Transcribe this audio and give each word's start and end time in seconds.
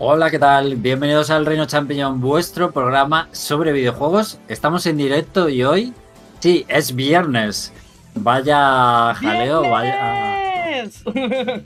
Hola, 0.00 0.30
¿qué 0.30 0.38
tal? 0.38 0.76
Bienvenidos 0.76 1.28
al 1.28 1.44
Reino 1.44 1.66
Champiñón, 1.66 2.20
vuestro 2.20 2.70
programa 2.70 3.28
sobre 3.32 3.72
videojuegos. 3.72 4.38
Estamos 4.46 4.86
en 4.86 4.96
directo 4.96 5.48
y 5.48 5.64
hoy, 5.64 5.92
sí, 6.38 6.64
es 6.68 6.94
viernes. 6.94 7.72
Vaya 8.14 9.12
jaleo, 9.14 9.68
vaya. 9.68 10.84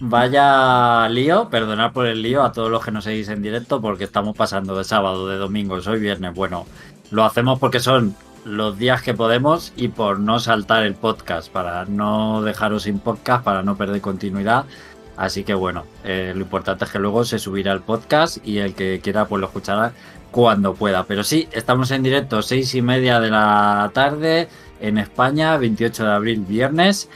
vaya 0.00 1.08
lío, 1.10 1.48
perdonad 1.48 1.92
por 1.92 2.06
el 2.06 2.22
lío 2.22 2.42
a 2.42 2.50
todos 2.50 2.72
los 2.72 2.84
que 2.84 2.90
nos 2.90 3.04
seguís 3.04 3.28
en 3.28 3.40
directo 3.40 3.80
porque 3.80 4.02
estamos 4.02 4.36
pasando 4.36 4.76
de 4.76 4.82
sábado, 4.82 5.28
de 5.28 5.36
domingo, 5.36 5.76
hoy 5.76 6.00
viernes. 6.00 6.34
Bueno, 6.34 6.66
lo 7.12 7.24
hacemos 7.24 7.60
porque 7.60 7.78
son 7.78 8.16
los 8.44 8.78
días 8.78 9.00
que 9.02 9.14
podemos 9.14 9.72
y 9.76 9.88
por 9.88 10.18
no 10.18 10.40
saltar 10.40 10.82
el 10.82 10.94
podcast, 10.94 11.52
para 11.52 11.84
no 11.84 12.42
dejaros 12.42 12.82
sin 12.82 12.98
podcast, 12.98 13.44
para 13.44 13.62
no 13.62 13.76
perder 13.76 14.00
continuidad. 14.00 14.64
Así 15.18 15.42
que 15.42 15.52
bueno, 15.52 15.84
eh, 16.04 16.32
lo 16.34 16.42
importante 16.42 16.84
es 16.84 16.90
que 16.92 17.00
luego 17.00 17.24
se 17.24 17.40
subirá 17.40 17.72
el 17.72 17.80
podcast 17.80 18.38
y 18.46 18.58
el 18.58 18.74
que 18.74 19.00
quiera 19.02 19.26
pues 19.26 19.40
lo 19.40 19.48
escuchará 19.48 19.92
cuando 20.30 20.74
pueda. 20.74 21.04
Pero 21.04 21.24
sí, 21.24 21.48
estamos 21.50 21.90
en 21.90 22.04
directo, 22.04 22.40
seis 22.40 22.72
y 22.76 22.82
media 22.82 23.18
de 23.18 23.30
la 23.30 23.90
tarde 23.92 24.48
en 24.80 24.96
España, 24.96 25.56
28 25.56 26.04
de 26.04 26.12
abril, 26.12 26.44
viernes. 26.46 27.08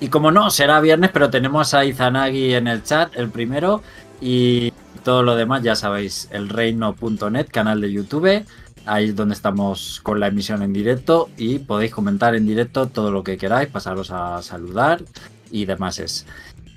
Y 0.00 0.08
como 0.08 0.30
no, 0.32 0.50
será 0.50 0.80
viernes, 0.80 1.10
pero 1.12 1.28
tenemos 1.28 1.74
a 1.74 1.84
Izanagi 1.84 2.54
en 2.54 2.66
el 2.66 2.82
chat, 2.82 3.14
el 3.16 3.28
primero. 3.28 3.82
Y 4.22 4.72
todo 5.04 5.22
lo 5.22 5.36
demás, 5.36 5.62
ya 5.62 5.76
sabéis, 5.76 6.28
elreino.net, 6.32 7.48
canal 7.50 7.82
de 7.82 7.92
YouTube. 7.92 8.44
Ahí 8.86 9.10
es 9.10 9.16
donde 9.16 9.34
estamos 9.34 10.00
con 10.02 10.18
la 10.18 10.28
emisión 10.28 10.62
en 10.62 10.72
directo 10.72 11.28
y 11.36 11.58
podéis 11.58 11.92
comentar 11.92 12.34
en 12.34 12.46
directo 12.46 12.86
todo 12.86 13.10
lo 13.10 13.22
que 13.22 13.36
queráis, 13.36 13.68
pasaros 13.68 14.10
a 14.10 14.40
saludar 14.40 15.02
y 15.50 15.64
demás 15.66 15.98
es. 15.98 16.26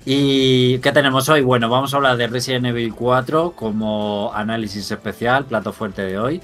¿Y 0.06 0.78
qué 0.80 0.92
tenemos 0.92 1.30
hoy? 1.30 1.40
Bueno, 1.40 1.70
vamos 1.70 1.94
a 1.94 1.96
hablar 1.96 2.18
de 2.18 2.26
Resident 2.26 2.66
Evil 2.66 2.94
4 2.94 3.52
como 3.52 4.30
análisis 4.34 4.90
especial, 4.90 5.46
plato 5.46 5.72
fuerte 5.72 6.02
de 6.02 6.18
hoy, 6.18 6.42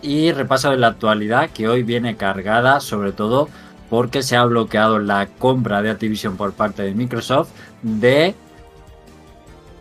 y 0.00 0.30
repaso 0.30 0.70
de 0.70 0.76
la 0.76 0.88
actualidad 0.88 1.50
que 1.50 1.68
hoy 1.68 1.82
viene 1.82 2.16
cargada 2.16 2.78
sobre 2.78 3.10
todo 3.10 3.48
porque 3.88 4.22
se 4.22 4.36
ha 4.36 4.44
bloqueado 4.44 5.00
la 5.00 5.26
compra 5.26 5.82
de 5.82 5.90
Activision 5.90 6.36
por 6.36 6.52
parte 6.52 6.84
de 6.84 6.94
Microsoft 6.94 7.50
de... 7.82 8.36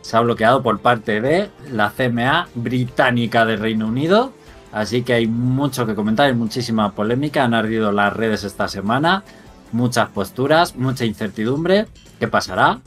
Se 0.02 0.18
ha 0.18 0.22
bloqueado 0.22 0.64
por 0.64 0.80
parte 0.80 1.22
de 1.22 1.52
la 1.72 1.92
CMA 1.92 2.48
británica 2.56 3.46
de 3.46 3.58
Reino 3.58 3.86
Unido. 3.86 4.34
Así 4.72 5.04
que 5.04 5.14
hay 5.14 5.28
mucho 5.28 5.86
que 5.86 5.94
comentar, 5.94 6.26
hay 6.26 6.34
muchísima 6.34 6.94
polémica, 6.94 7.44
han 7.44 7.54
ardido 7.54 7.92
las 7.92 8.12
redes 8.12 8.44
esta 8.44 8.68
semana, 8.68 9.24
muchas 9.72 10.10
posturas, 10.10 10.76
mucha 10.76 11.06
incertidumbre. 11.06 11.86
¿Qué 12.20 12.28
pasará? 12.28 12.80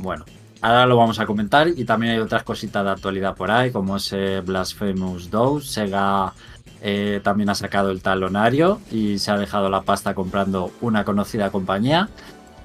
Bueno, 0.00 0.24
ahora 0.62 0.86
lo 0.86 0.96
vamos 0.96 1.18
a 1.20 1.26
comentar 1.26 1.68
y 1.68 1.84
también 1.84 2.14
hay 2.14 2.18
otras 2.20 2.42
cositas 2.42 2.82
de 2.82 2.90
actualidad 2.90 3.36
por 3.36 3.50
ahí, 3.50 3.70
como 3.70 3.98
ese 3.98 4.40
Blasphemous 4.40 5.30
2. 5.30 5.66
Sega 5.66 6.32
eh, 6.80 7.20
también 7.22 7.50
ha 7.50 7.54
sacado 7.54 7.90
el 7.90 8.00
talonario 8.00 8.80
y 8.90 9.18
se 9.18 9.30
ha 9.30 9.36
dejado 9.36 9.68
la 9.68 9.82
pasta 9.82 10.14
comprando 10.14 10.72
una 10.80 11.04
conocida 11.04 11.50
compañía. 11.50 12.08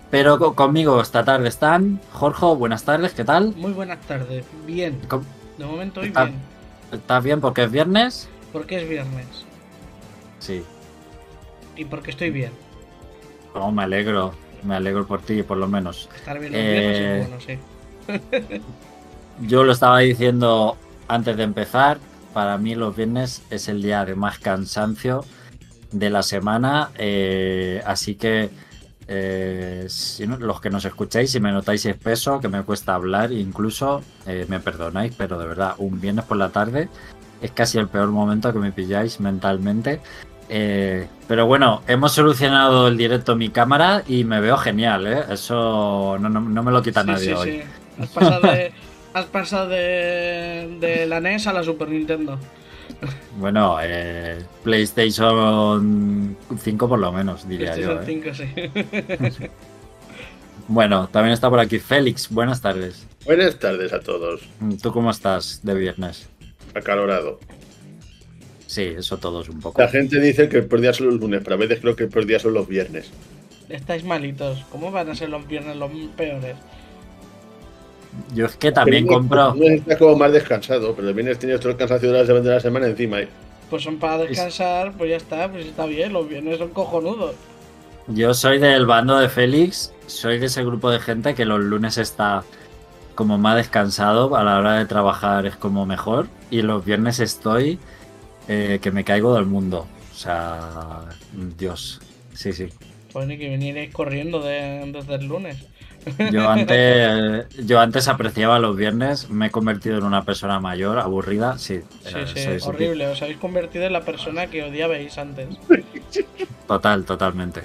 Pero 0.09 0.55
conmigo 0.55 1.02
esta 1.02 1.25
tarde 1.25 1.50
están 1.50 2.00
Jorge, 2.14 2.45
buenas 2.55 2.86
tardes, 2.86 3.14
¿qué 3.14 3.25
tal? 3.25 3.53
Muy 3.58 3.73
buenas 3.73 3.99
tardes, 4.02 4.45
bien. 4.66 5.02
De 5.58 5.66
momento 5.66 5.99
hoy 5.99 6.11
bien. 6.11 6.36
¿Estás 6.94 7.22
bien 7.22 7.42
porque 7.42 7.64
es 7.64 7.72
viernes? 7.72 8.30
Porque 8.53 8.81
es 8.81 8.88
viernes. 8.88 9.27
Sí. 10.39 10.64
Y 11.75 11.83
porque 11.83 12.11
estoy 12.11 12.30
bien. 12.30 12.52
Oh, 13.53 13.72
me 13.72 13.83
alegro. 13.83 14.33
Me 14.66 14.75
alegro 14.75 15.05
por 15.05 15.21
ti, 15.21 15.44
por 15.44 15.58
lo 15.58 15.67
menos. 15.67 16.09
Estar 16.16 16.39
bien 16.39 16.52
los 16.52 16.61
eh, 16.61 17.27
bueno, 17.27 17.41
sí. 17.45 18.61
yo 19.47 19.63
lo 19.63 19.71
estaba 19.71 19.99
diciendo 19.99 20.77
antes 21.08 21.38
de 21.38 21.44
empezar. 21.44 21.97
Para 22.33 22.58
mí 22.58 22.75
los 22.75 22.95
viernes 22.95 23.43
es 23.49 23.69
el 23.69 23.81
día 23.81 24.03
de 24.03 24.16
más 24.16 24.39
cansancio 24.39 25.23
de 25.91 26.09
la 26.09 26.23
semana. 26.23 26.89
Eh, 26.97 27.81
así 27.86 28.15
que 28.15 28.49
eh, 29.08 29.87
los 30.39 30.59
que 30.59 30.70
nos 30.70 30.83
escucháis, 30.83 31.31
si 31.31 31.39
me 31.39 31.52
notáis 31.52 31.86
espeso, 31.86 32.39
que 32.39 32.49
me 32.49 32.64
cuesta 32.64 32.95
hablar, 32.95 33.31
incluso 33.31 34.02
me 34.25 34.59
perdonáis, 34.59 35.14
pero 35.15 35.37
de 35.37 35.48
verdad, 35.48 35.75
un 35.77 36.02
viernes 36.02 36.25
por 36.25 36.37
la 36.37 36.49
tarde 36.49 36.89
es 37.42 37.52
casi 37.52 37.77
el 37.77 37.87
peor 37.87 38.09
momento 38.09 38.52
que 38.52 38.59
me 38.59 38.71
pilláis 38.71 39.20
mentalmente. 39.20 40.02
Eh, 40.50 41.08
pero 41.28 41.48
bueno, 41.48 41.82
hemos 41.88 42.11
solucionado 42.11 42.88
el 42.88 42.98
directo 42.98 43.36
mi 43.36 43.50
cámara 43.50 44.04
y 44.08 44.23
me 44.23 44.39
veo 44.39 44.58
genial, 44.58 45.08
¿eh? 45.08 45.23
Eso 45.32 46.17
no, 46.20 46.30
me 46.30 46.72
lo 46.72 46.82
quita 46.83 47.04
nadie 47.04 47.33
hoy. 47.33 47.52
Sí. 47.52 47.61
Has 48.02 48.10
pasado, 48.10 48.42
de, 48.42 48.73
has 49.14 49.26
pasado 49.26 49.70
de, 49.70 51.05
la 51.08 51.20
NES 51.20 51.48
a 51.48 51.54
la 51.54 51.64
Super 51.64 51.89
Nintendo. 51.89 52.38
Bueno, 53.38 53.78
eh, 53.82 54.38
PlayStation 54.64 56.38
5 56.58 56.89
por 56.89 57.00
lo 57.00 57.11
menos, 57.11 57.48
diría 57.48 57.76
yo. 57.76 58.04
5, 58.04 58.30
¿eh? 58.30 59.32
sí. 59.32 59.48
bueno, 60.67 61.10
también 61.11 61.34
está 61.34 61.50
por 61.50 61.60
aquí 61.60 61.80
Félix. 61.80 62.30
Buenas 62.30 62.61
tardes. 62.61 63.08
Buenas 63.26 63.58
tardes 63.58 63.92
a 63.92 64.00
todos. 64.00 64.42
¿Tú 64.82 64.92
cómo 64.92 65.10
estás 65.10 65.61
de 65.64 65.73
viernes? 65.73 66.30
Acalorado. 66.76 67.39
Sí, 68.75 68.93
eso 68.97 69.15
todos 69.15 69.47
un 69.47 69.61
poco. 69.61 69.81
La 69.81 69.87
gente 69.87 70.19
dice 70.19 70.49
que 70.49 70.58
el 70.58 70.65
peor 70.65 70.81
día 70.81 70.91
son 70.91 71.08
los 71.08 71.15
lunes, 71.15 71.39
pero 71.41 71.55
a 71.55 71.59
veces 71.59 71.80
creo 71.80 71.95
que 71.95 72.03
el 72.03 72.09
peor 72.09 72.25
día 72.25 72.39
son 72.39 72.55
los 72.55 72.67
viernes. 72.67 73.09
Estáis 73.69 74.03
malitos. 74.03 74.65
¿Cómo 74.69 74.91
van 74.91 75.09
a 75.09 75.15
ser 75.15 75.30
los 75.30 75.47
viernes 75.47 75.77
los 75.77 75.89
peores? 76.17 76.58
Yo 78.33 78.47
es 78.47 78.58
que 78.58 78.73
también 78.73 79.08
compro. 79.08 79.55
No 79.55 79.63
está 79.63 79.97
como 79.97 80.17
más 80.17 80.33
descansado, 80.33 80.93
pero 80.93 81.08
el 81.08 81.13
viernes 81.13 81.39
tienes 81.39 81.61
todo 81.61 81.69
el 81.69 81.77
cansancio 81.77 82.11
de 82.11 82.49
la 82.49 82.59
semana 82.59 82.87
encima. 82.87 83.19
Pues 83.69 83.81
son 83.81 83.97
para 83.97 84.25
descansar, 84.25 84.92
pues 84.97 85.09
ya 85.09 85.15
está, 85.15 85.49
pues 85.49 85.67
está 85.67 85.86
bien. 85.86 86.11
Los 86.11 86.27
viernes 86.27 86.57
son 86.57 86.71
cojonudos. 86.71 87.33
Yo 88.07 88.33
soy 88.33 88.59
del 88.59 88.86
bando 88.86 89.17
de 89.17 89.30
Félix, 89.30 89.93
soy 90.07 90.37
de 90.37 90.47
ese 90.47 90.65
grupo 90.65 90.92
de 90.92 90.99
gente 90.99 91.33
que 91.33 91.45
los 91.45 91.61
lunes 91.61 91.97
está 91.97 92.43
como 93.15 93.37
más 93.37 93.55
descansado, 93.55 94.36
a 94.36 94.43
la 94.43 94.59
hora 94.59 94.73
de 94.73 94.86
trabajar 94.86 95.45
es 95.45 95.55
como 95.55 95.86
mejor, 95.86 96.27
y 96.52 96.61
los 96.61 96.83
viernes 96.83 97.21
estoy 97.21 97.80
eh, 98.48 98.80
que 98.82 98.92
me 98.92 99.04
caigo 99.04 99.36
del 99.36 99.45
mundo. 99.45 99.88
O 100.11 100.16
sea, 100.16 101.02
Dios. 101.58 102.02
Sí, 102.33 102.54
sí. 102.54 102.67
Pues 103.11 103.28
ni 103.28 103.38
que 103.38 103.50
vinierais 103.50 103.94
corriendo 103.94 104.42
desde 104.42 105.16
el 105.16 105.26
lunes. 105.26 105.58
Yo 106.32 106.50
antes, 106.50 107.48
yo 107.66 107.80
antes 107.80 108.08
apreciaba 108.08 108.60
los 108.60 108.76
viernes, 108.76 109.30
me 109.30 109.48
he 109.48 109.52
convertido 109.52 109.98
en 109.98 110.04
una 110.04 110.23
persona 110.23 110.60
mayor, 110.60 111.00
aburrida, 111.00 111.58
sí. 111.58 111.82
Sí, 112.04 112.14
eh, 112.36 112.60
sí, 112.60 112.67
horrible, 112.67 113.08
os 113.08 113.22
habéis 113.22 113.38
convertido 113.38 113.86
en 113.86 113.94
la 113.94 114.02
persona 114.02 114.48
que 114.48 114.64
odiabais 114.64 115.17
antes. 115.17 115.48
Total, 116.67 117.05
totalmente. 117.05 117.61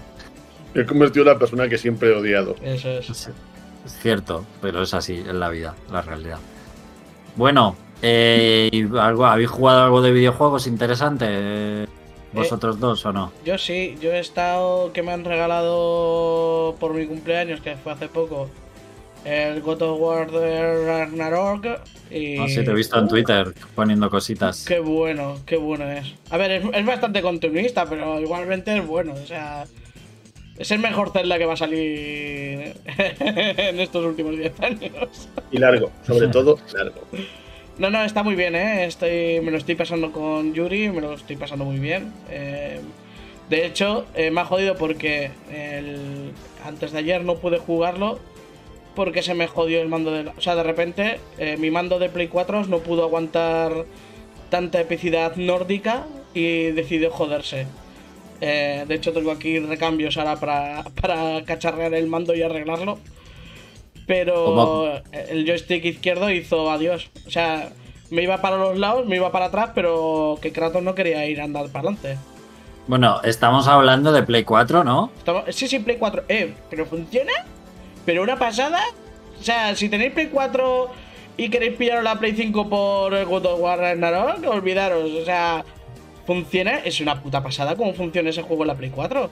Me 0.75 0.83
he 0.83 0.87
convertido 0.87 1.25
en 1.25 1.33
la 1.33 1.39
persona 1.39 1.69
que 1.69 1.79
siempre 1.79 2.11
he 2.11 2.13
odiado. 2.13 2.57
Eso 2.63 2.91
es. 2.91 3.11
Es 3.11 3.99
cierto, 4.01 4.47
pero 4.61 4.83
es 4.83 4.95
así, 4.95 5.15
en 5.15 5.41
la 5.41 5.49
vida, 5.49 5.75
la 5.91 6.03
realidad. 6.03 6.39
Bueno, 7.37 7.77
eh, 8.03 8.89
algo, 8.99 9.27
¿Habéis 9.27 9.51
jugado 9.51 9.85
algo 9.85 10.03
de 10.03 10.13
videojuegos 10.13 10.67
interesante? 10.67 11.87
¿Vosotros 12.33 12.77
eh, 12.77 12.79
dos 12.81 13.05
o 13.07 13.13
no? 13.13 13.33
Yo 13.45 13.59
sí, 13.59 13.97
yo 14.01 14.13
he 14.13 14.21
estado 14.21 14.93
que 14.93 15.03
me 15.03 15.13
han 15.13 15.25
regalado 15.25 16.77
por 16.79 16.95
mi 16.95 17.07
cumpleaños, 17.07 17.61
que 17.61 17.77
fue 17.77 17.93
hace 17.93 18.09
poco, 18.09 18.49
el 19.25 19.61
God 19.61 19.83
of 19.83 20.01
War 20.01 20.31
de 20.31 20.87
Ragnarok. 20.87 21.67
Y... 22.11 22.39
Ah, 22.39 22.49
sí, 22.49 22.65
te 22.65 22.71
he 22.71 22.75
visto 22.75 22.99
en 22.99 23.09
Twitter 23.09 23.53
poniendo 23.75 24.11
cositas. 24.11 24.65
Qué 24.65 24.81
bueno, 24.81 25.39
qué 25.47 25.57
bueno 25.57 25.91
es. 25.91 26.15
A 26.31 26.37
ver, 26.37 26.51
es, 26.73 26.87
bastante 26.87 27.23
continuista, 27.23 27.87
pero 27.89 28.21
igualmente 28.21 28.77
es 28.77 28.87
bueno. 28.87 29.13
O 29.13 29.27
sea, 29.27 29.65
es 30.57 30.71
el 30.71 30.79
mejor 30.79 31.13
Zelda 31.13 31.39
que 31.39 31.47
va 31.47 31.55
a 31.55 31.59
salir 31.59 32.75
en 32.87 33.81
estos 33.81 34.05
últimos 34.05 34.37
10 34.37 34.61
años. 34.61 35.29
Y 35.51 35.59
largo, 35.59 35.91
sobre 36.07 36.29
todo 36.33 36.59
largo. 36.73 37.01
No, 37.81 37.89
no, 37.89 38.05
está 38.05 38.23
muy 38.23 38.35
bien, 38.35 38.55
¿eh? 38.57 38.85
Estoy, 38.85 39.41
me 39.41 39.51
lo 39.51 39.57
estoy 39.57 39.75
pasando 39.75 40.13
con 40.13 40.53
Yuri, 40.53 40.91
me 40.91 41.01
lo 41.01 41.15
estoy 41.15 41.37
pasando 41.37 41.65
muy 41.65 41.79
bien. 41.79 42.13
Eh, 42.29 42.79
de 43.49 43.65
hecho, 43.65 44.05
eh, 44.15 44.31
me 44.31 44.43
ha 44.43 44.45
jodido 44.45 44.77
porque 44.77 45.31
antes 46.63 46.93
de 46.93 46.99
ayer 46.99 47.25
no 47.25 47.37
pude 47.37 47.57
jugarlo 47.57 48.19
porque 48.95 49.23
se 49.23 49.33
me 49.33 49.47
jodió 49.47 49.81
el 49.81 49.89
mando 49.89 50.11
de... 50.11 50.29
O 50.29 50.41
sea, 50.43 50.57
de 50.57 50.63
repente 50.63 51.21
eh, 51.39 51.57
mi 51.57 51.71
mando 51.71 51.99
de 51.99 52.11
Play 52.11 52.29
4 52.29 52.67
no 52.67 52.81
pudo 52.81 53.03
aguantar 53.05 53.87
tanta 54.51 54.79
epicidad 54.79 55.37
nórdica 55.37 56.05
y 56.35 56.73
decidió 56.73 57.11
joderse. 57.11 57.67
de 58.41 58.95
hecho, 58.95 59.15
tengo 59.15 59.31
aquí 59.31 59.59
recambios 59.59 60.19
ahora 60.19 60.37
para, 60.37 60.85
para 61.01 61.43
cacharrear 61.47 61.95
el 61.95 62.09
mando 62.09 62.35
y 62.35 62.43
arreglarlo 62.43 62.99
pero 64.11 65.01
el 65.13 65.47
joystick 65.47 65.85
izquierdo 65.85 66.33
hizo 66.33 66.69
adiós. 66.69 67.09
O 67.29 67.31
sea, 67.31 67.71
me 68.11 68.23
iba 68.23 68.39
para 68.39 68.57
los 68.57 68.79
lados, 68.79 69.07
me 69.07 69.17
iba 69.17 69.31
para 69.31 69.47
atrás, 69.47 69.71
pero 69.75 70.39
que 70.43 70.53
Kratos 70.53 70.83
no 70.83 70.95
quería 70.95 71.25
ir 71.27 71.41
a 71.41 71.45
andar 71.45 71.67
para 71.69 71.89
adelante. 71.89 72.19
Bueno, 72.87 73.21
estamos 73.23 73.69
hablando 73.69 74.11
de 74.13 74.23
Play 74.25 74.45
4, 74.45 74.83
¿no? 74.83 75.11
Sí, 75.51 75.69
sí, 75.69 75.79
Play 75.79 75.97
4. 75.97 76.25
Eh, 76.29 76.55
pero 76.69 76.87
funciona. 76.87 77.33
Pero 78.05 78.23
una 78.23 78.37
pasada. 78.39 78.81
O 79.39 79.43
sea, 79.43 79.77
si 79.77 79.89
tenéis 79.89 80.13
Play 80.13 80.29
4 80.33 80.89
y 81.37 81.49
queréis 81.51 81.77
pillaros 81.77 82.03
la 82.03 82.19
Play 82.19 82.35
5 82.35 82.69
por 82.69 83.15
el 83.15 83.27
God 83.27 83.47
of 83.47 83.61
War 83.61 83.79
Ragnarok, 83.79 84.45
olvidaros. 84.49 85.09
O 85.09 85.25
sea, 85.25 85.65
funciona, 86.27 86.79
es 86.79 87.01
una 87.01 87.23
puta 87.23 87.43
pasada 87.43 87.77
cómo 87.77 87.95
funciona 87.95 88.31
ese 88.31 88.43
juego 88.43 88.65
en 88.65 88.69
la 88.69 88.75
Play 88.75 88.91
4. 88.91 89.31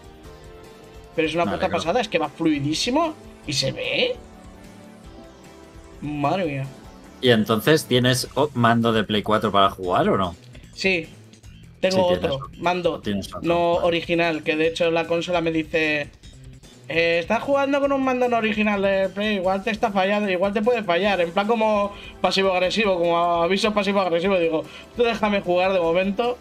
Pero 1.16 1.28
es 1.28 1.34
una 1.34 1.46
puta 1.46 1.68
pasada, 1.68 2.00
es 2.00 2.08
que 2.08 2.18
va 2.18 2.28
fluidísimo 2.28 3.14
y 3.44 3.52
se 3.52 3.72
ve. 3.72 4.16
Madre 6.00 6.44
mía. 6.44 6.66
¿Y 7.20 7.30
entonces 7.30 7.86
tienes 7.86 8.28
mando 8.54 8.92
de 8.92 9.04
Play 9.04 9.22
4 9.22 9.50
para 9.50 9.70
jugar 9.70 10.08
o 10.08 10.16
no? 10.16 10.36
Sí, 10.74 11.08
tengo 11.80 12.08
Sí, 12.08 12.14
otro, 12.14 12.38
mando, 12.58 13.00
Tienes 13.00 13.34
otro, 13.34 13.40
no 13.42 13.74
vale. 13.76 13.86
original, 13.88 14.42
que 14.42 14.56
de 14.56 14.68
hecho 14.68 14.90
la 14.90 15.06
consola 15.06 15.40
me 15.40 15.50
dice, 15.52 16.10
eh, 16.88 17.18
estás 17.20 17.42
jugando 17.42 17.80
con 17.80 17.92
un 17.92 18.04
mando 18.04 18.28
no 18.28 18.36
original 18.38 18.80
de 18.82 19.08
Play, 19.10 19.36
igual 19.36 19.62
te 19.64 19.70
está 19.70 19.90
fallando, 19.92 20.30
igual 20.30 20.52
te 20.52 20.62
puede 20.62 20.82
fallar, 20.84 21.20
en 21.20 21.32
plan 21.32 21.46
como 21.46 21.92
pasivo-agresivo, 22.20 22.98
como 22.98 23.16
aviso 23.42 23.72
pasivo-agresivo, 23.74 24.38
digo, 24.38 24.64
tú 24.96 25.02
déjame 25.02 25.40
jugar 25.40 25.72
de 25.72 25.80
momento, 25.80 26.38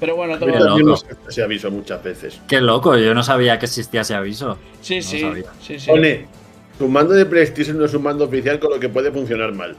pero 0.00 0.16
bueno, 0.16 0.38
tengo... 0.38 0.52
Qué 0.52 0.58
también 0.60 0.86
loco. 0.86 0.88
nos 0.88 1.04
se 1.28 1.42
aviso 1.42 1.70
muchas 1.70 2.02
veces. 2.02 2.40
Qué 2.48 2.60
loco, 2.60 2.96
yo 2.96 3.14
no 3.14 3.22
sabía 3.22 3.58
que 3.58 3.66
existía 3.66 4.02
ese 4.02 4.14
aviso. 4.14 4.58
Sí, 4.80 5.02
no 5.02 5.02
sí, 5.02 5.20
sabía. 5.20 5.52
sí, 5.60 5.78
sí, 5.78 5.90
Pone, 5.90 6.26
tu 6.78 6.88
mando 6.88 7.14
de 7.14 7.26
PlayStation 7.26 7.78
no 7.78 7.84
es 7.86 7.94
un 7.94 8.02
mando 8.02 8.24
oficial 8.24 8.58
con 8.60 8.70
lo 8.70 8.80
que 8.80 8.88
puede 8.88 9.10
funcionar 9.12 9.52
mal. 9.52 9.76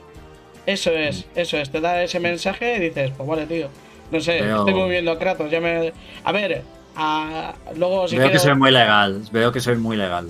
Eso 0.74 0.92
es, 0.92 1.26
eso 1.36 1.58
es, 1.58 1.70
te 1.70 1.82
da 1.82 2.04
ese 2.04 2.20
mensaje 2.20 2.78
y 2.78 2.80
dices, 2.80 3.12
pues 3.16 3.28
vale, 3.28 3.46
tío, 3.46 3.70
no 4.12 4.20
sé, 4.20 4.42
Veo- 4.42 4.60
estoy 4.60 4.74
moviendo 4.74 5.12
a 5.12 5.20
Kratos, 5.20 5.50
ya 5.52 5.60
me... 5.60 5.94
A 6.24 6.32
ver, 6.32 6.64
a- 6.96 7.54
luego 7.76 8.08
si 8.08 8.18
Veo 8.18 8.32
que 8.32 8.40
soy 8.40 8.56
muy 8.56 8.72
legal, 8.72 9.22
veo 9.32 9.52
que 9.52 9.60
soy 9.60 9.78
muy 9.78 9.98
legal. 9.98 10.30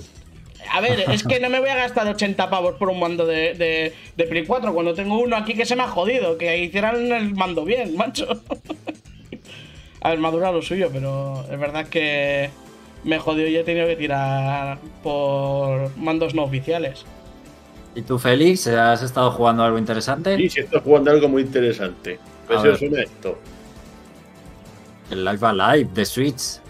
A 0.72 0.80
ver, 0.80 1.04
es 1.10 1.24
que 1.24 1.40
no 1.40 1.48
me 1.50 1.58
voy 1.58 1.68
a 1.70 1.74
gastar 1.74 2.06
80 2.06 2.48
pavos 2.48 2.74
por 2.76 2.88
un 2.90 3.00
mando 3.00 3.26
de, 3.26 3.54
de, 3.54 3.92
de 4.16 4.24
Play 4.24 4.44
4 4.46 4.72
cuando 4.72 4.94
tengo 4.94 5.18
uno 5.18 5.36
aquí 5.36 5.54
que 5.54 5.66
se 5.66 5.74
me 5.74 5.82
ha 5.82 5.88
jodido, 5.88 6.38
que 6.38 6.56
hicieran 6.58 7.10
el 7.10 7.34
mando 7.34 7.64
bien, 7.64 7.96
macho. 7.98 8.28
A 10.02 10.10
ver, 10.10 10.20
durado 10.20 10.54
lo 10.54 10.62
suyo, 10.62 10.88
pero 10.92 11.44
es 11.50 11.58
verdad 11.58 11.86
que 11.88 12.50
me 13.04 13.16
he 13.16 13.18
jodido 13.18 13.48
y 13.48 13.56
he 13.56 13.64
tenido 13.64 13.86
que 13.86 13.96
tirar 13.96 14.78
por 15.02 15.96
mandos 15.96 16.34
no 16.34 16.44
oficiales. 16.44 17.04
¿Y 17.94 18.02
tú, 18.02 18.18
Félix, 18.18 18.66
has 18.68 19.02
estado 19.02 19.30
jugando 19.32 19.62
algo 19.64 19.78
interesante? 19.78 20.40
Y 20.40 20.48
si 20.48 20.60
estás 20.60 20.82
jugando 20.82 21.10
algo 21.10 21.28
muy 21.28 21.42
interesante. 21.42 22.18
Pues 22.46 22.60
A 22.60 22.68
eso 22.68 22.76
suena 22.78 23.02
esto. 23.02 23.38
El 25.10 25.24
Live 25.24 25.38
Alive 25.46 25.90
de 25.92 26.04
Switch. 26.04 26.60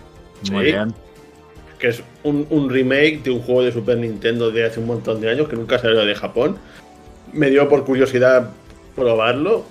Muy 0.50 0.64
Sí. 0.66 0.72
bien. 0.72 0.94
Que 1.78 1.88
es 1.88 2.02
un, 2.24 2.46
un 2.50 2.70
remake 2.70 3.22
de 3.22 3.30
un 3.30 3.40
juego 3.40 3.62
de 3.62 3.72
Super 3.72 3.98
Nintendo 3.98 4.50
de 4.50 4.64
hace 4.66 4.80
un 4.80 4.86
montón 4.86 5.20
de 5.20 5.30
años 5.30 5.48
que 5.48 5.56
nunca 5.56 5.78
salió 5.78 6.04
de 6.04 6.14
Japón. 6.14 6.56
Me 7.32 7.50
dio 7.50 7.68
por 7.68 7.84
curiosidad 7.84 8.50
probarlo. 8.96 9.64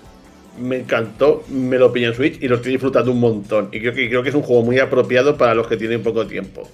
Me 0.60 0.78
encantó, 0.80 1.44
me 1.50 1.78
lo 1.78 1.92
pillé 1.94 2.07
en 2.07 2.13
Switch 2.16 2.38
y 2.44 2.48
lo 2.48 2.57
estoy 2.57 2.74
disfrutando 2.74 3.12
un 3.12 3.19
montón. 3.19 3.69
Y 3.72 3.80
creo 3.80 3.94
que, 3.94 4.07
creo 4.10 4.22
que 4.24 4.30
es 4.30 4.36
un 4.36 4.42
juego 4.44 4.62
muy 4.63 4.78
apropiado 4.80 5.38
para 5.38 5.56
los 5.56 5.68
que 5.68 5.78
tienen 5.78 6.04
poco 6.04 6.28
tiempo. 6.28 6.69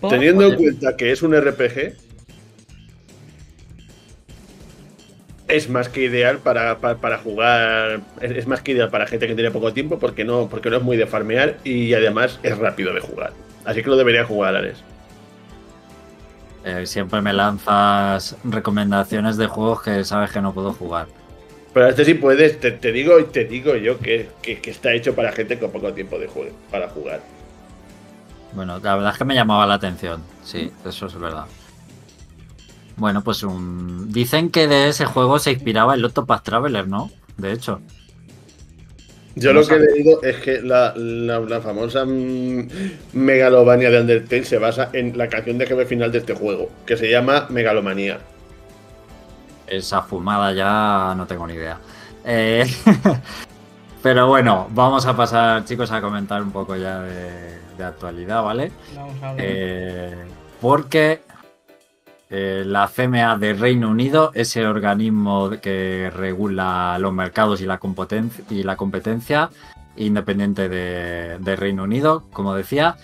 ¿Por? 0.00 0.10
Teniendo 0.10 0.44
en 0.46 0.54
cuenta 0.56 0.96
que 0.96 1.12
es 1.12 1.22
un 1.22 1.34
RPG, 1.34 1.94
es 5.48 5.68
más 5.68 5.88
que 5.88 6.02
ideal 6.04 6.38
para, 6.38 6.78
para, 6.78 6.96
para 6.96 7.18
jugar. 7.18 8.00
Es, 8.20 8.30
es 8.32 8.46
más 8.46 8.60
que 8.62 8.72
ideal 8.72 8.90
para 8.90 9.06
gente 9.06 9.26
que 9.26 9.34
tiene 9.34 9.50
poco 9.50 9.72
tiempo 9.72 9.98
porque 9.98 10.24
no, 10.24 10.48
porque 10.48 10.70
no 10.70 10.76
es 10.78 10.82
muy 10.82 10.96
de 10.96 11.06
farmear 11.06 11.58
y 11.64 11.92
además 11.94 12.38
es 12.42 12.56
rápido 12.58 12.92
de 12.94 13.00
jugar. 13.00 13.32
Así 13.64 13.82
que 13.82 13.88
lo 13.90 13.96
debería 13.96 14.24
jugar, 14.24 14.56
Ares. 14.56 14.82
Eh, 16.64 16.86
siempre 16.86 17.20
me 17.20 17.32
lanzas 17.32 18.36
recomendaciones 18.44 19.36
de 19.36 19.46
juegos 19.46 19.82
que 19.82 20.02
sabes 20.04 20.30
que 20.30 20.40
no 20.40 20.54
puedo 20.54 20.72
jugar. 20.72 21.06
Pero 21.74 21.88
este 21.88 22.04
sí 22.04 22.14
puedes, 22.14 22.58
te, 22.60 22.70
te 22.70 22.92
digo 22.92 23.22
te 23.26 23.44
digo 23.44 23.74
yo 23.76 23.98
que, 23.98 24.28
que- 24.40 24.60
que 24.60 24.70
está 24.70 24.92
hecho 24.92 25.14
para 25.14 25.32
gente 25.32 25.58
con 25.58 25.72
poco 25.72 25.92
tiempo 25.92 26.18
de 26.18 26.26
juego, 26.28 26.52
para 26.70 26.88
jugar. 26.88 27.20
Bueno, 28.52 28.78
la 28.78 28.94
verdad 28.94 29.12
es 29.12 29.18
que 29.18 29.24
me 29.24 29.34
llamaba 29.34 29.66
la 29.66 29.74
atención. 29.74 30.22
Sí, 30.44 30.70
eso 30.86 31.06
es 31.06 31.18
verdad. 31.18 31.46
Bueno, 32.96 33.22
pues 33.22 33.42
un... 33.42 34.12
dicen 34.12 34.50
que 34.50 34.68
de 34.68 34.88
ese 34.88 35.04
juego 35.04 35.38
se 35.38 35.52
inspiraba 35.52 35.94
el 35.94 36.04
Octopath 36.04 36.44
Traveler, 36.44 36.86
¿no? 36.88 37.10
De 37.36 37.52
hecho. 37.52 37.80
Yo 39.36 39.52
lo 39.52 39.66
que 39.66 39.74
he 39.74 39.78
leído 39.80 40.22
es 40.22 40.36
que 40.36 40.62
la, 40.62 40.92
la- 40.96 41.40
la 41.40 41.60
famosa 41.60 42.04
mm, 42.04 42.68
megalovania 43.14 43.90
de 43.90 44.00
Undertale 44.00 44.44
se 44.44 44.58
basa 44.58 44.90
en 44.92 45.18
la 45.18 45.28
canción 45.28 45.58
de 45.58 45.66
jefe 45.66 45.86
final 45.86 46.12
de 46.12 46.18
este 46.18 46.34
juego, 46.34 46.70
que 46.86 46.96
se 46.96 47.10
llama 47.10 47.46
Megalomanía. 47.50 48.20
Esa 49.66 50.02
fumada 50.02 50.52
ya 50.52 51.14
no 51.16 51.26
tengo 51.26 51.46
ni 51.48 51.54
idea. 51.54 51.78
Eh, 52.24 52.64
Pero 54.02 54.28
bueno, 54.28 54.68
vamos 54.70 55.04
a 55.06 55.16
pasar, 55.16 55.64
chicos, 55.64 55.90
a 55.90 56.00
comentar 56.00 56.40
un 56.42 56.52
poco 56.52 56.76
ya 56.76 57.00
de, 57.00 57.58
de 57.76 57.84
actualidad, 57.84 58.42
¿vale? 58.42 58.70
Vamos 58.94 59.20
a 59.22 59.30
hablar. 59.30 59.46
Eh, 59.48 60.14
porque 60.60 61.22
eh, 62.36 62.64
la 62.66 62.88
CMA 62.88 63.38
de 63.38 63.54
Reino 63.54 63.88
Unido, 63.88 64.32
ese 64.34 64.66
organismo 64.66 65.50
que 65.62 66.10
regula 66.12 66.98
los 66.98 67.12
mercados 67.12 67.60
y 67.60 67.64
la, 67.66 67.78
competencia 67.78 69.50
independiente 69.96 70.68
de, 70.68 71.38
de 71.38 71.56
Reino 71.56 71.84
Unido, 71.84 72.24
como 72.32 72.54
decía, 72.54 72.96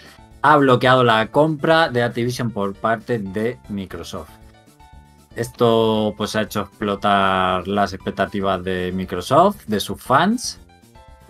ha 0.43 0.57
bloqueado 0.57 1.05
la 1.05 1.29
compra 1.29 1.89
de 1.91 2.03
Activision 2.03 2.51
por 2.51 2.75
parte 2.75 3.21
de 3.21 3.59
Microsoft. 3.69 4.31
Esto 5.37 6.13
pues 6.17 6.35
ha 6.35 6.43
hecho 6.43 6.63
explotar 6.63 7.69
las 7.69 7.93
expectativas 7.93 8.65
de 8.65 8.91
Microsoft, 8.93 9.65
de 9.67 9.79
sus 9.79 10.03
fans. 10.03 10.60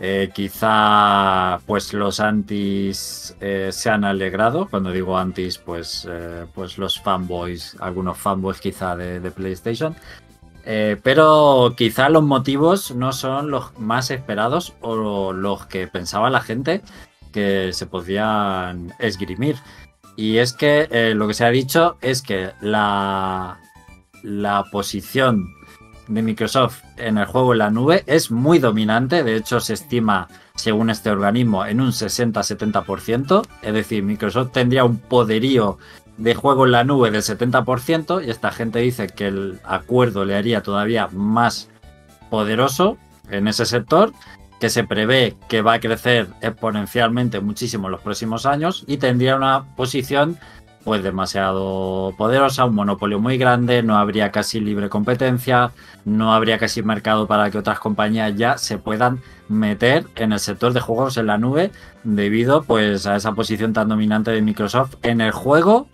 Eh, 0.03 0.31
quizá 0.33 1.61
pues 1.67 1.93
los 1.93 2.21
antis 2.21 3.37
eh, 3.41 3.69
se 3.71 3.91
han 3.91 4.05
alegrado. 4.05 4.67
Cuando 4.69 4.91
digo 4.91 5.19
antis, 5.19 5.59
pues, 5.59 6.09
eh, 6.11 6.47
pues 6.55 6.79
los 6.79 6.99
fanboys, 6.99 7.77
algunos 7.81 8.17
fanboys 8.17 8.61
quizá 8.61 8.97
de, 8.97 9.21
de 9.21 9.31
PlayStation. 9.31 9.95
Pero 10.63 11.75
quizá 11.77 12.09
los 12.11 12.23
motivos 12.23 12.95
no 12.95 13.13
son 13.13 13.51
los 13.51 13.77
más 13.79 14.13
esperados 14.13 14.75
o 14.81 15.33
los 15.33 15.67
que 15.67 15.89
pensaba 15.89 16.31
la 16.31 16.43
gente 16.43 16.83
que 17.33 17.73
se 17.73 17.87
podían 17.87 18.93
esgrimir. 19.01 19.57
Y 20.17 20.37
es 20.37 20.53
que 20.53 21.13
lo 21.17 21.27
que 21.27 21.35
se 21.35 21.45
ha 21.45 21.51
dicho 21.51 21.97
es 22.03 22.23
que 22.23 22.53
la, 22.61 23.59
la 24.23 24.65
posición 24.71 25.49
de 26.11 26.23
Microsoft 26.23 26.83
en 26.97 27.19
el 27.19 27.27
juego 27.27 27.53
en 27.53 27.59
la 27.59 27.71
nube 27.71 28.03
es 28.07 28.31
muy 28.31 28.59
dominante. 28.59 29.23
De 29.23 29.37
hecho, 29.37 29.61
se 29.61 29.75
estima, 29.75 30.29
según 30.55 30.91
este 30.91 31.11
organismo, 31.11 31.65
en 31.65 31.81
un 31.81 31.93
60-70%. 31.93 33.47
Es 33.63 33.73
decir, 33.73 34.03
Microsoft 34.03 34.53
tendría 34.53 34.85
un 34.85 34.99
poderío 34.99 35.79
de 36.17 36.35
juego 36.35 36.67
en 36.67 36.73
la 36.73 36.85
nube 36.85 37.11
del 37.11 37.23
70% 37.23 38.27
y 38.27 38.31
esta 38.31 38.51
gente 38.51 38.81
dice 38.81 39.09
que 39.09 39.29
el 39.29 39.61
acuerdo 39.65 40.25
le 40.25 40.37
haría 40.37 40.63
todavía 40.63 41.09
más 41.13 41.71
poderoso 42.29 42.99
en 43.31 43.49
ese 43.49 43.65
sector 43.65 44.13
que 44.61 44.69
se 44.69 44.85
prevé 44.85 45.37
que 45.49 45.63
va 45.63 45.75
a 45.75 45.81
crecer 45.81 46.29
exponencialmente 46.43 47.41
muchísimo 47.41 47.89
en 47.89 47.93
los 47.93 48.03
próximos 48.03 48.45
años 48.45 48.85
y 48.87 48.99
tendría 48.99 49.37
una 49.37 49.65
posición 49.75 50.39
pues 50.85 51.03
demasiado 51.03 52.15
poderosa, 52.17 52.65
un 52.65 52.75
monopolio 52.75 53.19
muy 53.19 53.37
grande, 53.37 53.83
no 53.83 53.99
habría 53.99 54.31
casi 54.31 54.61
libre 54.61 54.89
competencia, 54.89 55.73
no 56.05 56.33
habría 56.33 56.59
casi 56.59 56.83
mercado 56.83 57.27
para 57.27 57.51
que 57.51 57.59
otras 57.59 57.81
compañías 57.81 58.35
ya 58.37 58.59
se 58.59 58.79
puedan 58.79 59.21
meter 59.49 60.07
en 60.17 60.33
el 60.33 60.41
sector 60.41 60.73
de 60.73 60.81
juegos 60.81 61.17
en 61.17 61.27
la 61.27 61.39
nube 61.39 61.71
debido 62.05 62.63
pues 62.63 63.07
a 63.07 63.17
esa 63.17 63.33
posición 63.33 63.73
tan 63.73 63.89
dominante 63.89 64.31
de 64.31 64.43
Microsoft 64.43 64.95
en 65.03 65.21
el 65.21 65.33
juego 65.33 65.89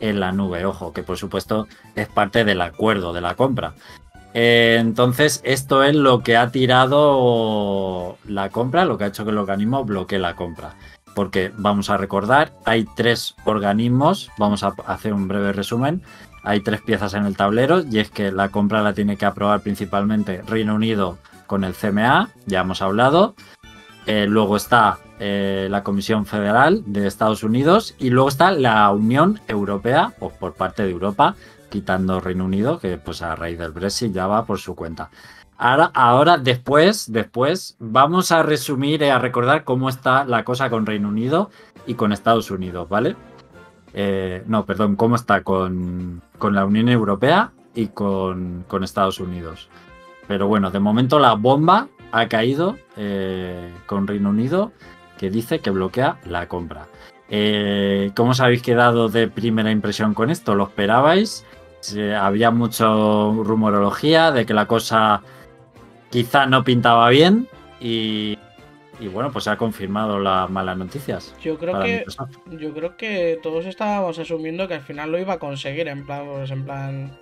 en 0.00 0.20
la 0.20 0.32
nube, 0.32 0.64
ojo, 0.64 0.92
que 0.92 1.02
por 1.02 1.18
supuesto 1.18 1.68
es 1.94 2.08
parte 2.08 2.44
del 2.44 2.62
acuerdo 2.62 3.12
de 3.12 3.20
la 3.20 3.34
compra. 3.34 3.74
Eh, 4.32 4.78
entonces, 4.80 5.40
esto 5.44 5.82
es 5.82 5.94
lo 5.94 6.22
que 6.22 6.36
ha 6.36 6.50
tirado 6.50 8.16
la 8.26 8.48
compra, 8.48 8.84
lo 8.84 8.96
que 8.96 9.04
ha 9.04 9.08
hecho 9.08 9.24
que 9.24 9.30
el 9.30 9.38
organismo 9.38 9.84
bloquee 9.84 10.18
la 10.18 10.36
compra. 10.36 10.74
Porque 11.14 11.52
vamos 11.56 11.90
a 11.90 11.96
recordar, 11.96 12.52
hay 12.64 12.84
tres 12.96 13.34
organismos, 13.44 14.30
vamos 14.38 14.62
a 14.62 14.74
hacer 14.86 15.12
un 15.12 15.28
breve 15.28 15.52
resumen, 15.52 16.02
hay 16.42 16.60
tres 16.60 16.80
piezas 16.80 17.14
en 17.14 17.26
el 17.26 17.36
tablero 17.36 17.82
y 17.82 17.98
es 17.98 18.10
que 18.10 18.32
la 18.32 18.48
compra 18.48 18.82
la 18.82 18.94
tiene 18.94 19.16
que 19.16 19.26
aprobar 19.26 19.60
principalmente 19.60 20.42
Reino 20.42 20.74
Unido 20.74 21.18
con 21.46 21.64
el 21.64 21.74
CMA, 21.74 22.30
ya 22.46 22.60
hemos 22.60 22.80
hablado, 22.80 23.34
eh, 24.06 24.26
luego 24.26 24.56
está 24.56 24.98
eh, 25.18 25.68
la 25.70 25.82
Comisión 25.82 26.24
Federal 26.24 26.82
de 26.86 27.06
Estados 27.06 27.42
Unidos 27.42 27.94
y 27.98 28.10
luego 28.10 28.28
está 28.28 28.50
la 28.52 28.90
Unión 28.90 29.40
Europea, 29.48 30.14
o 30.20 30.30
por 30.30 30.54
parte 30.54 30.82
de 30.84 30.90
Europa, 30.90 31.34
quitando 31.68 32.20
Reino 32.20 32.44
Unido, 32.44 32.78
que 32.78 32.96
pues 32.96 33.20
a 33.22 33.36
raíz 33.36 33.58
del 33.58 33.72
Brexit 33.72 34.12
ya 34.12 34.26
va 34.26 34.46
por 34.46 34.58
su 34.58 34.74
cuenta. 34.74 35.10
Ahora, 35.62 35.90
ahora 35.92 36.38
después, 36.38 37.12
después, 37.12 37.76
vamos 37.78 38.32
a 38.32 38.42
resumir 38.42 39.02
y 39.02 39.10
a 39.10 39.18
recordar 39.18 39.62
cómo 39.64 39.90
está 39.90 40.24
la 40.24 40.42
cosa 40.42 40.70
con 40.70 40.86
Reino 40.86 41.08
Unido 41.08 41.50
y 41.86 41.96
con 41.96 42.12
Estados 42.12 42.50
Unidos, 42.50 42.88
¿vale? 42.88 43.14
Eh, 43.92 44.42
no, 44.46 44.64
perdón, 44.64 44.96
cómo 44.96 45.16
está 45.16 45.42
con, 45.42 46.22
con 46.38 46.54
la 46.54 46.64
Unión 46.64 46.88
Europea 46.88 47.52
y 47.74 47.88
con, 47.88 48.64
con 48.68 48.84
Estados 48.84 49.20
Unidos. 49.20 49.68
Pero 50.26 50.48
bueno, 50.48 50.70
de 50.70 50.80
momento 50.80 51.18
la 51.18 51.34
bomba 51.34 51.88
ha 52.10 52.26
caído 52.28 52.78
eh, 52.96 53.70
con 53.84 54.06
Reino 54.06 54.30
Unido 54.30 54.72
que 55.18 55.28
dice 55.28 55.58
que 55.58 55.68
bloquea 55.68 56.16
la 56.24 56.48
compra. 56.48 56.86
Eh, 57.28 58.12
¿Cómo 58.16 58.30
os 58.30 58.40
habéis 58.40 58.62
quedado 58.62 59.10
de 59.10 59.28
primera 59.28 59.70
impresión 59.70 60.14
con 60.14 60.30
esto? 60.30 60.54
¿Lo 60.54 60.64
esperabais? 60.64 61.44
Eh, 61.94 62.14
había 62.14 62.50
mucho 62.50 63.42
rumorología 63.44 64.32
de 64.32 64.46
que 64.46 64.54
la 64.54 64.64
cosa 64.64 65.20
quizá 66.10 66.46
no 66.46 66.62
pintaba 66.64 67.08
bien 67.08 67.48
y, 67.80 68.38
y 68.98 69.08
bueno, 69.08 69.32
pues 69.32 69.44
se 69.44 69.50
ha 69.50 69.56
confirmado 69.56 70.18
las 70.18 70.50
malas 70.50 70.76
noticias. 70.76 71.34
Yo 71.42 71.58
creo 71.58 71.80
que 71.80 71.98
Microsoft. 71.98 72.36
yo 72.58 72.74
creo 72.74 72.96
que 72.96 73.38
todos 73.42 73.64
estábamos 73.66 74.18
asumiendo 74.18 74.68
que 74.68 74.74
al 74.74 74.82
final 74.82 75.10
lo 75.10 75.18
iba 75.18 75.34
a 75.34 75.38
conseguir 75.38 75.88
en 75.88 76.04
plan 76.04 76.26
pues, 76.26 76.50
en 76.50 76.64
plan 76.64 77.18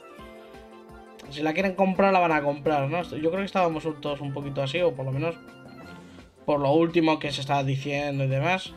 si 1.30 1.42
la 1.42 1.52
quieren 1.52 1.74
comprar 1.74 2.12
la 2.12 2.20
van 2.20 2.32
a 2.32 2.42
comprar, 2.42 2.88
¿no? 2.88 3.02
Yo 3.02 3.30
creo 3.30 3.40
que 3.40 3.44
estábamos 3.44 3.86
todos 4.00 4.20
un 4.20 4.32
poquito 4.32 4.62
así 4.62 4.80
o 4.80 4.94
por 4.94 5.04
lo 5.04 5.12
menos 5.12 5.36
por 6.46 6.60
lo 6.60 6.72
último 6.72 7.18
que 7.18 7.30
se 7.30 7.42
estaba 7.42 7.62
diciendo 7.62 8.24
y 8.24 8.28
demás. 8.28 8.72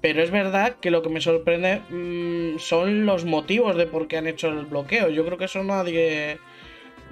Pero 0.00 0.22
es 0.22 0.30
verdad 0.30 0.76
que 0.80 0.90
lo 0.90 1.02
que 1.02 1.08
me 1.08 1.20
sorprende 1.20 1.80
mm, 1.90 2.58
son 2.58 3.06
los 3.06 3.24
motivos 3.24 3.76
de 3.76 3.86
por 3.86 4.06
qué 4.06 4.18
han 4.18 4.28
hecho 4.28 4.48
el 4.48 4.66
bloqueo. 4.66 5.08
Yo 5.08 5.24
creo 5.24 5.38
que 5.38 5.46
eso 5.46 5.64
nadie 5.64 6.38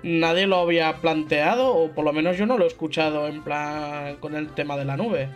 nadie 0.07 0.47
lo 0.47 0.59
había 0.59 0.95
planteado 0.99 1.75
o 1.75 1.91
por 1.91 2.05
lo 2.05 2.13
menos 2.13 2.39
yo 2.39 2.47
no 2.47 2.57
lo 2.57 2.65
he 2.65 2.69
escuchado 2.69 3.27
en 3.27 3.43
plan 3.43 4.17
con 4.17 4.37
el 4.37 4.51
tema 4.51 4.77
de 4.77 4.85
la 4.85 4.97
nube. 4.97 5.29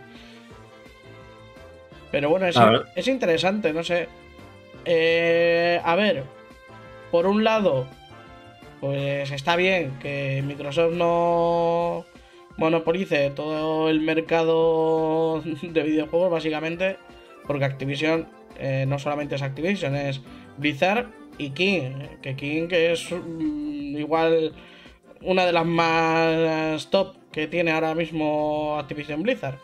Pero 2.09 2.29
bueno, 2.29 2.47
es, 2.47 2.55
es 2.95 3.07
interesante, 3.07 3.73
no 3.73 3.83
sé. 3.83 4.07
Eh, 4.85 5.79
a 5.83 5.95
ver, 5.95 6.23
por 7.11 7.27
un 7.27 7.43
lado, 7.43 7.85
pues 8.79 9.29
está 9.31 9.57
bien 9.57 9.99
que 9.99 10.41
Microsoft 10.45 10.93
no 10.93 12.05
monopolice 12.57 13.29
todo 13.31 13.89
el 13.89 13.99
mercado 13.99 15.41
de 15.61 15.83
videojuegos, 15.83 16.31
básicamente, 16.31 16.97
porque 17.45 17.65
Activision 17.65 18.27
eh, 18.57 18.85
no 18.87 18.99
solamente 18.99 19.35
es 19.35 19.41
Activision, 19.41 19.95
es 19.95 20.21
Blizzard 20.57 21.07
y 21.37 21.49
King, 21.49 21.91
que 22.21 22.35
King 22.35 22.67
que 22.67 22.93
es 22.93 23.11
mm, 23.11 23.80
igual 23.97 24.53
una 25.21 25.45
de 25.45 25.53
las 25.53 25.65
más 25.65 26.89
top 26.89 27.15
que 27.31 27.47
tiene 27.47 27.71
ahora 27.71 27.95
mismo 27.95 28.77
Activision 28.79 29.23
Blizzard. 29.23 29.59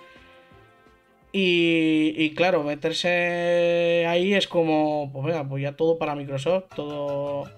Y, 1.40 2.34
claro, 2.36 2.64
meterse 2.64 4.06
ahí 4.08 4.34
es 4.34 4.48
como, 4.48 5.12
pues 5.14 5.26
venga, 5.26 5.48
pues 5.48 5.62
ya 5.62 5.74
todo 5.74 6.00
para 6.00 6.16
Microsoft, 6.16 6.66
todo... 6.76 7.52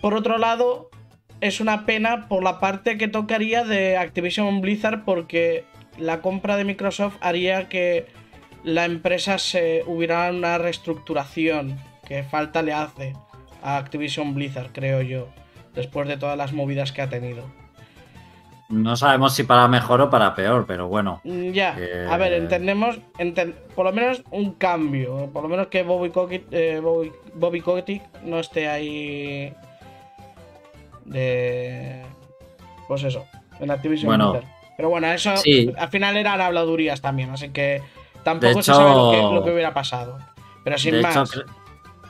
Por 0.00 0.14
otro 0.14 0.38
lado, 0.38 0.90
es 1.40 1.60
una 1.60 1.84
pena 1.84 2.28
por 2.28 2.44
la 2.44 2.60
parte 2.60 2.96
que 2.96 3.08
tocaría 3.08 3.64
de 3.64 3.96
Activision 3.96 4.60
Blizzard 4.60 5.04
porque 5.04 5.64
la 5.98 6.20
compra 6.20 6.56
de 6.56 6.64
Microsoft 6.64 7.16
haría 7.20 7.68
que 7.68 8.06
la 8.62 8.84
empresa 8.84 9.38
se 9.38 9.82
hubiera 9.86 10.30
una 10.30 10.58
reestructuración 10.58 11.76
que 12.06 12.22
falta 12.22 12.62
le 12.62 12.72
hace 12.72 13.14
a 13.62 13.76
Activision 13.78 14.34
Blizzard, 14.34 14.70
creo 14.72 15.02
yo, 15.02 15.28
después 15.74 16.06
de 16.08 16.16
todas 16.16 16.36
las 16.36 16.52
movidas 16.52 16.92
que 16.92 17.02
ha 17.02 17.08
tenido. 17.08 17.44
No 18.68 18.96
sabemos 18.96 19.32
si 19.34 19.44
para 19.44 19.68
mejor 19.68 20.00
o 20.00 20.10
para 20.10 20.34
peor, 20.34 20.64
pero 20.66 20.88
bueno. 20.88 21.20
Mm, 21.22 21.50
Ya, 21.52 21.76
Eh, 21.78 22.06
a 22.10 22.16
ver, 22.16 22.32
entendemos, 22.32 22.98
enten- 23.18 23.54
por 23.76 23.86
lo 23.86 23.92
menos 23.92 24.22
un 24.32 24.54
cambio, 24.54 25.30
por 25.32 25.44
lo 25.44 25.48
menos 25.48 25.68
que 25.68 25.84
Bobby 25.84 26.10
Kotick, 26.10 26.46
eh, 26.50 26.80
Bobby, 26.82 27.12
Bobby 27.34 27.60
Kotick 27.60 28.02
no 28.24 28.40
esté 28.40 28.66
ahí 28.68 29.52
de, 31.04 32.02
pues 32.88 33.02
eso, 33.04 33.24
en 33.60 33.70
Activision 33.70 34.08
Bueno, 34.08 34.32
Blizzard. 34.32 34.50
Pero 34.76 34.88
bueno, 34.90 35.06
eso 35.12 35.36
sí. 35.38 35.72
al 35.78 35.88
final 35.88 36.16
eran 36.16 36.40
habladurías 36.40 37.00
también, 37.00 37.30
así 37.30 37.48
que 37.50 37.82
tampoco 38.24 38.56
De 38.56 38.62
se 38.62 38.74
sabe 38.74 38.90
lo 38.90 39.10
que, 39.10 39.18
hecho- 39.18 39.32
lo 39.32 39.44
que 39.44 39.50
hubiera 39.52 39.72
pasado. 39.72 40.18
Pero 40.64 40.76
sin 40.78 40.94
de, 40.96 41.02
más, 41.02 41.16
hecho, 41.32 41.44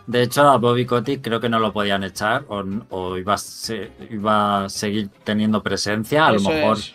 de 0.07 0.23
hecho, 0.23 0.43
a 0.49 0.57
Bobby 0.59 0.87
Kotick 0.87 1.23
creo 1.23 1.41
que 1.41 1.49
no 1.49 1.59
lo 1.59 1.73
podían 1.73 2.05
echar 2.05 2.45
o, 2.49 2.63
o 2.91 3.17
iba, 3.17 3.35
a 3.35 3.39
se- 3.39 3.91
iba 4.11 4.65
a 4.65 4.69
seguir 4.69 5.09
teniendo 5.25 5.63
presencia, 5.63 6.27
a 6.27 6.33
lo 6.33 6.41
mejor 6.41 6.77
es. 6.79 6.95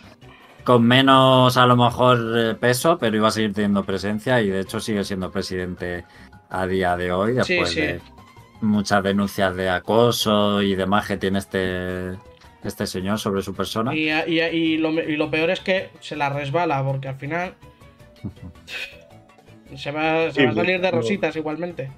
con 0.64 0.84
menos 0.84 1.56
a 1.56 1.66
lo 1.66 1.76
mejor 1.76 2.18
eh, 2.36 2.54
peso, 2.54 2.96
pero 2.98 3.16
iba 3.16 3.28
a 3.28 3.30
seguir 3.32 3.52
teniendo 3.52 3.84
presencia 3.84 4.40
y 4.40 4.48
de 4.48 4.60
hecho 4.60 4.80
sigue 4.80 5.04
siendo 5.04 5.30
presidente 5.30 6.04
a 6.50 6.66
día 6.66 6.96
de 6.96 7.12
hoy, 7.12 7.32
después 7.34 7.70
sí. 7.70 7.80
de 7.80 8.00
muchas 8.60 9.02
denuncias 9.02 9.54
de 9.56 9.68
acoso 9.70 10.62
y 10.62 10.74
demás 10.74 11.06
que 11.08 11.16
tiene 11.16 11.38
este, 11.40 12.12
este 12.62 12.86
señor 12.86 13.18
sobre 13.18 13.42
su 13.42 13.54
persona. 13.54 13.94
Y, 13.94 14.08
y- 14.10 14.40
y 14.40 14.76
lo, 14.78 14.90
y 14.92 15.16
lo 15.16 15.30
peor 15.30 15.50
es 15.50 15.60
que 15.60 15.90
se 16.00 16.14
la 16.16 16.28
resbala, 16.30 16.82
porque 16.84 17.08
al 17.08 17.16
final 17.16 17.54
se 19.76 19.90
va, 19.90 20.30
se 20.30 20.40
Sí, 20.40 20.44
va 20.46 20.52
a 20.52 20.54
salir 20.54 20.80
de 20.80 20.90
rositas 20.90 21.34
igualmente. 21.36 21.90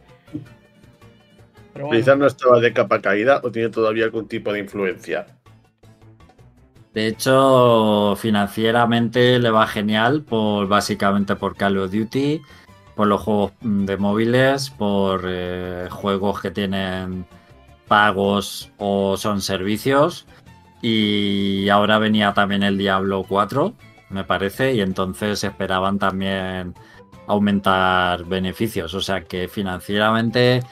Pero 1.74 1.86
bueno. 1.86 1.90
Blizzard 1.90 2.18
no 2.18 2.26
estaba 2.26 2.60
de 2.60 2.72
capa 2.72 3.02
caída 3.02 3.40
o 3.44 3.50
tiene 3.50 3.68
todavía 3.68 4.04
algún 4.04 4.26
tipo 4.26 4.52
de 4.52 4.60
influencia. 4.60 5.26
De 6.94 7.08
hecho, 7.08 8.14
financieramente 8.16 9.40
le 9.40 9.50
va 9.50 9.66
genial 9.66 10.22
por 10.22 10.68
básicamente 10.68 11.34
por 11.34 11.56
Call 11.56 11.76
of 11.78 11.90
Duty, 11.90 12.40
por 12.94 13.08
los 13.08 13.20
juegos 13.20 13.52
de 13.60 13.96
móviles, 13.96 14.70
por 14.70 15.22
eh, 15.26 15.88
juegos 15.90 16.40
que 16.40 16.52
tienen 16.52 17.26
pagos 17.88 18.70
o 18.78 19.16
son 19.16 19.40
servicios. 19.40 20.26
Y 20.82 21.68
ahora 21.68 21.98
venía 21.98 22.32
también 22.32 22.62
el 22.62 22.78
Diablo 22.78 23.24
4, 23.28 23.74
me 24.10 24.22
parece, 24.22 24.74
y 24.74 24.80
entonces 24.80 25.42
esperaban 25.42 25.98
también 25.98 26.74
aumentar 27.26 28.24
beneficios. 28.24 28.94
O 28.94 29.00
sea 29.00 29.24
que 29.24 29.48
financieramente 29.48 30.62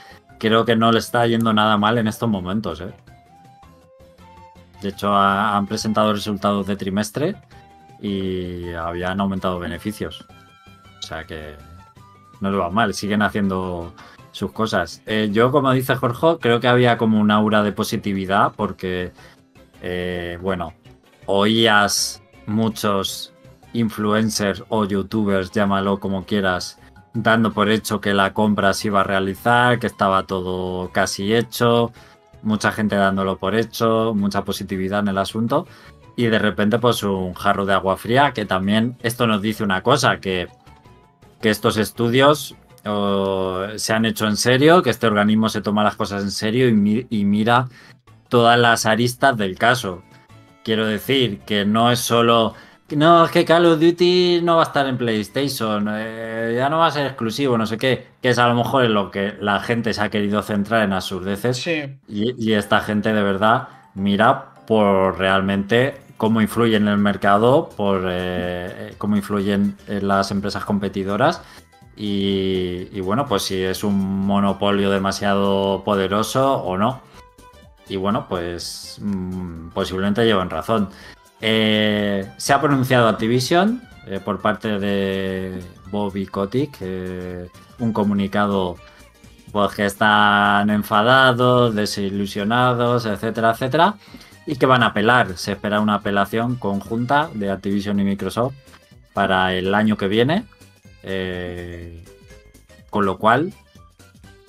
creo 0.42 0.64
que 0.64 0.74
no 0.74 0.90
le 0.90 0.98
está 0.98 1.24
yendo 1.28 1.52
nada 1.52 1.76
mal 1.76 1.98
en 1.98 2.08
estos 2.08 2.28
momentos, 2.28 2.80
¿eh? 2.80 2.92
De 4.82 4.88
hecho, 4.88 5.14
ha- 5.14 5.56
han 5.56 5.68
presentado 5.68 6.12
resultados 6.12 6.66
de 6.66 6.74
trimestre 6.74 7.36
y 8.00 8.72
habían 8.72 9.20
aumentado 9.20 9.60
beneficios. 9.60 10.26
O 10.98 11.02
sea 11.02 11.24
que 11.24 11.54
no 12.40 12.50
le 12.50 12.56
va 12.56 12.70
mal, 12.70 12.92
siguen 12.92 13.22
haciendo 13.22 13.92
sus 14.32 14.50
cosas. 14.50 15.00
Eh, 15.06 15.28
yo, 15.32 15.52
como 15.52 15.70
dice 15.70 15.94
Jorge, 15.94 16.38
creo 16.40 16.58
que 16.58 16.66
había 16.66 16.98
como 16.98 17.20
un 17.20 17.30
aura 17.30 17.62
de 17.62 17.70
positividad 17.70 18.52
porque, 18.56 19.12
eh, 19.80 20.38
bueno, 20.42 20.72
oías 21.26 22.20
muchos 22.46 23.32
influencers 23.74 24.64
o 24.70 24.84
youtubers, 24.86 25.52
llámalo 25.52 26.00
como 26.00 26.24
quieras, 26.26 26.80
dando 27.14 27.52
por 27.52 27.70
hecho 27.70 28.00
que 28.00 28.14
la 28.14 28.32
compra 28.32 28.72
se 28.72 28.88
iba 28.88 29.00
a 29.00 29.04
realizar, 29.04 29.78
que 29.78 29.86
estaba 29.86 30.24
todo 30.24 30.90
casi 30.92 31.34
hecho, 31.34 31.92
mucha 32.42 32.72
gente 32.72 32.96
dándolo 32.96 33.38
por 33.38 33.54
hecho, 33.54 34.14
mucha 34.14 34.44
positividad 34.44 35.00
en 35.00 35.08
el 35.08 35.18
asunto. 35.18 35.66
Y 36.16 36.26
de 36.26 36.38
repente, 36.38 36.78
pues 36.78 37.02
un 37.02 37.34
jarro 37.34 37.64
de 37.64 37.72
agua 37.72 37.96
fría, 37.96 38.32
que 38.32 38.44
también 38.44 38.96
esto 39.02 39.26
nos 39.26 39.40
dice 39.40 39.64
una 39.64 39.82
cosa, 39.82 40.20
que, 40.20 40.48
que 41.40 41.50
estos 41.50 41.76
estudios 41.76 42.54
se 43.76 43.92
han 43.92 44.04
hecho 44.04 44.26
en 44.26 44.36
serio, 44.36 44.82
que 44.82 44.90
este 44.90 45.06
organismo 45.06 45.48
se 45.48 45.62
toma 45.62 45.84
las 45.84 45.96
cosas 45.96 46.22
en 46.22 46.32
serio 46.32 46.68
y 46.68 47.24
mira 47.24 47.68
todas 48.28 48.58
las 48.58 48.86
aristas 48.86 49.36
del 49.36 49.56
caso. 49.56 50.02
Quiero 50.64 50.86
decir 50.86 51.40
que 51.40 51.64
no 51.64 51.90
es 51.90 52.00
solo... 52.00 52.54
No, 52.96 53.24
es 53.24 53.30
que 53.30 53.44
Call 53.44 53.66
of 53.66 53.80
Duty 53.80 54.40
no 54.42 54.56
va 54.56 54.62
a 54.62 54.66
estar 54.66 54.86
en 54.86 54.98
PlayStation, 54.98 55.88
eh, 55.90 56.54
ya 56.56 56.68
no 56.68 56.78
va 56.78 56.86
a 56.86 56.90
ser 56.90 57.06
exclusivo, 57.06 57.56
no 57.56 57.66
sé 57.66 57.78
qué, 57.78 58.06
que 58.20 58.30
es 58.30 58.38
a 58.38 58.48
lo 58.48 58.54
mejor 58.54 58.84
en 58.84 58.94
lo 58.94 59.10
que 59.10 59.34
la 59.40 59.60
gente 59.60 59.94
se 59.94 60.02
ha 60.02 60.10
querido 60.10 60.42
centrar 60.42 60.82
en 60.84 60.92
absurdeces. 60.92 61.56
Sí, 61.56 61.84
Y, 62.08 62.34
y 62.38 62.52
esta 62.52 62.80
gente 62.80 63.12
de 63.12 63.22
verdad 63.22 63.68
mira 63.94 64.52
por 64.66 65.18
realmente 65.18 65.94
cómo 66.16 66.40
influye 66.40 66.76
en 66.76 66.88
el 66.88 66.98
mercado, 66.98 67.68
por 67.76 68.02
eh, 68.08 68.94
cómo 68.98 69.16
influyen 69.16 69.76
en 69.88 70.06
las 70.06 70.30
empresas 70.30 70.64
competidoras. 70.64 71.42
Y, 71.96 72.88
y 72.92 73.00
bueno, 73.00 73.26
pues 73.26 73.42
si 73.42 73.62
es 73.62 73.84
un 73.84 74.26
monopolio 74.26 74.90
demasiado 74.90 75.82
poderoso 75.84 76.62
o 76.62 76.78
no. 76.78 77.00
Y 77.88 77.96
bueno, 77.96 78.26
pues 78.28 78.98
mm, 79.02 79.70
posiblemente 79.70 80.24
llevan 80.24 80.48
razón. 80.48 80.88
Eh, 81.44 82.30
se 82.36 82.52
ha 82.52 82.60
pronunciado 82.60 83.08
Activision 83.08 83.82
eh, 84.06 84.20
por 84.24 84.40
parte 84.40 84.78
de 84.78 85.60
Bobby 85.90 86.24
Kotick, 86.24 86.76
eh, 86.80 87.48
un 87.80 87.92
comunicado 87.92 88.76
pues 89.50 89.74
que 89.74 89.84
están 89.84 90.70
enfadados, 90.70 91.74
desilusionados, 91.74 93.06
etcétera, 93.06 93.50
etcétera, 93.50 93.96
y 94.46 94.54
que 94.54 94.66
van 94.66 94.84
a 94.84 94.86
apelar. 94.86 95.36
Se 95.36 95.52
espera 95.52 95.80
una 95.80 95.96
apelación 95.96 96.54
conjunta 96.56 97.28
de 97.34 97.50
Activision 97.50 97.98
y 97.98 98.04
Microsoft 98.04 98.54
para 99.12 99.52
el 99.52 99.74
año 99.74 99.96
que 99.96 100.08
viene, 100.08 100.46
con 102.88 103.04
lo 103.04 103.18
cual 103.18 103.52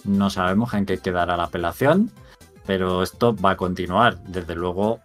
no 0.06 0.30
sabemos 0.30 0.74
en 0.74 0.86
qué 0.86 1.00
quedará 1.00 1.36
la 1.36 1.46
apelación. 1.46 2.12
pero 2.66 3.04
esto 3.04 3.36
va 3.36 3.52
a 3.52 3.58
continuar. 3.58 4.20
Desde 4.24 4.56
luego, 4.56 5.02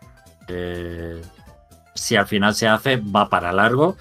si 1.98 2.16
al 2.16 2.26
final 2.26 2.54
se 2.54 2.68
hace, 2.68 2.96
va 2.96 3.28
para 3.28 3.52
largo. 3.52 3.96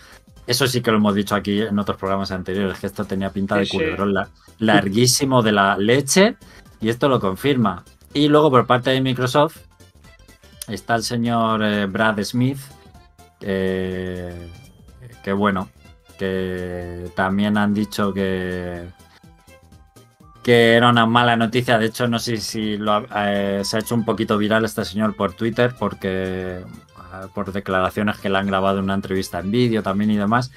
Eso 0.45 0.65
sí 0.67 0.81
que 0.81 0.91
lo 0.91 0.97
hemos 0.97 1.13
dicho 1.15 1.35
aquí 1.35 1.61
en 1.61 1.77
otros 1.77 1.97
programas 1.97 2.31
anteriores, 2.31 2.79
que 2.79 2.87
esto 2.87 3.03
tenía 3.05 3.31
pinta 3.31 3.55
de 3.57 3.67
culebrón 3.67 4.13
la- 4.13 4.29
larguísimo 4.59 5.41
de 5.41 5.51
la 5.51 5.77
leche, 5.77 6.37
y 6.79 6.89
esto 6.89 7.09
lo 7.09 7.19
confirma. 7.19 7.83
Y 8.13 8.29
luego 8.29 8.49
por 8.49 8.65
parte 8.65 8.91
de 8.91 9.01
Microsoft 9.01 9.57
está 10.67 10.95
el 10.95 11.03
señor 11.03 11.61
eh, 11.63 11.85
Brad 11.85 12.23
Smith, 12.23 12.59
eh, 13.41 14.49
que 15.23 15.33
bueno, 15.33 15.69
que 16.17 17.11
también 17.15 17.57
han 17.57 17.73
dicho 17.73 18.13
que 18.13 18.87
que 20.43 20.75
era 20.75 20.89
una 20.89 21.05
mala 21.05 21.35
noticia. 21.35 21.77
De 21.77 21.87
hecho, 21.87 22.07
no 22.07 22.19
sé 22.19 22.37
si 22.37 22.77
lo 22.77 23.05
eh, 23.13 23.61
se 23.65 23.75
ha 23.75 23.79
hecho 23.81 23.95
un 23.95 24.05
poquito 24.05 24.37
viral 24.37 24.63
este 24.63 24.85
señor 24.85 25.13
por 25.13 25.33
Twitter, 25.33 25.75
porque 25.77 26.63
por 27.33 27.51
declaraciones 27.51 28.17
que 28.17 28.29
le 28.29 28.37
han 28.37 28.47
grabado 28.47 28.79
en 28.79 28.85
una 28.85 28.93
entrevista 28.93 29.39
en 29.39 29.51
vídeo 29.51 29.83
también 29.83 30.11
y 30.11 30.17
demás. 30.17 30.51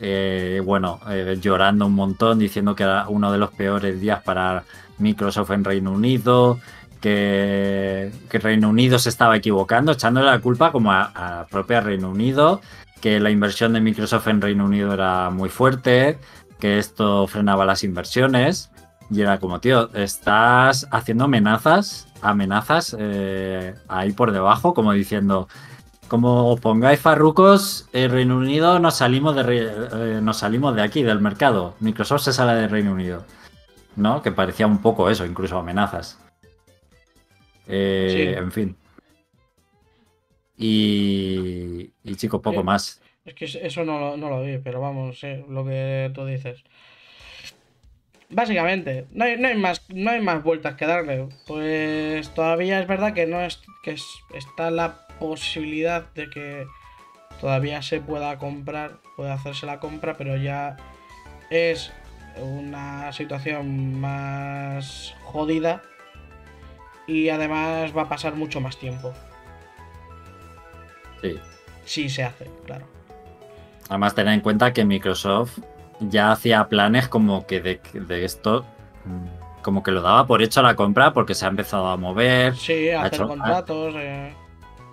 Eh, 0.00 0.62
bueno, 0.64 1.00
eh, 1.08 1.38
llorando 1.40 1.86
un 1.86 1.94
montón, 1.94 2.38
diciendo 2.38 2.74
que 2.74 2.84
era 2.84 3.08
uno 3.08 3.32
de 3.32 3.38
los 3.38 3.50
peores 3.50 4.00
días 4.00 4.22
para 4.22 4.64
Microsoft 4.98 5.50
en 5.50 5.64
Reino 5.64 5.92
Unido, 5.92 6.58
que, 7.00 8.12
que 8.28 8.38
Reino 8.38 8.68
Unido 8.68 8.98
se 8.98 9.08
estaba 9.08 9.36
equivocando, 9.36 9.92
echándole 9.92 10.26
la 10.26 10.40
culpa 10.40 10.72
como 10.72 10.92
a, 10.92 11.40
a 11.40 11.46
propia 11.46 11.80
Reino 11.80 12.10
Unido, 12.10 12.60
que 13.00 13.20
la 13.20 13.30
inversión 13.30 13.72
de 13.72 13.80
Microsoft 13.80 14.28
en 14.28 14.40
Reino 14.40 14.64
Unido 14.64 14.92
era 14.92 15.30
muy 15.30 15.48
fuerte, 15.48 16.18
que 16.58 16.78
esto 16.78 17.26
frenaba 17.26 17.64
las 17.64 17.84
inversiones. 17.84 18.70
Y 19.10 19.22
era 19.22 19.38
como, 19.38 19.58
tío, 19.58 19.90
estás 19.94 20.86
haciendo 20.90 21.24
amenazas, 21.24 22.08
amenazas 22.20 22.94
eh, 22.98 23.74
ahí 23.88 24.12
por 24.12 24.32
debajo, 24.32 24.74
como 24.74 24.92
diciendo, 24.92 25.48
como 26.08 26.50
os 26.52 26.60
pongáis 26.60 26.98
farrucos, 27.00 27.88
el 27.92 28.10
Reino 28.10 28.36
Unido 28.38 28.78
nos 28.78 28.96
salimos 28.96 29.36
de 29.36 29.42
eh, 29.46 30.20
nos 30.22 30.38
salimos 30.38 30.74
de 30.74 30.82
aquí, 30.82 31.02
del 31.02 31.20
mercado. 31.20 31.74
Microsoft 31.80 32.22
se 32.22 32.32
sale 32.32 32.58
del 32.60 32.70
Reino 32.70 32.92
Unido. 32.92 33.24
¿No? 33.96 34.22
Que 34.22 34.30
parecía 34.32 34.66
un 34.66 34.78
poco 34.80 35.10
eso, 35.10 35.24
incluso 35.26 35.58
amenazas. 35.58 36.18
Eh, 37.66 38.08
Sí. 38.10 38.38
En 38.38 38.52
fin. 38.52 38.76
Y, 40.56 41.92
y 42.02 42.14
chicos, 42.16 42.40
poco 42.40 42.60
Sí. 42.60 42.64
más. 42.66 43.02
Es 43.24 43.34
que 43.34 43.44
eso 43.44 43.84
no, 43.84 43.98
lo- 44.00 44.16
no 44.16 44.30
lo 44.30 44.42
vi, 44.42 44.58
pero 44.58 44.80
vamos, 44.80 45.20
sí, 45.20 45.44
lo 45.48 45.64
que 45.64 46.10
tú 46.14 46.24
dices. 46.24 46.64
Básicamente, 48.30 49.06
no 49.12 49.24
hay, 49.24 49.38
no 49.38 49.48
hay 49.48 49.56
más, 49.56 49.82
no 49.88 50.10
hay 50.10 50.20
más 50.20 50.42
vueltas 50.42 50.74
que 50.76 50.86
darle. 50.86 51.28
Pues 51.46 52.32
todavía 52.34 52.80
es 52.80 52.86
verdad 52.86 53.14
que 53.14 53.26
no 53.26 53.40
es 53.40 53.60
que 53.82 53.92
es- 53.92 54.20
está 54.34 54.70
la 54.70 55.06
posibilidad 55.18 56.04
de 56.14 56.30
que 56.30 56.66
todavía 57.40 57.82
se 57.82 58.00
pueda 58.00 58.38
comprar, 58.38 58.98
pueda 59.16 59.34
hacerse 59.34 59.66
la 59.66 59.78
compra, 59.80 60.16
pero 60.16 60.36
ya 60.36 60.76
es 61.50 61.92
una 62.40 63.12
situación 63.12 64.00
más 64.00 65.14
jodida 65.24 65.82
y 67.06 67.28
además 67.30 67.96
va 67.96 68.02
a 68.02 68.08
pasar 68.08 68.34
mucho 68.34 68.60
más 68.60 68.76
tiempo. 68.78 69.12
Sí. 71.20 71.38
Si 71.84 72.08
se 72.08 72.22
hace, 72.24 72.50
claro. 72.66 72.86
Además, 73.88 74.14
tener 74.14 74.34
en 74.34 74.40
cuenta 74.40 74.72
que 74.72 74.84
Microsoft 74.84 75.58
ya 76.00 76.30
hacía 76.32 76.68
planes 76.68 77.08
como 77.08 77.46
que 77.46 77.60
de, 77.60 77.80
de 77.94 78.24
esto, 78.24 78.64
como 79.62 79.82
que 79.82 79.90
lo 79.90 80.02
daba 80.02 80.26
por 80.26 80.42
hecho 80.42 80.62
la 80.62 80.76
compra 80.76 81.12
porque 81.12 81.34
se 81.34 81.46
ha 81.46 81.48
empezado 81.48 81.88
a 81.88 81.96
mover. 81.96 82.54
Sí, 82.54 82.90
Ha 82.90 83.00
hacer 83.02 83.14
hecho- 83.14 83.28
contratos. 83.28 83.94
eh, 83.96 84.32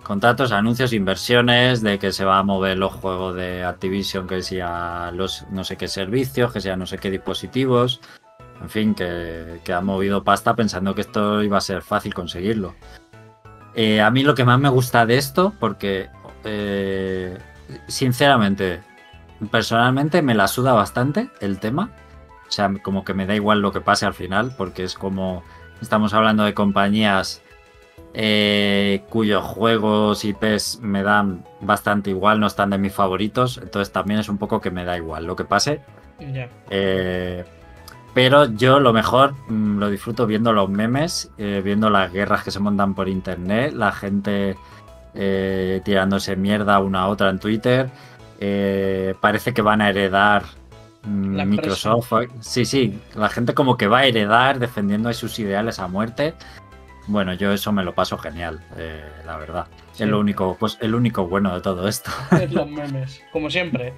Contratos, 0.06 0.52
anuncios, 0.52 0.92
inversiones, 0.92 1.82
de 1.82 1.98
que 1.98 2.12
se 2.12 2.24
va 2.24 2.38
a 2.38 2.44
mover 2.44 2.78
los 2.78 2.92
juegos 2.92 3.34
de 3.34 3.64
Activision, 3.64 4.28
que 4.28 4.40
sea 4.40 5.10
los 5.12 5.44
no 5.50 5.64
sé 5.64 5.76
qué 5.76 5.88
servicios, 5.88 6.52
que 6.52 6.60
sea 6.60 6.76
no 6.76 6.86
sé 6.86 6.98
qué 6.98 7.10
dispositivos. 7.10 8.00
En 8.62 8.70
fin, 8.70 8.94
que, 8.94 9.60
que 9.64 9.72
ha 9.72 9.80
movido 9.80 10.22
pasta 10.22 10.54
pensando 10.54 10.94
que 10.94 11.00
esto 11.00 11.42
iba 11.42 11.58
a 11.58 11.60
ser 11.60 11.82
fácil 11.82 12.14
conseguirlo. 12.14 12.76
Eh, 13.74 14.00
a 14.00 14.08
mí 14.12 14.22
lo 14.22 14.36
que 14.36 14.44
más 14.44 14.60
me 14.60 14.68
gusta 14.68 15.06
de 15.06 15.16
esto, 15.16 15.52
porque 15.58 16.08
eh, 16.44 17.36
sinceramente, 17.88 18.82
personalmente 19.50 20.22
me 20.22 20.36
la 20.36 20.46
suda 20.46 20.72
bastante 20.72 21.30
el 21.40 21.58
tema. 21.58 21.90
O 22.46 22.52
sea, 22.52 22.72
como 22.80 23.04
que 23.04 23.12
me 23.12 23.26
da 23.26 23.34
igual 23.34 23.60
lo 23.60 23.72
que 23.72 23.80
pase 23.80 24.06
al 24.06 24.14
final, 24.14 24.54
porque 24.56 24.84
es 24.84 24.94
como 24.94 25.42
estamos 25.80 26.14
hablando 26.14 26.44
de 26.44 26.54
compañías 26.54 27.42
eh, 28.18 29.02
cuyos 29.10 29.44
juegos 29.44 30.24
IPs 30.24 30.80
me 30.80 31.02
dan 31.02 31.44
bastante 31.60 32.08
igual, 32.08 32.40
no 32.40 32.46
están 32.46 32.70
de 32.70 32.78
mis 32.78 32.94
favoritos, 32.94 33.58
entonces 33.58 33.92
también 33.92 34.20
es 34.20 34.30
un 34.30 34.38
poco 34.38 34.58
que 34.58 34.70
me 34.70 34.86
da 34.86 34.96
igual 34.96 35.26
lo 35.26 35.36
que 35.36 35.44
pase. 35.44 35.82
Eh, 36.70 37.44
pero 38.14 38.46
yo 38.46 38.80
lo 38.80 38.94
mejor 38.94 39.34
mm, 39.48 39.78
lo 39.78 39.90
disfruto 39.90 40.26
viendo 40.26 40.54
los 40.54 40.70
memes, 40.70 41.30
eh, 41.36 41.60
viendo 41.62 41.90
las 41.90 42.10
guerras 42.10 42.42
que 42.42 42.50
se 42.50 42.58
montan 42.58 42.94
por 42.94 43.06
internet, 43.06 43.74
la 43.74 43.92
gente 43.92 44.56
tirándose 45.84 46.36
mierda 46.36 46.78
una 46.78 47.02
a 47.02 47.08
otra 47.08 47.28
en 47.28 47.38
Twitter. 47.38 47.90
Parece 49.20 49.52
que 49.52 49.60
van 49.60 49.82
a 49.82 49.90
heredar 49.90 50.42
mm. 51.02 51.48
Microsoft. 51.48 52.12
Sí, 52.40 52.64
sí, 52.64 52.98
la 53.14 53.28
gente 53.28 53.52
como 53.52 53.76
que 53.76 53.88
va 53.88 53.98
a 53.98 54.06
heredar 54.06 54.58
defendiendo 54.58 55.12
sus 55.12 55.38
ideales 55.38 55.78
a 55.78 55.86
muerte. 55.86 56.34
Bueno, 57.08 57.34
yo 57.34 57.52
eso 57.52 57.72
me 57.72 57.84
lo 57.84 57.94
paso 57.94 58.18
genial, 58.18 58.60
eh, 58.76 59.04
la 59.24 59.36
verdad. 59.36 59.66
Sí. 59.92 60.02
Es 60.02 60.08
lo 60.08 60.18
único, 60.18 60.56
pues 60.58 60.76
el 60.80 60.94
único 60.94 61.26
bueno 61.26 61.54
de 61.54 61.60
todo 61.60 61.86
esto. 61.86 62.10
los 62.50 62.68
memes. 62.70 63.22
Como 63.32 63.50
siempre. 63.50 63.92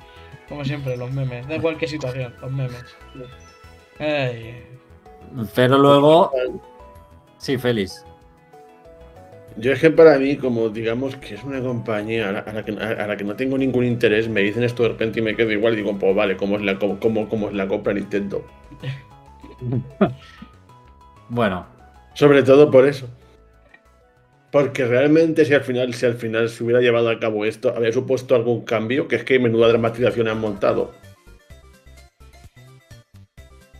Como 0.48 0.64
siempre, 0.64 0.96
los 0.96 1.10
memes. 1.12 1.46
Da 1.48 1.56
igual 1.56 1.76
qué 1.76 1.86
situación, 1.86 2.34
los 2.40 2.50
memes. 2.50 2.84
Ay, 3.98 4.62
Pero 5.54 5.78
luego, 5.78 6.32
sí, 7.38 7.58
Félix. 7.58 8.04
Yo 9.56 9.72
es 9.72 9.80
que 9.80 9.90
para 9.90 10.18
mí, 10.18 10.36
como 10.36 10.68
digamos 10.68 11.16
que 11.16 11.34
es 11.34 11.42
una 11.42 11.60
compañía 11.60 12.28
a 12.28 12.32
la, 12.32 12.38
a 12.40 12.52
la 12.52 12.64
que, 12.64 12.72
a 12.72 13.06
la 13.06 13.16
que 13.16 13.24
no 13.24 13.34
tengo 13.34 13.58
ningún 13.58 13.84
interés, 13.84 14.28
me 14.28 14.40
dicen 14.40 14.62
esto 14.62 14.84
de 14.84 14.90
repente 14.90 15.18
y 15.18 15.22
me 15.22 15.34
quedo 15.34 15.50
igual 15.50 15.72
y 15.72 15.78
digo, 15.78 15.98
pues 15.98 16.14
vale, 16.14 16.36
¿cómo 16.36 16.56
es 16.56 16.62
la, 16.62 16.78
cómo, 16.78 17.00
cómo, 17.00 17.28
cómo 17.28 17.48
es 17.48 17.54
la 17.54 17.66
compra 17.66 17.92
Nintendo? 17.92 18.44
Bueno, 21.30 21.66
Sobre 22.18 22.42
todo 22.42 22.68
por 22.68 22.84
eso. 22.84 23.08
Porque 24.50 24.84
realmente 24.84 25.44
si 25.44 25.54
al 25.54 25.62
final, 25.62 25.94
si 25.94 26.04
al 26.04 26.14
final 26.14 26.48
se 26.48 26.64
hubiera 26.64 26.80
llevado 26.80 27.10
a 27.10 27.20
cabo 27.20 27.44
esto, 27.44 27.68
habría 27.68 27.92
supuesto 27.92 28.34
algún 28.34 28.64
cambio, 28.64 29.06
que 29.06 29.14
es 29.14 29.22
que 29.22 29.38
menuda 29.38 29.68
dramatización 29.68 30.26
han 30.26 30.40
montado. 30.40 30.92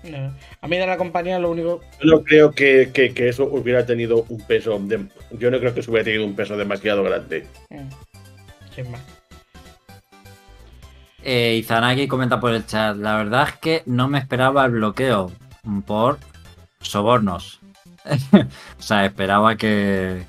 no. 0.04 0.32
A 0.62 0.68
mí 0.68 0.76
de 0.78 0.86
la 0.86 0.96
compañía 0.96 1.38
lo 1.40 1.50
único. 1.50 1.80
Yo 2.00 2.10
no 2.16 2.22
creo 2.22 2.52
que, 2.52 2.90
que- 2.94 3.12
que 3.12 3.28
eso 3.28 3.44
hubiera 3.44 3.84
tenido 3.84 4.24
un 4.28 4.40
peso. 4.46 4.78
de- 4.80 5.06
yo 5.32 5.50
no 5.50 5.58
creo 5.58 5.74
que 5.74 5.80
eso 5.80 5.90
hubiera 5.90 6.04
tenido 6.04 6.24
un 6.24 6.36
peso 6.36 6.56
demasiado 6.56 7.02
grande. 7.02 7.44
mm, 7.70 7.88
Sin 8.74 8.90
más. 8.92 9.02
Eh, 11.24 11.56
Izanagi 11.56 12.06
comenta 12.06 12.38
por 12.40 12.54
el 12.54 12.64
chat, 12.64 12.96
la 12.96 13.16
verdad 13.16 13.48
es 13.48 13.56
que 13.56 13.82
no 13.86 14.06
me 14.08 14.18
esperaba 14.20 14.64
el 14.64 14.70
bloqueo 14.72 15.32
por 15.86 16.18
sobornos. 16.80 17.60
o 18.78 18.82
sea, 18.82 19.04
esperaba 19.04 19.56
que, 19.56 20.26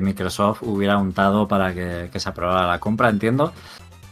Microsoft 0.00 0.62
hubiera 0.62 0.96
untado 0.96 1.46
para 1.46 1.74
que, 1.74 2.08
se 2.18 2.28
aprobara 2.28 2.66
la 2.66 2.78
compra, 2.78 3.10
entiendo. 3.10 3.52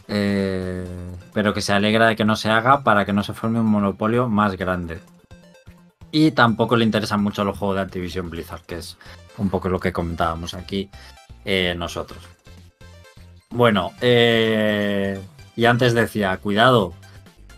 Eh, 0.07 0.85
pero 1.33 1.53
que 1.53 1.61
se 1.61 1.73
alegra 1.73 2.07
de 2.07 2.15
que 2.15 2.25
no 2.25 2.35
se 2.35 2.49
haga 2.49 2.83
para 2.83 3.05
que 3.05 3.13
no 3.13 3.23
se 3.23 3.33
forme 3.33 3.59
un 3.59 3.67
monopolio 3.67 4.27
más 4.27 4.57
grande. 4.57 4.99
Y 6.11 6.31
tampoco 6.31 6.75
le 6.75 6.83
interesan 6.83 7.23
mucho 7.23 7.43
los 7.45 7.57
juegos 7.57 7.77
de 7.77 7.83
Activision 7.83 8.29
Blizzard, 8.29 8.61
que 8.63 8.77
es 8.77 8.97
un 9.37 9.49
poco 9.49 9.69
lo 9.69 9.79
que 9.79 9.93
comentábamos 9.93 10.53
aquí 10.53 10.89
eh, 11.45 11.73
nosotros. 11.77 12.19
Bueno, 13.49 13.91
eh, 14.01 15.19
y 15.55 15.65
antes 15.65 15.93
decía, 15.93 16.35
cuidado, 16.37 16.93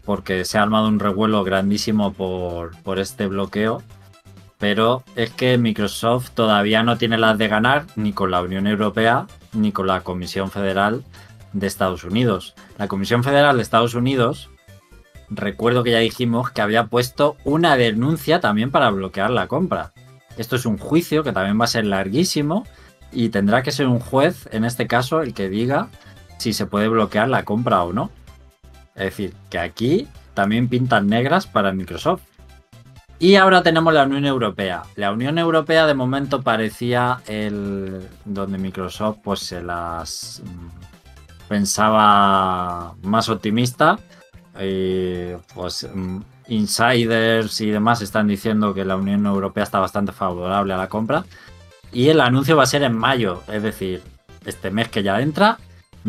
porque 0.05 0.45
se 0.45 0.57
ha 0.57 0.61
armado 0.63 0.87
un 0.87 0.99
revuelo 0.99 1.43
grandísimo 1.43 2.13
por 2.13 2.99
este 2.99 3.27
bloqueo, 3.27 3.81
pero 4.63 5.03
es 5.17 5.29
que 5.29 5.57
Microsoft 5.57 6.29
todavía 6.29 6.83
no 6.83 6.97
tiene 6.97 7.17
las 7.17 7.37
de 7.37 7.49
ganar 7.49 7.85
ni 7.97 8.13
con 8.13 8.31
la 8.31 8.41
Unión 8.41 8.65
Europea 8.65 9.27
ni 9.51 9.73
con 9.73 9.87
la 9.87 9.99
Comisión 10.05 10.51
Federal 10.51 11.03
de 11.51 11.67
Estados 11.67 12.05
Unidos. 12.05 12.55
La 12.77 12.87
Comisión 12.87 13.25
Federal 13.25 13.57
de 13.57 13.61
Estados 13.61 13.93
Unidos, 13.93 14.49
recuerdo 15.29 15.83
que 15.83 15.91
ya 15.91 15.99
dijimos 15.99 16.49
que 16.49 16.61
había 16.61 16.85
puesto 16.85 17.35
una 17.43 17.75
denuncia 17.75 18.39
también 18.39 18.71
para 18.71 18.89
bloquear 18.89 19.31
la 19.31 19.47
compra. 19.47 19.91
Esto 20.37 20.55
es 20.55 20.65
un 20.65 20.77
juicio 20.77 21.25
que 21.25 21.33
también 21.33 21.59
va 21.59 21.65
a 21.65 21.67
ser 21.67 21.85
larguísimo 21.85 22.65
y 23.11 23.27
tendrá 23.27 23.63
que 23.63 23.73
ser 23.73 23.87
un 23.87 23.99
juez, 23.99 24.47
en 24.53 24.63
este 24.63 24.87
caso, 24.87 25.21
el 25.21 25.33
que 25.33 25.49
diga 25.49 25.89
si 26.37 26.53
se 26.53 26.67
puede 26.67 26.87
bloquear 26.87 27.27
la 27.27 27.43
compra 27.43 27.83
o 27.83 27.91
no. 27.91 28.11
Es 28.95 29.03
decir, 29.03 29.33
que 29.49 29.59
aquí 29.59 30.07
también 30.33 30.69
pintan 30.69 31.07
negras 31.07 31.47
para 31.47 31.73
Microsoft. 31.73 32.21
Y 33.19 33.35
ahora 33.35 33.63
tenemos 33.63 33.93
la 33.93 34.03
Unión 34.03 34.25
Europea. 34.25 34.83
La 34.95 35.11
Unión 35.11 35.37
Europea 35.37 35.87
de 35.87 35.93
momento 35.93 36.41
parecía 36.41 37.21
el 37.27 38.07
donde 38.25 38.57
Microsoft 38.57 39.19
pues 39.23 39.39
se 39.39 39.61
las 39.61 40.41
mm, 40.43 41.47
pensaba 41.47 42.93
más 43.03 43.29
optimista. 43.29 43.97
Y, 44.61 45.33
pues 45.55 45.87
mm, 45.93 46.19
insiders 46.47 47.61
y 47.61 47.69
demás 47.69 48.01
están 48.01 48.27
diciendo 48.27 48.73
que 48.73 48.83
la 48.85 48.97
Unión 48.97 49.25
Europea 49.25 49.63
está 49.63 49.79
bastante 49.79 50.11
favorable 50.11 50.73
a 50.73 50.77
la 50.77 50.89
compra. 50.89 51.23
Y 51.91 52.09
el 52.09 52.19
anuncio 52.19 52.57
va 52.57 52.63
a 52.63 52.67
ser 52.67 52.83
en 52.83 52.97
mayo, 52.97 53.43
es 53.47 53.63
decir, 53.63 54.01
este 54.45 54.71
mes 54.71 54.89
que 54.89 55.03
ya 55.03 55.21
entra, 55.21 55.59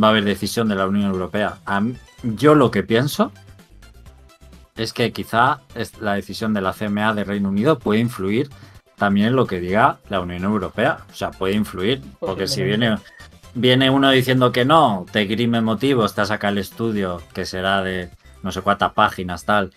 va 0.02 0.08
a 0.08 0.10
haber 0.10 0.24
decisión 0.24 0.68
de 0.68 0.74
la 0.74 0.86
Unión 0.86 1.10
Europea. 1.10 1.58
A 1.66 1.80
mí- 1.80 1.94
yo 2.22 2.54
lo 2.54 2.70
que 2.70 2.82
pienso 2.82 3.30
es 4.76 4.92
que 4.92 5.12
quizá 5.12 5.60
la 6.00 6.14
decisión 6.14 6.52
de 6.54 6.60
la 6.60 6.72
CMA 6.72 7.14
de 7.14 7.24
Reino 7.24 7.48
Unido 7.48 7.78
puede 7.78 8.00
influir 8.00 8.50
también 8.96 9.28
en 9.28 9.36
lo 9.36 9.46
que 9.46 9.60
diga 9.60 9.98
la 10.08 10.20
Unión 10.20 10.44
Europea. 10.44 10.98
O 11.10 11.14
sea, 11.14 11.30
puede 11.30 11.54
influir, 11.54 12.02
porque 12.20 12.46
si 12.46 12.62
viene, 12.62 12.96
viene 13.54 13.90
uno 13.90 14.10
diciendo 14.10 14.52
que 14.52 14.64
no, 14.64 15.06
te 15.12 15.24
grime 15.26 15.60
motivos, 15.60 16.14
te 16.14 16.22
ha 16.22 16.26
sacado 16.26 16.52
el 16.52 16.58
estudio, 16.58 17.22
que 17.32 17.44
será 17.44 17.82
de 17.82 18.10
no 18.42 18.52
sé 18.52 18.62
cuántas 18.62 18.92
páginas, 18.92 19.44
tal, 19.44 19.72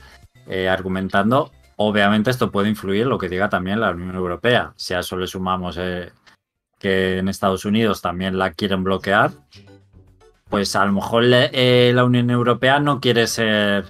eh, 0.48 0.68
argumentando, 0.68 1.52
obviamente 1.78 2.30
esto 2.32 2.52
puede 2.52 2.70
influir 2.70 3.04
en 3.04 3.10
lo 3.10 3.18
que 3.18 3.30
diga 3.30 3.50
también 3.50 3.80
la 3.80 3.92
Unión 3.92 4.16
Europea. 4.16 4.74
Si 4.76 4.94
a 4.94 5.00
eso 5.00 5.16
le 5.18 5.28
sumamos 5.28 5.78
eh, 5.80 6.12
que 6.80 7.20
en 7.20 7.28
Estados 7.30 7.66
Unidos 7.66 8.02
también 8.02 8.38
la 8.38 8.52
quieren 8.52 8.84
bloquear, 8.84 9.32
pues 10.50 10.76
a 10.76 10.86
lo 10.86 10.92
mejor 10.92 11.24
le- 11.24 11.50
eh, 11.54 11.92
la 11.94 12.04
Unión 12.04 12.30
Europea 12.30 12.80
no 12.80 13.00
quiere 13.00 13.28
ser 13.28 13.86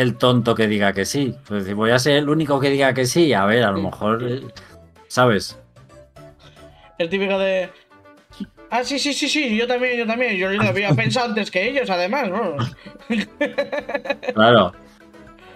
el 0.00 0.16
tonto 0.16 0.54
que 0.54 0.66
diga 0.68 0.92
que 0.92 1.04
sí. 1.04 1.34
Pues 1.46 1.72
voy 1.74 1.90
a 1.90 1.98
ser 1.98 2.16
el 2.16 2.28
único 2.28 2.60
que 2.60 2.70
diga 2.70 2.94
que 2.94 3.06
sí, 3.06 3.32
a 3.32 3.44
ver, 3.44 3.64
a 3.64 3.72
lo 3.72 3.82
mejor, 3.82 4.22
eh, 4.26 4.42
¿sabes? 5.08 5.58
El 6.98 7.08
típico 7.08 7.38
de. 7.38 7.68
Ah, 8.70 8.84
sí, 8.84 8.98
sí, 8.98 9.12
sí, 9.14 9.28
sí, 9.28 9.56
yo 9.56 9.66
también, 9.66 9.98
yo 9.98 10.06
también. 10.06 10.36
Yo 10.36 10.50
lo 10.50 10.62
había 10.62 10.92
pensado 10.94 11.26
antes 11.26 11.50
que 11.50 11.68
ellos, 11.68 11.88
además, 11.90 12.28
¿no? 12.28 12.56
Claro. 14.34 14.72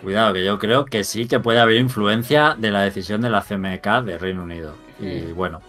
Cuidado, 0.03 0.35
que 0.35 0.45
yo 0.45 0.59
creo 0.59 0.85
que 0.85 1.05
sí 1.05 1.27
que 1.27 1.39
puede 1.39 1.61
haber 1.61 1.77
influencia 1.77 2.57
de 2.59 2.73
la 2.73 2.83
decisión 2.83 3.21
de 3.21 3.31
la 3.31 3.43
CMK 3.43 4.05
de 4.05 4.19
Reino 4.19 4.43
Unido. 4.43 4.75
Y 4.99 5.33
bueno, 5.33 5.63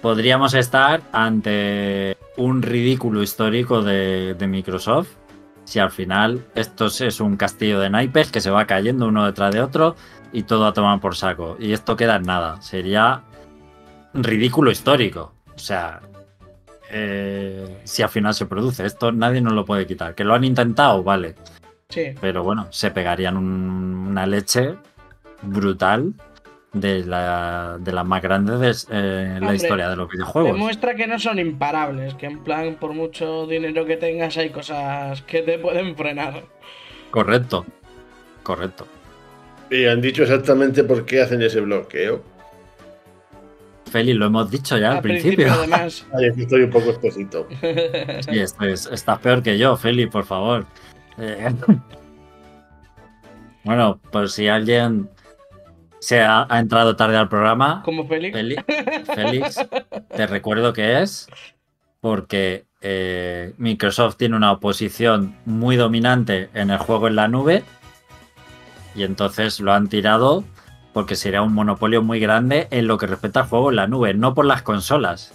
podríamos 0.00 0.54
estar 0.54 1.02
ante 1.12 2.16
un 2.38 2.62
ridículo 2.62 3.22
histórico 3.22 3.82
de, 3.82 4.34
de 4.34 4.46
Microsoft. 4.46 5.08
Si 5.68 5.78
al 5.78 5.90
final 5.90 6.46
esto 6.54 6.86
es 6.86 7.20
un 7.20 7.36
castillo 7.36 7.78
de 7.78 7.90
naipes 7.90 8.32
que 8.32 8.40
se 8.40 8.48
va 8.48 8.64
cayendo 8.66 9.06
uno 9.06 9.26
detrás 9.26 9.52
de 9.52 9.60
otro 9.60 9.96
y 10.32 10.44
todo 10.44 10.66
a 10.66 10.72
tomar 10.72 10.98
por 10.98 11.14
saco. 11.14 11.58
Y 11.60 11.72
esto 11.74 11.94
queda 11.94 12.16
en 12.16 12.22
nada. 12.22 12.62
Sería 12.62 13.20
ridículo 14.14 14.70
histórico. 14.70 15.34
O 15.54 15.58
sea, 15.58 16.00
eh, 16.90 17.82
si 17.84 18.02
al 18.02 18.08
final 18.08 18.32
se 18.32 18.46
produce 18.46 18.86
esto, 18.86 19.12
nadie 19.12 19.42
nos 19.42 19.52
lo 19.52 19.66
puede 19.66 19.86
quitar. 19.86 20.14
Que 20.14 20.24
lo 20.24 20.32
han 20.32 20.44
intentado, 20.44 21.02
vale. 21.02 21.34
Sí. 21.90 22.14
Pero 22.18 22.42
bueno, 22.42 22.68
se 22.70 22.90
pegarían 22.90 23.36
un- 23.36 24.06
una 24.08 24.24
leche 24.24 24.74
brutal 25.42 26.14
de 26.72 27.04
la, 27.04 27.76
de 27.80 27.92
las 27.92 28.04
más 28.06 28.22
grandes 28.22 28.86
de 28.86 28.96
eh, 28.96 29.38
la 29.40 29.54
historia 29.54 29.88
de 29.88 29.96
los 29.96 30.08
videojuegos. 30.10 30.52
Demuestra 30.52 30.94
que 30.94 31.06
no 31.06 31.18
son 31.18 31.38
imparables, 31.38 32.14
que 32.14 32.26
en 32.26 32.44
plan, 32.44 32.76
por 32.78 32.92
mucho 32.92 33.46
dinero 33.46 33.84
que 33.86 33.96
tengas, 33.96 34.36
hay 34.36 34.50
cosas 34.50 35.22
que 35.22 35.42
te 35.42 35.58
pueden 35.58 35.96
frenar. 35.96 36.44
Correcto. 37.10 37.64
Correcto. 38.42 38.86
Y 39.70 39.86
han 39.86 40.00
dicho 40.00 40.22
exactamente 40.22 40.84
por 40.84 41.04
qué 41.04 41.20
hacen 41.22 41.42
ese 41.42 41.60
bloqueo. 41.60 42.22
Félix, 43.90 44.18
lo 44.18 44.26
hemos 44.26 44.50
dicho 44.50 44.76
ya 44.76 44.92
al 44.92 45.00
principio. 45.02 45.50
además. 45.50 46.06
Ay, 46.14 46.30
estoy 46.42 46.62
un 46.62 46.70
poco 46.70 46.90
espesito. 46.90 47.46
Esto 47.62 48.64
es- 48.66 48.86
estás 48.86 49.18
peor 49.20 49.42
que 49.42 49.56
yo, 49.58 49.76
Félix, 49.76 50.10
por 50.12 50.24
favor. 50.24 50.66
Eh, 51.18 51.50
Bueno, 53.64 53.98
por 54.10 54.30
si 54.30 54.48
alguien 54.48 55.10
se 56.00 56.22
ha, 56.22 56.46
ha 56.48 56.58
entrado 56.58 56.96
tarde 56.96 57.16
al 57.16 57.28
programa, 57.28 57.82
Como 57.84 58.06
Félix. 58.06 58.34
Félix, 58.36 58.64
Félix, 59.14 59.66
te 60.14 60.26
recuerdo 60.26 60.72
que 60.72 61.00
es 61.02 61.28
porque 62.00 62.64
eh, 62.80 63.54
Microsoft 63.58 64.16
tiene 64.16 64.36
una 64.36 64.52
oposición 64.52 65.34
muy 65.44 65.76
dominante 65.76 66.48
en 66.54 66.70
el 66.70 66.78
juego 66.78 67.08
en 67.08 67.16
la 67.16 67.26
nube 67.28 67.64
y 68.94 69.02
entonces 69.02 69.60
lo 69.60 69.72
han 69.72 69.88
tirado 69.88 70.44
porque 70.92 71.16
sería 71.16 71.42
un 71.42 71.52
monopolio 71.54 72.02
muy 72.02 72.18
grande 72.20 72.66
en 72.70 72.86
lo 72.86 72.98
que 72.98 73.06
respecta 73.06 73.40
al 73.40 73.48
juego 73.48 73.70
en 73.70 73.76
la 73.76 73.86
nube, 73.86 74.14
no 74.14 74.34
por 74.34 74.44
las 74.44 74.62
consolas, 74.62 75.32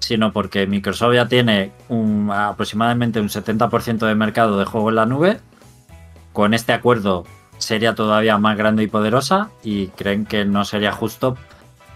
sino 0.00 0.32
porque 0.32 0.66
Microsoft 0.66 1.14
ya 1.14 1.26
tiene 1.28 1.72
un- 1.88 2.30
aproximadamente 2.32 3.20
un 3.20 3.28
70% 3.28 4.06
de 4.06 4.14
mercado 4.14 4.58
de 4.58 4.64
juego 4.64 4.88
en 4.90 4.96
la 4.96 5.06
nube. 5.06 5.40
Con 6.32 6.52
este 6.54 6.72
acuerdo 6.72 7.24
sería 7.64 7.94
todavía 7.94 8.38
más 8.38 8.56
grande 8.56 8.82
y 8.82 8.86
poderosa 8.86 9.50
y 9.62 9.88
creen 9.88 10.26
que 10.26 10.44
no 10.44 10.64
sería 10.64 10.92
justo 10.92 11.36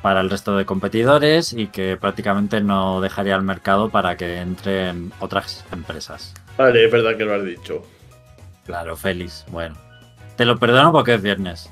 para 0.03 0.21
el 0.21 0.31
resto 0.31 0.57
de 0.57 0.65
competidores 0.65 1.53
y 1.53 1.69
que 1.69 1.97
prácticamente 1.97 2.61
no 2.61 3.01
dejaría 3.01 3.35
el 3.35 3.43
mercado 3.43 3.91
para 3.91 4.17
que 4.17 4.39
entren 4.39 5.13
otras 5.21 5.65
empresas. 5.73 6.35
Vale, 6.57 6.85
es 6.85 6.91
verdad 6.91 7.17
que 7.17 7.25
lo 7.25 7.35
has 7.35 7.45
dicho. 7.45 7.85
Claro, 8.65 8.97
Félix. 8.97 9.45
Bueno, 9.51 9.77
te 10.37 10.45
lo 10.45 10.59
perdono 10.59 10.93
porque 10.93 11.15
es 11.15 11.23
viernes. 11.23 11.71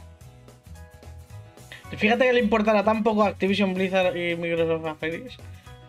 Fíjate 1.97 2.25
que 2.25 2.33
le 2.33 2.41
importará 2.41 2.83
tan 2.85 3.03
poco 3.03 3.23
a 3.23 3.29
Activision 3.29 3.75
Blizzard 3.75 4.17
y 4.17 4.37
Microsoft 4.37 4.87
a 4.87 4.95
Félix 4.97 5.39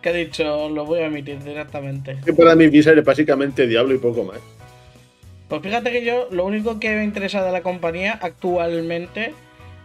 que 0.02 0.10
ha 0.10 0.14
dicho, 0.14 0.70
lo 0.70 0.86
voy 0.86 1.00
a 1.00 1.06
emitir 1.08 1.44
directamente. 1.44 2.18
Que 2.24 2.34
para 2.34 2.56
mí 2.56 2.68
Blizzard 2.68 2.98
es 3.00 3.06
básicamente 3.06 3.68
Diablo 3.68 3.96
y 3.96 3.98
poco 3.98 4.24
más. 4.24 4.40
Pues 5.48 5.62
fíjate 5.62 5.92
que 5.92 6.04
yo, 6.06 6.28
lo 6.32 6.46
único 6.46 6.80
que 6.80 6.96
me 6.96 7.04
interesa 7.04 7.44
de 7.44 7.52
la 7.52 7.62
compañía 7.62 8.20
actualmente 8.22 9.34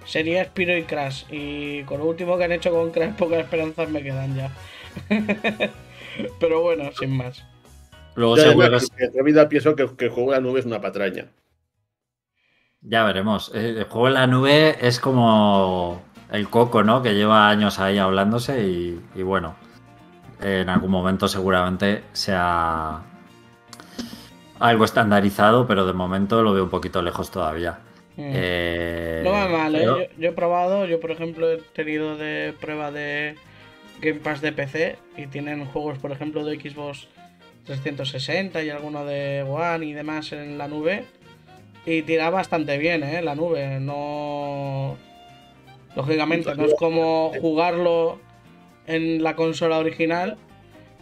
sería 0.04 0.44
Spiro 0.44 0.76
y 0.76 0.82
Crash. 0.82 1.24
Y 1.30 1.82
con 1.84 1.98
lo 2.00 2.06
último 2.06 2.36
que 2.36 2.44
han 2.44 2.52
hecho 2.52 2.70
con 2.72 2.90
Crash, 2.90 3.12
pocas 3.14 3.38
esperanzas 3.40 3.88
me 3.88 4.02
quedan 4.02 4.34
ya. 4.34 4.50
Pero 6.40 6.62
bueno, 6.62 6.90
sin 6.98 7.16
más. 7.16 7.44
Luego 8.14 8.36
Yo 8.36 8.42
seguro 8.42 8.78
que- 8.96 9.18
en 9.18 9.24
vida 9.24 9.48
pienso 9.48 9.74
que, 9.76 9.88
que 9.96 10.06
el 10.06 10.10
juego 10.10 10.32
de 10.32 10.36
la 10.38 10.42
nube 10.42 10.60
es 10.60 10.66
una 10.66 10.80
patraña. 10.80 11.26
ya 12.82 13.04
veremos. 13.04 13.52
Eh, 13.54 13.74
El 13.78 13.84
juego 13.84 14.08
en 14.08 14.14
la 14.14 14.26
nube 14.26 14.76
es 14.86 14.98
como 15.00 16.02
el 16.30 16.48
coco, 16.50 16.82
¿no? 16.82 17.02
Que 17.02 17.14
lleva 17.14 17.48
años 17.48 17.78
ahí 17.78 17.98
hablándose 17.98 18.66
y, 18.66 19.00
y 19.14 19.22
bueno, 19.22 19.54
en 20.42 20.68
algún 20.68 20.90
momento 20.90 21.28
seguramente 21.28 22.02
sea 22.12 23.02
algo 24.62 24.84
estandarizado, 24.84 25.66
pero 25.66 25.86
de 25.86 25.92
momento 25.92 26.42
lo 26.42 26.52
veo 26.52 26.64
un 26.64 26.70
poquito 26.70 27.02
lejos 27.02 27.30
todavía. 27.30 27.80
Mm. 28.16 28.30
Eh, 28.34 29.20
No 29.24 29.32
va 29.32 29.48
mal, 29.48 29.74
¿eh? 29.74 30.10
yo 30.16 30.28
he 30.28 30.32
probado, 30.32 30.86
yo 30.86 31.00
por 31.00 31.10
ejemplo 31.10 31.50
he 31.50 31.56
tenido 31.74 32.16
de 32.16 32.54
prueba 32.60 32.92
de 32.92 33.34
Game 34.00 34.20
Pass 34.20 34.40
de 34.40 34.52
PC 34.52 34.98
y 35.16 35.26
tienen 35.26 35.64
juegos, 35.66 35.98
por 35.98 36.12
ejemplo, 36.12 36.44
de 36.44 36.60
Xbox 36.60 37.08
360 37.66 38.62
y 38.62 38.70
alguno 38.70 39.04
de 39.04 39.42
One 39.42 39.86
y 39.86 39.92
demás 39.94 40.32
en 40.32 40.58
la 40.58 40.68
nube. 40.68 41.04
Y 41.84 42.02
tira 42.02 42.30
bastante 42.30 42.78
bien, 42.78 43.02
¿eh? 43.02 43.20
La 43.22 43.34
nube. 43.34 43.80
No. 43.80 44.96
Lógicamente, 45.96 46.54
no 46.54 46.66
es 46.66 46.74
como 46.74 47.32
jugarlo 47.40 48.20
en 48.86 49.22
la 49.22 49.34
consola 49.34 49.78
original, 49.78 50.38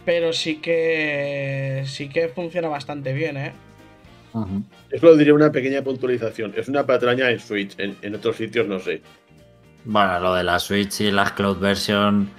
pero 0.05 0.33
sí 0.33 0.57
que. 0.57 1.83
Sí 1.85 2.09
que 2.09 2.27
funciona 2.29 2.67
bastante 2.67 3.13
bien, 3.13 3.37
¿eh? 3.37 3.53
Eso 4.89 5.05
lo 5.07 5.15
diría 5.17 5.33
una 5.33 5.51
pequeña 5.51 5.81
puntualización. 5.81 6.53
Es 6.55 6.67
una 6.69 6.85
patraña 6.85 7.29
en 7.29 7.39
Switch, 7.39 7.77
en, 7.77 7.97
en 8.01 8.15
otros 8.15 8.37
sitios 8.37 8.65
no 8.67 8.79
sé. 8.79 9.01
Bueno, 9.83 10.19
lo 10.19 10.33
de 10.35 10.43
la 10.43 10.57
Switch 10.59 11.01
y 11.01 11.11
las 11.11 11.33
cloud 11.33 11.57
version, 11.57 12.29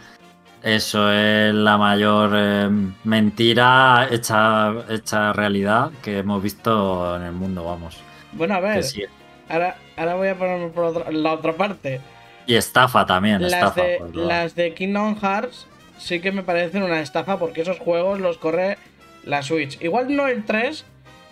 eso 0.62 1.12
es 1.12 1.53
la 1.53 1.77
mayor 1.77 2.31
eh, 2.35 2.70
mentira 3.05 4.09
hecha, 4.11 4.72
hecha 4.88 5.33
realidad 5.35 5.90
que 6.03 6.18
hemos 6.18 6.42
visto 6.42 7.16
en 7.16 7.22
el 7.22 7.33
mundo, 7.33 7.64
vamos. 7.64 7.98
Bueno, 8.33 8.55
a 8.55 8.61
ver. 8.61 8.83
sí. 8.85 9.03
Ahora, 9.48 9.77
ahora 9.96 10.14
voy 10.14 10.29
a 10.29 10.35
ponerme 10.38 10.68
por 10.68 10.85
otra- 10.85 11.11
la 11.11 11.33
otra 11.35 11.53
parte. 11.53 12.01
Y 12.46 12.55
estafa 12.55 13.05
también, 13.05 13.42
Las 13.42 13.53
estafa. 13.53 13.83
de, 13.83 13.98
otro 14.01 14.25
las 14.25 14.55
de 14.55 14.72
Kingdom 14.72 15.16
Hearts 15.20 15.66
sí 16.02 16.20
que 16.20 16.32
me 16.32 16.42
parecen 16.42 16.82
una 16.82 17.00
estafa 17.00 17.38
porque 17.38 17.62
esos 17.62 17.78
juegos 17.78 18.20
los 18.20 18.38
corre 18.38 18.76
la 19.24 19.42
Switch. 19.42 19.80
Igual 19.80 20.14
no 20.14 20.26
el 20.26 20.44
3, 20.44 20.84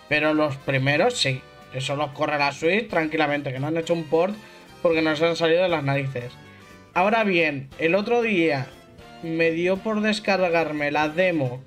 pero 0.07 0.33
los 0.33 0.55
primeros 0.57 1.17
sí. 1.17 1.41
Eso 1.73 1.95
los 1.95 2.11
corre 2.11 2.37
la 2.37 2.51
Switch 2.51 2.89
tranquilamente, 2.89 3.51
que 3.51 3.59
no 3.59 3.67
han 3.67 3.77
hecho 3.77 3.93
un 3.93 4.05
port 4.05 4.35
porque 4.81 5.01
nos 5.01 5.21
han 5.21 5.35
salido 5.35 5.63
de 5.63 5.69
las 5.69 5.83
narices. 5.83 6.33
Ahora 6.93 7.23
bien, 7.23 7.69
el 7.79 7.95
otro 7.95 8.21
día 8.21 8.67
me 9.23 9.51
dio 9.51 9.77
por 9.77 10.01
descargarme 10.01 10.91
la 10.91 11.09
demo, 11.09 11.61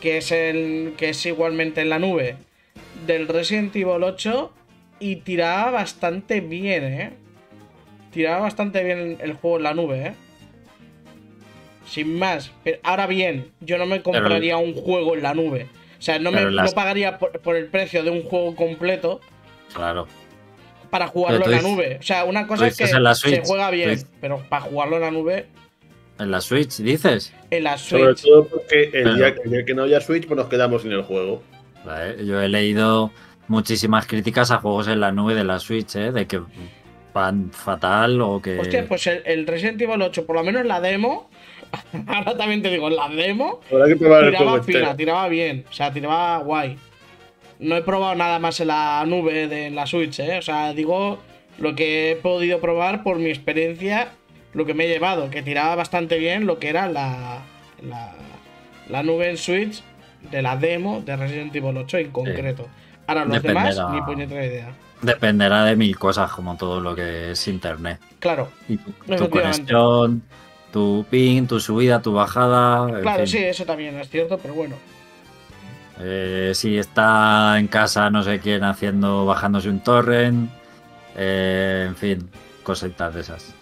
que 0.00 0.18
es, 0.18 0.30
el, 0.30 0.94
que 0.96 1.10
es 1.10 1.26
igualmente 1.26 1.80
en 1.80 1.90
la 1.90 1.98
nube, 1.98 2.36
del 3.06 3.28
Resident 3.28 3.74
Evil 3.74 4.02
8 4.02 4.52
y 5.00 5.16
tiraba 5.16 5.70
bastante 5.70 6.40
bien, 6.40 6.84
¿eh? 6.84 7.12
tiraba 8.12 8.40
bastante 8.40 8.82
bien 8.84 9.18
el 9.20 9.34
juego 9.34 9.58
en 9.58 9.62
la 9.62 9.74
nube, 9.74 10.06
¿eh? 10.06 10.14
Sin 11.88 12.18
más. 12.18 12.50
Pero 12.64 12.78
ahora 12.82 13.06
bien, 13.06 13.50
yo 13.60 13.78
no 13.78 13.86
me 13.86 14.02
compraría 14.02 14.56
un 14.56 14.74
juego 14.74 15.14
en 15.14 15.22
la 15.22 15.34
nube. 15.34 15.68
O 15.98 16.02
sea, 16.02 16.18
no, 16.18 16.30
me, 16.30 16.44
no 16.44 16.70
pagaría 16.72 17.18
por, 17.18 17.56
el 17.56 17.66
precio 17.66 18.02
de 18.02 18.10
un 18.10 18.22
juego 18.22 18.54
completo. 18.54 19.20
Claro. 19.74 20.06
Para 20.90 21.08
jugarlo 21.08 21.44
en 21.44 21.50
la 21.50 21.62
nube. 21.62 21.98
O 22.00 22.02
sea, 22.02 22.24
una 22.24 22.46
cosa 22.46 22.68
es 22.68 22.76
que 22.76 22.86
se 22.86 23.42
juega 23.44 23.70
bien, 23.70 24.00
pero 24.20 24.42
para 24.48 24.62
jugarlo 24.62 24.96
en 24.96 25.02
la 25.02 25.10
nube. 25.10 25.46
¿En 26.18 26.30
la 26.30 26.40
Switch 26.40 26.78
dices? 26.78 27.32
En 27.50 27.64
la 27.64 27.78
Switch. 27.78 28.00
Sobre 28.00 28.14
todo 28.14 28.48
porque 28.48 28.90
el, 28.92 29.16
día, 29.16 29.64
que 29.64 29.74
no 29.74 29.84
haya 29.84 30.00
Switch, 30.00 30.26
pues 30.26 30.36
nos 30.36 30.48
quedamos 30.48 30.82
sin 30.82 30.92
el 30.92 31.02
juego. 31.02 31.42
Yo 32.24 32.40
he 32.40 32.48
leído 32.48 33.12
muchísimas 33.46 34.06
críticas 34.06 34.50
a 34.50 34.58
juegos 34.58 34.88
en 34.88 35.00
la 35.00 35.12
nube 35.12 35.34
de 35.34 35.44
la 35.44 35.58
Switch, 35.58 35.96
¿eh? 35.96 36.12
De 36.12 36.26
que 36.26 36.40
van 37.14 37.50
fatal 37.50 38.20
o 38.20 38.40
que. 38.42 38.58
Hostia, 38.58 38.86
pues 38.86 39.06
el, 39.06 39.22
el 39.26 39.46
Resident 39.46 39.80
Evil 39.80 40.02
8, 40.02 40.26
por 40.26 40.36
lo 40.36 40.44
menos 40.44 40.64
la 40.66 40.80
demo, 40.80 41.30
Ahora 42.06 42.36
también 42.36 42.62
te 42.62 42.70
digo, 42.70 42.90
la 42.90 43.08
demo 43.08 43.60
tiraba 43.68 44.62
fina, 44.62 44.96
tiraba 44.96 45.28
bien, 45.28 45.64
o 45.68 45.72
sea, 45.72 45.92
tiraba 45.92 46.38
guay. 46.38 46.76
No 47.58 47.76
he 47.76 47.82
probado 47.82 48.14
nada 48.14 48.38
más 48.38 48.60
en 48.60 48.68
la 48.68 49.04
nube 49.06 49.48
de 49.48 49.70
la 49.70 49.86
Switch, 49.86 50.20
¿eh? 50.20 50.38
O 50.38 50.42
sea, 50.42 50.72
digo 50.72 51.18
lo 51.58 51.74
que 51.74 52.12
he 52.12 52.16
podido 52.16 52.60
probar 52.60 53.02
por 53.02 53.18
mi 53.18 53.30
experiencia, 53.30 54.12
lo 54.54 54.64
que 54.64 54.74
me 54.74 54.84
he 54.84 54.88
llevado, 54.88 55.28
que 55.30 55.42
tiraba 55.42 55.74
bastante 55.74 56.18
bien 56.18 56.46
lo 56.46 56.58
que 56.58 56.68
era 56.68 56.88
la, 56.88 57.42
la, 58.88 59.02
nube 59.02 59.28
en 59.28 59.36
Switch 59.36 59.82
de 60.30 60.42
la 60.42 60.56
demo 60.56 61.02
de 61.04 61.16
Resident 61.16 61.54
Evil 61.54 61.76
8 61.76 61.98
en 61.98 62.10
concreto. 62.10 62.68
Ahora, 63.06 63.24
los 63.24 63.42
demás, 63.42 63.76
ni 63.92 64.00
puñetera 64.02 64.46
idea. 64.46 64.72
Dependerá 65.02 65.64
de 65.64 65.76
mil 65.76 65.96
cosas, 65.98 66.30
como 66.32 66.56
todo 66.56 66.80
lo 66.80 66.94
que 66.94 67.32
es 67.32 67.48
internet. 67.48 68.00
Claro. 68.18 68.50
Y 68.68 68.76
tu, 68.76 68.92
tu 69.16 69.30
conexión, 69.30 70.22
tu 70.78 71.04
ping, 71.10 71.48
tu 71.48 71.58
subida, 71.58 72.00
tu 72.00 72.12
bajada. 72.12 73.00
Claro, 73.00 73.26
sí, 73.26 73.38
eso 73.38 73.64
también 73.64 73.98
es 73.98 74.08
cierto, 74.08 74.38
pero 74.38 74.54
bueno. 74.54 74.76
Eh, 75.98 76.52
si 76.54 76.78
está 76.78 77.58
en 77.58 77.66
casa 77.66 78.08
no 78.10 78.22
sé 78.22 78.38
quién 78.38 78.62
haciendo, 78.62 79.26
bajándose 79.26 79.68
un 79.68 79.80
torrent. 79.80 80.48
Eh, 81.16 81.86
en 81.88 81.96
fin, 81.96 82.30
cositas 82.62 83.12
de 83.12 83.22
esas. 83.22 83.52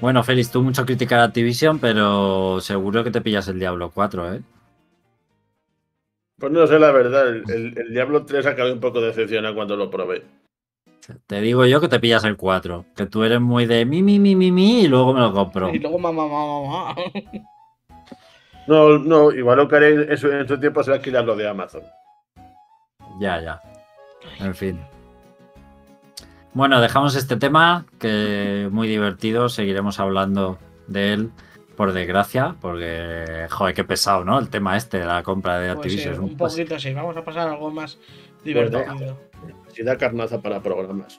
Bueno, 0.00 0.24
Félix, 0.24 0.50
tú 0.50 0.60
mucho 0.64 0.84
criticar 0.84 1.20
a 1.20 1.24
Activision, 1.24 1.78
pero 1.78 2.60
seguro 2.60 3.04
que 3.04 3.12
te 3.12 3.20
pillas 3.20 3.46
el 3.46 3.60
Diablo 3.60 3.92
4, 3.94 4.34
¿eh? 4.34 4.42
Pues 6.36 6.50
no 6.50 6.66
sé 6.66 6.80
la 6.80 6.90
verdad, 6.90 7.28
el, 7.28 7.44
el 7.78 7.90
Diablo 7.92 8.26
3 8.26 8.44
acabé 8.46 8.72
un 8.72 8.80
poco 8.80 9.00
decepcionado 9.00 9.54
cuando 9.54 9.76
lo 9.76 9.88
probé. 9.88 10.24
Te 11.26 11.40
digo 11.40 11.66
yo 11.66 11.80
que 11.80 11.88
te 11.88 12.00
pillas 12.00 12.24
el 12.24 12.36
4. 12.36 12.86
Que 12.96 13.06
tú 13.06 13.24
eres 13.24 13.40
muy 13.40 13.66
de 13.66 13.84
mi, 13.84 14.02
mi, 14.02 14.18
mi, 14.18 14.34
mi, 14.36 14.50
mi 14.50 14.82
y 14.82 14.88
luego 14.88 15.12
me 15.12 15.20
lo 15.20 15.32
compro. 15.32 15.74
Y 15.74 15.78
luego 15.78 15.98
mamá, 15.98 16.26
mamá, 16.26 16.60
mamá. 16.62 16.94
No, 18.66 18.98
no, 18.98 19.30
igual 19.30 19.58
lo 19.58 19.68
que 19.68 19.76
haré 19.76 20.10
en 20.10 20.16
su, 20.16 20.58
tiempo 20.58 20.82
será 20.82 20.96
alquilar 20.96 21.24
lo 21.24 21.36
de 21.36 21.46
Amazon. 21.46 21.82
Ya, 23.20 23.38
ya. 23.38 23.60
En 24.40 24.54
fin. 24.54 24.80
Bueno, 26.54 26.80
dejamos 26.80 27.14
este 27.14 27.36
tema, 27.36 27.84
que 27.98 28.68
muy 28.72 28.88
divertido. 28.88 29.50
Seguiremos 29.50 30.00
hablando 30.00 30.58
de 30.86 31.12
él, 31.12 31.30
por 31.76 31.92
desgracia, 31.92 32.56
porque, 32.60 33.48
joder, 33.50 33.74
qué 33.74 33.84
pesado, 33.84 34.24
¿no? 34.24 34.38
El 34.38 34.48
tema 34.48 34.78
este 34.78 34.98
de 34.98 35.04
la 35.04 35.22
compra 35.22 35.58
de 35.58 35.74
pues 35.74 35.84
Activision. 35.84 36.24
un 36.24 36.36
poquito 36.36 36.78
sí. 36.78 36.94
Vamos 36.94 37.16
a 37.18 37.22
pasar 37.22 37.48
a 37.48 37.52
algo 37.52 37.70
más 37.70 37.98
divertido 38.44 38.96
si 38.96 39.04
da 39.82 39.96
carnaza 39.96 40.40
para 40.40 40.60
programas. 40.60 41.18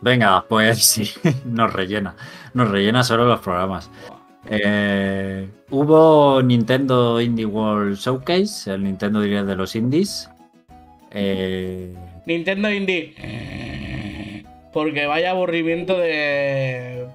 Venga, 0.00 0.44
pues 0.48 0.84
sí, 0.84 1.10
nos 1.44 1.72
rellena. 1.72 2.16
Nos 2.54 2.70
rellena 2.70 3.02
solo 3.02 3.24
los 3.26 3.40
programas. 3.40 3.90
Eh, 4.48 5.48
hubo 5.70 6.40
Nintendo 6.42 7.20
Indie 7.20 7.46
World 7.46 7.96
Showcase, 7.96 8.72
el 8.72 8.84
Nintendo 8.84 9.20
Direct 9.20 9.46
de 9.46 9.56
los 9.56 9.74
indies. 9.74 10.30
Eh, 11.10 11.94
Nintendo 12.26 12.70
Indie. 12.70 13.14
Porque 14.72 15.06
vaya 15.06 15.30
aburrimiento 15.30 15.98
de. 15.98 17.06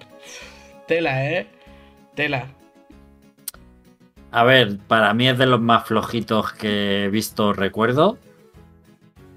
Tela, 0.88 1.32
¿eh? 1.32 1.48
Tela. 2.15 2.48
A 4.32 4.44
ver, 4.44 4.78
para 4.88 5.13
mí 5.13 5.28
es 5.28 5.38
de 5.38 5.46
los 5.46 5.62
más 5.62 5.86
flojitos 5.86 6.54
que 6.54 7.06
he 7.06 7.10
visto, 7.10 7.54
recuerdo. 7.54 8.17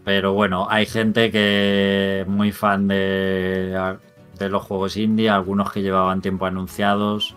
Pero 0.05 0.35
bueno, 0.35 0.67
hay 0.69 0.87
gente 0.87 1.31
que 1.31 2.21
es 2.21 2.27
muy 2.27 2.53
fan 2.53 2.89
de, 2.89 3.97
de 4.39 4.49
los 4.49 4.63
juegos 4.63 4.97
indie, 4.97 5.31
algunos 5.31 5.73
que 5.73 5.83
llevaban 5.83 6.21
tiempo 6.21 6.47
anunciados 6.47 7.35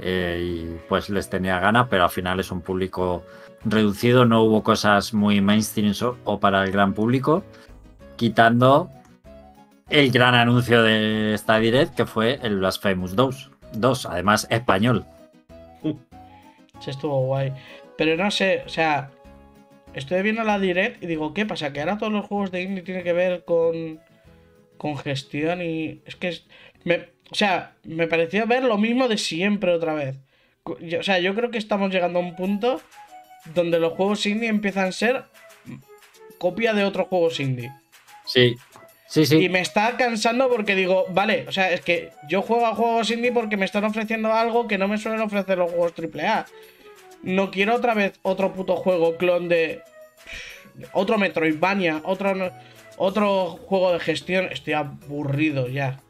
eh, 0.00 0.40
y 0.40 0.88
pues 0.88 1.10
les 1.10 1.28
tenía 1.28 1.58
ganas, 1.58 1.88
pero 1.88 2.04
al 2.04 2.10
final 2.10 2.38
es 2.38 2.52
un 2.52 2.60
público 2.60 3.24
reducido, 3.64 4.24
no 4.24 4.42
hubo 4.42 4.62
cosas 4.62 5.12
muy 5.12 5.40
mainstream 5.40 5.92
o 6.24 6.38
para 6.38 6.62
el 6.62 6.70
gran 6.70 6.94
público, 6.94 7.42
quitando 8.16 8.90
el 9.90 10.12
gran 10.12 10.34
anuncio 10.34 10.82
de 10.82 11.34
esta 11.34 11.58
direct 11.58 11.96
que 11.96 12.06
fue 12.06 12.38
el 12.42 12.58
Blasphemous 12.58 13.16
2, 13.16 13.50
2 13.72 14.06
además 14.06 14.46
español. 14.50 15.04
Se 16.78 16.90
estuvo 16.90 17.26
guay. 17.26 17.52
Pero 17.96 18.22
no 18.22 18.30
sé, 18.30 18.62
o 18.64 18.68
sea, 18.68 19.10
estoy 19.98 20.22
viendo 20.22 20.44
la 20.44 20.58
direct 20.58 21.02
y 21.02 21.06
digo, 21.06 21.34
¿qué 21.34 21.46
pasa? 21.46 21.72
Que 21.72 21.80
ahora 21.80 21.98
todos 21.98 22.12
los 22.12 22.26
juegos 22.26 22.50
de 22.50 22.62
indie 22.62 22.82
tienen 22.82 23.04
que 23.04 23.12
ver 23.12 23.44
con, 23.44 24.00
con 24.76 24.96
gestión 24.96 25.62
y 25.62 26.02
es 26.06 26.16
que 26.16 26.38
me, 26.84 27.08
o 27.30 27.34
sea, 27.34 27.76
me 27.84 28.06
pareció 28.06 28.46
ver 28.46 28.64
lo 28.64 28.78
mismo 28.78 29.08
de 29.08 29.18
siempre 29.18 29.72
otra 29.72 29.94
vez. 29.94 30.16
o 30.64 31.02
sea, 31.02 31.18
yo 31.18 31.34
creo 31.34 31.50
que 31.50 31.58
estamos 31.58 31.92
llegando 31.92 32.18
a 32.18 32.22
un 32.22 32.36
punto 32.36 32.80
donde 33.54 33.78
los 33.78 33.92
juegos 33.94 34.24
indie 34.26 34.48
empiezan 34.48 34.88
a 34.88 34.92
ser 34.92 35.24
copia 36.38 36.72
de 36.72 36.84
otros 36.84 37.08
juegos 37.08 37.40
indie. 37.40 37.72
Sí. 38.24 38.56
Sí, 39.06 39.24
sí. 39.24 39.36
Y 39.36 39.48
me 39.48 39.60
está 39.60 39.96
cansando 39.96 40.50
porque 40.50 40.74
digo, 40.74 41.06
vale, 41.08 41.46
o 41.48 41.52
sea, 41.52 41.72
es 41.72 41.80
que 41.80 42.10
yo 42.28 42.42
juego 42.42 42.66
a 42.66 42.74
juegos 42.74 43.10
indie 43.10 43.32
porque 43.32 43.56
me 43.56 43.64
están 43.64 43.84
ofreciendo 43.84 44.34
algo 44.34 44.68
que 44.68 44.76
no 44.76 44.86
me 44.86 44.98
suelen 44.98 45.22
ofrecer 45.22 45.56
los 45.56 45.70
juegos 45.70 45.94
AAA. 45.98 46.46
No 47.22 47.50
quiero 47.50 47.74
otra 47.74 47.94
vez 47.94 48.18
otro 48.22 48.52
puto 48.52 48.76
juego 48.76 49.16
clon 49.16 49.48
de. 49.48 49.82
Otro 50.92 51.18
Metroidvania, 51.18 52.00
otro, 52.04 52.34
otro 52.96 53.58
juego 53.66 53.92
de 53.92 54.00
gestión. 54.00 54.48
Estoy 54.50 54.74
aburrido 54.74 55.66
ya. 55.68 56.00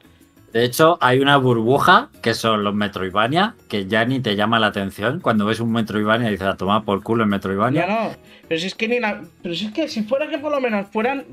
De 0.53 0.65
hecho, 0.65 0.97
hay 1.03 1.21
una 1.21 1.37
burbuja 1.37 2.09
que 2.23 2.33
son 2.33 2.65
los 2.65 2.75
Metroidvania, 2.75 3.55
que 3.69 3.87
ya 3.87 4.05
ni 4.07 4.21
te 4.21 4.35
llama 4.35 4.59
la 4.59 4.69
atención. 4.69 5.21
Cuando 5.21 5.45
ves 5.45 5.61
un 5.61 5.73
Metroidvania 5.73 6.31
dices 6.31 6.47
a 6.47 6.57
tomar 6.57 6.85
por 6.85 7.03
culo 7.03 7.25
el 7.25 7.29
Metroidvania. 7.29 7.87
Ya 7.87 7.93
no, 7.93 8.17
pero 8.49 8.61
si 8.61 8.67
es 8.67 8.75
que 8.75 8.89
ni 8.89 8.99
Pero 9.43 9.55
si 9.55 9.67
es 9.67 9.73
que 9.73 9.89
si 9.89 10.03
fuera 10.03 10.29
que 10.29 10.39
por 10.39 10.51
lo 10.51 10.61
menos 10.61 10.87
fueran. 10.91 11.25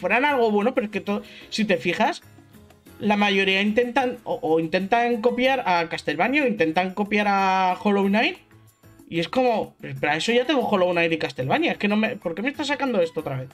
fueran 0.00 0.24
algo 0.24 0.50
bueno, 0.50 0.74
pero 0.74 0.86
es 0.86 0.92
que 0.92 1.00
todo. 1.00 1.22
Si 1.48 1.64
te 1.64 1.76
fijas, 1.76 2.22
la 3.00 3.16
mayoría 3.16 3.62
intentan. 3.62 4.18
O, 4.22 4.38
o 4.42 4.60
intentan 4.60 5.20
copiar 5.20 5.64
a 5.66 5.88
Castlevania, 5.88 6.44
o 6.44 6.46
intentan 6.46 6.94
copiar 6.94 7.26
a 7.28 7.76
Hollow 7.82 8.06
Knight. 8.06 8.38
Y 9.10 9.18
es 9.18 9.28
como, 9.28 9.74
para 10.00 10.16
eso 10.16 10.30
ya 10.30 10.46
tengo 10.46 10.66
Hollow 10.66 10.92
Knight 10.92 11.12
y 11.12 11.18
Castlevania. 11.18 11.72
Es 11.72 11.78
que 11.78 11.88
no 11.88 11.96
me. 11.96 12.14
¿Por 12.14 12.36
qué 12.36 12.42
me 12.42 12.48
estás 12.48 12.68
sacando 12.68 13.00
esto 13.00 13.20
otra 13.20 13.40
vez? 13.40 13.48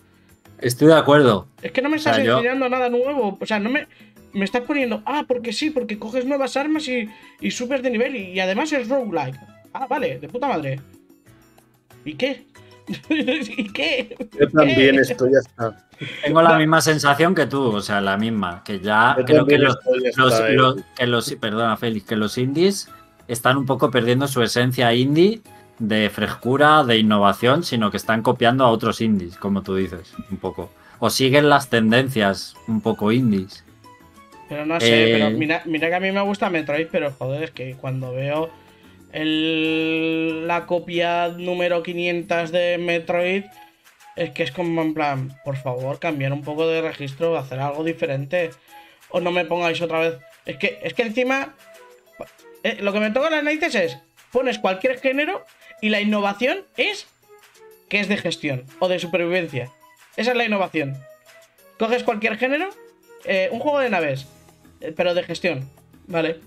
Estoy 0.60 0.88
de 0.88 0.94
acuerdo. 0.94 1.48
Es 1.62 1.72
que 1.72 1.80
no 1.80 1.88
me 1.88 1.96
estás 1.96 2.18
enseñando 2.18 2.68
nada 2.68 2.90
nuevo. 2.90 3.38
O 3.40 3.46
sea, 3.46 3.58
no 3.58 3.70
me. 3.70 3.88
Me 4.34 4.44
estás 4.44 4.60
poniendo. 4.60 5.02
Ah, 5.06 5.24
porque 5.26 5.54
sí, 5.54 5.70
porque 5.70 5.98
coges 5.98 6.26
nuevas 6.26 6.58
armas 6.58 6.86
y, 6.88 7.08
y 7.40 7.50
subes 7.52 7.82
de 7.82 7.88
nivel. 7.88 8.14
Y, 8.16 8.38
además 8.38 8.70
es 8.74 8.86
roguelike. 8.86 9.40
Ah, 9.72 9.86
vale, 9.86 10.18
de 10.18 10.28
puta 10.28 10.46
madre. 10.46 10.78
¿Y 12.04 12.12
qué? 12.16 12.44
¿Y 13.08 13.72
qué? 13.72 14.14
Yo 14.38 14.50
también 14.50 14.98
estoy 14.98 15.32
hasta. 15.36 15.88
Tengo 16.22 16.42
la 16.42 16.58
misma 16.58 16.82
sensación 16.82 17.34
que 17.34 17.46
tú, 17.46 17.62
o 17.62 17.80
sea, 17.80 18.02
la 18.02 18.18
misma. 18.18 18.62
Que 18.62 18.78
ya 18.78 19.16
creo 19.24 19.46
que 19.46 19.56
los, 19.56 19.78
que 20.98 21.06
los. 21.06 21.34
Perdona, 21.36 21.78
Félix, 21.78 22.04
que 22.04 22.16
los 22.16 22.36
indies 22.36 22.90
están 23.28 23.56
un 23.56 23.66
poco 23.66 23.90
perdiendo 23.90 24.28
su 24.28 24.42
esencia 24.42 24.92
indie 24.94 25.40
de 25.78 26.10
frescura, 26.10 26.84
de 26.84 26.98
innovación, 26.98 27.62
sino 27.62 27.90
que 27.90 27.96
están 27.96 28.22
copiando 28.22 28.64
a 28.64 28.70
otros 28.70 29.00
indies, 29.00 29.36
como 29.36 29.62
tú 29.62 29.76
dices, 29.76 30.14
un 30.30 30.38
poco. 30.38 30.70
O 30.98 31.10
siguen 31.10 31.48
las 31.48 31.68
tendencias 31.68 32.54
un 32.66 32.80
poco 32.80 33.12
indies. 33.12 33.64
Pero 34.48 34.64
no 34.64 34.80
sé, 34.80 35.10
pero 35.12 35.26
eh, 35.26 35.30
mira, 35.30 35.62
mira 35.66 35.88
que 35.88 35.94
a 35.94 36.00
mí 36.00 36.12
me 36.12 36.22
gusta 36.22 36.50
Metroid, 36.50 36.86
pero 36.90 37.10
joder, 37.10 37.42
es 37.42 37.50
que 37.50 37.74
cuando 37.74 38.12
veo 38.12 38.48
el, 39.12 40.46
la 40.46 40.66
copia 40.66 41.28
número 41.28 41.82
500 41.82 42.52
de 42.52 42.78
Metroid, 42.78 43.44
es 44.14 44.30
que 44.30 44.44
es 44.44 44.52
como 44.52 44.82
en 44.82 44.94
plan, 44.94 45.36
por 45.44 45.56
favor, 45.56 45.98
cambiar 45.98 46.32
un 46.32 46.42
poco 46.42 46.66
de 46.66 46.80
registro, 46.80 47.36
hacer 47.36 47.58
algo 47.58 47.84
diferente. 47.84 48.50
O 49.10 49.20
no 49.20 49.30
me 49.30 49.44
pongáis 49.44 49.80
otra 49.82 50.00
vez. 50.00 50.14
Es 50.46 50.56
que, 50.56 50.78
es 50.82 50.94
que 50.94 51.02
encima 51.02 51.54
eh, 52.70 52.78
lo 52.80 52.92
que 52.92 53.00
me 53.00 53.10
toca 53.10 53.30
las 53.30 53.42
narices 53.44 53.74
es, 53.74 53.98
pones 54.32 54.58
cualquier 54.58 54.98
género 54.98 55.44
y 55.80 55.88
la 55.90 56.00
innovación 56.00 56.58
es 56.76 57.06
que 57.88 58.00
es 58.00 58.08
de 58.08 58.16
gestión 58.16 58.64
o 58.80 58.88
de 58.88 58.98
supervivencia. 58.98 59.70
Esa 60.16 60.30
es 60.32 60.36
la 60.36 60.44
innovación. 60.44 60.96
Coges 61.78 62.02
cualquier 62.02 62.36
género, 62.38 62.68
eh, 63.24 63.48
un 63.52 63.60
juego 63.60 63.78
de 63.80 63.90
naves, 63.90 64.26
eh, 64.80 64.92
pero 64.96 65.14
de 65.14 65.22
gestión, 65.22 65.68
¿vale? 66.06 66.40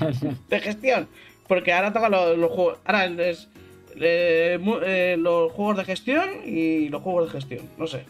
de 0.48 0.60
gestión. 0.60 1.08
Porque 1.48 1.72
ahora 1.72 1.92
toca 1.92 2.08
los, 2.08 2.38
los 2.38 2.50
juegos. 2.50 2.78
Ahora 2.84 3.04
es 3.06 3.48
los 5.18 5.52
juegos 5.52 5.76
de 5.76 5.84
gestión 5.84 6.28
y 6.44 6.88
los 6.88 7.02
juegos 7.02 7.26
de 7.26 7.30
gestión. 7.38 7.68
No 7.78 7.86
sé. 7.86 8.04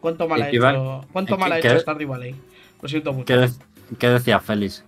¿Cuánto 0.00 0.28
mal 0.28 0.42
ha 0.42 0.48
hecho, 0.48 1.04
cuánto 1.12 1.36
mal 1.36 1.52
ha 1.52 1.58
hecho 1.58 1.78
Stardew 1.78 2.08
Valley? 2.08 2.34
Lo 2.80 2.88
siento 2.88 3.12
mucho. 3.12 3.26
¿Qué, 3.26 3.36
de- 3.36 3.50
qué 3.98 4.08
decía 4.08 4.38
Félix? 4.40 4.84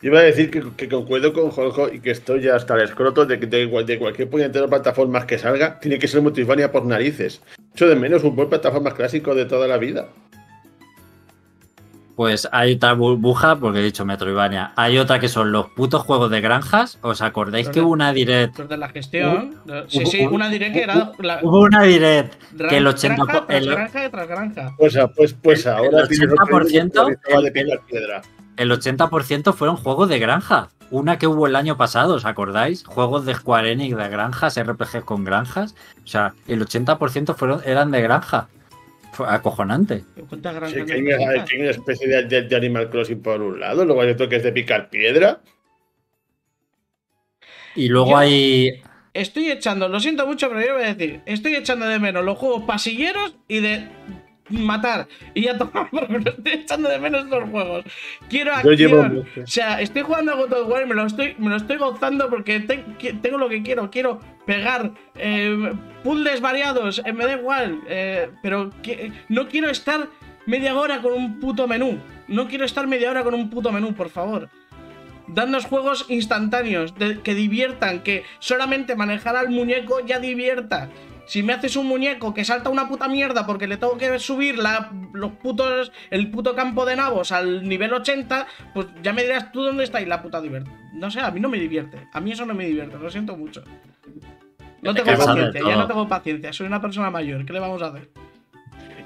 Yo 0.00 0.10
iba 0.10 0.20
a 0.20 0.22
decir 0.22 0.50
que, 0.50 0.62
que 0.76 0.88
concuerdo 0.88 1.32
con 1.32 1.50
Jorge 1.50 1.96
y 1.96 2.00
que 2.00 2.12
estoy 2.12 2.42
ya 2.42 2.54
hasta 2.54 2.74
el 2.76 2.82
escroto 2.82 3.26
de 3.26 3.40
que 3.40 3.46
de, 3.46 3.66
de 3.66 3.98
cualquier 3.98 4.30
puñetero 4.30 4.68
plataforma 4.68 5.26
que 5.26 5.38
salga, 5.38 5.80
tiene 5.80 5.98
que 5.98 6.06
ser 6.06 6.22
Metroidvania 6.22 6.70
por 6.70 6.84
narices. 6.86 7.42
Echo 7.74 7.88
de 7.88 7.96
menos 7.96 8.22
un 8.22 8.36
buen 8.36 8.48
plataforma 8.48 8.94
clásico 8.94 9.34
de 9.34 9.44
toda 9.46 9.66
la 9.66 9.76
vida. 9.76 10.08
Pues 12.14 12.48
hay 12.50 12.74
otra 12.74 12.94
burbuja, 12.94 13.56
porque 13.56 13.78
he 13.78 13.82
dicho 13.82 14.04
Metroidvania. 14.04 14.72
Hay 14.74 14.98
otra 14.98 15.20
que 15.20 15.28
son 15.28 15.52
los 15.52 15.66
putos 15.70 16.02
juegos 16.02 16.30
de 16.32 16.40
granjas. 16.40 16.98
¿Os 17.00 17.22
acordáis 17.22 17.68
que 17.68 17.80
hubo 17.80 17.90
una 17.92 18.12
direct? 18.12 18.56
De 18.58 18.76
la 18.76 18.88
gestión. 18.88 19.54
sí, 19.86 20.04
sí, 20.06 20.26
una 20.26 20.48
diré 20.48 20.72
que 20.72 20.82
era 20.82 21.12
la, 21.20 21.38
Hubo 21.42 21.60
una 21.60 21.82
direct 21.84 22.34
gran- 22.52 22.70
que 22.70 22.76
el 22.78 22.86
80%, 22.86 23.24
granja 23.26 23.46
tras 23.46 23.60
el- 23.62 23.70
granja 23.70 24.10
tras 24.10 24.28
granja. 24.28 24.74
Pues, 24.76 24.96
ah, 24.96 25.08
pues, 25.14 25.32
pues 25.34 25.64
El- 25.66 25.72
ahora 25.72 26.00
el 26.02 26.08
tienes 26.08 26.28
80% 26.30 26.88
otro 26.90 27.08
ritual 27.08 27.44
de 27.44 27.50
piedra. 27.52 28.22
El 28.58 28.70
80% 28.70 29.54
fueron 29.54 29.76
juegos 29.76 30.08
de 30.08 30.18
granja. 30.18 30.68
Una 30.90 31.18
que 31.18 31.26
hubo 31.26 31.46
el 31.46 31.54
año 31.56 31.76
pasado, 31.76 32.14
¿os 32.14 32.24
acordáis? 32.24 32.84
Juegos 32.84 33.24
de 33.26 33.34
Square 33.34 33.72
Enix 33.72 33.96
de 33.96 34.08
granjas, 34.08 34.58
RPG 34.62 35.04
con 35.04 35.22
granjas. 35.24 35.74
O 36.02 36.06
sea, 36.06 36.34
el 36.46 36.60
80% 36.64 37.34
fueron, 37.34 37.60
eran 37.64 37.90
de 37.90 38.00
granja. 38.02 38.48
Fue 39.12 39.26
acojonante. 39.28 40.04
¿Cuántas 40.28 40.52
Sí, 40.54 40.58
granjas 40.60 40.86
que 40.86 40.92
hay, 40.94 41.02
necesitas? 41.02 41.34
una, 41.34 41.44
que 41.44 41.54
hay 41.56 41.60
una 41.62 41.70
especie 41.70 42.08
de, 42.08 42.22
de- 42.24 42.42
de 42.42 42.56
Animal 42.56 42.88
Crossing 42.90 43.20
por 43.22 43.40
un 43.42 43.60
lado, 43.60 43.84
luego 43.84 44.00
hay 44.02 44.10
otro 44.10 44.28
que 44.28 44.36
es 44.36 44.42
de 44.42 44.52
picar 44.52 44.88
piedra. 44.90 45.40
Y 47.74 47.88
luego 47.88 48.10
Yo- 48.10 48.16
hay. 48.18 48.82
Estoy 49.14 49.50
echando, 49.50 49.88
lo 49.88 49.98
siento 50.00 50.26
mucho, 50.26 50.48
pero 50.48 50.60
yo 50.64 50.74
voy 50.74 50.84
a 50.84 50.94
decir, 50.94 51.22
estoy 51.26 51.56
echando 51.56 51.86
de 51.86 51.98
menos 51.98 52.24
los 52.24 52.38
juegos 52.38 52.62
pasilleros 52.64 53.34
y 53.48 53.60
de 53.60 53.88
matar. 54.50 55.06
Y 55.34 55.42
ya 55.42 55.56
tomar, 55.58 55.88
pero 55.90 56.30
estoy 56.30 56.52
echando 56.52 56.88
de 56.88 56.98
menos 56.98 57.26
los 57.26 57.48
juegos. 57.50 57.84
Quiero 58.28 58.52
acción. 58.54 59.26
O 59.42 59.46
sea, 59.46 59.80
estoy 59.80 60.02
jugando 60.02 60.32
a 60.32 60.36
God 60.36 60.52
of 60.52 60.68
War 60.68 60.82
y 60.82 60.86
me 60.86 60.94
lo 60.94 61.06
estoy, 61.06 61.34
me 61.38 61.48
lo 61.50 61.56
estoy 61.56 61.76
gozando 61.76 62.28
porque 62.30 62.60
te- 62.60 62.84
tengo 63.22 63.38
lo 63.38 63.48
que 63.48 63.62
quiero. 63.62 63.90
Quiero 63.90 64.20
pegar 64.46 64.92
eh, 65.16 65.72
puzzles 66.02 66.40
variados, 66.40 67.02
eh, 67.04 67.12
me 67.12 67.24
da 67.26 67.32
igual. 67.34 67.80
eh, 67.88 68.30
pero 68.42 68.70
que- 68.82 69.12
no 69.28 69.48
quiero 69.48 69.68
estar 69.70 70.08
media 70.46 70.74
hora 70.74 71.02
con 71.02 71.12
un 71.12 71.40
puto 71.40 71.66
menú. 71.68 71.98
No 72.28 72.48
quiero 72.48 72.64
estar 72.64 72.86
media 72.86 73.10
hora 73.10 73.22
con 73.24 73.34
un 73.34 73.50
puto 73.50 73.70
menú, 73.72 73.94
por 73.94 74.08
favor. 74.10 74.48
Dadnos 75.30 75.66
juegos 75.66 76.06
instantáneos, 76.08 76.94
de- 76.94 77.20
que 77.20 77.34
diviertan, 77.34 78.00
que 78.02 78.24
solamente 78.38 78.96
manejar 78.96 79.36
al 79.36 79.50
muñeco 79.50 80.00
ya 80.06 80.18
divierta. 80.20 80.88
Si 81.28 81.42
me 81.42 81.52
haces 81.52 81.76
un 81.76 81.86
muñeco 81.86 82.32
que 82.32 82.42
salta 82.42 82.70
una 82.70 82.88
puta 82.88 83.06
mierda 83.06 83.46
porque 83.46 83.66
le 83.66 83.76
tengo 83.76 83.98
que 83.98 84.18
subir 84.18 84.56
la, 84.56 84.90
los 85.12 85.32
putos, 85.32 85.92
el 86.10 86.30
puto 86.30 86.54
campo 86.54 86.86
de 86.86 86.96
nabos 86.96 87.32
al 87.32 87.68
nivel 87.68 87.92
80, 87.92 88.46
pues 88.72 88.86
ya 89.02 89.12
me 89.12 89.22
dirás 89.24 89.52
tú 89.52 89.62
dónde 89.62 89.84
está 89.84 90.00
y 90.00 90.06
la 90.06 90.22
puta 90.22 90.40
divierte. 90.40 90.70
No 90.94 91.10
sé, 91.10 91.20
a 91.20 91.30
mí 91.30 91.38
no 91.38 91.50
me 91.50 91.60
divierte. 91.60 92.08
A 92.14 92.20
mí 92.22 92.32
eso 92.32 92.46
no 92.46 92.54
me 92.54 92.64
divierte, 92.64 92.96
lo 92.96 93.10
siento 93.10 93.36
mucho. 93.36 93.62
No 94.80 94.94
tengo 94.94 95.18
paciencia, 95.18 95.60
ya 95.60 95.76
no 95.76 95.86
tengo 95.86 96.08
paciencia. 96.08 96.50
Soy 96.54 96.66
una 96.66 96.80
persona 96.80 97.10
mayor, 97.10 97.44
¿qué 97.44 97.52
le 97.52 97.60
vamos 97.60 97.82
a 97.82 97.88
hacer? 97.88 98.08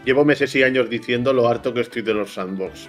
Llevo 0.05 0.25
meses 0.25 0.55
y 0.55 0.63
años 0.63 0.89
diciendo 0.89 1.33
lo 1.33 1.49
harto 1.49 1.75
que 1.75 1.81
estoy 1.81 2.03
de 2.03 2.15
los 2.15 2.35
sandbox. 2.35 2.89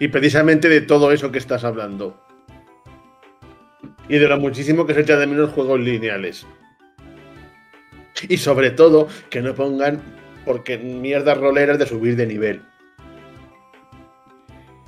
Y 0.00 0.08
precisamente 0.08 0.68
de 0.68 0.80
todo 0.80 1.12
eso 1.12 1.30
que 1.30 1.38
estás 1.38 1.62
hablando. 1.62 2.20
Y 4.08 4.18
de 4.18 4.26
lo 4.26 4.40
muchísimo 4.40 4.86
que 4.86 4.94
se 4.94 5.02
echa 5.02 5.16
de 5.16 5.28
menos 5.28 5.50
juegos 5.50 5.78
lineales. 5.78 6.44
Y 8.28 8.36
sobre 8.36 8.70
todo, 8.70 9.08
que 9.30 9.42
no 9.42 9.54
pongan 9.54 10.00
porque 10.44 10.78
mierdas 10.78 11.38
roleras 11.38 11.78
de 11.78 11.86
subir 11.86 12.16
de 12.16 12.26
nivel. 12.26 12.62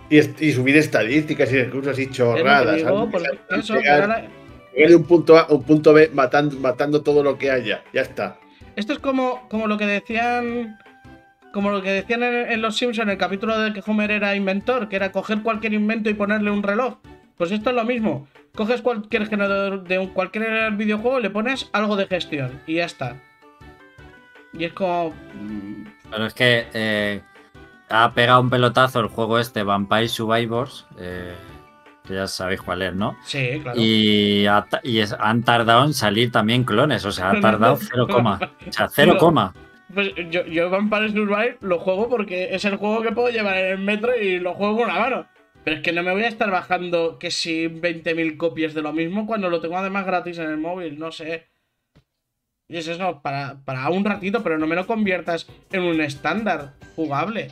Y, 0.08 0.52
subir 0.52 0.76
estadísticas 0.76 1.52
y 1.52 1.62
recursos 1.62 1.92
así 1.94 2.08
chorradas. 2.10 2.76
digo, 2.76 3.10
eso, 3.50 3.74
llegar- 3.74 4.28
llegar 4.74 4.96
un 4.96 5.04
punto 5.04 5.36
A 5.36 5.40
a 5.42 5.52
un 5.52 5.64
punto 5.64 5.92
B 5.92 6.10
matando, 6.14 6.56
matando 6.60 7.02
todo 7.02 7.24
lo 7.24 7.36
que 7.36 7.50
haya. 7.50 7.82
Ya 7.92 8.02
está. 8.02 8.38
Esto 8.76 8.92
es 8.92 8.98
como, 9.00 9.48
como 9.48 9.66
lo 9.66 9.76
que 9.76 9.86
decían. 9.86 10.78
Como 11.52 11.70
lo 11.70 11.82
que 11.82 11.90
decían 11.90 12.22
en, 12.22 12.52
en 12.52 12.62
Los 12.62 12.76
Simpsons 12.76 13.06
en 13.06 13.10
el 13.12 13.18
capítulo 13.18 13.58
de 13.58 13.72
que 13.72 13.82
Homer 13.84 14.10
era 14.10 14.36
inventor, 14.36 14.88
que 14.88 14.96
era 14.96 15.10
coger 15.10 15.42
cualquier 15.42 15.72
invento 15.72 16.10
y 16.10 16.14
ponerle 16.14 16.50
un 16.50 16.62
reloj. 16.62 16.98
Pues 17.36 17.50
esto 17.52 17.70
es 17.70 17.76
lo 17.76 17.84
mismo. 17.84 18.26
Coges 18.54 18.80
cualquier 18.80 19.26
generador 19.28 19.82
de 19.84 19.98
un, 19.98 20.08
cualquier 20.08 20.70
videojuego, 20.72 21.20
le 21.20 21.30
pones 21.30 21.68
algo 21.72 21.96
de 21.96 22.06
gestión 22.06 22.60
y 22.66 22.76
ya 22.76 22.84
está. 22.86 23.16
Y 24.52 24.64
es 24.64 24.72
como. 24.72 25.10
mm, 25.34 25.84
Pero 26.10 26.26
es 26.26 26.34
que 26.34 26.66
eh, 26.72 27.20
ha 27.90 28.12
pegado 28.14 28.40
un 28.40 28.48
pelotazo 28.50 29.00
el 29.00 29.08
juego 29.08 29.38
este, 29.38 29.62
Vampire 29.62 30.08
Survivors. 30.08 30.86
eh, 30.98 31.34
que 32.06 32.14
ya 32.14 32.28
sabéis 32.28 32.62
cuál 32.62 32.82
es, 32.82 32.94
¿no? 32.94 33.16
Sí, 33.24 33.58
claro. 33.60 33.80
Y, 33.80 34.46
ha 34.46 34.64
ta- 34.70 34.80
y 34.84 35.00
es- 35.00 35.12
han 35.18 35.42
tardado 35.42 35.84
en 35.84 35.92
salir 35.92 36.30
también 36.30 36.62
clones, 36.62 37.04
o 37.04 37.10
sea, 37.10 37.30
ha 37.30 37.40
tardado 37.40 37.76
0, 37.80 38.06
coma. 38.08 38.38
O 38.66 38.72
sea, 38.72 38.86
0, 38.88 39.14
No. 39.14 39.18
coma. 39.18 39.54
Pues 39.92 40.12
yo, 40.30 40.44
yo 40.46 40.70
Vampire 40.70 41.10
Survive 41.10 41.58
lo 41.62 41.78
juego 41.80 42.08
porque 42.08 42.54
es 42.54 42.64
el 42.64 42.76
juego 42.76 43.02
que 43.02 43.10
puedo 43.12 43.28
llevar 43.30 43.56
en 43.58 43.66
el 43.72 43.78
metro 43.78 44.16
y 44.16 44.38
lo 44.38 44.54
juego 44.54 44.76
con 44.78 44.88
la 44.88 45.00
mano. 45.00 45.26
Pero 45.66 45.78
es 45.78 45.82
que 45.82 45.92
no 45.92 46.04
me 46.04 46.12
voy 46.12 46.22
a 46.22 46.28
estar 46.28 46.48
bajando 46.48 47.18
que 47.18 47.32
si 47.32 47.66
20.000 47.66 48.36
copias 48.36 48.72
de 48.72 48.82
lo 48.82 48.92
mismo 48.92 49.26
cuando 49.26 49.50
lo 49.50 49.60
tengo 49.60 49.76
además 49.76 50.06
gratis 50.06 50.38
en 50.38 50.48
el 50.48 50.58
móvil, 50.58 50.96
no 50.96 51.10
sé. 51.10 51.48
Y 52.68 52.76
es 52.76 52.86
eso, 52.86 53.20
para, 53.20 53.64
para 53.64 53.90
un 53.90 54.04
ratito, 54.04 54.44
pero 54.44 54.58
no 54.58 54.68
me 54.68 54.76
lo 54.76 54.86
conviertas 54.86 55.48
en 55.72 55.82
un 55.82 56.00
estándar 56.00 56.74
jugable. 56.94 57.50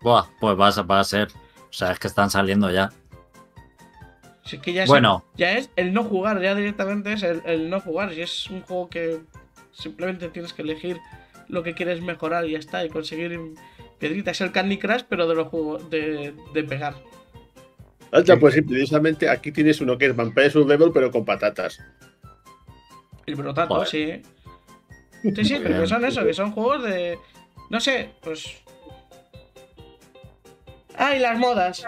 Buah, 0.00 0.28
pues 0.40 0.58
va 0.58 0.68
a, 0.68 0.82
va 0.82 1.00
a 1.00 1.04
ser. 1.04 1.28
O 1.68 1.72
sea, 1.74 1.92
es 1.92 1.98
que 1.98 2.06
están 2.06 2.30
saliendo 2.30 2.70
ya. 2.70 2.88
Si 4.46 4.56
es 4.56 4.62
que 4.62 4.72
ya 4.72 4.84
es, 4.84 4.88
Bueno. 4.88 5.22
ya 5.36 5.52
es 5.52 5.68
el 5.76 5.92
no 5.92 6.04
jugar, 6.04 6.40
ya 6.40 6.54
directamente 6.54 7.12
es 7.12 7.22
el, 7.22 7.42
el 7.44 7.68
no 7.68 7.80
jugar. 7.80 8.14
Si 8.14 8.22
es 8.22 8.48
un 8.48 8.62
juego 8.62 8.88
que 8.88 9.20
simplemente 9.72 10.30
tienes 10.30 10.54
que 10.54 10.62
elegir 10.62 10.98
lo 11.48 11.62
que 11.62 11.74
quieres 11.74 12.00
mejorar 12.00 12.46
y 12.46 12.52
ya 12.52 12.58
está, 12.58 12.82
y 12.82 12.88
conseguir 12.88 13.38
piedritas. 13.98 14.36
Es 14.36 14.40
el 14.40 14.52
Candy 14.52 14.78
Crush, 14.78 15.02
pero 15.06 15.28
de 15.28 15.34
los 15.34 15.48
juegos 15.48 15.90
de, 15.90 16.32
de 16.54 16.64
pegar. 16.64 16.94
Anda, 18.12 18.36
pues 18.38 18.54
sí, 18.54 18.62
precisamente 18.62 19.28
aquí 19.28 19.52
tienes 19.52 19.80
uno 19.80 19.96
que 19.96 20.06
es 20.06 20.14
Vampire 20.16 20.50
Survival, 20.50 20.90
pero 20.92 21.10
con 21.10 21.24
patatas. 21.24 21.78
El 23.26 23.36
brotato, 23.36 23.74
Joder. 23.74 23.88
sí. 23.88 24.22
Sí, 25.34 25.44
sí, 25.44 25.58
pero 25.62 25.80
que 25.80 25.86
son 25.86 26.04
eso, 26.04 26.24
que 26.24 26.34
son 26.34 26.52
juegos 26.52 26.84
de. 26.84 27.18
No 27.70 27.80
sé, 27.80 28.10
pues. 28.20 28.58
Ah, 30.96 31.16
y 31.16 31.20
las 31.20 31.38
modas. 31.38 31.86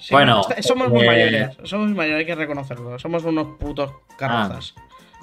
Sí, 0.00 0.08
Bueno, 0.12 0.40
está- 0.40 0.60
somos 0.62 0.88
muy 0.88 1.02
eh, 1.02 1.06
mayores. 1.06 1.56
Somos 1.62 1.86
muy 1.88 1.96
mayores, 1.96 2.20
hay 2.20 2.26
que 2.26 2.34
reconocerlo. 2.34 2.98
Somos 2.98 3.22
unos 3.24 3.56
putos 3.58 3.92
carrozas. 4.18 4.74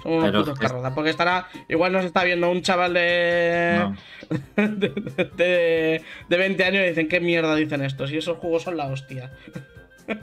somos 0.02 0.20
unos 0.20 0.26
pero 0.32 0.40
putos 0.46 0.54
es- 0.54 0.60
carrozas. 0.70 0.94
Porque 0.94 1.10
estará. 1.10 1.48
Igual 1.68 1.92
nos 1.92 2.06
está 2.06 2.24
viendo 2.24 2.50
un 2.50 2.62
chaval 2.62 2.94
de. 2.94 3.76
No. 3.80 3.96
de, 4.56 5.28
de, 5.36 6.02
de 6.30 6.38
20 6.38 6.64
años 6.64 6.84
y 6.86 6.90
dicen, 6.90 7.10
¿qué 7.10 7.20
mierda 7.20 7.54
dicen 7.56 7.82
estos? 7.84 8.12
Y 8.14 8.18
esos 8.18 8.38
juegos 8.38 8.64
son 8.64 8.78
la 8.78 8.86
hostia. 8.88 9.34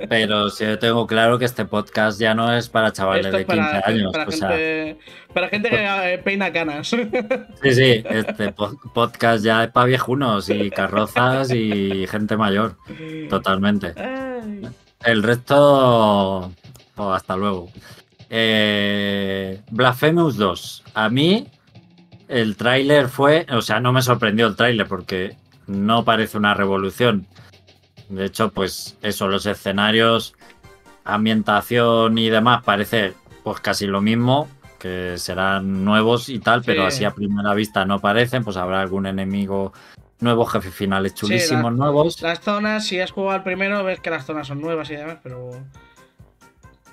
Pero 0.08 0.50
sí, 0.50 0.64
yo 0.64 0.78
tengo 0.78 1.06
claro 1.06 1.38
que 1.38 1.44
este 1.44 1.64
podcast 1.64 2.20
ya 2.20 2.34
no 2.34 2.52
es 2.52 2.68
para 2.68 2.92
chavales 2.92 3.26
Esto 3.26 3.36
de 3.36 3.42
es 3.42 3.48
15 3.48 3.62
para, 3.62 3.86
años. 3.86 4.12
para 4.12 4.28
o 4.28 4.30
sea, 4.32 4.48
gente, 4.50 4.98
para 5.34 5.48
gente 5.48 5.70
que 5.70 6.12
eh, 6.14 6.18
peina 6.18 6.52
canas. 6.52 6.88
sí, 7.62 7.74
sí, 7.74 8.04
este 8.08 8.52
po- 8.52 8.78
podcast 8.94 9.44
ya 9.44 9.64
es 9.64 9.70
para 9.70 9.86
viejunos 9.86 10.48
y 10.50 10.70
carrozas 10.70 11.50
y 11.52 12.06
gente 12.06 12.36
mayor. 12.36 12.76
Totalmente. 13.28 13.94
El 15.04 15.22
resto. 15.22 16.52
oh, 16.96 17.12
hasta 17.12 17.36
luego. 17.36 17.70
Eh, 18.30 19.60
Blasphemous 19.70 20.36
2. 20.36 20.84
A 20.94 21.08
mí, 21.08 21.46
el 22.28 22.56
tráiler 22.56 23.08
fue. 23.08 23.46
O 23.50 23.62
sea, 23.62 23.80
no 23.80 23.92
me 23.92 24.02
sorprendió 24.02 24.46
el 24.46 24.56
tráiler 24.56 24.86
porque 24.86 25.36
no 25.66 26.04
parece 26.04 26.36
una 26.38 26.54
revolución. 26.54 27.26
De 28.08 28.24
hecho, 28.26 28.50
pues 28.50 28.96
eso, 29.02 29.28
los 29.28 29.44
escenarios, 29.46 30.34
ambientación 31.04 32.16
y 32.18 32.28
demás 32.30 32.62
parece 32.64 33.14
pues 33.42 33.60
casi 33.60 33.86
lo 33.86 34.00
mismo, 34.00 34.48
que 34.78 35.14
serán 35.18 35.84
nuevos 35.84 36.28
y 36.28 36.38
tal, 36.38 36.62
pero 36.64 36.82
Sí. 36.82 36.86
así 36.88 37.04
a 37.04 37.10
primera 37.14 37.54
vista 37.54 37.84
no 37.84 37.98
parecen, 38.00 38.44
pues 38.44 38.56
habrá 38.56 38.80
algún 38.80 39.06
enemigo 39.06 39.72
nuevo, 40.20 40.44
jefes 40.46 40.74
finales 40.74 41.12
la- 41.12 41.16
chulísimos 41.18 41.72
nuevos. 41.72 42.20
Las 42.22 42.40
zonas, 42.40 42.86
si 42.86 43.00
has 43.00 43.10
jugado 43.10 43.36
al 43.36 43.42
primero, 43.42 43.82
ves 43.84 44.00
que 44.00 44.10
las 44.10 44.24
zonas 44.26 44.46
son 44.46 44.60
nuevas 44.60 44.90
y 44.90 44.96
demás, 44.96 45.18
pero. 45.22 45.50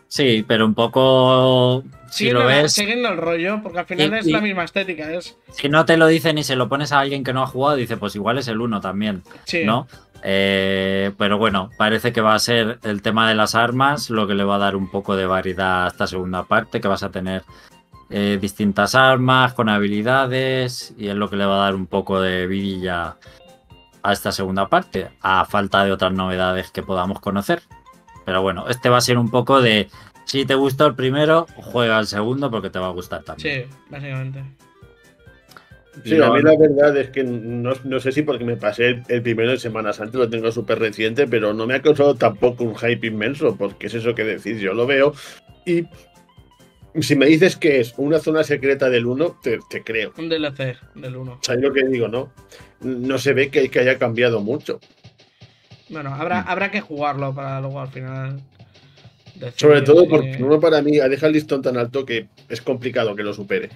Sí, 0.07 0.45
pero 0.47 0.65
un 0.65 0.73
poco. 0.75 1.83
Si 2.09 2.19
Siguiendo, 2.19 2.41
lo 2.41 2.47
ves, 2.47 2.71
siguiendo 2.71 3.09
el 3.09 3.17
rollo, 3.17 3.59
porque 3.61 3.79
al 3.79 3.85
final 3.85 4.13
Y- 4.13 4.17
es 4.19 4.27
y- 4.27 4.31
la 4.31 4.39
misma 4.39 4.63
estética. 4.63 5.11
Es, 5.11 5.35
si 5.51 5.67
no 5.67 5.83
te 5.85 5.97
lo 5.97 6.07
dicen 6.07 6.37
y 6.37 6.43
se 6.43 6.55
lo 6.55 6.69
pones 6.69 6.93
a 6.93 6.99
alguien 6.99 7.23
que 7.25 7.33
no 7.33 7.43
ha 7.43 7.47
jugado, 7.47 7.75
dice, 7.75 7.97
pues 7.97 8.15
igual 8.15 8.37
es 8.37 8.47
el 8.47 8.61
uno 8.61 8.79
también, 8.79 9.23
sí. 9.43 9.65
¿no? 9.65 9.87
Eh, 10.23 11.11
pero 11.17 11.37
bueno, 11.37 11.69
parece 11.77 12.11
que 12.11 12.21
va 12.21 12.33
a 12.33 12.39
ser 12.39 12.79
el 12.83 13.01
tema 13.01 13.29
de 13.29 13.35
las 13.35 13.53
armas 13.53 14.09
lo 14.09 14.27
que 14.27 14.33
le 14.33 14.43
va 14.43 14.55
a 14.55 14.59
dar 14.59 14.75
un 14.75 14.89
poco 14.89 15.15
de 15.15 15.25
variedad 15.25 15.85
a 15.85 15.87
esta 15.87 16.07
segunda 16.07 16.43
parte, 16.43 16.81
que 16.81 16.87
vas 16.87 17.03
a 17.03 17.11
tener 17.11 17.43
eh, 18.09 18.37
distintas 18.39 18.95
armas 18.95 19.53
con 19.53 19.69
habilidades 19.69 20.93
y 20.97 21.07
es 21.07 21.15
lo 21.15 21.29
que 21.29 21.35
le 21.35 21.45
va 21.45 21.55
a 21.55 21.65
dar 21.65 21.75
un 21.75 21.87
poco 21.87 22.21
de 22.21 22.47
vidilla 22.47 23.17
a 24.03 24.13
esta 24.13 24.31
segunda 24.31 24.67
parte, 24.67 25.09
a 25.21 25.45
falta 25.45 25.83
de 25.83 25.91
otras 25.91 26.13
novedades 26.13 26.71
que 26.71 26.83
podamos 26.83 27.19
conocer. 27.19 27.61
Pero 28.25 28.41
bueno, 28.41 28.65
este 28.69 28.89
va 28.89 28.97
a 28.97 29.01
ser 29.01 29.17
un 29.17 29.29
poco 29.29 29.61
de 29.61 29.89
si 30.25 30.45
te 30.45 30.55
gustó 30.55 30.87
el 30.87 30.95
primero, 30.95 31.45
juega 31.55 31.99
el 31.99 32.07
segundo 32.07 32.49
porque 32.49 32.69
te 32.69 32.79
va 32.79 32.87
a 32.87 32.91
gustar 32.91 33.23
también. 33.23 33.67
Sí, 33.67 33.75
básicamente. 33.89 34.43
Sí, 36.03 36.21
a 36.21 36.29
mí 36.29 36.41
la 36.41 36.57
verdad 36.57 36.97
es 36.97 37.09
que 37.09 37.23
no, 37.23 37.73
no 37.83 37.99
sé 37.99 38.11
si 38.11 38.21
porque 38.23 38.43
me 38.43 38.57
pasé 38.57 38.87
el, 38.89 39.03
el 39.07 39.21
primero 39.21 39.51
de 39.51 39.57
Semana 39.57 39.93
Santa, 39.93 40.17
lo 40.17 40.29
tengo 40.29 40.51
súper 40.51 40.79
reciente, 40.79 41.25
pero 41.27 41.53
no 41.53 41.65
me 41.65 41.75
ha 41.75 41.81
causado 41.81 42.15
tampoco 42.15 42.63
un 42.65 42.75
hype 42.75 43.07
inmenso, 43.07 43.55
porque 43.55 43.87
es 43.87 43.93
eso 43.93 44.13
que 44.13 44.23
decís, 44.25 44.59
yo 44.59 44.73
lo 44.73 44.85
veo 44.85 45.13
y 45.65 45.85
si 47.01 47.15
me 47.15 47.25
dices 47.25 47.55
que 47.57 47.79
es 47.79 47.93
una 47.97 48.19
zona 48.19 48.43
secreta 48.43 48.89
del 48.89 49.05
1, 49.05 49.39
te, 49.41 49.59
te 49.69 49.83
creo. 49.83 50.13
Un 50.17 50.29
DLC 50.29 50.77
del 50.95 51.15
1. 51.17 51.39
¿Sabes 51.41 51.61
lo 51.61 51.73
que 51.73 51.85
digo, 51.85 52.07
no? 52.07 52.31
No 52.81 53.17
se 53.17 53.33
ve 53.33 53.49
que, 53.49 53.69
que 53.69 53.79
haya 53.79 53.97
cambiado 53.97 54.41
mucho. 54.41 54.79
Bueno, 55.89 56.13
habrá, 56.13 56.41
Mm. 56.41 56.47
habrá 56.47 56.71
que 56.71 56.81
jugarlo 56.81 57.33
para 57.33 57.59
luego 57.61 57.79
al 57.81 57.89
final. 57.89 58.41
Sobre 59.57 59.81
todo 59.81 60.07
porque 60.07 60.37
uno 60.41 60.59
para 60.61 60.81
mí 60.81 60.91
deja 60.97 61.27
el 61.27 61.33
listón 61.33 61.61
tan 61.61 61.75
alto 61.77 62.05
que 62.05 62.27
es 62.47 62.61
complicado 62.61 63.15
que 63.15 63.23
lo 63.23 63.33
supere. 63.33 63.69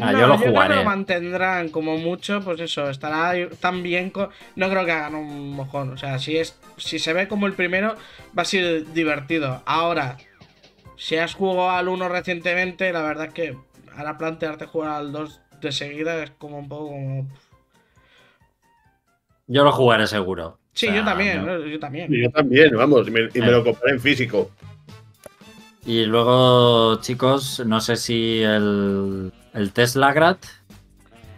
Ah, 0.00 0.12
No, 0.12 0.12
yo 0.12 0.26
lo 0.26 0.34
creo 0.36 0.38
que 0.38 0.48
jugaré. 0.50 0.76
lo 0.76 0.84
mantendrán 0.84 1.68
como 1.68 1.98
mucho, 1.98 2.40
pues 2.40 2.58
eso, 2.60 2.88
estará 2.88 3.34
tan 3.60 3.82
bien. 3.82 4.12
No 4.56 4.70
creo 4.70 4.84
que 4.84 4.92
hagan 4.92 5.14
un 5.14 5.50
mojón. 5.50 5.90
O 5.92 5.96
sea, 5.98 6.18
si 6.18 6.36
es 6.38 6.58
si 6.78 6.98
se 6.98 7.12
ve 7.12 7.28
como 7.28 7.46
el 7.46 7.52
primero, 7.52 7.94
va 8.36 8.42
a 8.42 8.46
ser 8.46 8.92
divertido. 8.92 9.62
Ahora, 9.66 10.16
si 10.96 11.16
has 11.16 11.34
jugado 11.34 11.70
al 11.70 11.88
1 11.88 12.08
recientemente, 12.08 12.92
la 12.92 13.02
verdad 13.02 13.26
es 13.26 13.34
que 13.34 13.56
ahora 13.96 14.16
plantearte 14.16 14.66
jugar 14.66 14.90
al 14.92 15.12
2 15.12 15.40
de 15.60 15.72
seguida 15.72 16.22
es 16.22 16.30
como 16.30 16.58
un 16.58 16.68
poco 16.68 16.88
como. 16.88 17.28
Yo 19.46 19.64
lo 19.64 19.72
jugaré 19.72 20.06
seguro. 20.06 20.58
Sí, 20.72 20.86
O 20.86 20.90
sea, 20.90 20.98
yo 21.00 21.04
también, 21.04 21.44
yo 21.70 21.78
también. 21.78 22.12
Y 22.12 22.22
yo 22.22 22.30
también, 22.30 22.74
vamos, 22.76 23.06
y 23.06 23.10
me, 23.10 23.20
y 23.34 23.38
me 23.40 23.46
Eh. 23.48 23.50
lo 23.50 23.62
compré 23.62 23.92
en 23.92 24.00
físico. 24.00 24.50
Y 25.86 26.06
luego, 26.06 26.98
chicos, 27.02 27.62
no 27.66 27.80
sé 27.80 27.96
si 27.96 28.42
el, 28.42 29.30
el 29.54 29.72
Tesla 29.72 30.12
Grad, 30.12 30.36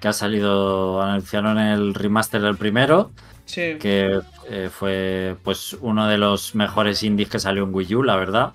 que 0.00 0.08
ha 0.08 0.12
salido, 0.12 1.00
anunciaron 1.02 1.58
el 1.58 1.94
remaster 1.94 2.40
del 2.42 2.56
primero, 2.56 3.12
Sí. 3.44 3.76
que 3.78 4.20
eh, 4.50 4.70
fue 4.72 5.36
pues 5.44 5.76
uno 5.80 6.08
de 6.08 6.18
los 6.18 6.54
mejores 6.54 7.02
indies 7.04 7.28
que 7.28 7.38
salió 7.38 7.62
en 7.64 7.74
Wii 7.74 7.94
U, 7.94 8.02
la 8.02 8.16
verdad, 8.16 8.52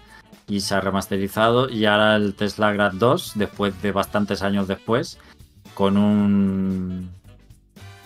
y 0.48 0.60
se 0.60 0.76
ha 0.76 0.82
remasterizado. 0.82 1.70
Y 1.70 1.86
ahora 1.86 2.18
el 2.18 2.34
Tesla 2.36 2.74
Grad 2.74 2.94
2, 2.94 3.34
después 3.36 3.82
de 3.82 3.92
bastantes 3.94 4.42
años 4.42 4.68
después, 4.68 5.18
con 5.74 5.96
un, 5.98 7.10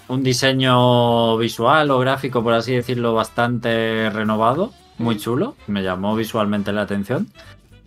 un 0.07 0.23
diseño 0.23 1.37
visual 1.37 1.89
o 1.89 1.99
gráfico, 1.99 2.43
por 2.43 2.53
así 2.53 2.73
decirlo, 2.75 3.13
bastante 3.15 4.09
renovado, 4.11 4.71
muy 4.99 5.17
chulo, 5.17 5.55
me 5.67 5.81
llamó 5.83 6.15
visualmente 6.15 6.71
la 6.71 6.83
atención. 6.83 7.27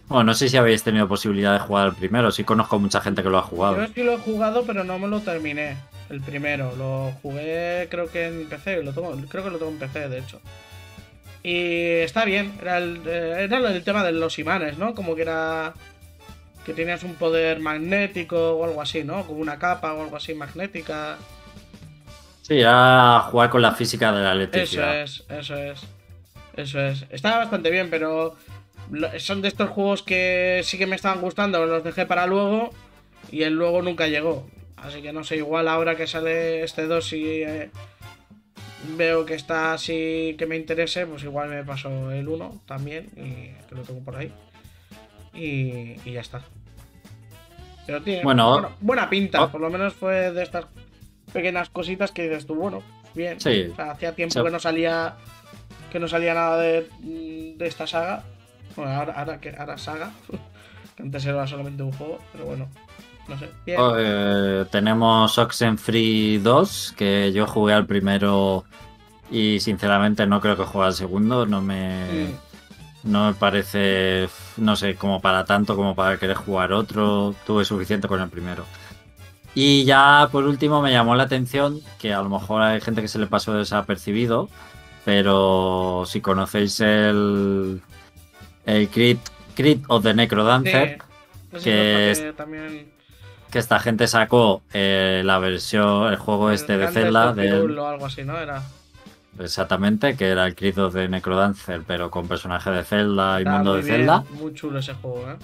Bueno, 0.09 0.24
no 0.24 0.34
sé 0.34 0.48
si 0.48 0.56
habéis 0.56 0.82
tenido 0.82 1.06
posibilidad 1.06 1.52
de 1.52 1.59
jugar 1.59 1.88
el 1.88 1.94
primero, 1.94 2.30
sí 2.30 2.42
conozco 2.42 2.78
mucha 2.78 3.00
gente 3.00 3.22
que 3.22 3.28
lo 3.28 3.38
ha 3.38 3.42
jugado. 3.42 3.76
Yo 3.76 3.92
sí 3.94 4.02
lo 4.02 4.14
he 4.14 4.18
jugado, 4.18 4.64
pero 4.64 4.82
no 4.84 4.98
me 4.98 5.06
lo 5.06 5.20
terminé. 5.20 5.76
El 6.09 6.22
primero. 6.22 6.74
Lo 6.76 7.12
jugué, 7.22 7.86
creo 7.90 8.11
que 8.11 8.26
en 8.28 8.48
PC. 8.48 8.82
Lo 8.82 8.92
tengo, 8.94 9.14
creo 9.28 9.44
que 9.44 9.50
lo 9.50 9.59
tengo 9.59 9.70
en 9.72 9.78
PC, 9.78 10.09
de 10.09 10.18
hecho. 10.18 10.40
Y 11.42 12.00
está 12.00 12.24
bien. 12.24 12.54
Era 12.62 12.78
el, 12.78 13.02
eh, 13.06 13.44
era 13.44 13.59
el 13.59 13.84
tema 13.84 14.02
de 14.02 14.12
los 14.12 14.38
imanes, 14.38 14.78
¿no? 14.78 14.94
Como 14.94 15.14
que 15.14 15.22
era. 15.22 15.74
Que 16.64 16.72
tenías 16.72 17.02
un 17.02 17.14
poder 17.14 17.61
magnético 17.61 18.52
o 18.52 18.64
algo 18.64 18.80
así, 18.80 19.04
¿no? 19.04 19.26
Como 19.26 19.40
una 19.40 19.59
capa 19.59 19.92
o 19.92 20.02
algo 20.02 20.16
así 20.16 20.32
magnética. 20.32 21.16
Sí, 22.42 22.62
a 22.64 23.20
jugar 23.30 23.50
con 23.50 23.61
la 23.61 23.72
física 23.72 24.11
de 24.11 24.22
la 24.22 24.30
Eso 24.30 24.36
electricidad. 24.36 25.02
es, 25.02 25.24
eso 25.28 25.56
es. 25.56 25.80
Eso 26.56 26.80
es. 26.80 27.04
Está 27.11 27.36
bastante 27.38 27.70
bien, 27.70 27.90
pero 27.90 28.34
son 29.18 29.43
de 29.43 29.49
estos 29.49 29.70
juegos 29.70 30.03
que 30.03 30.61
sí 30.64 30.78
que 30.78 30.86
me 30.86 30.97
estaban 30.97 31.20
gustando, 31.20 31.64
los 31.66 31.84
dejé 31.84 32.07
para 32.07 32.26
luego 32.26 32.70
y 33.30 33.43
el 33.43 33.55
luego 33.55 33.82
nunca 33.82 34.07
llegó. 34.07 34.49
Así 34.76 35.03
que 35.03 35.12
no 35.12 35.24
sé, 35.24 35.36
igual 35.36 35.68
ahora 35.68 35.97
que 35.97 36.07
sale 36.07 36.62
este 36.62 36.86
2 36.86 37.12
y 37.14 37.43
eh, 37.43 37.70
veo 38.97 39.26
que 39.26 39.34
está 39.34 39.72
así 39.74 40.36
que 40.39 40.47
me 40.47 40.57
interese, 40.57 41.07
pues 41.07 41.24
igual 41.24 41.49
me 41.49 41.64
paso 41.64 42.11
el 42.12 42.28
1 42.28 42.62
también 42.66 43.09
y 43.16 43.66
que 43.68 43.74
lo 43.74 43.82
tengo 43.82 44.01
por 44.05 44.16
ahí. 44.16 44.32
Y, 45.34 45.97
y 46.09 46.12
ya 46.12 46.20
está. 46.20 46.43
Pero 47.86 48.03
tiene 48.03 48.22
Bueno, 48.22 48.70
buena 48.80 49.09
pinta, 49.11 49.43
oh. 49.45 49.51
por 49.51 49.61
lo 49.61 49.70
menos 49.70 49.95
fue 49.95 50.30
de 50.32 50.43
estas 50.43 50.66
pequeñas 51.32 51.68
cositas 51.70 52.11
que 52.12 52.28
dices 52.28 52.47
tú, 52.47 52.55
bueno, 52.55 52.82
bien. 53.14 53.41
Sí. 53.41 53.68
O 53.72 53.76
sea, 53.76 53.91
hacía 53.93 54.14
tiempo 54.14 54.34
Sí. 54.34 54.45
que 54.45 54.51
no 54.51 54.59
salía 54.59 55.16
que 55.91 55.99
no 55.99 56.07
salía 56.07 56.34
nada 56.34 56.59
de, 56.59 56.86
de 57.01 57.66
esta 57.66 57.86
saga. 57.86 58.24
Bueno, 58.78 58.92
ahora, 58.92 59.12
ahora, 59.14 59.40
que, 59.40 59.54
ahora 59.58 59.76
saga. 59.76 60.10
que 60.96 61.02
antes 61.02 61.26
era 61.26 61.46
solamente 61.46 61.82
un 61.82 61.92
juego, 61.92 62.18
pero 62.32 62.44
bueno. 62.46 62.68
No 63.28 63.38
sé. 63.38 63.50
Bien. 63.66 63.78
Oh, 63.80 63.94
eh, 63.98 64.64
tenemos 64.70 65.36
Oxenfree 65.36 66.38
2, 66.38 66.94
que 66.96 67.30
yo 67.32 67.46
jugué 67.46 67.74
al 67.74 67.84
primero 67.86 68.64
y 69.30 69.60
sinceramente 69.60 70.26
no 70.26 70.40
creo 70.40 70.56
que 70.56 70.64
juegue 70.64 70.86
al 70.86 70.94
segundo. 70.94 71.44
No 71.44 71.60
me, 71.60 72.28
Mm. 73.04 73.10
no 73.12 73.26
me 73.26 73.34
parece, 73.34 74.28
no 74.56 74.76
sé, 74.76 74.94
como 74.94 75.20
para 75.20 75.44
tanto 75.44 75.76
como 75.76 75.94
para 75.94 76.16
querer 76.18 76.36
jugar 76.36 76.72
otro. 76.72 77.34
Tuve 77.46 77.64
suficiente 77.66 78.08
con 78.08 78.20
el 78.22 78.30
primero. 78.30 78.64
Y 79.54 79.84
ya 79.84 80.28
por 80.30 80.44
último 80.44 80.80
me 80.80 80.92
llamó 80.92 81.14
la 81.16 81.24
atención 81.24 81.80
que 81.98 82.14
a 82.14 82.22
lo 82.22 82.28
mejor 82.30 82.62
hay 82.62 82.80
gente 82.80 83.02
que 83.02 83.08
se 83.08 83.18
le 83.18 83.26
pasó 83.26 83.52
desapercibido, 83.54 84.48
pero 85.04 86.04
si 86.06 86.20
conocéis 86.20 86.80
el, 86.80 87.80
el 88.68 88.88
Crit, 88.88 89.18
Crit 89.54 89.84
of 89.88 90.02
the 90.02 90.14
Necrodancer, 90.14 90.98
Sí. 91.56 91.64
Que 91.64 92.34
también 92.36 92.92
que 93.50 93.58
esta 93.58 93.78
gente 93.78 94.06
sacó 94.06 94.60
eh, 94.74 95.22
la 95.24 95.38
versión, 95.38 96.08
el 96.12 96.16
juego 96.16 96.50
este 96.50 96.76
de 96.76 96.88
Zelda, 96.88 97.30
of 97.30 97.38
Hyrule 97.38 97.74
de, 97.74 97.80
o 97.80 97.86
algo 97.88 98.04
así, 98.06 98.22
¿no? 98.22 98.36
Era. 98.38 98.62
exactamente, 99.38 100.14
que 100.16 100.28
era 100.28 100.46
el 100.46 100.54
Crit 100.54 100.76
of 100.76 100.92
the 100.94 101.08
Necrodancer, 101.08 101.82
pero 101.86 102.10
con 102.10 102.28
personaje 102.28 102.70
de 102.70 102.84
Zelda 102.84 103.40
y 103.40 103.46
mundo 103.46 103.74
de 103.74 103.82
bien, 103.82 103.96
Zelda. 103.96 104.24
Muy 104.32 104.52
chulo 104.52 104.78
ese 104.80 104.92
juego, 104.94 105.30
¿eh? 105.30 105.36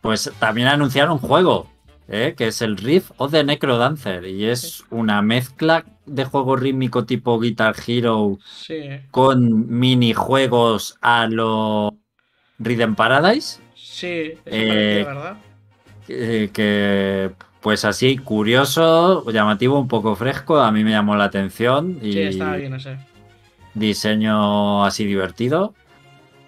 Pues 0.00 0.32
también 0.38 0.68
anunciaron 0.68 1.12
un 1.12 1.18
juego, 1.18 1.68
¿eh? 2.08 2.34
que 2.36 2.46
es 2.46 2.62
el 2.62 2.78
Riff 2.78 3.10
of 3.18 3.32
the 3.32 3.44
Necrodancer, 3.44 4.24
y 4.24 4.46
es 4.46 4.84
una 4.88 5.20
mezcla 5.20 5.84
de 6.06 6.24
juego 6.24 6.56
rítmico 6.56 7.04
tipo 7.04 7.38
Guitar 7.38 7.74
Hero 7.86 8.38
Sí. 8.46 8.80
con 9.10 9.68
minijuegos 9.68 10.96
a 11.02 11.26
lo 11.26 11.94
Rhythm 12.58 12.94
Paradise. 12.94 13.60
Sí, 13.74 14.32
eso 14.32 14.40
Eh, 14.46 15.04
parecía, 15.04 15.14
¿verdad? 15.14 15.36
que, 16.06 16.50
que, 16.52 17.30
pues 17.60 17.84
así, 17.84 18.18
curioso, 18.18 19.28
llamativo, 19.30 19.78
un 19.78 19.88
poco 19.88 20.14
fresco, 20.16 20.58
a 20.60 20.70
mí 20.72 20.84
me 20.84 20.90
llamó 20.92 21.16
la 21.16 21.24
atención 21.24 21.98
y 22.02 22.12
Sí, 22.12 22.20
estaba 22.22 22.56
bien 22.56 22.74
ese. 22.74 22.96
diseño 23.74 24.84
así 24.84 25.04
divertido. 25.04 25.74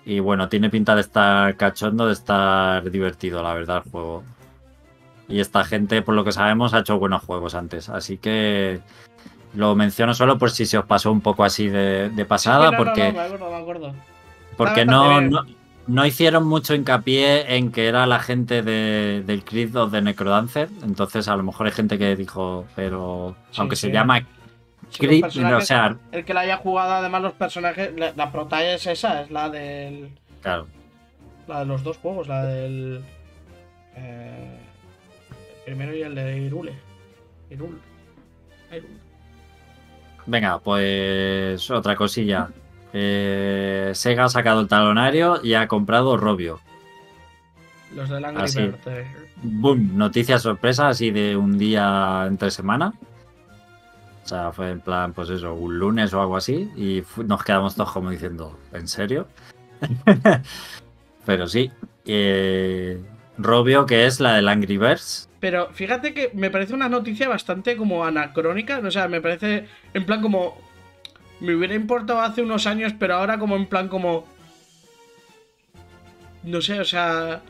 Y 0.07 0.19
bueno, 0.21 0.49
tiene 0.49 0.71
pinta 0.71 0.95
de 0.95 1.03
estar 1.03 1.57
cachondo, 1.57 2.07
de 2.07 2.15
estar 2.15 2.91
divertido, 2.91 3.43
la 3.43 3.55
verdad, 3.55 3.83
el 3.85 3.91
juego. 3.93 4.25
Y 5.29 5.39
esta 5.41 5.63
gente, 5.63 6.03
por 6.03 6.15
lo 6.15 6.25
que 6.25 6.33
sabemos, 6.33 6.75
ha 6.75 6.81
hecho 6.81 6.99
buenos 6.99 7.23
juegos 7.23 7.55
antes. 7.55 7.89
Así 7.89 8.17
que 8.17 8.81
lo 9.55 9.75
menciono 9.77 10.15
solo 10.15 10.39
por 10.39 10.51
si 10.51 10.65
se 10.67 10.79
os 10.79 10.87
pasó 10.87 11.13
un 11.13 11.21
poco 11.21 11.45
así 11.45 11.69
de, 11.69 12.09
de 12.11 12.25
pasada, 12.25 12.71
Sí, 12.71 12.73
no, 12.73 12.77
porque, 12.79 13.13
no, 13.13 13.19
me 13.19 13.21
acuerdo, 13.21 13.51
me 13.51 13.57
acuerdo. 13.57 13.95
porque 14.57 14.85
no, 14.85 15.21
no, 15.21 15.43
no 15.91 16.07
hicieron 16.07 16.47
mucho 16.47 16.75
hincapié 16.75 17.57
en 17.57 17.73
que 17.73 17.87
era 17.89 18.07
la 18.07 18.21
gente 18.21 18.63
de, 18.63 19.23
del 19.27 19.45
Creed 19.45 19.75
of 19.77 19.91
the 19.93 20.01
Necrodancer. 20.03 20.69
Entonces, 20.83 21.27
a 21.29 21.37
lo 21.37 21.43
mejor 21.43 21.67
hay 21.67 21.73
gente 21.73 21.99
que 21.99 22.15
dijo, 22.17 22.67
pero 22.77 23.37
Sí, 23.51 23.61
aunque 23.61 23.77
sí. 23.77 23.87
se 23.89 23.93
llama 23.93 24.21
Creed, 24.99 25.21
personajes- 25.23 25.63
o 25.63 25.67
sea, 25.67 25.97
El 26.13 26.25
que 26.25 26.35
la 26.35 26.41
haya 26.41 26.57
jugado, 26.57 26.93
además, 26.95 27.23
los 27.23 27.33
personajes. 27.35 27.93
La, 27.97 28.13
la 28.17 28.31
prota 28.33 28.65
es 28.65 28.87
esa, 28.87 29.23
es 29.23 29.31
la 29.31 29.49
del. 29.49 30.11
claro. 30.43 30.67
La 31.49 31.61
de 31.61 31.67
los 31.67 31.83
dos 31.83 31.97
juegos, 31.97 32.29
la 32.29 32.45
del. 32.45 33.03
eh, 33.97 34.59
el 35.67 35.75
primero 35.75 35.95
y 35.97 36.03
el 36.03 36.15
de 36.15 36.39
Irule. 36.39 36.75
Irule. 37.51 37.79
Irule. 38.71 38.95
Venga, 40.27 40.59
pues 40.61 41.71
otra 41.71 41.97
cosilla. 41.97 42.49
Eh, 42.93 43.93
Sega 43.95 44.25
ha 44.25 44.29
sacado 44.29 44.61
el 44.61 44.69
talonario 44.69 45.41
y 45.43 45.55
ha 45.55 45.69
comprado 45.69 46.17
Robio. 46.17 46.61
Los 47.95 48.09
del 48.09 48.25
Angry 48.25 48.45
Así. 48.45 48.61
Bird. 48.61 48.77
Boom, 49.43 49.97
noticia 49.97 50.39
sorpresa 50.39 50.89
así 50.89 51.11
de 51.11 51.37
un 51.37 51.59
día 51.59 52.25
entre 52.27 52.51
semana. 52.51 52.93
sea, 54.25 54.53
fue 54.53 54.71
en 54.71 54.81
plan, 54.81 55.13
pues 55.13 55.31
eso, 55.31 55.55
un 55.55 55.79
lunes 55.79 56.13
o 56.13 56.21
algo 56.21 56.37
así. 56.37 56.71
Y 56.77 57.03
nos 57.25 57.43
quedamos 57.43 57.75
todos 57.75 57.93
como 57.93 58.11
diciendo, 58.11 58.59
¿en 58.73 58.87
serio? 58.87 59.27
Pero 61.27 61.49
sí. 61.49 61.71
Eh, 62.07 63.01
Robio, 63.39 63.87
que 63.87 64.07
es 64.07 64.21
la 64.21 64.35
del 64.35 64.49
Angry 64.49 64.77
Birds. 64.77 65.29
Pero 65.41 65.71
fíjate 65.73 66.13
que 66.13 66.31
me 66.35 66.51
parece 66.51 66.75
una 66.75 66.89
noticia 66.89 67.29
bastante 67.29 67.77
como 67.77 68.05
anacrónica. 68.05 68.81
O 68.85 68.91
sea, 68.91 69.09
me 69.09 69.21
parece 69.21 69.67
en 69.95 70.05
plan 70.05 70.21
como. 70.21 70.70
Me 71.41 71.55
hubiera 71.55 71.75
importado 71.75 72.21
hace 72.21 72.43
unos 72.43 72.67
años, 72.67 72.93
pero 72.99 73.15
ahora 73.17 73.39
como 73.39 73.57
en 73.57 73.67
plan 73.67 73.89
como. 73.89 74.27
No 76.43 76.61
sé, 76.61 76.81
o 76.81 76.85
sea. 76.85 77.41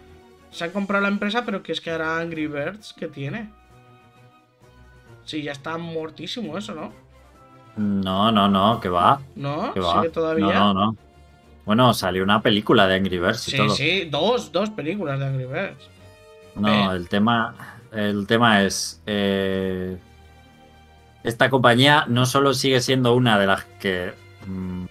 Se 0.50 0.64
han 0.64 0.70
comprado 0.72 1.02
la 1.02 1.08
empresa, 1.08 1.44
pero 1.44 1.62
que 1.62 1.70
es 1.70 1.80
que 1.80 1.90
ahora 1.92 2.18
Angry 2.18 2.48
Birds, 2.48 2.92
¿qué 2.98 3.06
tiene? 3.06 3.50
Sí, 5.24 5.42
ya 5.42 5.52
está 5.52 5.78
muertísimo 5.78 6.58
eso, 6.58 6.74
¿no? 6.74 6.92
No, 7.76 8.32
no, 8.32 8.48
no, 8.48 8.80
que 8.80 8.88
va. 8.88 9.20
¿No? 9.36 9.72
Que 9.72 9.78
va. 9.78 10.00
¿Sigue 10.00 10.08
todavía? 10.10 10.46
No, 10.46 10.74
no, 10.74 10.86
no. 10.86 10.96
Bueno, 11.64 11.94
salió 11.94 12.24
una 12.24 12.42
película 12.42 12.88
de 12.88 12.96
Angry 12.96 13.18
Birds 13.20 13.46
y 13.46 13.50
Sí, 13.52 13.56
todo. 13.58 13.70
sí, 13.70 14.04
dos, 14.10 14.50
dos 14.50 14.70
películas 14.70 15.20
de 15.20 15.26
Angry 15.26 15.44
Birds. 15.46 15.88
No, 16.56 16.92
Eh. 16.92 16.96
el 16.96 17.08
tema, 17.08 17.54
el 17.92 18.26
tema 18.26 18.64
es. 18.64 19.00
eh, 19.06 19.96
esta 21.24 21.50
compañía 21.50 22.04
no 22.08 22.26
solo 22.26 22.54
sigue 22.54 22.80
siendo 22.80 23.14
una 23.14 23.38
de 23.38 23.46
las 23.46 23.64
que 23.80 24.12
mm, 24.46 24.84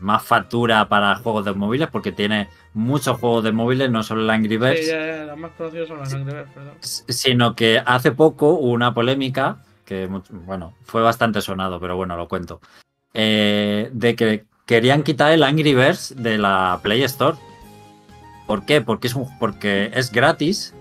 más 0.00 0.22
factura 0.22 0.88
para 0.88 1.16
juegos 1.16 1.44
de 1.44 1.52
móviles, 1.52 1.88
porque 1.90 2.12
tiene 2.12 2.48
muchos 2.74 3.18
juegos 3.18 3.44
de 3.44 3.52
móviles, 3.52 3.90
no 3.90 4.02
solo 4.02 4.22
el 4.22 4.30
Angry 4.30 4.56
Birds, 4.56 4.80
Sí, 4.80 4.86
ya, 4.86 5.06
ya, 5.06 5.24
los 5.24 5.38
más 5.38 5.50
conocidos 5.52 5.88
son 5.88 5.98
los 5.98 6.12
Angry 6.12 6.34
Birds, 6.34 6.50
perdón. 6.52 6.74
sino 6.80 7.54
que 7.54 7.82
hace 7.84 8.12
poco 8.12 8.50
hubo 8.50 8.70
una 8.72 8.94
polémica, 8.94 9.58
que 9.84 10.08
bueno, 10.30 10.74
fue 10.84 11.02
bastante 11.02 11.40
sonado, 11.40 11.80
pero 11.80 11.96
bueno, 11.96 12.16
lo 12.16 12.28
cuento, 12.28 12.60
eh, 13.14 13.90
de 13.92 14.14
que 14.14 14.44
querían 14.66 15.02
quitar 15.02 15.32
el 15.32 15.42
Angry 15.42 15.74
Birds 15.74 16.14
de 16.16 16.38
la 16.38 16.78
Play 16.82 17.02
Store. 17.02 17.36
¿Por 18.46 18.64
qué? 18.64 18.80
Porque 18.80 19.08
es, 19.08 19.14
un, 19.14 19.26
porque 19.38 19.90
es 19.94 20.12
gratis. 20.12 20.74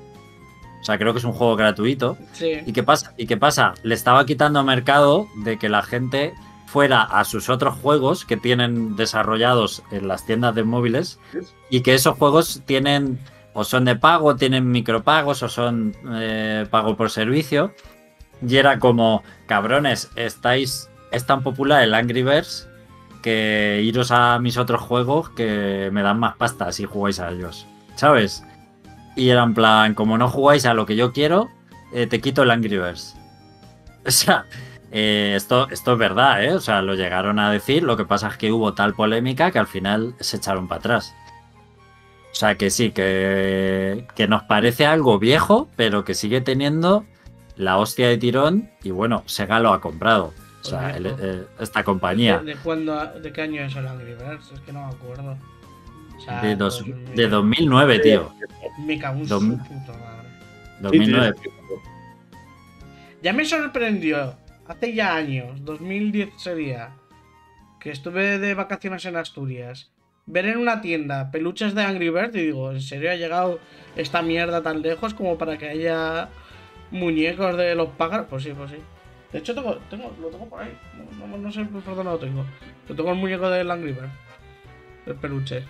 O 0.81 0.83
sea, 0.83 0.97
creo 0.97 1.13
que 1.13 1.19
es 1.19 1.25
un 1.25 1.33
juego 1.33 1.55
gratuito. 1.55 2.17
Sí. 2.33 2.59
¿Y 2.65 2.73
qué 2.73 2.83
pasa? 2.83 3.13
¿Y 3.17 3.27
qué 3.27 3.37
pasa? 3.37 3.73
Le 3.83 3.95
estaba 3.95 4.25
quitando 4.25 4.63
mercado 4.63 5.27
de 5.43 5.57
que 5.57 5.69
la 5.69 5.83
gente 5.83 6.33
fuera 6.67 7.01
a 7.01 7.23
sus 7.23 7.49
otros 7.49 7.75
juegos 7.75 8.25
que 8.25 8.37
tienen 8.37 8.95
desarrollados 8.95 9.83
en 9.91 10.07
las 10.07 10.25
tiendas 10.25 10.53
de 10.53 10.63
móviles 10.63 11.19
y 11.69 11.81
que 11.81 11.95
esos 11.95 12.17
juegos 12.17 12.61
tienen 12.65 13.19
o 13.53 13.63
son 13.63 13.85
de 13.85 13.95
pago, 13.95 14.35
tienen 14.35 14.69
micropagos 14.69 15.41
o 15.41 15.49
son 15.49 15.95
eh, 16.11 16.67
pago 16.69 16.95
por 16.95 17.09
servicio. 17.09 17.73
Y 18.47 18.57
era 18.57 18.77
como, 18.77 19.23
cabrones, 19.47 20.11
estáis, 20.15 20.89
es 21.11 21.25
tan 21.25 21.41
popular 21.41 21.81
el 21.81 21.95
Angry 21.95 22.21
Birds 22.21 22.69
que 23.23 23.81
iros 23.83 24.11
a 24.11 24.37
mis 24.37 24.57
otros 24.57 24.81
juegos 24.81 25.29
que 25.31 25.89
me 25.91 26.03
dan 26.03 26.19
más 26.19 26.35
pasta 26.35 26.71
si 26.71 26.85
jugáis 26.85 27.19
a 27.19 27.31
ellos. 27.31 27.65
¿Sabes? 27.95 28.43
Y 29.17 29.29
era 29.29 29.43
en 29.43 29.53
plan, 29.53 29.93
como 29.95 30.17
no 30.17 30.29
jugáis 30.29 30.65
a 30.65 30.73
lo 30.73 30.85
que 30.85 30.95
yo 30.95 31.11
quiero, 31.11 31.49
eh, 31.91 32.07
te 32.07 32.21
quito 32.21 32.43
el 32.43 32.51
Angry 32.51 32.77
Birds. 32.77 33.15
O 34.07 34.11
sea, 34.11 34.45
eh, 34.89 35.33
esto, 35.35 35.67
esto 35.69 35.91
es 35.93 35.97
verdad, 35.99 36.41
¿eh? 36.41 36.53
O 36.53 36.61
sea, 36.61 36.81
lo 36.81 36.95
llegaron 36.95 37.39
a 37.39 37.51
decir, 37.51 37.83
lo 37.83 37.97
que 37.97 38.05
pasa 38.05 38.29
es 38.29 38.37
que 38.37 38.53
hubo 38.53 38.73
tal 38.73 38.93
polémica 38.93 39.51
que 39.51 39.59
al 39.59 39.67
final 39.67 40.15
se 40.21 40.37
echaron 40.37 40.69
para 40.69 40.79
atrás. 40.79 41.13
O 42.31 42.35
sea, 42.35 42.55
que 42.55 42.69
sí, 42.69 42.91
que, 42.91 44.05
que 44.15 44.27
nos 44.29 44.43
parece 44.43 44.85
algo 44.85 45.19
viejo, 45.19 45.67
pero 45.75 46.05
que 46.05 46.13
sigue 46.13 46.39
teniendo 46.39 47.03
la 47.57 47.77
hostia 47.77 48.07
de 48.07 48.17
tirón 48.17 48.69
y 48.81 48.91
bueno, 48.91 49.23
Sega 49.25 49.59
lo 49.59 49.73
ha 49.73 49.81
comprado. 49.81 50.33
O 50.61 50.63
sea, 50.63 50.95
el- 50.95 51.07
el- 51.07 51.47
esta 51.59 51.83
compañía. 51.83 52.37
¿De, 52.37 52.53
de 52.53 52.55
cuándo, 52.55 52.95
¿De 53.19 53.33
qué 53.33 53.41
año 53.41 53.63
es 53.63 53.75
el 53.75 53.87
Angry 53.87 54.13
Birds? 54.13 54.51
Es 54.53 54.59
que 54.61 54.71
no 54.71 54.87
me 54.87 54.93
acuerdo. 54.93 55.35
O 56.17 56.19
sea, 56.19 56.41
De, 56.41 56.55
dos- 56.55 56.83
de 56.83 56.93
me- 56.93 57.27
2009, 57.27 57.99
tío. 57.99 58.33
Me 58.79 58.97
cago 58.99 59.19
en 59.19 59.27
dos- 59.27 59.41
su 59.43 59.57
puta 59.57 59.93
madre. 59.93 60.27
2009. 60.81 61.35
Ya 63.21 63.33
me 63.33 63.45
sorprendió, 63.45 64.35
hace 64.67 64.93
ya 64.93 65.15
años, 65.15 65.63
2010 65.65 66.29
sería, 66.37 66.91
que 67.79 67.91
estuve 67.91 68.37
de 68.39 68.53
vacaciones 68.53 69.05
en 69.05 69.15
Asturias, 69.15 69.89
ver 70.25 70.45
en 70.45 70.57
una 70.57 70.81
tienda 70.81 71.31
peluches 71.31 71.73
de 71.73 71.83
Angry 71.83 72.09
Birds 72.09 72.35
y 72.35 72.41
digo, 72.47 72.71
¿en 72.71 72.81
serio 72.81 73.11
ha 73.11 73.15
llegado 73.15 73.59
esta 73.95 74.21
mierda 74.21 74.61
tan 74.61 74.81
lejos 74.81 75.13
como 75.13 75.37
para 75.37 75.57
que 75.57 75.69
haya 75.69 76.29
muñecos 76.91 77.57
de 77.57 77.75
los 77.75 77.89
pájaros? 77.89 78.27
Pues 78.29 78.43
sí, 78.43 78.53
pues 78.55 78.71
sí. 78.71 78.77
De 79.31 79.39
hecho, 79.39 79.53
tengo, 79.55 79.75
tengo, 79.89 80.13
lo 80.21 80.27
tengo 80.29 80.47
por 80.47 80.61
ahí. 80.61 80.77
No, 81.19 81.27
no- 81.27 81.37
no 81.37 81.51
sé 81.51 81.65
por 81.65 81.83
dónde 81.83 82.03
lo 82.03 82.17
tengo. 82.19 82.45
Lo 82.87 82.95
tengo 82.95 83.11
el 83.11 83.17
muñeco 83.17 83.49
del 83.49 83.69
Angry 83.71 83.93
Bird. 83.93 84.09
El 85.05 85.15
peluche. 85.15 85.63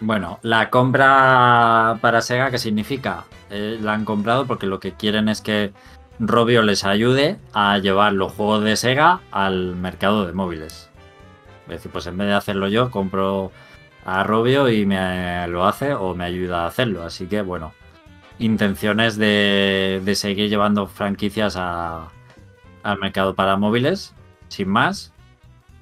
Bueno, 0.00 0.38
la 0.42 0.68
compra 0.70 1.98
para 2.02 2.20
Sega, 2.20 2.50
¿qué 2.50 2.58
significa? 2.58 3.24
Eh, 3.50 3.78
la 3.80 3.94
han 3.94 4.04
comprado 4.04 4.46
porque 4.46 4.66
lo 4.66 4.78
que 4.78 4.92
quieren 4.92 5.28
es 5.28 5.40
que 5.40 5.72
Robio 6.18 6.62
les 6.62 6.84
ayude 6.84 7.38
a 7.54 7.78
llevar 7.78 8.12
los 8.12 8.32
juegos 8.32 8.62
de 8.62 8.76
Sega 8.76 9.20
al 9.30 9.74
mercado 9.76 10.26
de 10.26 10.32
móviles. 10.32 10.90
Es 11.64 11.68
decir, 11.68 11.90
pues 11.90 12.06
en 12.06 12.18
vez 12.18 12.28
de 12.28 12.34
hacerlo 12.34 12.68
yo, 12.68 12.90
compro 12.90 13.52
a 14.04 14.22
Robio 14.22 14.68
y 14.68 14.84
me 14.86 15.48
lo 15.48 15.66
hace 15.66 15.94
o 15.94 16.14
me 16.14 16.24
ayuda 16.24 16.64
a 16.64 16.66
hacerlo. 16.68 17.02
Así 17.02 17.26
que, 17.26 17.40
bueno, 17.42 17.72
intenciones 18.38 19.16
de, 19.16 20.00
de 20.04 20.14
seguir 20.14 20.50
llevando 20.50 20.86
franquicias 20.86 21.56
a- 21.56 22.08
al 22.82 22.98
mercado 23.00 23.34
para 23.34 23.56
móviles, 23.56 24.14
sin 24.48 24.68
más. 24.68 25.12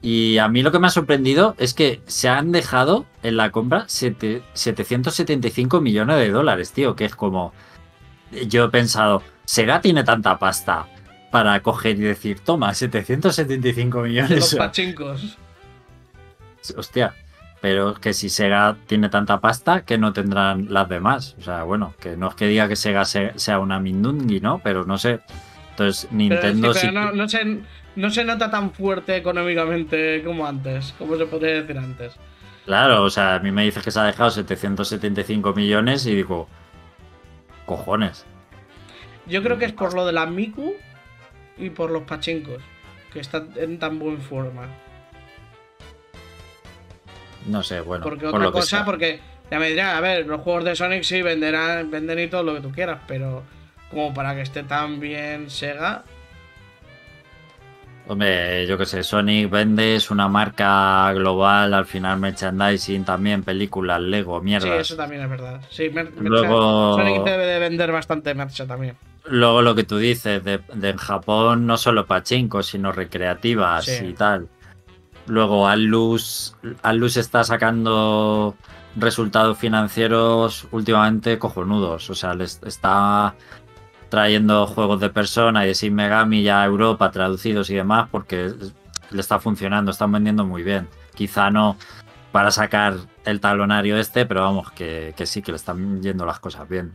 Y 0.06 0.36
a 0.36 0.48
mí 0.48 0.62
lo 0.62 0.70
que 0.70 0.78
me 0.78 0.86
ha 0.86 0.90
sorprendido 0.90 1.54
es 1.56 1.72
que 1.72 2.02
se 2.06 2.28
han 2.28 2.52
dejado 2.52 3.06
en 3.22 3.38
la 3.38 3.50
compra 3.50 3.86
sete- 3.88 4.42
775 4.52 5.80
millones 5.80 6.16
de 6.18 6.30
dólares, 6.30 6.72
tío, 6.72 6.94
que 6.94 7.06
es 7.06 7.14
como... 7.16 7.54
Yo 8.48 8.64
he 8.64 8.68
pensado, 8.68 9.22
Sega 9.46 9.80
tiene 9.80 10.04
tanta 10.04 10.38
pasta 10.38 10.86
para 11.30 11.60
coger 11.62 11.96
y 11.96 12.02
decir, 12.02 12.40
toma, 12.40 12.74
775 12.74 14.02
millones. 14.02 14.30
Los 14.40 14.54
pachincos. 14.56 15.38
Hostia, 16.76 17.14
pero 17.60 17.94
que 17.94 18.12
si 18.12 18.28
Sega 18.28 18.76
tiene 18.86 19.08
tanta 19.08 19.40
pasta, 19.40 19.84
que 19.86 19.96
no 19.98 20.12
tendrán 20.12 20.66
las 20.72 20.88
demás. 20.88 21.34
O 21.38 21.42
sea, 21.42 21.62
bueno, 21.62 21.94
que 22.00 22.16
no 22.16 22.28
es 22.28 22.34
que 22.34 22.46
diga 22.46 22.68
que 22.68 22.76
Sega 22.76 23.04
se- 23.04 23.32
sea 23.38 23.58
una 23.58 23.78
Mindungi, 23.80 24.40
¿no? 24.40 24.60
Pero 24.62 24.84
no 24.84 24.98
sé. 24.98 25.20
Entonces, 25.70 26.06
Pero, 26.10 26.16
Nintendo 26.18 26.74
sí, 26.74 26.80
sí. 26.80 26.86
pero 26.88 27.00
no, 27.06 27.12
no 27.12 27.28
se, 27.28 27.58
no 27.96 28.10
se 28.10 28.24
nota 28.24 28.50
tan 28.50 28.72
fuerte 28.72 29.16
económicamente 29.16 30.22
como 30.24 30.46
antes, 30.46 30.94
como 30.98 31.16
se 31.16 31.26
podría 31.26 31.62
decir 31.62 31.78
antes. 31.78 32.14
Claro, 32.64 33.02
o 33.02 33.10
sea, 33.10 33.34
a 33.34 33.38
mí 33.40 33.50
me 33.50 33.64
dices 33.64 33.82
que 33.82 33.90
se 33.90 34.00
ha 34.00 34.04
dejado 34.04 34.30
775 34.30 35.52
millones 35.52 36.06
y 36.06 36.14
digo, 36.14 36.48
cojones. 37.66 38.24
Yo 39.26 39.42
creo 39.42 39.58
que 39.58 39.66
es 39.66 39.72
por 39.72 39.94
lo 39.94 40.06
de 40.06 40.12
la 40.12 40.26
Miku 40.26 40.74
y 41.58 41.70
por 41.70 41.90
los 41.90 42.02
pachincos, 42.02 42.62
que 43.12 43.20
están 43.20 43.50
en 43.56 43.78
tan 43.78 43.98
buena 43.98 44.20
forma. 44.20 44.68
No 47.46 47.62
sé, 47.62 47.80
bueno. 47.80 48.02
Porque 48.02 48.24
por 48.24 48.36
otra 48.36 48.46
lo 48.46 48.52
cosa, 48.52 48.84
porque 48.84 49.20
ya 49.50 49.58
me 49.58 49.68
dirán, 49.68 49.96
a 49.96 50.00
ver, 50.00 50.26
los 50.26 50.40
juegos 50.40 50.64
de 50.64 50.74
Sonic 50.74 51.02
sí 51.02 51.20
venderán, 51.20 51.90
venden 51.90 52.18
y 52.18 52.28
todo 52.28 52.42
lo 52.42 52.54
que 52.54 52.60
tú 52.60 52.72
quieras, 52.72 53.00
pero 53.06 53.42
como 53.90 54.14
para 54.14 54.34
que 54.34 54.40
esté 54.40 54.62
tan 54.62 55.00
bien 55.00 55.50
Sega, 55.50 56.04
Hombre, 58.06 58.66
yo 58.66 58.76
qué 58.76 58.84
sé, 58.84 59.02
Sonic 59.02 59.48
vende, 59.48 59.96
es 59.96 60.10
una 60.10 60.28
marca 60.28 61.10
global, 61.14 61.72
al 61.72 61.86
final 61.86 62.18
merchandising 62.20 63.02
también, 63.04 63.42
películas, 63.42 63.98
Lego, 64.00 64.38
sí, 64.40 64.44
mierdas. 64.44 64.80
eso 64.80 64.94
también 64.96 65.22
es 65.22 65.30
verdad. 65.30 65.60
Sí, 65.70 65.90
Luego- 66.18 66.96
Sonic 66.98 67.24
debe 67.24 67.46
de 67.46 67.58
vender 67.58 67.92
bastante 67.92 68.34
mercha 68.34 68.66
también. 68.66 68.96
Luego 69.26 69.62
lo 69.62 69.74
que 69.74 69.84
tú 69.84 69.96
dices, 69.96 70.44
de, 70.44 70.60
de 70.74 70.90
en 70.90 70.98
Japón 70.98 71.66
no 71.66 71.78
solo 71.78 72.04
pachinko, 72.04 72.62
sino 72.62 72.92
recreativas 72.92 73.86
Sí. 73.86 74.04
y 74.04 74.12
tal. 74.12 74.48
Luego 75.26 75.66
Atlus, 75.66 76.54
Atlus 76.82 77.16
está 77.16 77.42
sacando 77.42 78.54
resultados 78.96 79.56
financieros 79.56 80.68
últimamente 80.72 81.38
cojonudos. 81.38 82.10
O 82.10 82.14
sea, 82.14 82.34
les 82.34 82.60
está 82.66 83.34
trayendo 84.14 84.68
juegos 84.68 85.00
de 85.00 85.10
persona 85.10 85.64
y 85.64 85.68
de 85.68 85.74
Shin 85.74 85.92
Megami 85.92 86.44
ya 86.44 86.62
a 86.62 86.66
Europa 86.66 87.10
traducidos 87.10 87.68
y 87.70 87.74
demás 87.74 88.08
porque 88.12 88.52
le 89.10 89.20
está 89.20 89.40
funcionando, 89.40 89.90
están 89.90 90.12
vendiendo 90.12 90.44
muy 90.44 90.62
bien. 90.62 90.86
Quizá 91.16 91.50
no 91.50 91.76
para 92.30 92.52
sacar 92.52 92.94
el 93.24 93.40
talonario 93.40 93.98
este, 93.98 94.24
pero 94.24 94.42
vamos, 94.42 94.70
que, 94.70 95.14
que 95.16 95.26
sí, 95.26 95.42
que 95.42 95.50
le 95.50 95.56
están 95.56 96.00
yendo 96.00 96.24
las 96.24 96.38
cosas 96.38 96.68
bien. 96.68 96.92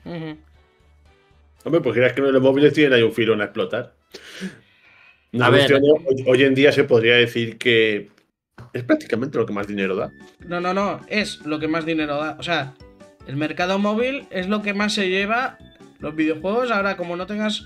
Hombre, 1.66 1.82
pues 1.82 1.94
creas 1.94 2.14
que 2.14 2.22
los 2.22 2.42
móviles 2.42 2.72
tienen 2.72 2.94
ahí 2.94 3.04
un 3.04 3.12
filón 3.12 3.42
a 3.42 3.46
explotar. 3.46 3.94
No 5.34 5.44
A 5.44 5.50
ver. 5.50 5.78
hoy 6.26 6.44
en 6.44 6.56
día 6.56 6.72
se 6.72 6.86
podría 6.86 7.16
decir 7.16 7.58
que 7.58 8.12
es 8.72 8.84
prácticamente 8.84 9.38
lo 9.38 9.46
que 9.46 9.52
más 9.52 9.68
dinero 9.68 9.94
da. 9.98 10.10
No, 10.40 10.62
no, 10.62 10.74
no, 10.74 11.02
es 11.10 11.46
lo 11.46 11.60
que 11.60 11.68
más 11.68 11.86
dinero 11.86 12.16
da. 12.16 12.38
O 12.40 12.44
sea, 12.44 12.76
el 13.28 13.36
mercado 13.36 13.78
móvil 13.78 14.26
es 14.32 14.48
lo 14.48 14.62
que 14.62 14.74
más 14.74 14.94
se 14.94 15.10
lleva. 15.10 15.58
Los 16.00 16.16
videojuegos, 16.16 16.72
ahora 16.72 16.96
como 16.98 17.16
no 17.16 17.26
tengas 17.26 17.66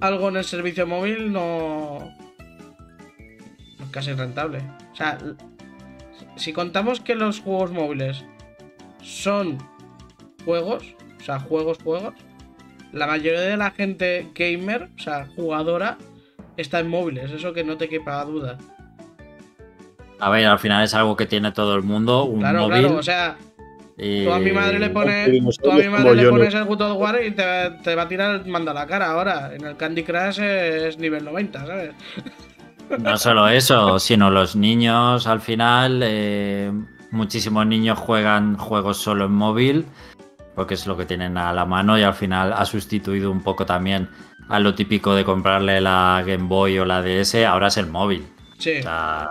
algo 0.00 0.28
en 0.28 0.36
el 0.36 0.44
servicio 0.44 0.86
móvil, 0.86 1.32
no. 1.32 2.12
casi 3.90 4.12
rentable. 4.12 4.62
O 4.92 4.96
sea, 4.96 5.18
si 6.36 6.52
contamos 6.52 7.00
que 7.00 7.14
los 7.14 7.40
juegos 7.40 7.72
móviles 7.72 8.24
son 9.02 9.58
juegos, 10.44 10.94
o 11.20 11.24
sea, 11.24 11.40
juegos, 11.40 11.78
juegos, 11.82 12.14
la 12.92 13.06
mayoría 13.06 13.40
de 13.40 13.56
la 13.56 13.70
gente 13.72 14.28
gamer, 14.34 14.88
o 14.96 15.00
sea, 15.00 15.26
jugadora, 15.36 15.98
está 16.56 16.80
en 16.80 16.88
móviles, 16.88 17.30
eso 17.32 17.52
que 17.52 17.64
no 17.64 17.76
te 17.76 17.88
quepa 17.88 18.24
duda. 18.24 18.56
A 20.20 20.30
ver, 20.30 20.46
al 20.46 20.58
final 20.58 20.82
es 20.84 20.94
algo 20.94 21.16
que 21.16 21.26
tiene 21.26 21.52
todo 21.52 21.74
el 21.76 21.82
mundo, 21.82 22.24
un 22.24 22.40
Claro, 22.40 22.62
móvil. 22.68 22.80
claro, 22.80 22.96
o 22.96 23.02
sea, 23.02 23.36
y- 23.98 24.24
tú 24.24 24.32
a 24.32 24.38
mi 24.38 24.52
madre 24.52 24.78
le 24.78 24.90
pones, 24.90 25.58
tú 25.58 25.70
a 25.70 25.74
mi 25.74 25.88
madre 25.88 26.14
le 26.14 26.22
yo 26.22 26.30
no. 26.30 26.36
pones 26.38 26.54
el 26.54 26.64
God 26.64 26.80
of 26.82 26.98
War 27.00 27.22
y 27.24 27.32
te, 27.32 27.42
te 27.82 27.94
va 27.94 28.02
a 28.02 28.08
tirar 28.08 28.36
el 28.36 28.46
mando 28.50 28.70
a 28.70 28.74
la 28.74 28.86
cara 28.86 29.10
ahora. 29.10 29.52
En 29.54 29.64
el 29.66 29.76
Candy 29.76 30.02
Crush 30.04 30.40
es 30.40 30.98
nivel 30.98 31.24
90, 31.24 31.66
¿sabes? 31.66 31.90
No 33.02 33.18
solo 33.18 33.46
eso, 33.48 33.98
sino 33.98 34.30
los 34.30 34.56
niños 34.56 35.26
al 35.26 35.42
final, 35.42 36.00
eh, 36.02 36.72
muchísimos 37.10 37.66
niños 37.66 37.98
juegan 37.98 38.56
juegos 38.56 38.96
solo 38.96 39.26
en 39.26 39.32
móvil, 39.32 39.84
porque 40.54 40.72
es 40.72 40.86
lo 40.86 40.96
que 40.96 41.04
tienen 41.04 41.36
a 41.36 41.52
la 41.52 41.66
mano 41.66 41.98
y 41.98 42.02
al 42.02 42.14
final 42.14 42.54
ha 42.54 42.64
sustituido 42.64 43.30
un 43.30 43.42
poco 43.42 43.66
también 43.66 44.08
a 44.48 44.58
lo 44.58 44.74
típico 44.74 45.14
de 45.14 45.22
comprarle 45.22 45.82
la 45.82 46.22
Game 46.26 46.44
Boy 46.48 46.78
o 46.78 46.86
la 46.86 47.02
DS, 47.02 47.44
ahora 47.44 47.66
es 47.68 47.76
el 47.76 47.88
móvil. 47.88 48.26
Sí. 48.58 48.78
O 48.78 48.82
sea, 48.82 49.30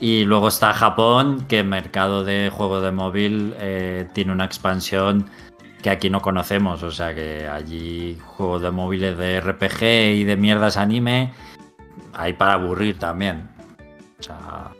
y 0.00 0.24
luego 0.24 0.48
está 0.48 0.72
Japón, 0.74 1.44
que 1.48 1.60
el 1.60 1.66
mercado 1.66 2.22
de 2.22 2.50
juegos 2.50 2.82
de 2.82 2.92
móvil 2.92 3.54
eh, 3.58 4.08
tiene 4.12 4.32
una 4.32 4.44
expansión 4.44 5.28
que 5.82 5.90
aquí 5.90 6.08
no 6.08 6.20
conocemos. 6.20 6.82
O 6.84 6.92
sea 6.92 7.14
que 7.14 7.48
allí 7.48 8.16
juegos 8.24 8.62
de 8.62 8.70
móviles 8.70 9.18
de 9.18 9.40
RPG 9.40 9.82
y 10.16 10.24
de 10.24 10.36
mierdas 10.36 10.76
anime 10.76 11.32
hay 12.14 12.32
para 12.34 12.54
aburrir 12.54 12.98
también. 12.98 13.48
O 14.20 14.22
sea. 14.22 14.70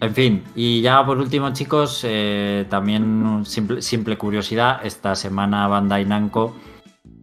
En 0.00 0.14
fin, 0.14 0.44
y 0.54 0.82
ya 0.82 1.04
por 1.06 1.16
último, 1.16 1.50
chicos, 1.54 2.02
eh, 2.04 2.66
también 2.68 3.44
simple 3.46 4.18
curiosidad. 4.18 4.84
Esta 4.84 5.14
semana 5.14 5.66
Bandai 5.66 6.04
Namco 6.04 6.54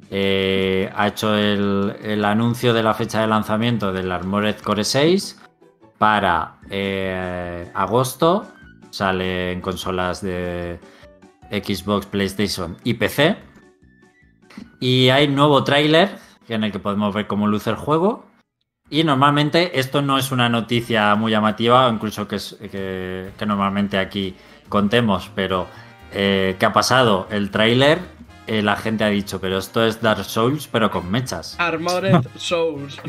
eh, 0.09 0.91
ha 0.95 1.07
hecho 1.07 1.35
el, 1.35 1.95
el 2.01 2.25
anuncio 2.25 2.73
de 2.73 2.81
la 2.81 2.95
fecha 2.95 3.21
de 3.21 3.27
lanzamiento 3.27 3.93
del 3.93 4.11
Armored 4.11 4.55
Core 4.61 4.83
6 4.83 5.40
para 6.01 6.55
eh, 6.71 7.69
agosto. 7.75 8.47
Sale 8.89 9.51
en 9.51 9.61
consolas 9.61 10.19
de 10.23 10.79
Xbox, 11.51 12.07
PlayStation 12.07 12.75
y 12.83 12.95
PC. 12.95 13.37
Y 14.79 15.09
hay 15.09 15.27
nuevo 15.27 15.63
tráiler 15.63 16.17
en 16.49 16.63
el 16.63 16.71
que 16.71 16.79
podemos 16.79 17.13
ver 17.13 17.27
cómo 17.27 17.45
luce 17.45 17.69
el 17.69 17.75
juego. 17.75 18.25
Y 18.89 19.03
normalmente 19.03 19.79
esto 19.79 20.01
no 20.01 20.17
es 20.17 20.31
una 20.31 20.49
noticia 20.49 21.13
muy 21.13 21.31
llamativa, 21.31 21.87
incluso 21.87 22.27
que- 22.27 23.31
que 23.37 23.45
normalmente 23.45 23.99
aquí 23.99 24.35
contemos, 24.69 25.29
pero 25.35 25.67
eh, 26.13 26.55
¿qué 26.59 26.65
ha 26.65 26.73
pasado? 26.73 27.27
El 27.29 27.51
tráiler, 27.51 27.99
eh, 28.47 28.61
la 28.61 28.75
gente 28.75 29.03
ha 29.03 29.09
dicho, 29.09 29.39
pero 29.39 29.57
esto 29.57 29.85
es 29.85 30.01
Dark 30.01 30.23
Souls, 30.25 30.67
pero 30.71 30.89
con 30.91 31.09
mechas. 31.09 31.55
Armored 31.59 32.25
Souls. 32.37 32.99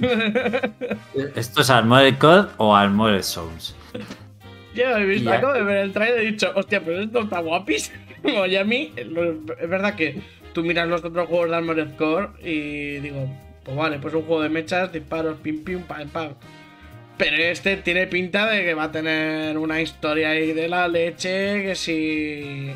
¿Esto 1.35 1.61
es 1.62 1.70
Armored 1.70 2.18
Core 2.18 2.49
o 2.59 2.74
Armored 2.74 3.22
Souls? 3.22 3.74
Yo 4.74 4.85
he 4.97 5.05
visto, 5.05 5.30
Ya. 5.30 5.37
acabo 5.39 5.53
de 5.55 5.62
ver 5.62 5.76
el 5.78 5.93
trailer 5.93 6.22
y 6.22 6.26
he 6.28 6.30
dicho, 6.33 6.51
hostia, 6.55 6.80
pero 6.85 7.01
esto 7.03 7.20
está 7.22 7.41
guapísimo. 7.41 7.97
Y 8.24 8.55
a 8.57 8.62
mí, 8.64 8.93
es 8.97 9.68
verdad 9.68 9.97
que 9.97 10.22
tú 10.53 10.62
miras 10.62 10.87
los 10.87 11.03
otros 11.05 11.26
juegos 11.26 11.51
de 11.51 11.57
Armored 11.57 11.97
Core 11.97 12.28
y 12.41 12.99
digo, 13.01 13.28
pues 13.64 13.76
vale, 13.76 13.99
pues 13.99 14.14
un 14.14 14.22
juego 14.22 14.43
de 14.43 14.49
mechas, 14.49 14.93
disparos, 14.93 15.39
pim, 15.43 15.64
pim, 15.64 15.83
pam, 15.83 16.09
pam. 16.09 16.28
Pero 17.16 17.37
este 17.37 17.78
tiene 17.78 18.07
pinta 18.07 18.49
de 18.49 18.62
que 18.62 18.74
va 18.74 18.85
a 18.85 18.93
tener 18.93 19.59
una 19.59 19.80
historia 19.83 20.30
ahí 20.30 20.53
de 20.53 20.68
la 20.68 20.87
leche, 20.87 21.62
que 21.62 21.74
si 21.74 22.70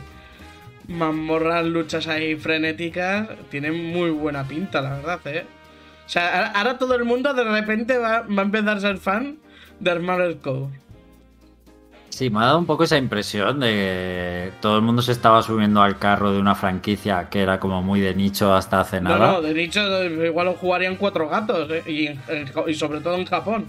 mazmorras, 0.88 1.64
luchas 1.66 2.06
ahí 2.08 2.36
frenéticas, 2.36 3.28
tiene 3.50 3.72
muy 3.72 4.10
buena 4.10 4.46
pinta, 4.46 4.80
la 4.80 4.90
verdad, 4.96 5.20
¿eh? 5.26 5.44
O 6.06 6.08
sea, 6.08 6.50
ahora- 6.52 6.78
todo 6.78 6.94
el 6.94 7.04
mundo 7.04 7.34
de 7.34 7.44
repente 7.44 7.98
va, 7.98 8.20
va 8.22 8.42
a 8.42 8.44
empezar 8.44 8.76
a 8.76 8.80
ser 8.80 8.98
fan 8.98 9.36
de 9.80 9.90
Armored 9.90 10.36
Core. 10.38 10.68
Sí, 12.08 12.30
me 12.30 12.38
ha 12.38 12.46
dado 12.46 12.58
un 12.60 12.66
poco 12.66 12.84
esa 12.84 12.96
impresión 12.96 13.60
de 13.60 13.66
que 13.66 14.52
todo 14.62 14.76
el 14.76 14.82
mundo 14.82 15.02
se 15.02 15.12
estaba 15.12 15.42
subiendo 15.42 15.82
al 15.82 15.98
carro 15.98 16.32
de 16.32 16.38
una 16.38 16.54
franquicia 16.54 17.28
que 17.28 17.42
era 17.42 17.60
como 17.60 17.82
muy 17.82 18.00
de 18.00 18.14
nicho 18.14 18.54
hasta 18.54 18.80
hace 18.80 19.02
No, 19.02 19.10
nada. 19.10 19.32
no, 19.32 19.42
de 19.42 19.62
hecho, 19.62 20.02
igual 20.04 20.46
lo 20.46 20.54
jugarían 20.54 20.96
cuatro 20.96 21.28
gatos, 21.28 21.68
¿eh? 21.70 21.82
y, 21.86 22.70
y 22.70 22.74
sobre 22.74 23.00
todo 23.00 23.16
en 23.16 23.26
Japón. 23.26 23.66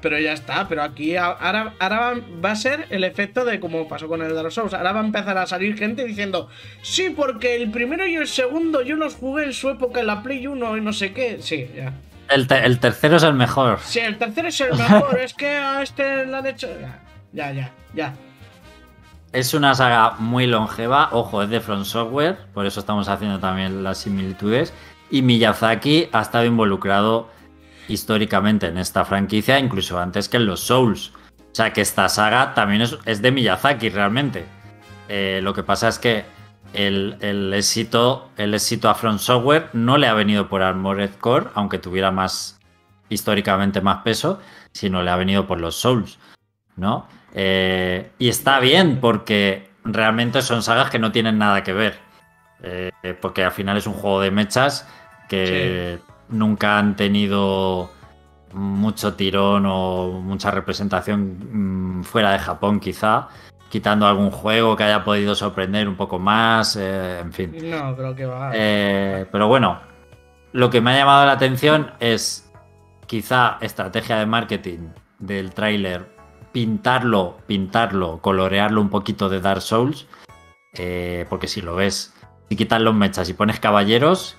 Pero 0.00 0.18
ya 0.18 0.32
está, 0.32 0.68
pero 0.68 0.82
aquí 0.84 1.16
ahora, 1.16 1.74
ahora 1.80 2.14
va, 2.44 2.52
a 2.52 2.56
ser 2.56 2.86
el 2.90 3.02
efecto 3.02 3.44
de 3.44 3.58
como 3.58 3.88
pasó 3.88 4.06
con 4.06 4.22
el 4.22 4.32
Dark 4.34 4.52
Souls. 4.52 4.72
Ahora 4.74 4.92
va 4.92 5.00
a 5.00 5.04
empezar 5.04 5.36
a 5.38 5.46
salir 5.46 5.76
gente 5.76 6.04
diciendo, 6.04 6.48
sí, 6.82 7.10
porque 7.10 7.56
el 7.56 7.70
primero 7.72 8.06
y 8.06 8.14
el 8.14 8.28
segundo 8.28 8.82
yo 8.82 8.94
los 8.94 9.16
jugué 9.16 9.44
en 9.46 9.52
su 9.52 9.70
época 9.70 9.98
en 10.00 10.06
la 10.06 10.22
Play 10.22 10.46
1 10.46 10.76
y 10.76 10.80
no 10.80 10.92
sé 10.92 11.12
qué. 11.12 11.38
Sí, 11.42 11.68
ya. 11.74 11.92
El, 12.30 12.46
te- 12.46 12.64
el 12.64 12.78
tercero 12.78 13.16
es 13.16 13.22
el 13.24 13.34
mejor. 13.34 13.80
Sí, 13.82 13.98
el 13.98 14.18
tercero 14.18 14.48
es 14.48 14.60
el 14.60 14.74
mejor, 14.78 15.18
es 15.18 15.34
que 15.34 15.48
a 15.48 15.82
este 15.82 16.26
le 16.26 16.36
han 16.36 16.46
hecho... 16.46 16.68
Ya, 17.32 17.52
ya, 17.52 17.72
ya. 17.94 18.14
Es 19.32 19.52
una 19.52 19.74
saga 19.74 20.12
muy 20.18 20.46
longeva, 20.46 21.08
ojo, 21.12 21.42
es 21.42 21.50
de 21.50 21.60
From 21.60 21.84
Software, 21.84 22.38
por 22.54 22.64
eso 22.66 22.80
estamos 22.80 23.08
haciendo 23.08 23.38
también 23.40 23.82
las 23.84 23.98
similitudes. 23.98 24.72
Y 25.10 25.22
Miyazaki 25.22 26.08
ha 26.12 26.22
estado 26.22 26.44
involucrado 26.44 27.28
históricamente 27.88 28.66
en 28.66 28.78
esta 28.78 29.04
franquicia, 29.04 29.58
incluso 29.58 29.98
antes 29.98 30.28
que 30.28 30.36
en 30.36 30.46
los 30.46 30.60
Souls. 30.60 31.12
O 31.38 31.54
sea 31.54 31.72
que 31.72 31.80
esta 31.80 32.08
saga 32.08 32.54
también 32.54 32.82
es, 32.82 33.22
de 33.22 33.32
Miyazaki 33.32 33.88
realmente. 33.88 34.44
Eh, 35.08 35.40
lo 35.42 35.54
que 35.54 35.62
pasa 35.62 35.88
es 35.88 35.98
que 35.98 36.24
el, 36.74 37.16
éxito, 37.54 38.30
el 38.36 38.54
éxito 38.54 38.88
a 38.88 38.94
From 38.94 39.18
Software 39.18 39.70
no 39.72 39.96
le 39.96 40.06
ha 40.06 40.14
venido 40.14 40.48
por 40.48 40.62
Armored 40.62 41.10
Core, 41.20 41.48
aunque 41.54 41.78
tuviera 41.78 42.10
más 42.10 42.60
históricamente 43.08 43.80
más 43.80 44.02
peso, 44.02 44.38
sino 44.72 45.02
le 45.02 45.10
ha 45.10 45.16
venido 45.16 45.46
por 45.46 45.60
los 45.60 45.76
Souls. 45.76 46.18
¿no? 46.76 47.08
Eh, 47.34 48.10
y 48.18 48.28
está 48.28 48.60
bien 48.60 49.00
porque 49.00 49.70
realmente 49.84 50.42
son 50.42 50.62
sagas 50.62 50.90
que 50.90 50.98
no 50.98 51.12
tienen 51.12 51.38
nada 51.38 51.62
que 51.62 51.72
ver. 51.72 51.98
Eh, 52.62 52.90
porque 53.20 53.44
al 53.44 53.52
final 53.52 53.76
es 53.76 53.86
un 53.86 53.94
juego 53.94 54.20
de 54.20 54.30
mechas 54.30 54.88
que 55.28 56.00
nunca 56.30 56.78
han 56.78 56.96
tenido 56.96 57.90
mucho 58.52 59.14
tirón 59.14 59.66
o 59.66 60.20
mucha 60.22 60.50
representación 60.50 61.98
mm, 62.00 62.04
fuera 62.04 62.32
de 62.32 62.38
Japón 62.38 62.80
quizá, 62.80 63.28
quitando 63.68 64.06
algún 64.06 64.30
juego 64.30 64.76
que 64.76 64.84
haya 64.84 65.04
podido 65.04 65.34
sorprender 65.34 65.88
un 65.88 65.96
poco 65.96 66.18
más, 66.18 66.76
eh, 66.76 67.20
en 67.20 67.32
fin. 67.32 67.70
No, 67.70 67.94
creo 67.94 68.14
que 68.14 68.26
va. 68.26 68.50
Eh, 68.54 69.26
pero 69.30 69.48
bueno, 69.48 69.80
lo 70.52 70.70
que 70.70 70.80
me 70.80 70.92
ha 70.92 70.96
llamado 70.96 71.26
la 71.26 71.32
atención 71.32 71.92
es 72.00 72.50
quizá 73.06 73.58
estrategia 73.60 74.18
de 74.18 74.26
marketing 74.26 74.88
del 75.18 75.52
tráiler, 75.52 76.06
pintarlo, 76.52 77.38
pintarlo, 77.46 78.18
colorearlo 78.20 78.80
un 78.80 78.88
poquito 78.88 79.28
de 79.28 79.40
Dark 79.40 79.62
Souls, 79.62 80.06
eh, 80.74 81.26
porque 81.28 81.48
si 81.48 81.60
lo 81.60 81.74
ves, 81.74 82.14
si 82.48 82.56
quitas 82.56 82.80
los 82.80 82.94
mechas 82.94 83.28
y 83.28 83.34
pones 83.34 83.60
caballeros, 83.60 84.37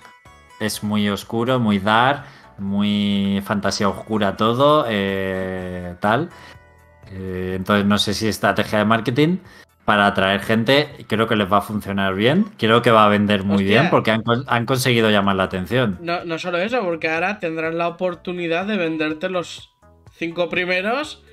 es 0.60 0.84
muy 0.84 1.10
oscuro, 1.10 1.60
muy 1.60 1.80
dark, 1.80 2.24
muy 2.58 3.42
fantasía 3.46 3.90
oscura 3.90 4.36
todo, 4.38 4.86
eh, 4.88 5.96
tal. 6.00 6.30
Eh, 7.12 7.54
entonces 7.56 7.86
no 7.86 7.98
sé 7.98 8.14
si 8.14 8.28
estrategia 8.28 8.80
de 8.80 8.86
marketing 8.86 9.38
para 9.86 10.06
atraer 10.06 10.42
gente, 10.42 10.90
creo 11.08 11.28
que 11.28 11.36
les 11.36 11.52
va 11.52 11.58
a 11.58 11.62
funcionar 11.62 12.14
bien, 12.14 12.46
creo 12.58 12.84
que 12.84 12.92
va 12.92 13.06
a 13.06 13.10
vender 13.10 13.44
muy 13.44 13.64
Hostia. 13.64 13.82
bien 13.82 13.90
porque 13.90 14.12
han, 14.12 14.24
han 14.46 14.66
conseguido 14.68 15.10
llamar 15.10 15.36
la 15.36 15.44
atención. 15.44 15.98
No, 16.02 16.24
no 16.26 16.38
solo 16.38 16.60
eso, 16.60 16.82
porque 16.84 17.10
ahora 17.10 17.40
tendrás 17.40 17.74
la 17.74 17.88
oportunidad 17.88 18.68
de 18.68 18.78
venderte 18.78 19.30
los 19.30 19.74
cinco 20.12 20.48
primeros 20.48 21.24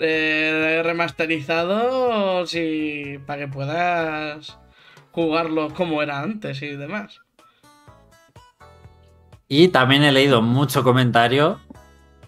eh, 0.00 0.80
remasterizados 0.84 2.54
y 2.54 3.18
para 3.26 3.42
que 3.42 3.48
puedas 3.48 4.58
jugarlos 5.12 5.72
como 5.74 6.02
era 6.02 6.20
antes 6.20 6.62
y 6.62 6.74
demás. 6.74 7.20
Y 9.54 9.68
también 9.68 10.02
he 10.02 10.12
leído 10.12 10.40
mucho 10.40 10.82
comentario 10.82 11.60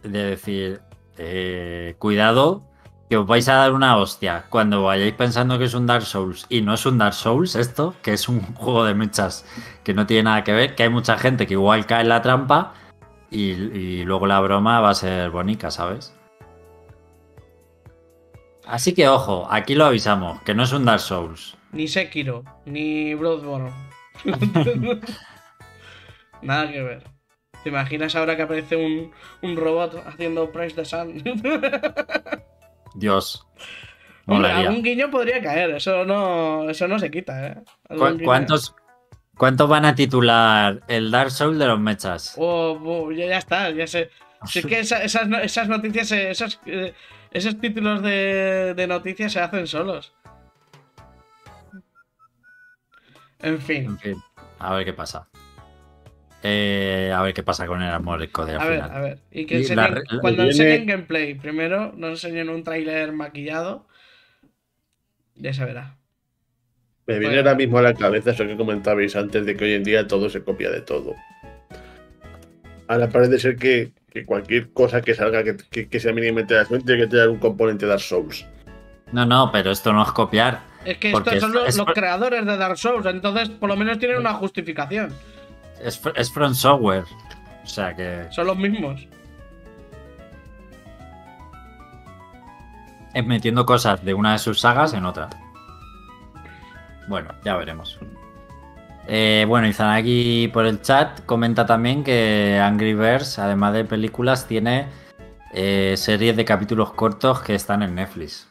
de 0.03 0.25
decir, 0.25 0.83
eh, 1.17 1.95
cuidado, 1.99 2.69
que 3.09 3.17
os 3.17 3.27
vais 3.27 3.49
a 3.49 3.55
dar 3.55 3.73
una 3.73 3.97
hostia 3.97 4.45
cuando 4.51 4.83
vayáis 4.83 5.15
pensando 5.15 5.59
que 5.59 5.65
es 5.65 5.73
un 5.73 5.87
Dark 5.87 6.03
Souls 6.03 6.45
y 6.51 6.61
no 6.61 6.75
es 6.75 6.85
un 6.85 6.99
Dark 6.99 7.15
Souls 7.15 7.57
esto, 7.57 7.95
que 8.03 8.13
es 8.13 8.29
un 8.29 8.43
juego 8.55 8.85
de 8.85 8.93
mechas 8.93 9.47
que 9.85 9.95
no 9.95 10.05
tiene 10.05 10.25
nada 10.25 10.45
que 10.45 10.53
ver, 10.53 10.75
que 10.75 10.83
hay 10.83 10.91
mucha 10.91 11.17
gente 11.17 11.47
que 11.47 11.55
igual 11.55 11.87
cae 11.87 12.03
en 12.03 12.11
la 12.11 12.21
trampa 12.21 12.75
y, 13.31 13.53
y 13.53 14.05
luego 14.05 14.27
la 14.27 14.41
broma 14.41 14.81
va 14.81 14.91
a 14.91 14.95
ser 14.95 15.31
bonita, 15.31 15.71
¿sabes? 15.71 16.15
Así 18.67 18.93
que 18.93 19.09
ojo, 19.09 19.49
aquí 19.51 19.75
lo 19.75 19.87
avisamos, 19.87 20.43
que 20.43 20.55
no 20.55 20.65
es 20.65 20.73
un 20.73 20.85
Dark 20.85 21.01
Souls. 21.01 21.57
Ni 21.73 21.89
Sekiro, 21.89 22.45
ni 22.67 23.15
Bloodborne. 23.15 23.73
Nada 26.43 26.71
que 26.71 26.83
ver. 26.83 27.14
¿Te 27.65 27.71
imaginas 27.71 28.15
ahora 28.15 28.37
que 28.37 28.43
aparece 28.43 28.77
un, 28.77 29.11
un 29.43 29.57
robot 29.57 30.05
haciendo 30.07 30.53
Price 30.53 30.77
the 30.77 30.85
Sun? 30.85 31.15
Dios. 32.95 33.47
Hombre, 34.27 34.53
algún 34.53 34.83
guiño 34.83 35.11
podría 35.11 35.43
caer, 35.43 35.71
eso 35.71 36.05
no, 36.05 36.69
eso 36.71 36.87
no 36.87 36.99
se 36.99 37.11
quita, 37.11 37.47
¿eh? 37.49 37.55
Algún 37.89 38.07
¿Cu- 38.09 38.13
guiño. 38.15 38.25
¿Cuántos, 38.27 38.75
¿Cuántos 39.37 39.69
van 39.69 39.85
a 39.87 39.95
titular 39.95 40.81
el 40.89 41.11
Dark 41.11 41.31
Souls 41.31 41.59
de 41.59 41.67
los 41.67 41.81
mechas? 41.81 42.35
Oh, 42.39 42.79
oh, 42.85 43.11
ya, 43.13 43.27
ya 43.27 43.39
está, 43.39 43.71
ya 43.71 43.87
sé. 43.87 44.11
Si 44.47 44.59
es 44.61 44.67
que 44.67 44.81
esa- 44.81 45.03
esas, 45.03 45.27
esas 45.43 45.69
noticias, 45.69 46.09
se- 46.09 46.31
esos, 46.31 46.61
eh, 46.67 46.93
esos 47.33 47.59
títulos 47.61 48.03
de, 48.03 48.75
de 48.75 48.87
noticias 48.87 49.33
se 49.33 49.41
hacen 49.41 49.67
solos. 49.67 50.13
En 53.41 53.59
fin, 53.61 53.85
En 53.87 53.99
fin, 53.99 54.23
a 54.59 54.75
ver 54.75 54.85
qué 54.87 54.93
pasa. 54.93 55.29
Eh, 56.47 57.11
a 57.15 57.23
ver 57.23 57.33
qué 57.33 57.43
pasa 57.43 57.67
con 57.67 57.81
el 57.83 57.91
amor 57.91 58.29
Code 58.31 58.53
al 58.55 58.61
a 58.61 58.65
ver, 58.67 58.75
final. 58.83 58.91
a 58.97 59.01
ver. 59.01 59.19
Y 59.33 59.47
que 59.47 59.59
Y 59.61 59.63
enseñen- 59.65 59.77
la 59.77 59.87
re- 59.87 60.03
la- 60.11 60.21
cuando 60.21 60.43
viene- 60.43 60.51
enseñen 60.51 60.87
gameplay, 60.87 61.35
primero 61.37 61.93
nos 61.97 62.23
enseñen 62.23 62.51
un 62.51 62.63
tráiler 62.63 63.13
maquillado. 63.13 63.87
Ya 65.37 65.55
se 65.55 65.65
verá. 65.65 65.97
Me 67.07 67.15
viene 67.19 67.35
Bueno. 67.37 67.49
ahora 67.49 67.55
mismo 67.57 67.79
a 67.79 67.83
la 67.83 67.95
cabeza 67.95 68.31
eso 68.33 68.47
que 68.47 68.57
comentabais 68.59 69.17
antes 69.17 69.47
de 69.47 69.57
que 69.57 69.65
hoy 69.65 69.73
en 69.73 69.85
día 69.85 70.07
todo 70.07 70.29
se 70.29 70.43
copia 70.43 70.71
de 70.71 70.83
todo. 70.83 71.15
Ahora 72.89 73.09
parece 73.09 73.39
ser 73.39 73.57
que, 73.57 73.93
que 74.13 74.27
cualquier 74.27 74.71
cosa 74.73 75.01
que 75.01 75.15
salga 75.15 75.43
que, 75.43 75.57
que- 75.71 75.89
que 75.89 76.01
sea 76.01 76.13
mínimamente 76.13 76.53
de 76.55 76.61
la 76.61 76.67
tiene 76.67 77.03
que 77.03 77.07
tener 77.07 77.29
un 77.31 77.39
componente 77.39 77.87
Dark 77.87 78.01
Souls. 78.01 78.47
No, 79.13 79.25
no, 79.25 79.51
pero 79.51 79.71
esto 79.71 79.93
no 79.95 80.03
es 80.03 80.13
copiar. 80.13 80.61
Es 80.85 80.99
que 80.99 81.11
estos 81.11 81.41
son 81.41 81.51
es- 81.51 81.55
los, 81.55 81.69
es 81.69 81.77
los 81.79 81.87
por- 81.87 81.95
creadores 81.95 82.45
de 82.45 82.57
Dark 82.59 82.77
Souls, 82.77 83.07
entonces 83.07 83.49
por 83.49 83.69
lo 83.71 83.77
menos 83.77 83.99
tienen 83.99 84.19
una 84.19 84.35
justificación. 84.35 85.11
Es, 85.81 86.01
es 86.15 86.31
From 86.33 86.55
Software. 86.55 87.05
O 87.63 87.67
sea 87.67 87.95
que 87.95 88.27
Son 88.31 88.47
los 88.47 88.57
mismos. 88.57 89.07
es 93.15 93.25
metiendo 93.25 93.65
cosas 93.65 94.05
de 94.05 94.13
una 94.13 94.33
de 94.33 94.39
sus 94.39 94.61
sagas 94.61 94.93
en 94.93 95.07
otra. 95.07 95.31
Bueno, 97.09 97.31
ya 97.45 97.57
veremos. 97.57 97.99
Eh, 99.07 99.45
bueno, 99.47 99.67
Izanagi 99.67 100.51
por 100.53 100.67
el 100.67 100.83
chat 100.83 101.25
comenta 101.25 101.65
también 101.65 102.03
que 102.03 102.61
Angry 102.63 102.95
Birds, 102.95 103.39
además 103.39 103.75
de 103.75 103.85
películas, 103.85 104.47
tiene 104.49 104.87
eh, 105.53 105.95
series 105.97 106.37
de 106.37 106.45
capítulos 106.45 106.93
cortos 106.93 107.41
que 107.41 107.55
están 107.55 107.83
en 107.83 107.95
Netflix. 107.95 108.49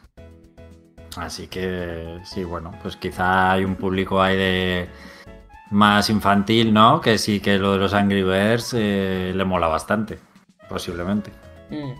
Así 1.16 1.46
que 1.46 2.18
sí, 2.24 2.42
bueno, 2.44 2.72
pues 2.82 2.96
quizá 2.96 3.52
hay 3.52 3.64
un 3.64 3.76
público 3.76 4.20
ahí 4.22 4.36
de 4.36 4.88
más 5.74 6.08
infantil, 6.08 6.72
¿no? 6.72 7.00
Que 7.00 7.18
sí 7.18 7.40
que 7.40 7.58
lo 7.58 7.72
de 7.72 7.78
los 7.78 7.92
Angry 7.94 8.22
Birds 8.22 8.74
eh, 8.76 9.32
le 9.34 9.44
mola 9.44 9.66
bastante, 9.68 10.18
posiblemente. 10.68 11.30
Mm. 11.70 11.92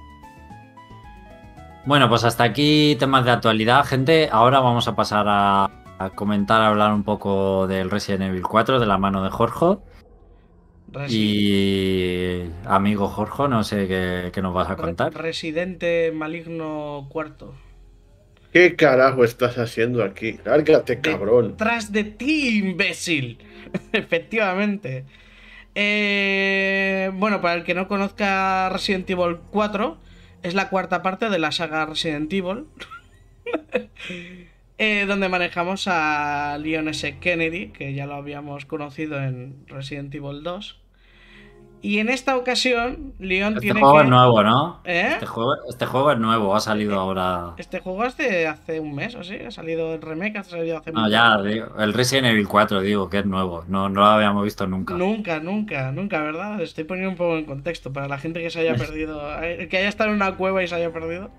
Bueno, 1.86 2.08
pues 2.08 2.24
hasta 2.24 2.44
aquí 2.44 2.96
temas 2.98 3.24
de 3.24 3.32
actualidad, 3.32 3.84
gente. 3.84 4.28
Ahora 4.32 4.60
vamos 4.60 4.88
a 4.88 4.96
pasar 4.96 5.26
a, 5.28 5.64
a 5.98 6.10
comentar, 6.10 6.62
a 6.62 6.68
hablar 6.68 6.92
un 6.94 7.02
poco 7.02 7.66
del 7.66 7.90
Resident 7.90 8.22
Evil 8.22 8.42
4 8.42 8.80
de 8.80 8.86
la 8.86 8.96
mano 8.96 9.22
de 9.22 9.30
Jorge. 9.30 9.76
Y 11.08 12.42
amigo 12.66 13.08
Jorge, 13.08 13.48
no 13.48 13.64
sé 13.64 13.88
qué, 13.88 14.30
qué 14.32 14.40
nos 14.40 14.54
vas 14.54 14.70
a 14.70 14.76
Re- 14.76 14.82
contar. 14.82 15.12
Residente 15.12 16.12
maligno 16.14 17.06
cuarto. 17.10 17.52
¿Qué 18.54 18.76
carajo 18.76 19.24
estás 19.24 19.58
haciendo 19.58 20.04
aquí? 20.04 20.38
Lárgate, 20.44 21.00
cabrón. 21.00 21.56
Tras 21.56 21.90
de 21.90 22.04
ti, 22.04 22.58
imbécil. 22.58 23.38
Efectivamente. 23.92 25.04
Eh, 25.74 27.10
bueno, 27.14 27.40
para 27.40 27.54
el 27.54 27.64
que 27.64 27.74
no 27.74 27.88
conozca 27.88 28.68
Resident 28.68 29.10
Evil 29.10 29.38
4, 29.50 29.98
es 30.44 30.54
la 30.54 30.68
cuarta 30.68 31.02
parte 31.02 31.30
de 31.30 31.38
la 31.40 31.50
saga 31.50 31.84
Resident 31.84 32.32
Evil. 32.32 32.66
Eh, 34.76 35.04
donde 35.06 35.28
manejamos 35.28 35.86
a 35.86 36.58
Leon 36.60 36.88
S. 36.88 37.18
Kennedy, 37.20 37.68
que 37.68 37.94
ya 37.94 38.06
lo 38.06 38.14
habíamos 38.14 38.66
conocido 38.66 39.22
en 39.22 39.68
Resident 39.68 40.12
Evil 40.12 40.42
2. 40.42 40.83
Y 41.84 41.98
en 41.98 42.08
esta 42.08 42.34
ocasión, 42.38 43.12
Leon 43.18 43.52
Este 43.54 43.60
tiene 43.60 43.80
juego 43.80 43.98
que. 43.98 44.04
es 44.04 44.08
nuevo, 44.08 44.42
¿no? 44.42 44.80
¿Eh? 44.84 45.08
Este 45.12 45.26
juego, 45.26 45.52
este 45.68 45.84
juego 45.84 46.12
es 46.12 46.18
nuevo, 46.18 46.56
ha 46.56 46.60
salido 46.60 46.98
ahora. 46.98 47.52
Este 47.58 47.80
juego 47.80 48.06
es 48.06 48.16
de 48.16 48.46
hace 48.46 48.80
un 48.80 48.94
mes 48.94 49.14
o 49.16 49.22
sí, 49.22 49.36
ha 49.36 49.50
salido 49.50 49.92
el 49.92 50.00
remake, 50.00 50.38
ha 50.38 50.44
salido 50.44 50.78
hace 50.78 50.92
No, 50.92 51.06
ya, 51.10 51.36
digo, 51.42 51.66
el 51.78 51.92
Resident 51.92 52.28
Evil 52.28 52.48
4, 52.48 52.80
digo, 52.80 53.10
que 53.10 53.18
es 53.18 53.26
nuevo. 53.26 53.64
No, 53.68 53.90
no 53.90 54.00
lo 54.00 54.06
habíamos 54.06 54.44
visto 54.44 54.66
nunca. 54.66 54.94
Nunca, 54.94 55.40
nunca, 55.40 55.92
nunca, 55.92 56.22
¿verdad? 56.22 56.58
Estoy 56.62 56.84
poniendo 56.84 57.10
un 57.10 57.16
poco 57.16 57.36
en 57.36 57.44
contexto 57.44 57.92
para 57.92 58.08
la 58.08 58.16
gente 58.16 58.40
que 58.40 58.48
se 58.48 58.60
haya 58.60 58.76
perdido, 58.76 59.20
eh, 59.42 59.68
que 59.68 59.76
haya 59.76 59.88
estado 59.90 60.08
en 60.08 60.16
una 60.16 60.36
cueva 60.36 60.62
y 60.62 60.68
se 60.68 60.76
haya 60.76 60.90
perdido. 60.90 61.30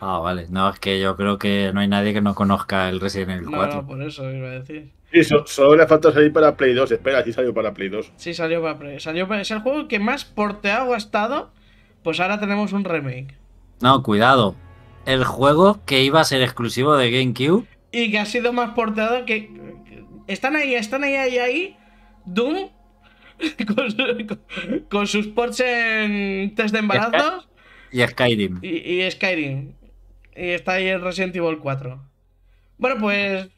Ah, 0.00 0.18
vale. 0.18 0.46
No, 0.50 0.68
es 0.68 0.78
que 0.78 1.00
yo 1.00 1.16
creo 1.16 1.38
que 1.38 1.70
no 1.72 1.80
hay 1.80 1.88
nadie 1.88 2.12
que 2.12 2.20
no 2.20 2.34
conozca 2.34 2.90
el 2.90 3.00
Resident 3.00 3.30
Evil 3.30 3.50
No, 3.50 3.56
4. 3.56 3.74
no, 3.82 3.86
por 3.86 4.02
eso 4.02 4.30
iba 4.30 4.48
a 4.48 4.50
decir. 4.50 4.92
Sí, 5.12 5.24
so- 5.24 5.46
solo 5.46 5.76
le 5.76 5.86
falta 5.86 6.12
salir 6.12 6.32
para 6.32 6.56
Play 6.56 6.74
2. 6.74 6.90
Espera, 6.92 7.24
sí 7.24 7.32
salió 7.32 7.54
para 7.54 7.72
Play 7.72 7.88
2. 7.88 8.12
Sí, 8.16 8.34
salió 8.34 8.60
para 8.62 8.78
pre- 8.78 9.00
salió 9.00 9.26
para- 9.26 9.40
es 9.40 9.50
el 9.50 9.60
juego 9.60 9.88
que 9.88 9.98
más 9.98 10.24
porteado 10.24 10.92
ha 10.94 10.96
estado. 10.96 11.50
Pues 12.02 12.20
ahora 12.20 12.38
tenemos 12.40 12.72
un 12.72 12.84
remake. 12.84 13.34
No, 13.80 14.02
cuidado. 14.02 14.54
El 15.06 15.24
juego 15.24 15.80
que 15.86 16.02
iba 16.02 16.20
a 16.20 16.24
ser 16.24 16.42
exclusivo 16.42 16.96
de 16.96 17.10
GameCube. 17.10 17.64
Y 17.90 18.10
que 18.10 18.18
ha 18.18 18.26
sido 18.26 18.52
más 18.52 18.70
porteado 18.74 19.24
que. 19.24 19.50
Están 20.26 20.56
ahí, 20.56 20.74
están 20.74 21.04
ahí, 21.04 21.14
ahí, 21.14 21.38
ahí. 21.38 21.76
Doom. 22.26 22.68
Con, 23.74 23.90
su- 23.90 24.26
con- 24.26 24.40
con 24.90 25.06
sus 25.06 25.28
ports 25.28 25.60
en 25.60 26.54
test 26.56 26.72
de 26.72 26.80
embarazos. 26.80 27.48
Y 27.92 28.00
Skyrim. 28.06 28.58
Y, 28.62 29.02
y 29.04 29.10
Skyrim. 29.10 29.72
Y 30.36 30.48
está 30.50 30.72
ahí 30.72 30.88
el 30.88 31.00
Resident 31.00 31.34
Evil 31.36 31.58
4. 31.58 31.98
Bueno, 32.78 32.96
pues. 33.00 33.48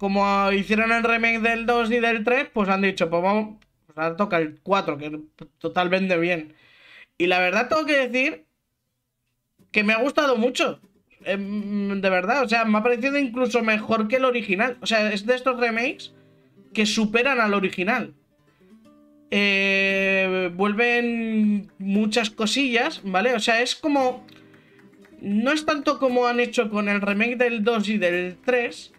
Como 0.00 0.50
hicieron 0.52 0.92
el 0.92 1.04
remake 1.04 1.40
del 1.40 1.66
2 1.66 1.90
y 1.90 1.98
del 2.00 2.24
3, 2.24 2.48
pues 2.54 2.70
han 2.70 2.80
dicho, 2.80 3.10
pues 3.10 3.22
vamos. 3.22 3.58
Pues 3.84 3.98
ahora 3.98 4.16
toca 4.16 4.38
el 4.38 4.58
4, 4.62 4.96
que 4.96 5.20
total 5.58 5.90
vende 5.90 6.16
bien. 6.16 6.54
Y 7.18 7.26
la 7.26 7.38
verdad 7.38 7.68
tengo 7.68 7.84
que 7.84 8.08
decir 8.08 8.46
que 9.70 9.84
me 9.84 9.92
ha 9.92 9.98
gustado 9.98 10.38
mucho. 10.38 10.80
Em, 11.26 12.00
De 12.00 12.08
verdad, 12.08 12.42
o 12.44 12.48
sea, 12.48 12.64
me 12.64 12.78
ha 12.78 12.82
parecido 12.82 13.18
incluso 13.18 13.62
mejor 13.62 14.08
que 14.08 14.16
el 14.16 14.24
original. 14.24 14.78
O 14.80 14.86
sea, 14.86 15.12
es 15.12 15.26
de 15.26 15.34
estos 15.34 15.60
remakes 15.60 16.14
que 16.72 16.86
superan 16.86 17.38
al 17.38 17.52
original. 17.52 18.14
Eh, 19.30 20.50
vuelven 20.54 21.70
muchas 21.78 22.30
cosillas, 22.30 23.02
¿vale? 23.04 23.34
O 23.34 23.40
sea, 23.40 23.60
es 23.60 23.74
como. 23.76 24.24
No 25.20 25.52
es 25.52 25.66
tanto 25.66 25.98
como 25.98 26.26
han 26.26 26.40
hecho 26.40 26.70
con 26.70 26.88
el 26.88 27.02
remake 27.02 27.36
del 27.36 27.62
2 27.64 27.88
y 27.90 27.98
del 27.98 28.38
3, 28.42 28.94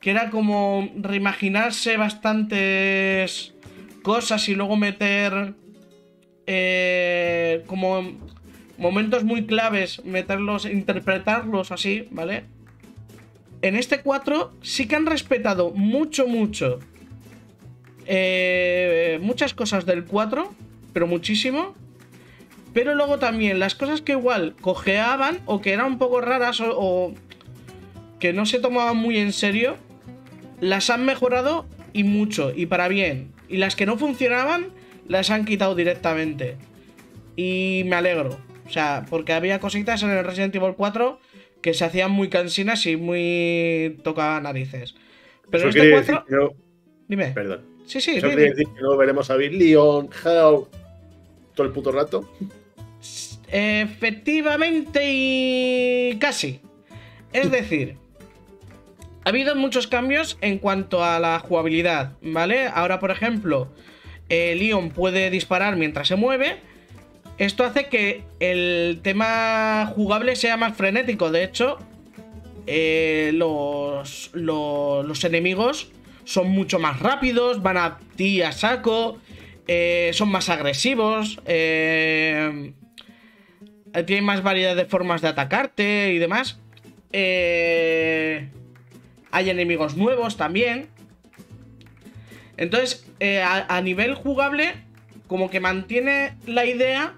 que 0.00 0.10
era 0.10 0.30
como 0.30 0.90
reimaginarse 0.96 1.96
bastantes 1.96 3.54
cosas 4.02 4.48
y 4.48 4.54
luego 4.54 4.76
meter 4.76 5.54
eh, 6.46 7.62
como 7.66 8.16
momentos 8.78 9.24
muy 9.24 9.46
claves, 9.46 10.04
meterlos, 10.04 10.64
interpretarlos 10.64 11.70
así, 11.70 12.08
¿vale? 12.10 12.44
En 13.62 13.76
este 13.76 14.00
4 14.00 14.54
sí 14.62 14.88
que 14.88 14.96
han 14.96 15.04
respetado 15.04 15.70
mucho, 15.70 16.26
mucho 16.26 16.80
eh, 18.12 19.20
muchas 19.22 19.54
cosas 19.54 19.86
del 19.86 20.04
4, 20.04 20.52
pero 20.92 21.06
muchísimo. 21.06 21.76
Pero 22.72 22.96
luego 22.96 23.20
también 23.20 23.60
las 23.60 23.76
cosas 23.76 24.00
que 24.00 24.12
igual 24.12 24.56
cojeaban 24.60 25.38
o 25.46 25.60
que 25.60 25.72
eran 25.72 25.86
un 25.86 25.98
poco 25.98 26.20
raras 26.20 26.60
o, 26.60 26.70
o 26.76 27.14
que 28.18 28.32
no 28.32 28.46
se 28.46 28.58
tomaban 28.58 28.96
muy 28.96 29.18
en 29.18 29.32
serio, 29.32 29.76
las 30.60 30.90
han 30.90 31.04
mejorado 31.04 31.66
y 31.92 32.04
mucho, 32.04 32.52
y 32.54 32.66
para 32.66 32.88
bien. 32.88 33.32
Y 33.48 33.56
las 33.56 33.76
que 33.76 33.86
no 33.86 33.98
funcionaban, 33.98 34.68
las 35.08 35.30
han 35.30 35.44
quitado 35.44 35.74
directamente. 35.74 36.56
Y 37.36 37.82
me 37.86 37.96
alegro. 37.96 38.38
O 38.66 38.70
sea, 38.70 39.04
porque 39.10 39.32
había 39.32 39.58
cositas 39.58 40.02
en 40.02 40.10
el 40.10 40.24
Resident 40.24 40.54
Evil 40.54 40.74
4 40.76 41.18
que 41.60 41.74
se 41.74 41.84
hacían 41.84 42.10
muy 42.10 42.28
cansinas 42.28 42.86
y 42.86 42.96
muy 42.96 43.98
toca 44.04 44.40
narices. 44.40 44.94
Pero 45.50 45.68
Eso 45.68 45.68
este 45.68 45.80
quiere 45.80 45.96
4... 45.96 46.14
decir 46.14 46.28
que 46.28 46.36
no. 46.36 46.50
Dime. 47.08 47.32
Perdón. 47.32 47.62
Sí, 47.86 48.00
sí, 48.00 48.12
Eso 48.12 48.28
quiere 48.28 48.50
decir 48.50 48.68
que 48.68 48.80
no 48.82 48.96
veremos 48.96 49.30
a 49.30 49.36
Bill 49.36 49.58
Leon, 49.58 50.08
Hell, 50.24 50.60
todo 51.54 51.66
el 51.66 51.72
puto 51.72 51.90
rato. 51.90 52.30
Efectivamente 53.48 55.00
y 55.04 56.16
casi. 56.20 56.60
Es 57.32 57.50
decir, 57.50 57.96
ha 59.24 59.28
habido 59.28 59.54
muchos 59.54 59.86
cambios 59.86 60.38
en 60.40 60.58
cuanto 60.58 61.04
a 61.04 61.18
la 61.18 61.38
jugabilidad, 61.38 62.12
¿vale? 62.22 62.66
Ahora, 62.66 62.98
por 62.98 63.10
ejemplo, 63.10 63.68
eh, 64.28 64.54
Leon 64.56 64.90
puede 64.90 65.30
disparar 65.30 65.76
mientras 65.76 66.08
se 66.08 66.16
mueve. 66.16 66.56
Esto 67.38 67.64
hace 67.64 67.86
que 67.86 68.24
el 68.38 69.00
tema 69.02 69.90
jugable 69.94 70.36
sea 70.36 70.56
más 70.56 70.76
frenético. 70.76 71.30
De 71.30 71.44
hecho, 71.44 71.78
eh, 72.66 73.30
los, 73.34 74.30
los, 74.34 75.24
enemigos 75.24 75.90
son 76.24 76.50
mucho 76.50 76.78
más 76.78 77.00
rápidos, 77.00 77.62
van 77.62 77.76
a 77.76 77.98
ti 78.16 78.42
a 78.42 78.52
saco. 78.52 79.18
eh, 79.66 80.10
son 80.14 80.30
más 80.30 80.48
agresivos, 80.48 81.40
eh, 81.46 82.72
tienen 84.06 84.24
más 84.24 84.42
variedad 84.42 84.74
de 84.74 84.84
formas 84.84 85.22
de 85.22 85.28
atacarte 85.28 86.12
y 86.12 86.18
demás. 86.18 86.58
Eh, 87.12 88.48
hay 89.30 89.50
enemigos 89.50 89.96
nuevos 89.96 90.36
también. 90.36 90.88
Entonces, 92.56 93.06
eh, 93.20 93.42
a, 93.42 93.80
nivel 93.80 94.14
jugable, 94.14 94.74
como 95.26 95.48
que 95.50 95.60
mantiene 95.60 96.34
la 96.46 96.66
idea, 96.66 97.14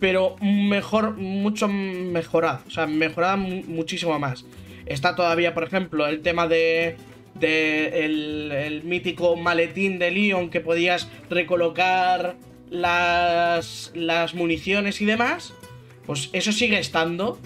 pero 0.00 0.36
mejor, 0.40 1.16
mucho 1.16 1.68
mejorada. 1.68 2.62
O 2.66 2.70
sea, 2.70 2.86
mejorada 2.86 3.36
mu- 3.36 3.62
muchísimo 3.64 4.18
más. 4.18 4.44
Está 4.86 5.14
todavía, 5.14 5.54
por 5.54 5.62
ejemplo, 5.64 6.06
el 6.08 6.22
tema 6.22 6.48
de, 6.48 6.96
de 7.34 8.04
el, 8.04 8.50
el 8.52 8.82
mítico 8.82 9.36
maletín 9.36 9.98
de 10.00 10.10
Leon 10.10 10.50
que 10.50 10.60
podías 10.60 11.08
recolocar 11.28 12.34
las, 12.70 13.92
las 13.94 14.34
municiones 14.34 15.00
y 15.00 15.04
demás. 15.04 15.54
Pues 16.06 16.30
eso 16.32 16.50
sigue 16.50 16.78
estando. 16.80 17.38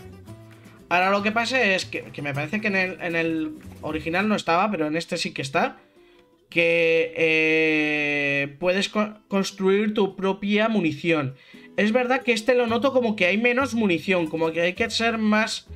Ahora 0.89 1.11
lo 1.11 1.23
que 1.23 1.33
pasa 1.33 1.63
es 1.63 1.85
que, 1.87 2.03
que 2.05 2.23
me 2.23 2.35
parece 2.35 2.61
que 2.61 2.69
en 2.69 2.77
el, 3.17 3.53
original 3.83 4.29
no 4.29 4.37
estaba, 4.37 4.71
pero 4.71 4.87
en 4.87 4.97
este 4.97 5.17
sí 5.17 5.33
que 5.33 5.43
está. 5.43 5.79
Que 6.51 7.13
eh, 7.17 8.57
puedes 8.61 8.89
co- 8.89 9.15
construir 9.29 9.95
tu 9.95 10.15
propia 10.15 10.69
munición. 10.69 11.35
Es 11.77 11.91
verdad 11.91 12.23
que 12.23 12.33
este 12.33 12.55
lo 12.55 12.67
noto 12.67 12.93
como 12.93 13.17
que 13.17 13.27
hay 13.27 13.39
menos 13.39 13.75
munición, 13.75 14.29
como 14.29 14.53
que 14.53 14.61
hay 14.61 14.73
que 14.75 14.89
ser 14.91 15.19
más 15.19 15.67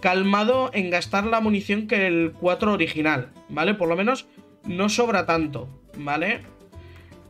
calmado 0.00 0.70
en 0.72 0.88
gastar 0.90 1.26
la 1.26 1.40
munición 1.40 1.86
que 1.86 2.06
el 2.06 2.32
4 2.40 2.72
original, 2.72 3.30
¿vale? 3.48 3.74
Por 3.74 3.88
lo 3.88 3.96
menos 3.96 4.26
no 4.66 4.88
sobra 4.88 5.26
tanto, 5.26 5.68
¿vale? 5.96 6.42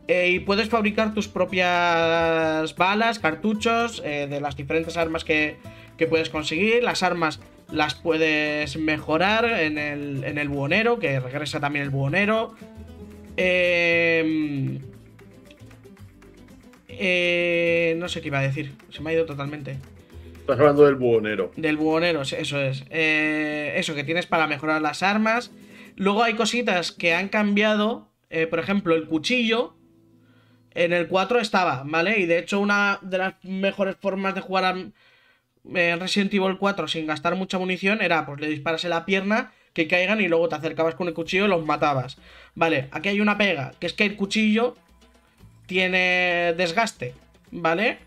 Eh, 0.06 0.30
y 0.30 0.38
puedes 0.40 0.68
fabricar 0.68 1.14
tus 1.14 1.26
propias 1.26 2.76
balas, 2.76 3.18
cartuchos, 3.18 4.02
eh, 4.04 4.26
de 4.28 4.40
las 4.40 4.54
diferentes 4.56 4.96
armas 4.96 5.24
que, 5.24 5.56
que 5.96 6.06
puedes 6.06 6.30
conseguir. 6.30 6.82
Las 6.82 7.02
armas 7.02 7.40
las 7.70 7.94
puedes 7.94 8.76
mejorar 8.76 9.44
en 9.44 9.78
el, 9.78 10.24
en 10.24 10.38
el 10.38 10.48
buhonero, 10.48 10.98
que 10.98 11.20
regresa 11.20 11.60
también 11.60 11.84
el 11.84 11.90
buhonero. 11.90 12.54
Eh, 13.36 14.78
eh, 16.88 17.94
no 17.98 18.08
sé 18.08 18.20
qué 18.20 18.28
iba 18.28 18.38
a 18.38 18.42
decir, 18.42 18.72
se 18.90 19.02
me 19.02 19.10
ha 19.10 19.14
ido 19.14 19.26
totalmente. 19.26 19.78
Estás 20.38 20.60
hablando 20.60 20.84
del 20.84 20.96
buhonero. 20.96 21.52
Del 21.56 21.76
buhonero, 21.76 22.22
eso 22.22 22.60
es. 22.60 22.84
Eh, 22.90 23.74
eso 23.76 23.94
que 23.94 24.04
tienes 24.04 24.26
para 24.26 24.46
mejorar 24.46 24.82
las 24.82 25.02
armas. 25.02 25.50
Luego 25.96 26.22
hay 26.22 26.34
cositas 26.34 26.92
que 26.92 27.14
han 27.14 27.28
cambiado. 27.28 28.10
eh, 28.30 28.46
por 28.46 28.58
ejemplo, 28.58 28.94
el 28.94 29.06
cuchillo. 29.06 29.74
En 30.72 30.92
el 30.92 31.06
4 31.06 31.38
estaba, 31.38 31.84
¿vale? 31.86 32.18
Y 32.18 32.26
de 32.26 32.38
hecho, 32.38 32.58
una 32.58 32.98
de 33.00 33.18
las 33.18 33.34
mejores 33.44 33.96
formas 33.96 34.34
de 34.34 34.40
jugar 34.40 34.64
a 34.64 34.74
eh, 35.74 35.96
Resident 35.98 36.32
Evil 36.34 36.56
4 36.58 36.88
sin 36.88 37.06
gastar 37.06 37.36
mucha 37.36 37.58
munición 37.58 38.02
era, 38.02 38.26
pues 38.26 38.40
le 38.40 38.48
disparas 38.48 38.84
en 38.84 38.90
la 38.90 39.04
pierna, 39.04 39.52
que 39.72 39.88
caigan 39.88 40.20
y 40.20 40.28
luego 40.28 40.48
te 40.48 40.54
acercabas 40.56 40.94
con 40.94 41.08
el 41.08 41.14
cuchillo 41.14 41.46
y 41.46 41.48
los 41.48 41.64
matabas. 41.64 42.16
Vale, 42.54 42.88
aquí 42.92 43.08
hay 43.08 43.20
una 43.20 43.36
pega, 43.38 43.72
que 43.80 43.86
es 43.86 43.92
que 43.92 44.04
el 44.04 44.16
cuchillo 44.16 44.76
tiene 45.66 46.54
desgaste, 46.56 47.14
¿vale? 47.50 47.98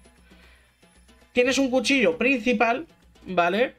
Tienes 1.33 1.57
un 1.57 1.69
cuchillo 1.69 2.17
principal, 2.17 2.87
¿vale? 3.25 3.73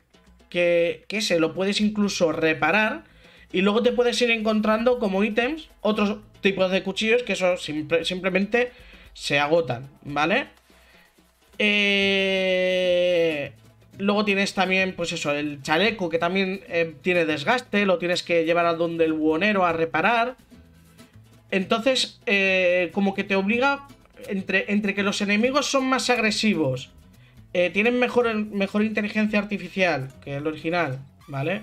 Que, 0.50 1.04
que 1.08 1.20
se 1.22 1.38
lo 1.40 1.54
puedes 1.54 1.80
incluso 1.80 2.32
reparar. 2.32 3.04
Y 3.52 3.62
luego 3.62 3.82
te 3.82 3.92
puedes 3.92 4.20
ir 4.20 4.30
encontrando 4.30 4.98
como 4.98 5.24
ítems 5.24 5.70
otros 5.80 6.18
tipos 6.42 6.70
de 6.70 6.82
cuchillos 6.82 7.22
que 7.22 7.32
eso 7.32 7.56
simple- 7.56 8.04
simplemente 8.04 8.70
se 9.14 9.38
agotan, 9.38 9.88
¿vale? 10.02 10.48
Eh, 12.30 13.52
Luego 13.98 14.24
tienes 14.24 14.54
también, 14.54 14.94
pues 14.94 15.12
eso, 15.12 15.32
el 15.32 15.60
chaleco 15.62 16.08
que 16.08 16.18
también 16.18 16.60
eh, 16.68 16.94
tiene 17.02 17.26
desgaste, 17.26 17.84
lo 17.84 17.98
tienes 17.98 18.22
que 18.22 18.44
llevar 18.44 18.66
a 18.66 18.74
donde 18.74 19.04
el 19.04 19.12
buhonero 19.12 19.66
a 19.66 19.72
reparar. 19.72 20.36
Entonces, 21.50 22.20
eh, 22.26 22.90
como 22.92 23.12
que 23.12 23.24
te 23.24 23.34
obliga, 23.34 23.88
entre, 24.28 24.72
entre 24.72 24.94
que 24.94 25.02
los 25.02 25.20
enemigos 25.20 25.66
son 25.66 25.86
más 25.86 26.10
agresivos, 26.10 26.90
eh, 27.52 27.70
tienen 27.70 27.98
mejor, 27.98 28.32
mejor 28.36 28.84
inteligencia 28.84 29.40
artificial 29.40 30.12
que 30.22 30.36
el 30.36 30.46
original, 30.46 31.00
¿vale? 31.26 31.62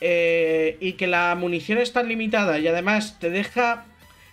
Y 0.00 0.94
que 0.94 1.06
la 1.06 1.36
munición 1.38 1.78
es 1.78 1.92
tan 1.92 2.08
limitada 2.08 2.58
y 2.58 2.66
además 2.66 3.18
te 3.20 3.30
deja... 3.30 3.84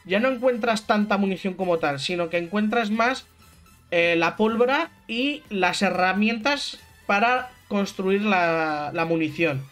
Ya 0.06 0.20
no 0.20 0.30
encuentras 0.30 0.88
tanta 0.88 1.18
munición 1.18 1.54
como 1.54 1.78
tal, 1.78 2.00
sino 2.00 2.30
que 2.30 2.38
encuentras 2.38 2.90
más 2.90 3.28
la 3.92 4.36
pólvora 4.36 4.90
y 5.08 5.44
las 5.50 5.84
herramientas 5.84 6.80
para 7.10 7.50
construir 7.68 8.22
la, 8.22 9.06
munición. 9.08 9.66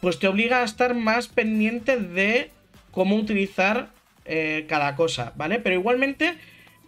Pues 0.00 0.20
te 0.20 0.28
obliga 0.28 0.60
a 0.60 0.64
estar 0.64 0.94
más 0.94 1.26
pendiente 1.26 1.96
de 1.96 2.52
cómo 2.92 3.16
utilizar 3.16 3.88
eh, 4.24 4.66
cada 4.68 4.94
cosa, 4.94 5.32
¿vale? 5.34 5.58
Pero 5.58 5.74
igualmente 5.74 6.38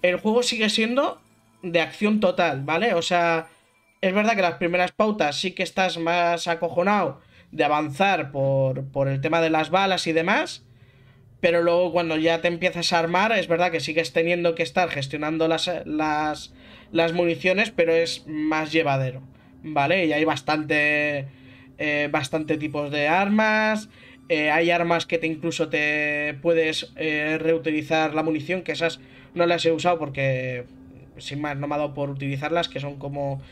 el 0.03 0.21
juego 0.21 0.45
sigue 0.45 0.69
siendo 0.69 1.21
de 1.65 1.81
acción 1.81 2.21
total, 2.21 2.63
¿vale? 2.63 2.95
O 2.95 3.03
sea, 3.03 3.49
es 4.01 4.15
verdad 4.15 4.37
que 4.37 4.43
las 4.43 4.55
primeras 4.55 4.93
pautas 4.93 5.41
sí 5.41 5.51
que 5.51 5.65
estás 5.65 5.99
más 5.99 6.47
acojonado 6.47 7.21
de 7.51 7.65
avanzar 7.65 8.31
por, 8.31 8.85
por 8.85 9.09
el 9.09 9.21
tema 9.21 9.41
de 9.41 9.51
las 9.51 9.71
balas 9.71 10.07
y 10.07 10.13
demás. 10.13 10.63
Pero 11.41 11.61
luego 11.61 11.91
cuando 11.91 12.17
ya 12.19 12.41
te 12.41 12.47
empiezas 12.47 12.93
a 12.93 13.01
armar, 13.01 13.33
es 13.33 13.49
verdad 13.49 13.73
que 13.73 13.81
sigues 13.81 14.13
teniendo 14.13 14.55
que 14.55 14.63
estar 14.63 14.91
gestionando 14.91 15.49
las, 15.49 15.69
las, 15.87 16.55
las 16.93 17.13
municiones, 17.13 17.73
pero 17.73 17.93
es 17.93 18.25
más 18.29 18.71
llevadero. 18.71 19.23
¿Vale? 19.63 20.07
Y 20.07 20.13
hay 20.13 20.25
bastante. 20.25 21.27
eh, 21.79 22.09
bastante 22.13 22.59
tipos 22.59 22.91
de 22.91 23.09
armas. 23.09 23.89
eh, 24.29 24.51
hay 24.51 24.71
armas 24.71 25.05
que 25.07 25.19
te 25.19 25.27
incluso 25.27 25.69
te 25.69 26.35
puedes 26.43 26.93
eh, 26.97 27.39
reutilizar 27.41 28.15
la 28.15 28.23
munición, 28.23 28.63
que 28.63 28.73
esas 28.73 29.01
no 29.35 29.47
las 29.47 29.65
he 29.67 29.73
usado 29.73 29.99
porque 29.99 30.65
sin 31.19 31.41
más 31.41 31.57
no 31.57 31.67
me 31.69 31.75
ha 31.75 31.79
dado 31.79 31.93
por 31.95 32.09
utilizarlas, 32.11 32.69
que 32.69 32.81
son 32.81 32.99
como 32.99 33.43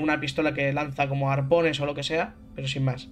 una 0.00 0.20
pistola 0.20 0.54
que 0.54 0.72
lanza 0.72 1.08
como 1.08 1.30
arpones 1.32 1.80
o 1.80 1.86
lo 1.86 1.94
que 1.94 2.04
sea, 2.04 2.34
pero 2.54 2.68
sin 2.68 2.84
más. 2.84 3.08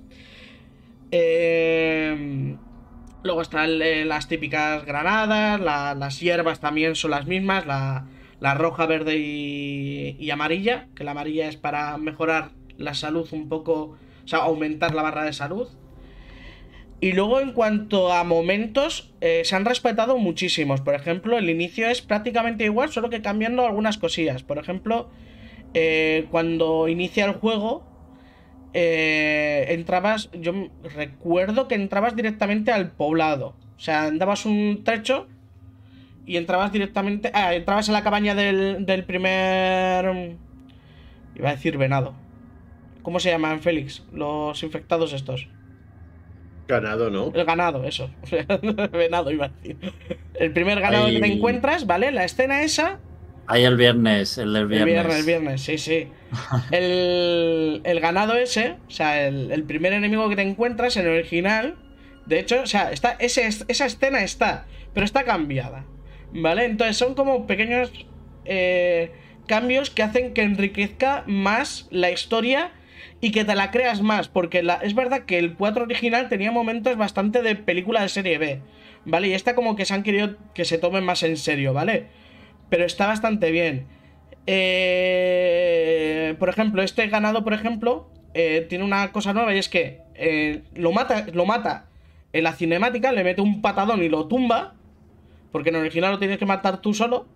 Eh, 1.10 2.56
luego 3.22 3.42
están 3.42 3.78
las 4.08 4.28
típicas 4.28 4.84
granadas, 4.84 5.60
la- 5.60 5.94
las 5.94 6.20
hierbas 6.20 6.60
también 6.60 6.94
son 6.94 7.10
las 7.10 7.26
mismas, 7.26 7.66
la, 7.66 8.06
la 8.42 8.54
roja, 8.54 8.86
verde 8.86 9.18
y, 9.18 10.16
y 10.18 10.30
amarilla, 10.32 10.88
que 10.96 11.04
la 11.04 11.12
amarilla 11.12 11.48
es 11.48 11.56
para 11.56 11.96
mejorar 11.96 12.50
la 12.76 12.92
salud 12.92 13.28
un 13.30 13.48
poco, 13.48 13.96
o 14.24 14.28
sea, 14.28 14.40
aumentar 14.40 14.96
la 14.96 15.02
barra 15.02 15.22
de 15.22 15.32
salud. 15.32 15.68
Y 17.00 17.12
luego 17.12 17.38
en 17.38 17.52
cuanto 17.52 18.12
a 18.12 18.24
momentos, 18.24 19.12
eh, 19.20 19.42
se 19.44 19.54
han 19.54 19.64
respetado 19.64 20.18
muchísimos. 20.18 20.80
Por 20.80 20.96
ejemplo, 20.96 21.38
el 21.38 21.50
inicio 21.50 21.88
es 21.88 22.02
prácticamente 22.02 22.64
igual, 22.64 22.90
solo 22.90 23.10
que 23.10 23.22
cambiando 23.22 23.64
algunas 23.64 23.96
cosillas. 23.96 24.42
Por 24.42 24.58
ejemplo, 24.58 25.08
eh, 25.72 26.26
cuando 26.32 26.88
inicia 26.88 27.24
el 27.26 27.34
juego, 27.34 27.84
eh, 28.74 29.66
entrabas, 29.68 30.30
yo 30.32 30.52
recuerdo 30.82 31.68
que 31.68 31.76
entrabas 31.76 32.16
directamente 32.16 32.72
al 32.72 32.90
poblado. 32.90 33.54
O 33.76 33.80
sea, 33.80 34.06
andabas 34.06 34.46
un 34.46 34.82
trecho 34.82 35.28
y 36.26 36.36
entrabas 36.36 36.72
directamente... 36.72 37.30
Ah, 37.34 37.54
entrabas 37.54 37.88
en 37.88 37.94
la 37.94 38.02
cabaña 38.02 38.34
del, 38.34 38.84
del 38.86 39.04
primer... 39.04 40.36
Iba 41.34 41.48
a 41.48 41.52
decir 41.52 41.78
venado. 41.78 42.14
¿Cómo 43.02 43.18
se 43.20 43.30
llaman, 43.30 43.60
Félix? 43.60 44.04
Los 44.12 44.62
infectados 44.62 45.12
estos. 45.12 45.48
Ganado, 46.68 47.10
¿no? 47.10 47.32
El 47.34 47.44
ganado, 47.44 47.84
eso. 47.84 48.10
venado 48.92 49.30
iba 49.30 49.46
a 49.46 49.48
decir. 49.48 49.76
El 50.34 50.52
primer 50.52 50.80
ganado 50.80 51.06
que 51.06 51.20
te 51.20 51.32
encuentras, 51.32 51.86
¿vale? 51.86 52.12
La 52.12 52.24
escena 52.24 52.62
esa 52.62 53.00
Ahí 53.46 53.64
el 53.64 53.76
viernes, 53.76 54.38
el 54.38 54.52
del 54.52 54.62
El 54.62 54.68
viernes. 54.68 54.94
viernes, 54.94 55.18
el 55.18 55.26
viernes, 55.26 55.60
sí, 55.62 55.78
sí. 55.78 56.08
El, 56.70 57.82
el 57.84 58.00
ganado 58.00 58.34
ese, 58.36 58.76
o 58.86 58.90
sea, 58.90 59.26
el, 59.26 59.50
el 59.50 59.64
primer 59.64 59.92
enemigo 59.92 60.28
que 60.28 60.36
te 60.36 60.42
encuentras 60.42 60.96
en 60.96 61.06
el 61.06 61.12
original, 61.18 61.74
de 62.24 62.38
hecho, 62.38 62.62
o 62.62 62.66
sea, 62.66 62.92
está, 62.92 63.12
ese, 63.18 63.46
esa 63.46 63.84
escena 63.84 64.22
está, 64.22 64.66
pero 64.94 65.04
está 65.04 65.24
cambiada, 65.24 65.84
¿vale? 66.32 66.64
Entonces 66.64 66.96
son 66.96 67.14
como 67.14 67.46
pequeños 67.46 67.90
eh, 68.44 69.12
cambios 69.46 69.90
que 69.90 70.02
hacen 70.02 70.34
que 70.34 70.42
enriquezca 70.42 71.24
más 71.26 71.88
la 71.90 72.10
historia 72.10 72.72
y 73.20 73.30
que 73.30 73.44
te 73.44 73.54
la 73.54 73.70
creas 73.70 74.02
más, 74.02 74.28
porque 74.28 74.62
la, 74.62 74.74
es 74.74 74.94
verdad 74.94 75.24
que 75.26 75.38
el 75.38 75.54
4 75.54 75.84
original 75.84 76.28
tenía 76.28 76.50
momentos 76.50 76.96
bastante 76.96 77.42
de 77.42 77.54
película 77.54 78.02
de 78.02 78.08
serie 78.08 78.38
B, 78.38 78.60
¿vale? 79.04 79.28
Y 79.28 79.34
esta 79.34 79.54
como 79.54 79.76
que 79.76 79.84
se 79.84 79.94
han 79.94 80.02
querido 80.02 80.36
que 80.54 80.64
se 80.64 80.78
tomen 80.78 81.04
más 81.04 81.22
en 81.22 81.36
serio, 81.36 81.72
¿vale? 81.72 82.08
pero 82.72 82.86
está 82.86 83.06
bastante 83.06 83.50
bien. 83.50 83.86
Eh, 84.46 86.34
por 86.38 86.48
ejemplo, 86.48 86.82
este 86.82 87.06
ganado, 87.08 87.44
por 87.44 87.52
ejemplo, 87.52 88.08
eh, 88.32 88.64
tiene 88.66 88.82
una 88.82 89.12
cosa 89.12 89.34
nueva 89.34 89.54
y 89.54 89.58
es 89.58 89.68
que 89.68 90.00
eh, 90.14 90.62
lo 90.74 90.90
mata, 90.90 91.26
lo 91.34 91.44
mata 91.44 91.90
en 92.32 92.44
la 92.44 92.54
cinemática, 92.54 93.12
le 93.12 93.24
mete 93.24 93.42
un 93.42 93.60
patadón 93.60 94.02
y 94.02 94.08
lo 94.08 94.26
tumba, 94.26 94.72
porque 95.52 95.68
en 95.68 95.76
el 95.76 95.82
original 95.82 96.12
lo 96.12 96.18
tienes 96.18 96.38
que 96.38 96.46
matar 96.46 96.80
tú 96.80 96.94
solo. 96.94 97.26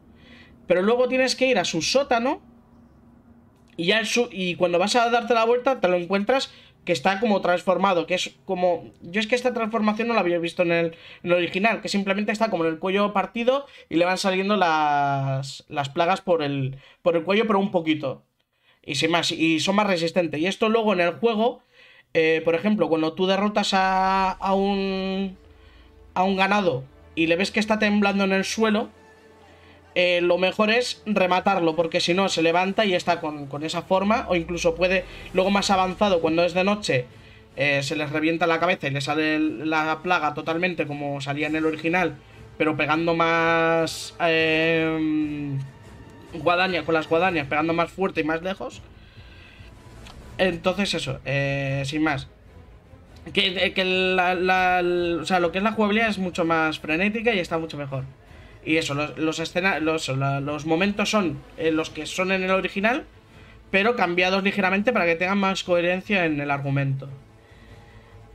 pero 0.66 0.82
luego 0.82 1.06
tienes 1.08 1.36
que 1.36 1.46
ir 1.46 1.58
a 1.58 1.64
su 1.64 1.82
sótano 1.82 2.40
y, 3.76 3.86
ya 3.86 4.02
y 4.32 4.56
cuando 4.56 4.78
vas 4.78 4.96
a 4.96 5.10
darte 5.10 5.34
la 5.34 5.44
vuelta 5.44 5.80
te 5.80 5.88
lo 5.88 5.96
encuentras 5.96 6.50
que 6.86 6.92
está 6.92 7.18
como 7.20 7.40
transformado, 7.40 8.06
que 8.06 8.14
es 8.14 8.36
como... 8.44 8.92
Yo 9.02 9.20
es 9.20 9.26
que 9.26 9.34
esta 9.34 9.52
transformación 9.52 10.06
no 10.06 10.14
la 10.14 10.20
había 10.20 10.38
visto 10.38 10.62
en 10.62 10.70
el, 10.70 10.96
original, 11.24 11.82
que 11.82 11.88
simplemente 11.88 12.30
está 12.30 12.48
como 12.48 12.64
en 12.64 12.70
el 12.70 12.78
cuello 12.78 13.12
partido 13.12 13.66
y 13.88 13.96
le 13.96 14.04
van 14.04 14.18
saliendo 14.18 14.56
las, 14.56 15.64
las 15.68 15.88
plagas 15.88 16.20
por 16.20 16.44
el, 16.44 16.78
por 17.02 17.16
el 17.16 17.24
cuello, 17.24 17.46
pero 17.48 17.58
un 17.58 17.72
poquito. 17.72 18.22
Y, 18.82 18.94
sin 18.94 19.10
más, 19.10 19.32
y 19.32 19.58
son 19.58 19.74
más 19.74 19.88
resistentes. 19.88 20.40
Y 20.40 20.46
esto 20.46 20.68
luego 20.68 20.92
en 20.92 21.00
el 21.00 21.14
juego, 21.14 21.60
eh, 22.14 22.40
por 22.44 22.54
ejemplo, 22.54 22.88
cuando 22.88 23.14
tú 23.14 23.26
derrotas 23.26 23.74
a, 23.74 24.30
a, 24.30 24.54
un, 24.54 25.36
a 26.14 26.22
un 26.22 26.36
ganado 26.36 26.84
y 27.16 27.26
le 27.26 27.34
ves 27.34 27.50
que 27.50 27.58
está 27.58 27.80
temblando 27.80 28.22
en 28.22 28.32
el 28.32 28.44
suelo, 28.44 28.90
eh, 29.96 30.20
lo 30.20 30.36
mejor 30.36 30.70
es 30.70 31.02
rematarlo, 31.06 31.74
porque 31.74 32.00
si 32.00 32.12
no 32.12 32.28
se 32.28 32.42
levanta 32.42 32.84
y 32.84 32.94
está 32.94 33.18
con, 33.18 33.48
esa 33.64 33.80
forma, 33.80 34.26
o 34.28 34.36
incluso 34.36 34.74
puede, 34.74 35.06
luego 35.32 35.50
más 35.50 35.70
avanzado, 35.70 36.20
cuando 36.20 36.44
es 36.44 36.52
de 36.52 36.64
noche, 36.64 37.06
eh, 37.56 37.82
se 37.82 37.96
les 37.96 38.10
revienta 38.10 38.46
la 38.46 38.60
cabeza 38.60 38.88
y 38.88 38.90
le 38.90 39.00
sale 39.00 39.38
la 39.40 40.00
plaga 40.02 40.34
totalmente 40.34 40.86
como 40.86 41.22
salía 41.22 41.46
en 41.46 41.56
el 41.56 41.64
original, 41.64 42.14
pero 42.58 42.76
pegando 42.76 43.14
más 43.14 44.14
eh, 44.20 45.56
guadaña, 46.34 46.84
con 46.84 46.94
las 46.94 47.08
guadañas, 47.08 47.46
pegando 47.46 47.72
más 47.72 47.90
fuerte 47.90 48.20
y 48.20 48.24
más 48.24 48.42
lejos. 48.42 48.82
Entonces 50.36 50.92
eso, 50.92 51.20
sin 51.84 52.02
más. 52.02 52.28
Que, 53.32 53.72
o 55.20 55.24
sea, 55.24 55.40
lo 55.40 55.52
que 55.52 55.58
es 55.58 55.64
la 55.64 55.72
jugabilidad 55.72 56.08
es 56.08 56.18
mucho 56.18 56.44
más 56.44 56.78
frenética 56.78 57.34
y 57.34 57.40
está 57.40 57.58
mucho 57.58 57.76
mejor. 57.76 58.04
Y 58.64 58.76
eso, 58.76 58.94
los, 58.94 59.16
los, 59.18 60.08
los, 60.08 60.66
momentos 60.66 61.10
son 61.10 61.38
eh, 61.56 61.70
los 61.70 61.90
que 61.90 62.06
son 62.06 62.32
en 62.32 62.42
el 62.42 62.50
original, 62.50 63.04
pero 63.70 63.94
cambiados 63.96 64.42
ligeramente 64.42 64.92
para 64.92 65.06
que 65.06 65.14
tengan 65.14 65.38
más 65.38 65.62
coherencia 65.62 66.24
en 66.24 66.40
el 66.40 66.50
argumento. 66.50 67.08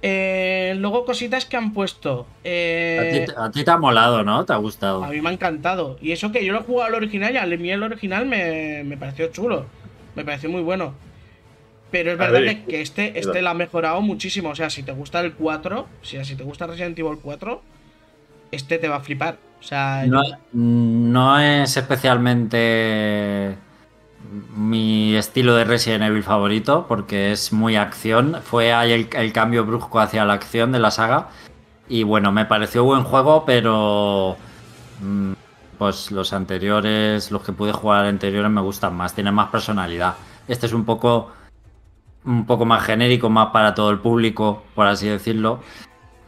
Eh, 0.01 0.73
luego 0.77 1.05
cositas 1.05 1.45
que 1.45 1.57
han 1.57 1.73
puesto. 1.73 2.25
Eh, 2.43 3.27
a, 3.35 3.51
ti, 3.51 3.63
te 3.63 3.71
ha 3.71 3.77
molado, 3.77 4.23
¿no? 4.23 4.45
¿Te 4.45 4.53
ha 4.53 4.57
gustado? 4.57 5.03
A 5.03 5.09
mí 5.09 5.21
me 5.21 5.29
ha 5.29 5.33
encantado. 5.33 5.97
Y 6.01 6.11
eso 6.11 6.31
que 6.31 6.43
yo 6.43 6.53
lo 6.53 6.59
he 6.59 6.63
jugado 6.63 6.87
al 6.87 6.95
original 6.95 7.33
y 7.33 7.37
al 7.37 7.57
mí 7.59 7.69
el 7.69 7.83
original 7.83 8.25
me, 8.25 8.83
me 8.83 8.97
pareció 8.97 9.27
chulo. 9.27 9.65
Me 10.15 10.25
pareció 10.25 10.49
muy 10.49 10.61
bueno. 10.61 10.95
Pero 11.91 12.13
es 12.13 12.17
verdad 12.17 12.65
que, 12.67 12.81
este, 12.81 13.19
este 13.19 13.41
lo 13.41 13.49
ha 13.49 13.53
mejorado 13.53 14.01
muchísimo. 14.01 14.49
O 14.49 14.55
sea, 14.55 14.69
si 14.69 14.81
te 14.81 14.93
gusta 14.93 15.19
el 15.19 15.33
4, 15.33 15.79
o 15.79 16.05
sea, 16.05 16.23
si 16.23 16.35
te 16.35 16.43
gusta 16.43 16.65
Resident 16.65 16.97
Evil 16.97 17.19
4, 17.21 17.61
este 18.51 18.77
te 18.77 18.87
va 18.87 18.95
a 18.95 19.01
flipar 19.01 19.37
no, 20.53 21.39
es 21.39 21.77
especialmente 21.77 23.55
mi 24.55 25.15
estilo 25.15 25.55
de 25.55 25.65
Resident 25.65 26.03
Evil 26.03 26.23
favorito 26.23 26.85
porque 26.87 27.31
es 27.31 27.53
muy 27.53 27.75
acción. 27.75 28.37
Fue 28.43 28.73
ahí 28.73 29.07
el, 29.11 29.33
cambio 29.33 29.65
brusco 29.65 29.99
hacia 29.99 30.25
la 30.25 30.33
acción 30.33 30.71
de 30.71 30.79
la 30.79 30.91
saga. 30.91 31.29
Y 31.87 32.03
bueno, 32.03 32.31
me 32.31 32.45
pareció 32.45 32.83
buen 32.83 33.03
juego, 33.03 33.43
pero 33.45 34.37
mm, 35.01 35.33
pues 35.77 36.11
los 36.11 36.33
anteriores, 36.33 37.31
los 37.31 37.43
que 37.43 37.51
pude 37.51 37.73
jugar 37.73 38.05
anteriores 38.05 38.49
me 38.51 38.61
gustan 38.61 38.95
más, 38.95 39.13
tienen 39.13 39.33
más 39.33 39.49
personalidad. 39.49 40.15
Este 40.47 40.65
es 40.65 40.73
un 40.73 40.85
poco 40.85 41.31
un 42.25 42.45
poco 42.45 42.65
más 42.65 42.83
genérico, 42.83 43.29
más 43.29 43.47
para 43.47 43.73
todo 43.73 43.89
el 43.91 43.99
público, 43.99 44.63
por 44.75 44.87
así 44.87 45.07
decirlo. 45.07 45.61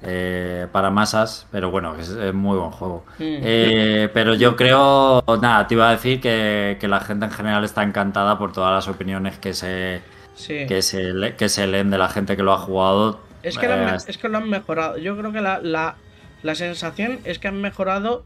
Eh, 0.06 0.68
para 0.74 0.90
masas, 0.90 1.48
pero 1.50 1.72
bueno, 1.72 1.96
es, 1.96 2.10
muy 2.34 2.58
buen 2.58 2.72
juego. 2.72 3.06
Mm. 3.20 3.22
Eh, 3.42 4.10
pero 4.14 4.36
yo 4.36 4.58
creo, 4.58 5.24
nada, 5.42 5.66
te 5.66 5.76
iba 5.76 5.88
a 5.88 5.92
decir 5.92 6.20
que, 6.20 6.78
la 6.82 7.00
gente 7.00 7.26
en 7.26 7.32
general 7.32 7.64
está 7.64 7.84
encantada 7.84 8.38
por 8.38 8.52
todas 8.52 8.74
las 8.74 8.94
opiniones 8.94 9.38
que 9.38 9.54
se, 9.54 10.02
que 10.46 10.82
se, 10.82 11.36
que 11.38 11.48
se 11.48 11.68
leen 11.68 11.90
de 11.90 11.98
la 11.98 12.10
gente 12.10 12.36
que 12.36 12.44
lo 12.44 12.52
ha 12.52 12.58
jugado. 12.58 13.22
Es 13.44 13.58
que, 13.58 13.66
lo, 13.70 13.76
han, 13.76 13.96
eh, 13.96 13.98
es 14.06 14.18
que 14.18 14.28
lo 14.28 14.40
han 14.40 14.50
mejorado. 14.50 14.98
Yo 14.98 15.18
creo 15.18 15.32
que 15.32 15.40
la, 15.40 15.62
la, 15.62 15.96
la 16.42 16.56
sensación 16.56 17.20
es 17.24 17.40
que 17.40 17.48
han 17.48 17.62
mejorado 17.62 18.26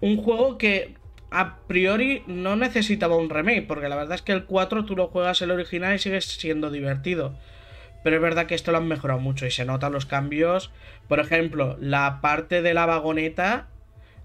un 0.00 0.16
juego 0.22 0.56
que 0.56 0.94
a 1.30 1.58
priori 1.66 2.22
no 2.26 2.56
necesitaba 2.56 3.16
un 3.16 3.30
remake, 3.30 3.66
porque 3.66 3.88
la 3.88 3.96
verdad 3.96 4.14
es 4.14 4.22
que 4.22 4.32
el 4.32 4.44
4 4.44 4.84
tú 4.84 4.96
lo 4.96 5.08
juegas 5.08 5.42
el 5.42 5.50
original 5.50 5.94
y 5.94 5.98
sigues 5.98 6.24
siendo 6.24 6.70
divertido. 6.70 7.34
Pero 8.02 8.16
es 8.16 8.22
verdad 8.22 8.46
que 8.46 8.54
esto 8.54 8.72
lo 8.72 8.78
han 8.78 8.88
mejorado 8.88 9.20
mucho 9.20 9.46
y 9.46 9.50
se 9.50 9.64
notan 9.64 9.92
los 9.92 10.06
cambios. 10.06 10.70
Por 11.08 11.20
ejemplo, 11.20 11.76
la 11.80 12.20
parte 12.20 12.62
de 12.62 12.74
la 12.74 12.86
vagoneta. 12.86 13.68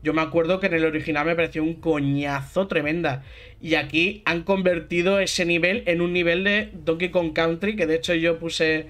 Yo 0.04 0.14
me 0.14 0.22
acuerdo 0.22 0.60
que 0.60 0.68
en 0.68 0.74
el 0.74 0.86
original 0.86 1.26
me 1.26 1.36
pareció 1.36 1.64
un 1.64 1.76
coñazo 1.76 2.68
tremenda. 2.68 3.24
Y 3.62 3.76
aquí 3.76 4.22
han 4.26 4.44
convertido 4.44 5.20
ese 5.20 5.46
nivel 5.46 5.84
en 5.88 6.02
un 6.02 6.14
nivel 6.14 6.44
de 6.44 6.70
Donkey 6.74 7.10
Kong 7.10 7.34
Country. 7.34 7.76
Que 7.76 7.88
de 7.88 7.96
hecho 7.96 8.14
yo 8.14 8.38
puse 8.38 8.88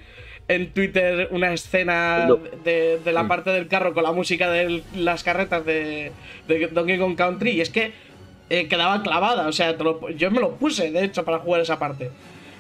en 0.48 0.74
Twitter 0.74 1.30
una 1.32 1.54
escena 1.54 2.28
de, 2.64 3.00
la 3.06 3.28
parte 3.28 3.50
del 3.50 3.68
carro 3.68 3.94
con 3.94 4.04
la 4.04 4.12
música 4.12 4.50
de 4.50 4.84
las 4.96 5.24
carretas 5.24 5.66
de, 5.66 6.12
Donkey 6.72 7.00
Kong 7.00 7.16
Country. 7.16 7.52
Y 7.52 7.62
es 7.62 7.70
que 7.70 7.94
eh, 8.50 8.68
quedaba 8.68 9.02
clavada. 9.02 9.48
O 9.48 9.52
sea, 9.52 9.76
yo 10.16 10.32
me 10.32 10.40
lo 10.40 10.52
puse, 10.56 10.92
de 10.92 11.04
hecho, 11.06 11.24
para 11.24 11.40
jugar 11.40 11.62
esa 11.62 11.80
parte. 11.80 12.12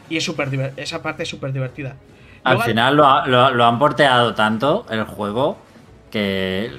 Y 0.09 0.17
es 0.17 0.23
súper 0.23 0.73
esa 0.77 1.01
parte 1.01 1.23
es 1.23 1.29
súper 1.29 1.51
divertida. 1.53 1.95
Al 2.43 2.61
final 2.61 2.97
lo, 2.97 3.65
han 3.65 3.79
porteado 3.79 4.33
tanto 4.33 4.85
el 4.89 5.03
juego 5.03 5.57
que, 6.11 6.71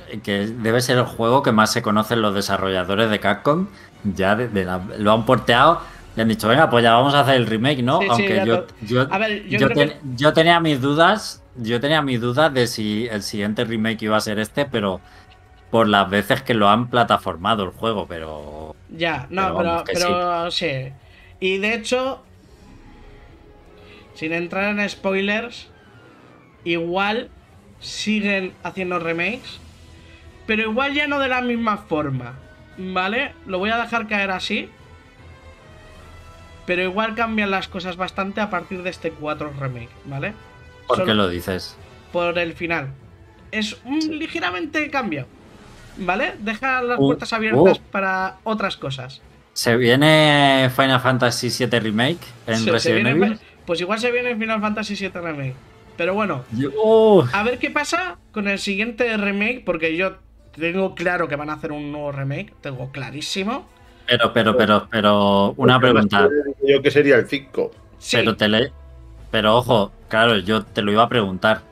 debe 0.58 0.80
ser 0.80 0.98
el 0.98 1.04
juego 1.04 1.42
que 1.42 1.52
más 1.52 1.72
se 1.72 1.82
conocen 1.82 2.22
los 2.22 2.34
desarrolladores 2.34 3.10
de 3.10 3.20
Capcom. 3.20 3.68
Ya 4.04 4.36
lo 4.98 5.12
han 5.12 5.24
porteado 5.24 5.80
y 6.16 6.20
han 6.20 6.28
dicho, 6.28 6.48
venga, 6.48 6.70
pues 6.70 6.84
ya 6.84 6.92
vamos 6.92 7.14
a 7.14 7.20
hacer 7.20 7.34
el 7.34 7.46
remake, 7.46 7.82
¿no? 7.82 8.00
Aunque 8.08 8.44
yo, 8.46 8.66
yo, 10.16 10.32
tenía 10.32 10.60
mis 10.60 10.80
dudas, 10.80 11.42
yo 11.56 11.80
tenía 11.80 12.02
mis 12.02 12.20
dudas 12.20 12.54
de 12.54 12.66
si 12.66 13.08
el 13.10 13.22
siguiente 13.22 13.64
remake 13.64 14.02
iba 14.02 14.16
a 14.16 14.20
ser 14.20 14.38
este, 14.38 14.64
pero 14.64 15.00
por 15.70 15.88
las 15.88 16.08
veces 16.08 16.42
que 16.42 16.54
lo 16.54 16.68
han 16.68 16.88
plataformado 16.88 17.64
el 17.64 17.70
juego, 17.70 18.06
pero... 18.06 18.76
Ya, 18.90 19.26
no, 19.30 19.82
pero, 19.84 20.50
sí. 20.52 20.92
Y 21.40 21.58
de 21.58 21.74
hecho, 21.74 22.22
sin 24.14 24.32
entrar 24.32 24.78
en 24.78 24.88
spoilers, 24.88 25.68
igual 26.62 27.28
siguen 27.80 28.54
haciendo 28.62 29.00
remakes, 29.00 29.58
pero 30.46 30.62
igual 30.62 30.94
ya 30.94 31.08
no 31.08 31.18
de 31.18 31.28
la 31.28 31.40
misma 31.40 31.78
forma, 31.78 32.34
¿vale? 32.78 33.32
Lo 33.46 33.58
voy 33.58 33.70
a 33.70 33.78
dejar 33.78 34.06
caer 34.06 34.30
así. 34.30 34.70
Pero 36.66 36.82
igual 36.82 37.14
cambian 37.14 37.50
las 37.50 37.68
cosas 37.68 37.96
bastante 37.96 38.40
a 38.40 38.50
partir 38.50 38.82
de 38.82 38.90
este 38.90 39.10
4 39.10 39.52
remake, 39.60 39.90
¿vale? 40.06 40.32
¿Por 40.86 41.04
qué 41.04 41.14
lo 41.14 41.28
dices? 41.28 41.76
Por 42.12 42.38
el 42.38 42.54
final. 42.54 42.88
Es 43.50 43.76
un 43.84 44.18
ligeramente 44.18 44.90
cambio, 44.90 45.26
¿vale? 45.98 46.34
Deja 46.38 46.82
las 46.82 46.98
uh, 46.98 47.06
puertas 47.06 47.32
abiertas 47.32 47.78
uh. 47.78 47.82
para 47.90 48.36
otras 48.44 48.76
cosas. 48.76 49.20
¿Se 49.52 49.76
viene 49.76 50.68
Final 50.74 51.00
Fantasy 51.00 51.48
VII 51.48 51.78
Remake 51.78 52.26
en 52.46 52.66
Resident 52.66 53.06
Evil? 53.06 53.38
Pues 53.64 53.80
igual 53.80 54.00
se 54.00 54.10
viene 54.10 54.34
Final 54.34 54.60
Fantasy 54.60 54.94
VII 54.96 55.10
Remake. 55.20 55.54
Pero 55.96 56.14
bueno, 56.14 56.44
oh. 56.76 57.24
a 57.32 57.42
ver 57.44 57.58
qué 57.58 57.70
pasa 57.70 58.18
con 58.32 58.48
el 58.48 58.58
siguiente 58.58 59.16
remake, 59.16 59.62
porque 59.64 59.96
yo 59.96 60.16
tengo 60.52 60.94
claro 60.94 61.28
que 61.28 61.36
van 61.36 61.50
a 61.50 61.54
hacer 61.54 61.72
un 61.72 61.92
nuevo 61.92 62.10
remake, 62.10 62.52
tengo 62.60 62.90
clarísimo. 62.90 63.68
Pero, 64.06 64.32
pero, 64.32 64.56
pero, 64.56 64.88
pero, 64.90 65.54
una 65.56 65.80
pregunta. 65.80 66.28
Yo 66.66 66.82
que 66.82 66.90
sería 66.90 67.16
el 67.16 67.26
5. 67.26 67.70
Pero, 68.12 68.36
te 68.36 68.72
pero 69.30 69.56
ojo, 69.56 69.92
claro, 70.08 70.38
yo 70.38 70.64
te 70.64 70.82
lo 70.82 70.92
iba 70.92 71.02
a 71.02 71.08
preguntar. 71.08 71.62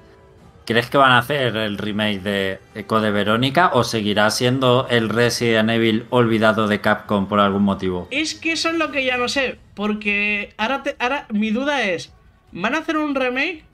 ¿Crees 0.65 0.89
que 0.89 0.97
van 0.97 1.11
a 1.13 1.19
hacer 1.19 1.57
el 1.57 1.77
remake 1.77 2.21
de 2.21 2.61
Echo 2.75 3.01
de 3.01 3.11
Verónica 3.11 3.73
o 3.75 3.83
seguirá 3.83 4.31
siendo 4.31 4.87
el 4.89 5.09
Resident 5.09 5.71
Evil 5.71 6.07
olvidado 6.11 6.69
de 6.69 6.81
Capcom 6.81 7.27
por 7.27 7.41
algún 7.41 7.65
motivo? 7.65 8.07
Es 8.11 8.35
que 8.35 8.53
eso 8.53 8.71
es 8.71 8.77
lo 8.77 8.93
que 8.93 9.05
ya 9.05 9.17
no 9.17 9.29
sé, 9.29 9.59
porque 9.75 10.55
ahora, 10.57 10.85
ahora 11.01 11.27
mi 11.31 11.51
duda 11.51 11.83
es, 11.83 12.13
¿van 12.53 12.77
a 12.77 12.79
hacer 12.79 12.97
un 12.97 13.15
remake 13.15 13.65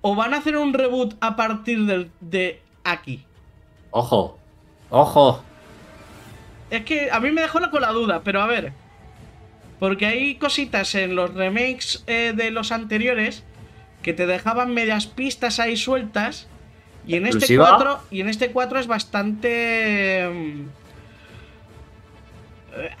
o 0.00 0.14
van 0.14 0.32
a 0.32 0.38
hacer 0.38 0.56
un 0.56 0.72
reboot 0.72 1.14
a 1.20 1.36
partir 1.36 2.10
de 2.20 2.62
aquí? 2.84 3.22
Ojo, 3.90 4.38
ojo. 4.90 5.44
Es 6.70 6.84
que 6.84 7.10
a 7.10 7.20
mí 7.20 7.30
me 7.30 7.42
dejó 7.42 7.60
con 7.70 7.80
la 7.80 7.92
duda, 7.92 8.22
pero 8.22 8.42
a 8.42 8.46
ver. 8.46 8.72
Porque 9.78 10.06
hay 10.06 10.34
cositas 10.36 10.94
en 10.94 11.14
los 11.14 11.34
remakes 11.34 12.02
eh, 12.06 12.32
de 12.34 12.50
los 12.50 12.72
anteriores 12.72 13.44
que 14.02 14.12
te 14.12 14.26
dejaban 14.26 14.74
medias 14.74 15.06
pistas 15.06 15.60
ahí 15.60 15.76
sueltas. 15.76 16.48
Y 17.06 17.14
en 17.14 17.26
este 17.26 17.56
4. 17.56 18.00
Y 18.10 18.20
en 18.20 18.28
este 18.28 18.50
4 18.50 18.80
es 18.80 18.86
bastante. 18.86 20.28
Mm, 20.28 20.68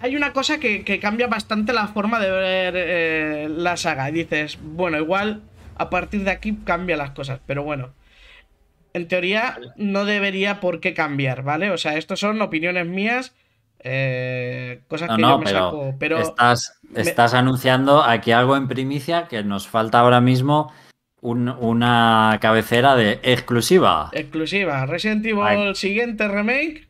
hay 0.00 0.16
una 0.16 0.32
cosa 0.32 0.58
que, 0.58 0.98
cambia 1.00 1.26
bastante 1.26 1.72
la 1.72 1.88
forma 1.88 2.18
de 2.20 2.30
ver 2.30 2.74
eh, 2.76 3.48
la 3.50 3.76
saga. 3.76 4.08
Y 4.08 4.12
dices, 4.12 4.58
bueno, 4.62 4.98
igual 4.98 5.42
a 5.76 5.90
partir 5.90 6.24
de 6.24 6.30
aquí 6.30 6.56
cambia 6.64 6.96
las 6.96 7.10
cosas. 7.10 7.40
Pero 7.46 7.64
bueno. 7.64 7.92
En 8.94 9.06
teoría 9.06 9.58
no 9.76 10.06
debería 10.06 10.60
por 10.60 10.80
qué 10.80 10.94
cambiar, 10.94 11.42
¿vale? 11.42 11.70
O 11.70 11.76
sea, 11.76 11.98
estas 11.98 12.20
son 12.20 12.40
opiniones 12.40 12.86
mías 12.86 13.34
Eh, 13.80 14.80
cosas 14.88 15.08
No, 15.10 15.16
que 15.16 15.22
no, 15.22 15.28
yo 15.30 15.38
me 15.38 15.44
pero, 15.44 15.58
saco. 15.58 15.94
Pero 15.98 16.18
estás, 16.18 16.80
estás 16.94 17.34
anunciando 17.34 18.02
aquí 18.02 18.32
algo 18.32 18.56
en 18.56 18.68
primicia 18.68 19.28
que 19.28 19.42
nos 19.44 19.68
falta 19.68 20.00
ahora 20.00 20.20
mismo 20.20 20.72
un- 21.20 21.48
una 21.48 22.38
cabecera 22.40 22.96
de 22.96 23.20
exclusiva. 23.22 24.10
exclusiva. 24.12 24.86
Resident 24.86 25.24
Evil 25.26 25.42
Ay. 25.44 25.74
siguiente 25.74 26.26
remake. 26.28 26.88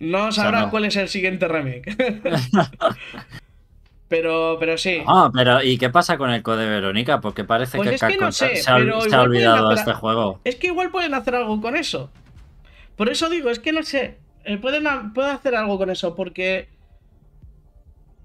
No 0.00 0.32
sea, 0.32 0.50
no. 0.50 0.70
cuál 0.70 0.84
es 0.86 0.96
el 0.96 1.08
siguiente 1.08 1.46
remake. 1.48 1.96
pero, 4.08 4.56
pero 4.60 4.76
sí. 4.78 5.02
Ah, 5.06 5.30
pero 5.32 5.62
¿y 5.62 5.78
qué 5.78 5.90
pasa 5.90 6.18
con 6.18 6.30
el 6.30 6.42
Code 6.42 6.68
Verónica? 6.68 7.20
Porque 7.20 7.44
parece 7.44 7.76
Pues 7.78 7.88
que 7.88 7.94
es 7.94 8.00
que 8.02 8.16
no 8.18 8.30
se- 8.32 8.56
sé, 8.56 8.62
se, 8.62 8.70
ha, 8.70 8.78
se 8.78 9.16
olvidado 9.16 9.68
hacer- 9.70 9.78
este 9.78 9.92
juego. 9.94 10.40
Es 10.44 10.56
que 10.56 10.68
igual 10.68 10.90
pueden 10.90 11.14
hacer 11.14 11.34
algo 11.36 11.60
con 11.60 11.76
eso. 11.76 12.10
Por 12.96 13.08
eso 13.08 13.28
digo, 13.28 13.50
es 13.50 13.58
que 13.58 13.72
no 13.72 13.82
sé. 13.82 14.18
Eh, 14.44 14.58
pueden, 14.58 14.84
pueden 15.12 15.30
hacer 15.32 15.54
algo 15.54 15.78
con 15.78 15.90
eso, 15.90 16.14
porque. 16.14 16.68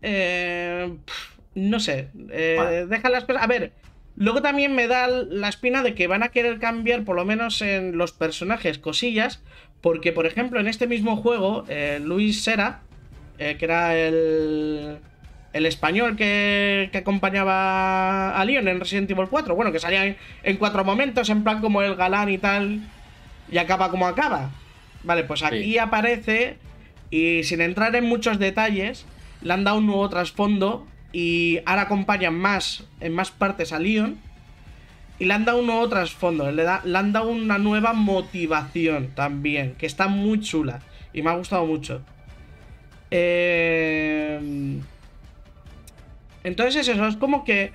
eh, 0.01 0.95
no 1.55 1.79
sé. 1.79 2.09
eh, 2.31 2.55
Vale. 2.57 2.85
Dejan 2.87 3.11
las 3.11 3.25
cosas. 3.25 3.43
A 3.43 3.47
ver, 3.47 3.73
luego 4.15 4.41
también 4.41 4.75
me 4.75 4.87
da 4.87 5.07
la 5.07 5.49
espina 5.49 5.83
de 5.83 5.95
que 5.95 6.07
van 6.07 6.23
a 6.23 6.29
querer 6.29 6.59
cambiar, 6.59 7.03
por 7.03 7.15
lo 7.15 7.25
menos 7.25 7.61
en 7.61 7.97
los 7.97 8.11
personajes, 8.11 8.79
cosillas. 8.79 9.41
Porque, 9.81 10.11
por 10.11 10.25
ejemplo, 10.25 10.59
en 10.59 10.67
este 10.67 10.87
mismo 10.87 11.15
juego, 11.17 11.63
eh, 11.69 11.99
Luis 12.03 12.43
Sera, 12.43 12.81
que 13.37 13.57
era 13.59 13.95
el. 13.97 14.99
El 15.51 15.65
español 15.65 16.15
que, 16.15 16.89
que 16.91 16.99
acompañaba 16.99 18.39
a 18.39 18.45
Leon 18.45 18.67
en 18.67 18.79
Resident 18.79 19.09
Evil 19.09 19.25
4. 19.27 19.55
Bueno, 19.55 19.71
que 19.71 19.79
salía 19.79 20.05
en, 20.05 20.15
en 20.43 20.57
cuatro 20.57 20.83
momentos, 20.85 21.27
en 21.29 21.43
plan 21.43 21.59
como 21.59 21.81
el 21.81 21.95
galán 21.95 22.29
y 22.29 22.37
tal. 22.37 22.81
Y 23.51 23.57
acaba 23.57 23.89
como 23.89 24.05
acaba. 24.05 24.51
Vale, 25.03 25.23
pues 25.23 25.41
aquí 25.43 25.77
aparece. 25.77 26.57
Y 27.11 27.43
sin 27.43 27.61
entrar 27.61 27.95
en 27.95 28.05
muchos 28.05 28.37
detalles, 28.39 29.05
le 29.41 29.53
han 29.53 29.63
dado 29.63 29.77
un 29.77 29.87
nuevo 29.87 30.07
trasfondo. 30.09 30.85
Y 31.11 31.59
ahora 31.65 31.83
acompañan 31.83 32.35
más, 32.35 32.83
en 32.99 33.13
más 33.13 33.31
partes 33.31 33.73
a 33.73 33.79
Leon. 33.79 34.17
Y 35.17 35.25
le 35.25 35.33
han 35.33 35.45
dado 35.45 35.59
un 35.59 35.65
nuevo 35.67 35.87
trasfondo. 35.89 36.51
Le, 36.51 36.63
da- 36.63 36.81
le 36.85 36.97
han 36.97 37.11
dado 37.11 37.29
una 37.29 37.57
nueva 37.57 37.93
motivación 37.93 39.09
también. 39.15 39.75
Que 39.75 39.85
está 39.85 40.07
muy 40.07 40.39
chula. 40.39 40.81
Y 41.13 41.21
me 41.21 41.29
ha 41.31 41.33
gustado 41.35 41.65
mucho. 41.65 42.01
Eh... 43.11 44.79
Entonces 46.43 46.75
es 46.77 46.87
eso, 46.87 47.05
es 47.05 47.17
como 47.17 47.43
que 47.43 47.73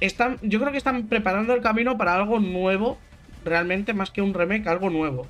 están, 0.00 0.38
yo 0.42 0.60
creo 0.60 0.70
que 0.70 0.78
están 0.78 1.08
preparando 1.08 1.52
el 1.52 1.62
camino 1.62 1.98
para 1.98 2.14
algo 2.14 2.38
nuevo, 2.38 2.96
realmente 3.44 3.92
más 3.92 4.12
que 4.12 4.22
un 4.22 4.34
remake, 4.34 4.68
algo 4.68 4.88
nuevo. 4.88 5.26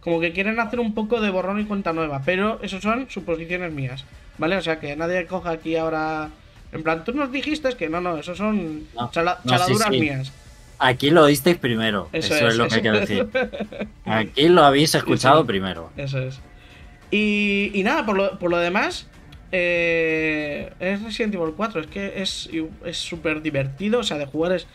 Como 0.00 0.20
que 0.20 0.32
quieren 0.32 0.60
hacer 0.60 0.80
un 0.80 0.94
poco 0.94 1.20
de 1.20 1.30
borrón 1.30 1.60
y 1.60 1.64
cuenta 1.64 1.92
nueva, 1.92 2.22
pero 2.24 2.60
eso 2.62 2.80
son 2.80 3.10
suposiciones 3.10 3.72
mías, 3.72 4.04
¿vale? 4.38 4.56
O 4.56 4.62
sea 4.62 4.78
que 4.80 4.94
nadie 4.96 5.26
coja 5.26 5.50
aquí 5.50 5.76
ahora, 5.76 6.30
en 6.72 6.82
plan, 6.82 7.04
tú 7.04 7.12
nos 7.12 7.32
dijiste 7.32 7.70
que 7.76 7.88
no, 7.88 8.00
no, 8.00 8.16
eso 8.16 8.34
son 8.34 8.84
No, 8.94 9.10
chala- 9.10 9.38
no, 9.44 9.50
chaladuras 9.50 9.88
sí. 9.90 10.00
mías. 10.00 10.32
Aquí 10.78 11.10
lo 11.10 11.24
oísteis 11.24 11.56
primero. 11.56 12.08
Eso 12.12 12.34
Eso, 12.36 12.46
es, 12.46 12.52
es, 12.52 12.58
lo 12.58 12.64
eso 12.66 12.80
que 12.82 12.88
es. 12.88 13.00
decir. 13.00 13.28
Aquí 14.04 14.48
lo 14.48 14.62
habéis 14.64 14.94
escuchado 14.94 15.40
sí. 15.40 15.46
primero. 15.48 15.90
Eso 15.96 16.20
es. 16.20 16.38
Y, 17.10 17.72
y 17.74 17.82
nada, 17.82 18.06
por 18.06 18.16
lo, 18.16 18.38
por 18.38 18.48
lo 18.50 18.58
demás, 18.58 19.08
eh, 19.50 20.70
es 20.78 21.02
Resident 21.02 21.34
Evil 21.34 21.54
4. 21.56 21.80
Es 21.80 21.86
que 21.88 22.22
es 22.22 22.48
es 22.84 22.96
súper 22.96 23.42
divertido. 23.42 23.98
O 24.00 24.02
sea, 24.04 24.18
de 24.18 24.26
jugar 24.26 24.52
es 24.52 24.66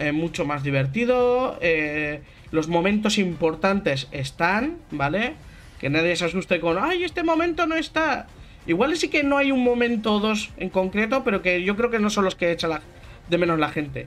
eh, 0.00 0.10
mucho 0.10 0.44
más 0.44 0.62
divertido. 0.64 1.58
eh, 1.60 2.22
los 2.50 2.68
momentos 2.68 3.18
importantes 3.18 4.08
están, 4.12 4.78
¿vale? 4.90 5.34
Que 5.78 5.90
nadie 5.90 6.16
se 6.16 6.24
asuste 6.26 6.60
con, 6.60 6.78
¡ay, 6.78 7.04
este 7.04 7.22
momento 7.22 7.66
no 7.66 7.74
está! 7.76 8.26
Igual 8.66 8.96
sí 8.96 9.08
que 9.08 9.22
no 9.22 9.36
hay 9.38 9.52
un 9.52 9.62
momento 9.62 10.14
o 10.14 10.20
dos 10.20 10.50
en 10.56 10.70
concreto, 10.70 11.22
pero 11.24 11.42
que 11.42 11.62
yo 11.62 11.76
creo 11.76 11.90
que 11.90 11.98
no 12.00 12.10
son 12.10 12.24
los 12.24 12.34
que 12.34 12.50
echa 12.50 12.66
la- 12.68 12.82
de 13.28 13.38
menos 13.38 13.58
la 13.58 13.68
gente. 13.68 14.06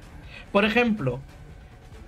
Por 0.52 0.66
ejemplo, 0.66 1.20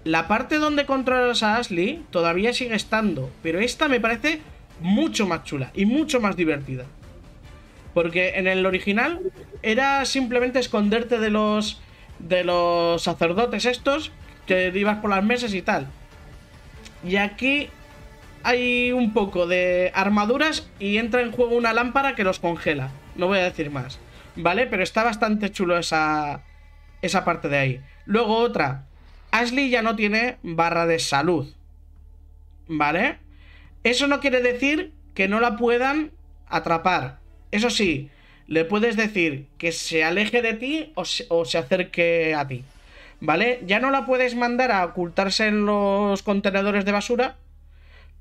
la 0.04 0.28
parte 0.28 0.58
donde 0.58 0.86
controlas 0.86 1.44
a 1.44 1.58
Ashley 1.58 2.04
todavía 2.10 2.54
sigue 2.54 2.76
estando, 2.76 3.30
pero 3.44 3.60
esta 3.60 3.88
me 3.88 4.00
parece 4.00 4.42
mucho 4.82 5.28
más 5.28 5.44
chula 5.44 5.72
y 5.76 5.86
mucho 5.86 6.20
más 6.20 6.36
divertida. 6.36 6.86
Porque 7.94 8.34
en 8.36 8.48
el 8.48 8.66
original 8.66 9.20
era 9.62 10.04
simplemente 10.06 10.60
esconderte 10.60 11.20
de 11.20 11.30
los 11.30 11.82
de 12.20 12.44
los 12.44 13.02
sacerdotes 13.04 13.66
estos 13.66 14.12
que 14.46 14.72
ibas 14.76 14.98
por 15.00 15.10
las 15.10 15.24
mesas 15.24 15.54
y 15.54 15.62
tal. 15.62 15.88
Y 17.04 17.16
aquí 17.16 17.70
hay 18.44 18.92
un 18.92 19.14
poco 19.14 19.48
de 19.48 19.92
armaduras 19.94 20.70
y 20.80 20.98
entra 20.98 21.22
en 21.22 21.32
juego 21.32 21.56
una 21.56 21.74
lámpara 21.74 22.16
que 22.16 22.24
los 22.24 22.40
congela. 22.40 22.92
No 23.16 23.28
voy 23.28 23.40
a 23.40 23.44
decir 23.44 23.72
más. 23.72 24.00
¿Vale? 24.36 24.68
Pero 24.68 24.84
está 24.84 25.04
bastante 25.04 25.52
chulo 25.52 25.78
esa, 25.78 26.44
esa 27.02 27.26
parte 27.26 27.50
de 27.50 27.58
ahí. 27.58 27.82
Luego 28.06 28.38
otra. 28.38 28.86
Ashley 29.32 29.70
ya 29.70 29.82
no 29.82 29.96
tiene 29.96 30.38
barra 30.44 30.86
de 30.86 31.00
salud. 31.00 31.54
¿Vale? 32.68 33.18
Eso 33.84 34.08
no 34.08 34.20
quiere 34.20 34.42
decir 34.42 34.94
que 35.14 35.28
no 35.28 35.40
la 35.40 35.58
puedan 35.58 36.12
atrapar. 36.48 37.20
Eso 37.52 37.70
sí, 37.70 38.10
le 38.48 38.66
puedes 38.66 38.96
decir 38.96 39.48
que 39.58 39.72
se 39.72 40.04
aleje 40.04 40.42
de 40.42 40.54
ti 40.54 40.92
o 40.96 41.06
se, 41.06 41.26
o 41.30 41.46
se 41.46 41.58
acerque 41.58 42.36
a 42.36 42.48
ti. 42.48 42.64
¿Vale? 43.22 43.62
Ya 43.66 43.80
no 43.80 43.92
la 43.92 44.06
puedes 44.06 44.36
mandar 44.36 44.72
a 44.72 44.84
ocultarse 44.84 45.48
en 45.48 45.66
los 45.66 46.24
contenedores 46.24 46.84
de 46.86 46.92
basura. 46.92 47.36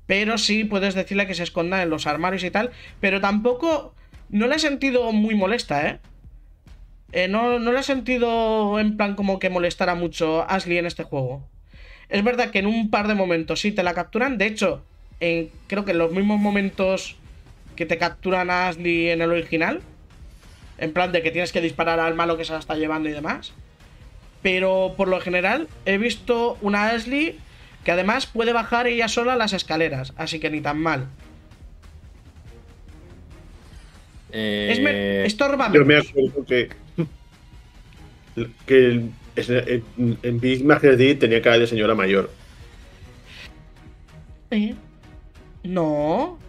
Pero 0.05 0.37
sí 0.37 0.63
puedes 0.63 0.93
decirle 0.95 1.27
que 1.27 1.33
se 1.33 1.43
esconda 1.43 1.81
en 1.81 1.89
los 1.89 2.07
armarios 2.07 2.43
y 2.43 2.51
tal. 2.51 2.71
Pero 2.99 3.19
tampoco. 3.19 3.93
No 4.29 4.47
la 4.47 4.55
he 4.55 4.59
sentido 4.59 5.11
muy 5.11 5.35
molesta, 5.35 5.87
¿eh? 5.89 5.99
Eh, 7.11 7.27
no, 7.27 7.59
no 7.59 7.73
le 7.73 7.79
he 7.81 7.83
sentido 7.83 8.79
en 8.79 8.95
plan 8.95 9.15
como 9.15 9.39
que 9.39 9.49
molestara 9.49 9.95
mucho 9.95 10.49
Ashley 10.49 10.77
en 10.77 10.85
este 10.85 11.03
juego. 11.03 11.45
Es 12.07 12.23
verdad 12.23 12.49
que 12.51 12.59
en 12.59 12.67
un 12.67 12.89
par 12.89 13.09
de 13.09 13.15
momentos 13.15 13.59
sí 13.59 13.73
te 13.73 13.83
la 13.83 13.93
capturan. 13.93 14.37
De 14.37 14.45
hecho, 14.45 14.83
en- 15.19 15.49
creo 15.67 15.83
que 15.83 15.91
en 15.91 15.97
los 15.97 16.11
mismos 16.13 16.39
momentos 16.39 17.17
que 17.75 17.85
te 17.85 17.97
capturan 17.97 18.49
a 18.49 18.69
Ashley 18.69 19.09
en 19.09 19.21
el 19.21 19.31
original. 19.31 19.81
En 20.77 20.93
plan 20.93 21.11
de 21.11 21.21
que 21.21 21.31
tienes 21.31 21.51
que 21.51 21.59
disparar 21.61 21.99
al 21.99 22.15
malo 22.15 22.37
que 22.37 22.45
se 22.45 22.53
la 22.53 22.59
está 22.59 22.75
llevando 22.75 23.09
y 23.09 23.11
demás. 23.13 23.53
Pero 24.41 24.93
por 24.97 25.07
lo 25.07 25.19
general 25.21 25.67
he 25.85 25.97
visto 25.97 26.57
una 26.61 26.89
Ashley 26.89 27.37
que 27.83 27.91
además 27.91 28.25
puede 28.25 28.53
bajar 28.53 28.87
ella 28.87 29.07
sola 29.07 29.35
las 29.35 29.53
escaleras. 29.53 30.13
Así 30.17 30.39
que 30.39 30.49
ni 30.49 30.61
tan 30.61 30.79
mal. 30.79 31.07
Es 34.31 34.79
me- 34.81 34.91
Eh, 34.91 35.25
estorba 35.25 35.71
Yo 35.73 35.83
me 35.85 35.97
acuerdo 35.97 36.45
que. 36.45 36.69
que 38.65 38.75
el- 38.85 39.11
es- 39.35 39.49
en, 39.49 39.83
en 40.23 40.39
Big 40.39 40.63
Master 40.63 40.95
D 40.97 41.15
tenía 41.15 41.41
cara 41.41 41.57
de 41.59 41.67
señora 41.67 41.95
mayor. 41.95 42.31
¿Eh? 44.51 44.73
No. 45.63 46.39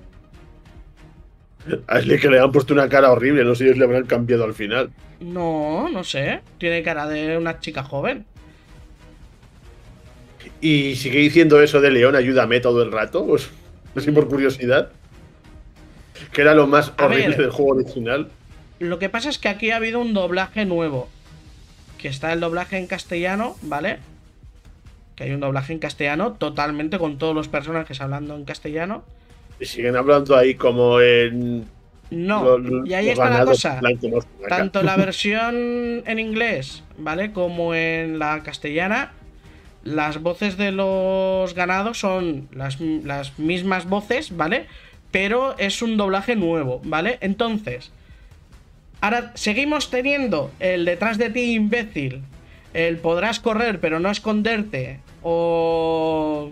Ashley 1.86 2.19
que 2.19 2.28
le 2.31 2.40
han 2.40 2.51
puesto 2.52 2.73
una 2.74 2.89
cara 2.89 3.10
horrible, 3.10 3.44
no 3.44 3.55
sé 3.55 3.73
si 3.73 3.78
le 3.78 3.85
habrán 3.85 4.06
cambiado 4.06 4.44
al 4.44 4.55
final. 4.55 4.90
No, 5.23 5.89
no 5.89 6.05
sé. 6.05 6.40
Tiene 6.59 6.82
cara 6.82 7.07
de 7.07 7.36
una 7.36 7.61
chica 7.61 7.82
joven. 7.82 8.24
Y 10.61 10.97
sigue 10.97 11.19
diciendo 11.19 11.61
eso 11.61 11.81
de 11.81 11.90
León, 11.90 12.16
ayúdame 12.16 12.61
todo 12.61 12.82
el 12.82 12.93
rato, 12.93 13.27
pues 13.27 13.51
así 13.97 14.11
por 14.11 14.28
curiosidad. 14.28 14.90
Que 16.32 16.43
era 16.43 16.55
lo 16.55 16.66
más 16.66 16.93
A 16.97 17.07
horrible 17.07 17.28
ver. 17.28 17.36
del 17.39 17.51
juego 17.51 17.73
original. 17.73 18.28
Lo 18.78 18.99
que 18.99 19.09
pasa 19.09 19.28
es 19.28 19.39
que 19.39 19.49
aquí 19.49 19.70
ha 19.70 19.77
habido 19.77 20.01
un 20.01 20.15
doblaje 20.15 20.65
nuevo. 20.65 21.09
Que 21.99 22.09
está 22.09 22.32
el 22.32 22.40
doblaje 22.40 22.78
en 22.78 22.86
castellano, 22.86 23.57
¿vale? 23.62 23.99
Que 25.15 25.24
hay 25.24 25.32
un 25.32 25.40
doblaje 25.40 25.73
en 25.73 25.78
castellano 25.78 26.32
totalmente 26.32 26.99
con 26.99 27.19
todos 27.19 27.35
los 27.35 27.49
personajes 27.49 28.01
hablando 28.01 28.35
en 28.35 28.44
castellano. 28.44 29.05
Y 29.61 29.66
siguen 29.66 29.97
hablando 29.97 30.36
ahí 30.36 30.55
como 30.55 31.01
en. 31.01 31.66
No, 32.12 32.59
y 32.84 32.93
ahí 32.93 33.09
está 33.09 33.30
la 33.30 33.44
cosa. 33.44 33.80
Tanto 34.48 34.82
la 34.82 34.97
versión 35.06 35.55
en 36.06 36.18
inglés, 36.18 36.84
¿vale? 36.98 37.32
Como 37.32 37.74
en 37.74 38.18
la 38.18 38.43
castellana, 38.43 39.12
las 39.82 40.20
voces 40.20 40.56
de 40.59 40.72
los 40.72 41.55
ganados 41.55 41.98
son 41.98 42.48
las, 42.52 42.80
las 42.80 43.39
mismas 43.39 43.86
voces, 43.89 44.36
¿vale? 44.36 44.66
Pero 45.10 45.56
es 45.59 45.80
un 45.82 45.97
doblaje 45.97 46.36
nuevo, 46.36 46.80
¿vale? 46.84 47.18
Entonces, 47.20 47.90
ahora 49.01 49.32
seguimos 49.34 49.90
teniendo 49.90 50.51
el 50.60 50.84
detrás 50.84 51.18
de 51.18 51.30
ti, 51.30 51.55
imbécil. 51.55 52.22
El 52.74 52.98
podrás 52.98 53.40
correr, 53.40 53.80
pero 53.80 54.01
no 54.01 54.10
esconderte. 54.10 55.01
O. 55.22 56.51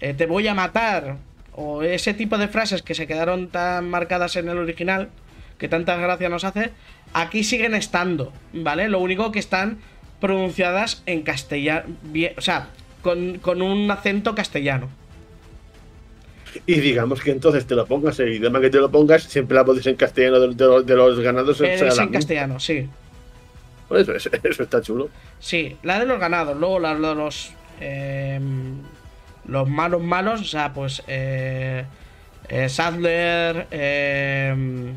eh, 0.00 0.14
te 0.14 0.26
voy 0.26 0.48
a 0.48 0.54
matar. 0.54 1.16
O 1.54 1.82
ese 1.82 2.14
tipo 2.14 2.38
de 2.38 2.48
frases 2.48 2.82
que 2.82 2.94
se 2.94 3.06
quedaron 3.06 3.48
tan 3.48 3.88
marcadas 3.88 4.36
en 4.36 4.48
el 4.48 4.58
original. 4.58 5.10
Que 5.58 5.68
tanta 5.68 5.96
gracia 5.96 6.28
nos 6.28 6.44
hace. 6.44 6.70
Aquí 7.12 7.44
siguen 7.44 7.74
estando, 7.74 8.32
¿vale? 8.52 8.88
Lo 8.88 8.98
único 8.98 9.30
que 9.32 9.38
están 9.38 9.78
pronunciadas 10.20 11.02
en 11.06 11.22
castellano. 11.22 11.94
O 12.36 12.40
sea, 12.40 12.68
con, 13.02 13.38
con 13.38 13.62
un 13.62 13.90
acento 13.90 14.34
castellano. 14.34 14.88
Y 16.66 16.80
digamos 16.80 17.20
que 17.20 17.30
entonces 17.30 17.66
te 17.66 17.74
lo 17.74 17.86
pongas, 17.86 18.18
el 18.20 18.34
idioma 18.34 18.60
que 18.60 18.70
te 18.70 18.78
lo 18.78 18.90
pongas, 18.90 19.22
siempre 19.22 19.54
la 19.54 19.62
voz 19.62 19.86
en 19.86 19.96
castellano 19.96 20.38
de, 20.40 20.48
los, 20.48 20.86
de 20.86 20.96
los 20.96 21.20
ganados. 21.20 21.60
Es 21.60 21.98
en 21.98 22.08
castellano, 22.08 22.60
sí. 22.60 22.88
Pues 23.88 24.08
eso, 24.08 24.30
eso, 24.42 24.62
está 24.62 24.80
chulo. 24.80 25.10
Sí, 25.38 25.76
la 25.82 25.98
de 25.98 26.06
los 26.06 26.18
ganados, 26.18 26.56
luego 26.56 26.78
la 26.78 26.94
de 26.94 27.14
los. 27.14 27.52
Em, 27.80 28.78
los 29.44 29.68
malos 29.68 30.02
malos, 30.02 30.40
o 30.40 30.44
sea, 30.44 30.72
pues. 30.72 31.02
Eh, 31.06 31.84
eh, 32.48 32.68
Sadler. 32.68 33.66
Em, 33.70 34.94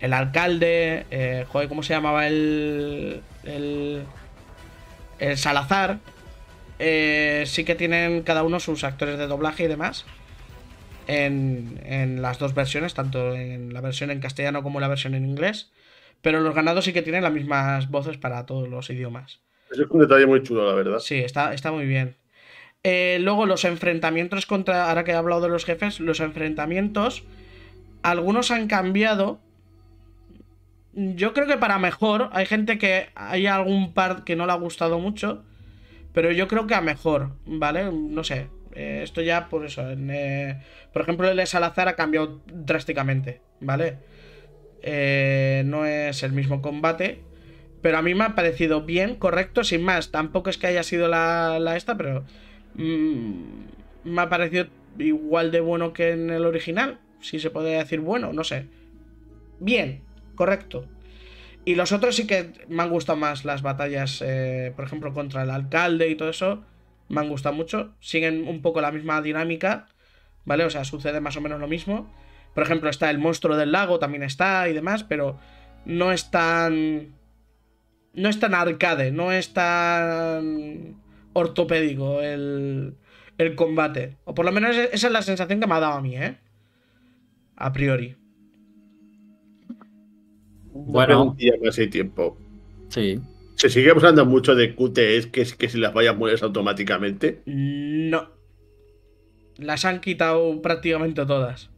el 0.00 0.12
alcalde. 0.12 1.06
Eh, 1.10 1.44
joder, 1.48 1.68
¿cómo 1.68 1.82
se 1.82 1.94
llamaba 1.94 2.26
el. 2.26 3.22
El. 3.44 4.02
El 5.18 5.38
Salazar. 5.38 5.98
Eh, 6.78 7.44
sí 7.46 7.64
que 7.64 7.74
tienen 7.74 8.22
cada 8.22 8.42
uno 8.42 8.58
sus 8.58 8.82
actores 8.82 9.18
de 9.18 9.26
doblaje 9.26 9.64
y 9.64 9.68
demás. 9.68 10.04
En, 11.06 11.80
en, 11.84 12.22
las 12.22 12.38
dos 12.38 12.54
versiones, 12.54 12.94
tanto 12.94 13.34
en 13.34 13.74
la 13.74 13.80
versión 13.80 14.10
en 14.10 14.20
castellano 14.20 14.62
como 14.62 14.78
en 14.78 14.82
la 14.82 14.88
versión 14.88 15.14
en 15.14 15.24
inglés. 15.24 15.70
Pero 16.22 16.40
los 16.40 16.54
ganados 16.54 16.84
sí 16.84 16.92
que 16.92 17.02
tienen 17.02 17.24
las 17.24 17.32
mismas 17.32 17.90
voces 17.90 18.16
para 18.16 18.46
todos 18.46 18.68
los 18.68 18.88
idiomas. 18.90 19.40
Eso 19.70 19.82
es 19.82 19.90
un 19.90 20.00
detalle 20.00 20.26
muy 20.26 20.42
chulo, 20.42 20.66
la 20.66 20.74
verdad. 20.74 20.98
Sí, 20.98 21.18
está, 21.18 21.54
está 21.54 21.72
muy 21.72 21.86
bien. 21.86 22.16
Eh, 22.84 23.18
luego 23.20 23.46
los 23.46 23.64
enfrentamientos 23.64 24.44
contra, 24.46 24.88
ahora 24.88 25.04
que 25.04 25.12
he 25.12 25.14
hablado 25.14 25.42
de 25.42 25.48
los 25.48 25.64
jefes, 25.64 26.00
los 26.00 26.18
enfrentamientos, 26.18 27.24
algunos 28.02 28.50
han 28.50 28.66
cambiado. 28.66 29.40
Yo 30.92 31.32
creo 31.32 31.46
que 31.46 31.56
para 31.56 31.78
mejor, 31.78 32.28
hay 32.32 32.44
gente 32.46 32.78
que 32.78 33.08
hay 33.14 33.46
algún 33.46 33.94
par 33.94 34.24
que 34.24 34.34
no 34.34 34.46
le 34.46 34.52
ha 34.52 34.56
gustado 34.56 34.98
mucho, 34.98 35.44
pero 36.12 36.32
yo 36.32 36.48
creo 36.48 36.66
que 36.66 36.74
a 36.74 36.80
mejor, 36.80 37.36
¿vale? 37.46 37.90
No 37.92 38.24
sé, 38.24 38.48
eh, 38.74 39.00
esto 39.04 39.22
ya 39.22 39.48
por 39.48 39.64
eso. 39.64 39.84
Eh, 39.88 40.60
por 40.92 41.02
ejemplo, 41.02 41.30
el 41.30 41.36
de 41.36 41.46
Salazar 41.46 41.86
ha 41.86 41.94
cambiado 41.94 42.42
drásticamente, 42.46 43.40
¿vale? 43.60 43.98
no 45.64 45.86
es 45.86 46.24
el 46.24 46.32
mismo 46.32 46.60
combate, 46.60 47.20
pero 47.82 47.98
a 47.98 48.02
mí 48.02 48.16
me 48.16 48.24
ha 48.24 48.34
parecido 48.34 48.82
bien, 48.82 49.14
correcto, 49.14 49.62
sin 49.62 49.84
más. 49.84 50.10
Tampoco 50.10 50.50
es 50.50 50.58
que 50.58 50.66
haya 50.66 50.82
sido 50.82 51.06
la, 51.06 51.60
la 51.60 51.76
esta, 51.76 51.96
pero 51.96 52.24
Mm, 52.74 53.64
me 54.04 54.22
ha 54.22 54.28
parecido 54.28 54.66
igual 54.98 55.50
de 55.50 55.60
bueno 55.60 55.92
que 55.92 56.10
en 56.10 56.30
el 56.30 56.44
original. 56.44 56.98
Si 57.20 57.38
se 57.38 57.50
puede 57.50 57.76
decir 57.76 58.00
bueno, 58.00 58.32
no 58.32 58.44
sé. 58.44 58.66
Bien, 59.60 60.02
correcto. 60.34 60.86
Y 61.64 61.76
los 61.76 61.92
otros 61.92 62.16
sí 62.16 62.26
que 62.26 62.52
me 62.68 62.82
han 62.82 62.90
gustado 62.90 63.18
más 63.18 63.44
las 63.44 63.62
batallas, 63.62 64.22
eh, 64.26 64.72
por 64.74 64.84
ejemplo, 64.84 65.14
contra 65.14 65.44
el 65.44 65.50
alcalde 65.50 66.08
y 66.08 66.16
todo 66.16 66.30
eso. 66.30 66.64
Me 67.08 67.20
han 67.20 67.28
gustado 67.28 67.54
mucho. 67.54 67.94
Siguen 68.00 68.48
un 68.48 68.62
poco 68.62 68.80
la 68.80 68.90
misma 68.90 69.22
dinámica, 69.22 69.86
¿vale? 70.44 70.64
O 70.64 70.70
sea, 70.70 70.84
sucede 70.84 71.20
más 71.20 71.36
o 71.36 71.40
menos 71.40 71.60
lo 71.60 71.68
mismo. 71.68 72.12
Por 72.54 72.64
ejemplo, 72.64 72.90
está 72.90 73.10
el 73.10 73.18
monstruo 73.18 73.56
del 73.56 73.72
lago, 73.72 73.98
también 73.98 74.24
está 74.24 74.68
y 74.68 74.72
demás, 74.72 75.04
pero 75.04 75.38
no 75.84 76.12
es 76.12 76.30
tan... 76.30 77.14
No 78.14 78.28
es 78.28 78.38
tan 78.38 78.54
arcade, 78.54 79.10
no 79.10 79.32
es 79.32 79.54
tan 79.54 81.01
ortopédico 81.32 82.20
el, 82.20 82.96
el 83.38 83.54
combate. 83.54 84.16
O 84.24 84.34
por 84.34 84.44
lo 84.44 84.52
menos 84.52 84.76
esa 84.76 85.06
es 85.06 85.12
la 85.12 85.22
sensación 85.22 85.60
que 85.60 85.66
me 85.66 85.74
ha 85.74 85.80
dado 85.80 85.94
a 85.94 86.00
mí, 86.00 86.16
¿eh? 86.16 86.38
A 87.56 87.72
priori. 87.72 88.16
Bueno, 90.72 91.36
hace 91.68 91.86
tiempo. 91.86 92.36
Sí. 92.88 93.20
¿Se 93.56 93.68
sigue 93.68 93.90
hablando 93.90 94.24
mucho 94.26 94.54
de 94.54 94.74
QTEs 94.74 95.26
que, 95.26 95.44
que 95.44 95.68
si 95.68 95.78
las 95.78 95.94
vayas 95.94 96.16
mueres 96.16 96.42
automáticamente? 96.42 97.42
No. 97.46 98.30
Las 99.58 99.84
han 99.84 100.00
quitado 100.00 100.60
prácticamente 100.62 101.24
todas. 101.26 101.70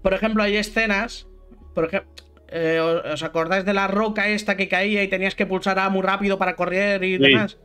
Por 0.00 0.14
ejemplo, 0.14 0.42
hay 0.42 0.56
escenas. 0.56 1.26
Por 1.74 1.86
ejemplo, 1.86 2.10
eh, 2.48 2.78
¿os 3.12 3.22
acordáis 3.22 3.64
de 3.64 3.74
la 3.74 3.88
roca 3.88 4.28
esta 4.28 4.56
que 4.56 4.68
caía 4.68 5.02
y 5.02 5.08
tenías 5.08 5.34
que 5.34 5.46
pulsar 5.46 5.78
A 5.78 5.90
muy 5.90 6.02
rápido 6.02 6.38
para 6.38 6.54
correr 6.54 7.02
y 7.02 7.18
demás? 7.18 7.58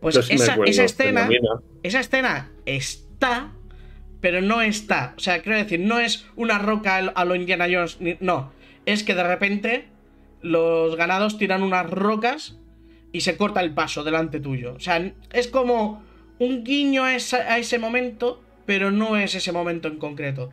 Pues 0.00 0.16
esa, 0.16 0.56
escena, 0.64 1.28
esa 1.82 2.00
escena 2.00 2.50
está, 2.64 3.52
pero 4.20 4.40
no 4.40 4.62
está. 4.62 5.14
O 5.16 5.20
sea, 5.20 5.42
quiero 5.42 5.58
decir, 5.58 5.80
no 5.80 5.98
es 5.98 6.26
una 6.36 6.58
roca 6.58 6.96
a 6.96 7.24
lo 7.24 7.34
Indiana 7.34 7.66
Jones, 7.70 7.98
no. 8.20 8.52
Es 8.86 9.02
que 9.04 9.14
de 9.14 9.22
repente 9.22 9.88
los 10.40 10.96
ganados 10.96 11.36
tiran 11.36 11.62
unas 11.62 11.88
rocas 11.88 12.56
y 13.12 13.20
se 13.20 13.36
corta 13.36 13.60
el 13.60 13.74
paso 13.74 14.04
delante 14.04 14.40
tuyo. 14.40 14.74
O 14.74 14.80
sea, 14.80 15.12
es 15.32 15.48
como 15.48 16.02
un 16.38 16.64
guiño 16.64 17.04
a, 17.04 17.14
ese 17.14 17.78
momento, 17.78 18.42
pero 18.64 18.90
no 18.90 19.16
es 19.16 19.34
ese 19.34 19.52
momento 19.52 19.88
en 19.88 19.98
concreto. 19.98 20.50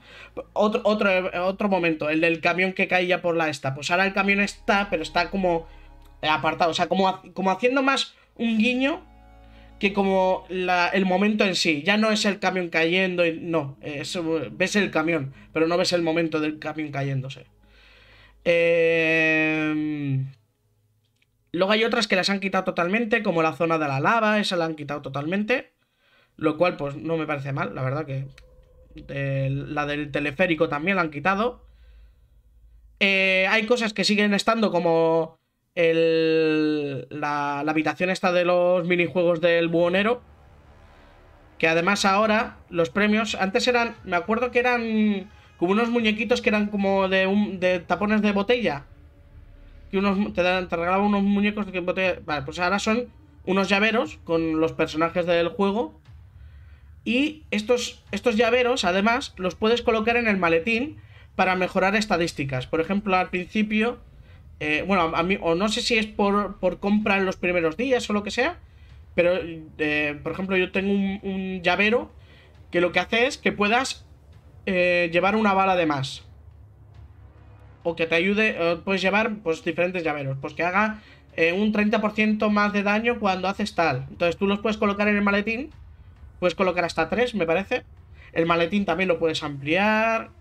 Otro, 0.53 0.82
otro, 0.84 1.10
otro 1.45 1.69
momento, 1.69 2.10
el 2.10 2.19
del 2.19 2.41
camión 2.41 2.74
que 2.74 2.88
caía 2.88 3.22
por 3.22 3.38
la 3.38 3.49
esta. 3.49 3.74
Pues 3.74 3.91
ahora 3.91 4.06
el 4.06 4.14
camión 4.14 4.41
está, 4.41 4.90
pero 4.90 5.03
está 5.03 5.30
como 5.30 5.68
apartado. 6.22 6.72
O 6.72 6.74
sea, 6.74 6.88
como, 6.88 7.22
como 7.34 7.52
haciendo 7.52 7.82
más 7.82 8.15
un 8.36 8.57
guiño 8.57 9.03
que 9.80 9.94
como 9.94 10.45
el 10.49 11.06
momento 11.06 11.44
en 11.44 11.56
sí. 11.56 11.84
Ya 11.84 11.98
no 11.98 12.12
es 12.12 12.26
el 12.26 12.40
camión 12.40 12.70
cayendo, 12.70 13.26
y, 13.26 13.40
no, 13.40 13.78
ves 14.52 14.76
el 14.76 14.91
camión, 14.91 15.34
pero 15.54 15.68
no 15.68 15.78
ves 15.78 15.94
el 15.94 16.02
momento 16.02 16.40
del 16.40 16.60
camión 16.60 16.91
cayéndose. 16.91 17.45
Em, 18.44 20.32
luego 21.52 21.72
hay 21.72 21.84
otras 21.84 22.08
que 22.08 22.16
las 22.16 22.30
han 22.30 22.40
quitado 22.40 22.64
totalmente, 22.64 23.22
como 23.24 23.41
la 23.41 23.54
zona 23.54 23.78
de 23.78 23.88
la 23.88 23.99
lava, 23.99 24.40
esa 24.40 24.56
la 24.56 24.66
han 24.66 24.76
quitado 24.76 25.02
totalmente. 25.02 25.74
Lo 26.38 26.58
cual, 26.58 26.78
pues 26.78 26.95
no 26.95 27.18
me 27.18 27.26
parece 27.26 27.52
mal, 27.52 27.74
la 27.76 27.84
verdad 27.84 28.06
que. 28.06 28.28
la 29.08 29.86
del 29.86 30.12
teleférico 30.12 30.70
también 30.70 30.95
la 30.95 31.04
han 31.04 31.12
quitado. 31.12 31.66
Eh, 32.99 33.48
hay 33.49 33.66
cosas 33.66 33.94
que 33.94 34.04
siguen 34.04 34.34
estando 34.34 34.72
como 34.72 35.40
el, 35.78 37.08
la, 37.12 37.60
habitación 37.60 38.10
esta 38.10 38.32
de 38.32 38.45
los 38.45 38.86
minijuegos 38.88 39.40
del 39.41 39.68
buhonero. 39.68 40.22
Que 41.60 41.68
además 41.68 42.04
ahora 42.04 42.58
los 42.70 42.90
premios, 42.90 43.36
antes 43.36 43.68
eran, 43.68 43.95
me 44.04 44.16
acuerdo 44.16 44.52
que 44.52 44.60
eran 44.60 45.30
como 45.58 45.72
unos 45.72 45.90
muñequitos 45.90 46.41
que 46.41 46.49
eran 46.49 46.68
como 46.68 47.08
de, 47.08 47.84
tapones 47.86 48.24
de 48.24 48.32
botella. 48.32 48.86
Que 49.91 49.99
unos, 49.99 50.34
te, 50.34 50.41
te 50.41 50.76
regalaban 50.76 51.06
unos 51.06 51.24
muñecos 51.24 51.72
de 51.72 51.80
botella. 51.80 52.20
Vale, 52.26 52.41
pues 52.41 52.60
ahora 52.60 52.80
son 52.80 53.10
unos 53.45 53.70
llaveros 53.70 54.18
con 54.24 54.60
los 54.60 54.74
personajes 54.74 55.28
del 55.28 55.49
juego. 55.49 55.99
Y 57.06 57.44
estos, 57.52 58.04
estos 58.12 58.36
llaveros, 58.36 58.84
además, 58.84 59.34
los 59.38 59.54
puedes 59.54 59.84
colocar 59.84 60.18
en 60.18 60.28
el 60.28 60.38
maletín 60.38 60.98
para 61.36 61.56
mejorar 61.56 61.95
estadísticas. 61.95 62.66
Por 62.66 62.82
ejemplo, 62.82 63.16
al 63.16 63.30
principio 63.30 63.99
eh, 64.60 64.84
bueno, 64.88 65.16
a 65.16 65.24
mí, 65.24 65.38
o 65.40 65.56
no 65.56 65.70
sé 65.70 65.82
si 65.82 65.98
es 65.98 66.08
por, 66.08 66.58
compra 66.80 67.18
en 67.18 67.26
los 67.26 67.38
primeros 67.38 67.78
días 67.78 68.10
o 68.10 68.14
lo 68.14 68.24
que 68.24 68.32
sea, 68.32 68.58
pero, 69.14 69.34
eh, 69.78 70.20
por 70.24 70.32
ejemplo, 70.32 70.58
yo 70.58 70.72
tengo 70.72 70.92
un, 70.92 71.62
llavero 71.64 72.12
que 72.72 72.82
lo 72.82 72.92
que 72.92 73.00
hace 73.00 73.28
es 73.28 73.38
que 73.38 73.52
puedas 73.52 74.06
eh, 74.66 75.10
llevar 75.12 75.36
una 75.36 75.54
bala 75.54 75.76
de 75.76 75.86
más. 75.86 76.24
O 77.84 77.96
que 77.96 78.06
te 78.06 78.16
ayude, 78.16 78.78
puedes 78.84 79.02
llevar 79.02 79.36
pues 79.38 79.64
diferentes 79.64 80.04
llaveros, 80.04 80.38
pues 80.42 80.54
que 80.54 80.64
haga 80.64 81.00
un 81.56 81.72
30% 81.72 82.50
más 82.50 82.74
de 82.74 82.84
daño 82.84 83.18
cuando 83.18 83.48
haces 83.48 83.76
tal. 83.76 84.08
Entonces 84.10 84.36
tú 84.36 84.46
los 84.46 84.60
puedes 84.60 84.78
colocar 84.78 85.08
en 85.08 85.16
el 85.16 85.22
maletín, 85.22 85.70
puedes 86.40 86.54
colocar 86.54 86.84
hasta 86.84 87.08
3, 87.08 87.36
me 87.36 87.46
parece. 87.46 87.84
El 88.34 88.46
maletín 88.46 88.84
también 88.84 89.08
lo 89.08 89.20
puedes 89.20 89.42
ampliar. 89.42 90.32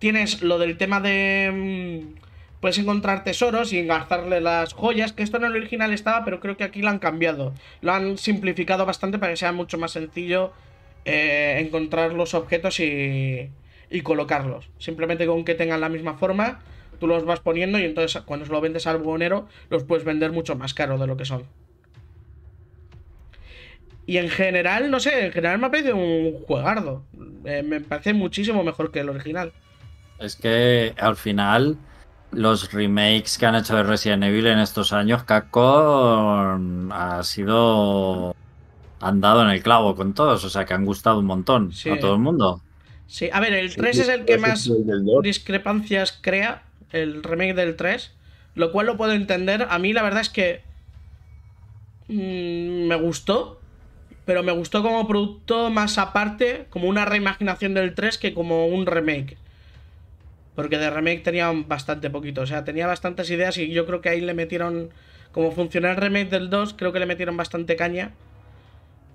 tienes 0.00 0.42
lo 0.42 0.58
del 0.58 0.76
tema 0.76 0.98
de 0.98 2.10
mm, 2.12 2.23
puedes 2.64 2.78
encontrar 2.78 3.24
tesoros 3.24 3.74
y 3.74 3.78
engarzarle 3.78 4.40
las 4.40 4.72
joyas, 4.72 5.12
que 5.12 5.22
esto 5.22 5.36
en 5.36 5.44
el 5.44 5.54
original 5.54 5.92
estaba, 5.92 6.24
pero 6.24 6.40
creo 6.40 6.56
que 6.56 6.64
aquí 6.64 6.80
lo 6.80 6.88
han 6.88 6.98
cambiado. 6.98 7.52
Lo 7.82 7.92
han 7.92 8.16
simplificado 8.16 8.86
bastante 8.86 9.18
para 9.18 9.32
que 9.32 9.36
sea 9.36 9.52
mucho 9.52 9.76
más 9.76 9.90
sencillo 9.90 10.50
eh, 11.04 11.58
encontrar 11.60 12.14
los 12.14 12.32
objetos 12.32 12.80
y, 12.80 13.50
y 13.90 14.00
colocarlos. 14.00 14.70
Simplemente 14.78 15.26
con 15.26 15.44
que 15.44 15.54
tengan 15.54 15.82
la 15.82 15.90
misma 15.90 16.14
forma, 16.14 16.62
tú 16.98 17.06
los 17.06 17.26
vas 17.26 17.40
poniendo 17.40 17.78
y 17.78 17.84
entonces 17.84 18.22
cuando 18.22 18.46
se 18.46 18.52
lo 18.52 18.62
vendes 18.62 18.86
al 18.86 18.96
buhonero, 18.96 19.46
los 19.68 19.84
puedes 19.84 20.06
vender 20.06 20.32
mucho 20.32 20.56
más 20.56 20.72
caro 20.72 20.96
de 20.96 21.06
lo 21.06 21.18
que 21.18 21.26
son. 21.26 21.44
Y 24.06 24.16
en 24.16 24.30
general, 24.30 24.90
no 24.90 25.00
sé, 25.00 25.26
en 25.26 25.32
general 25.32 25.58
me 25.58 25.66
ha 25.66 25.70
parecido 25.70 25.96
un 25.96 26.42
juegardo. 26.46 27.04
Eh, 27.44 27.62
me 27.62 27.82
parece 27.82 28.14
muchísimo 28.14 28.64
mejor 28.64 28.90
que 28.90 29.00
el 29.00 29.10
original. 29.10 29.52
Es 30.18 30.34
que 30.34 30.94
al 30.96 31.16
final 31.16 31.76
los 32.34 32.72
remakes 32.72 33.38
que 33.38 33.46
han 33.46 33.54
hecho 33.54 33.76
de 33.76 33.82
Resident 33.82 34.24
Evil 34.24 34.46
en 34.46 34.58
estos 34.58 34.92
años, 34.92 35.24
Capcom 35.24 36.90
ha 36.92 37.22
sido 37.22 38.34
andado 39.00 39.42
en 39.42 39.50
el 39.50 39.62
clavo 39.62 39.94
con 39.94 40.14
todos, 40.14 40.44
o 40.44 40.50
sea 40.50 40.64
que 40.64 40.74
han 40.74 40.84
gustado 40.84 41.18
un 41.18 41.26
montón 41.26 41.72
a 41.90 41.98
todo 41.98 42.14
el 42.14 42.20
mundo. 42.20 42.60
Sí, 43.06 43.28
a 43.32 43.40
ver, 43.40 43.52
el 43.52 43.74
3 43.74 43.98
es 43.98 44.08
el 44.08 44.24
que 44.24 44.38
más 44.38 44.70
discrepancias 45.22 46.18
crea, 46.20 46.62
el 46.90 47.22
remake 47.22 47.54
del 47.54 47.76
3, 47.76 48.12
lo 48.54 48.72
cual 48.72 48.86
lo 48.86 48.96
puedo 48.96 49.12
entender. 49.12 49.66
A 49.68 49.78
mí 49.78 49.92
la 49.92 50.02
verdad 50.02 50.22
es 50.22 50.30
que 50.30 50.62
mm, 52.08 52.86
me 52.88 52.96
gustó, 52.96 53.60
pero 54.24 54.42
me 54.42 54.52
gustó 54.52 54.82
como 54.82 55.06
producto 55.06 55.70
más 55.70 55.98
aparte, 55.98 56.66
como 56.70 56.88
una 56.88 57.04
reimaginación 57.04 57.74
del 57.74 57.94
3 57.94 58.18
que 58.18 58.32
como 58.32 58.66
un 58.66 58.86
remake. 58.86 59.36
Porque 60.54 60.78
de 60.78 60.90
remake 60.90 61.22
tenía 61.22 61.50
bastante 61.52 62.10
poquito, 62.10 62.42
o 62.42 62.46
sea, 62.46 62.64
tenía 62.64 62.86
bastantes 62.86 63.30
ideas 63.30 63.58
y 63.58 63.70
yo 63.70 63.86
creo 63.86 64.00
que 64.00 64.08
ahí 64.08 64.20
le 64.20 64.34
metieron, 64.34 64.90
como 65.32 65.50
funciona 65.50 65.90
el 65.90 65.96
remake 65.96 66.30
del 66.30 66.50
2, 66.50 66.74
creo 66.74 66.92
que 66.92 67.00
le 67.00 67.06
metieron 67.06 67.36
bastante 67.36 67.76
caña. 67.76 68.12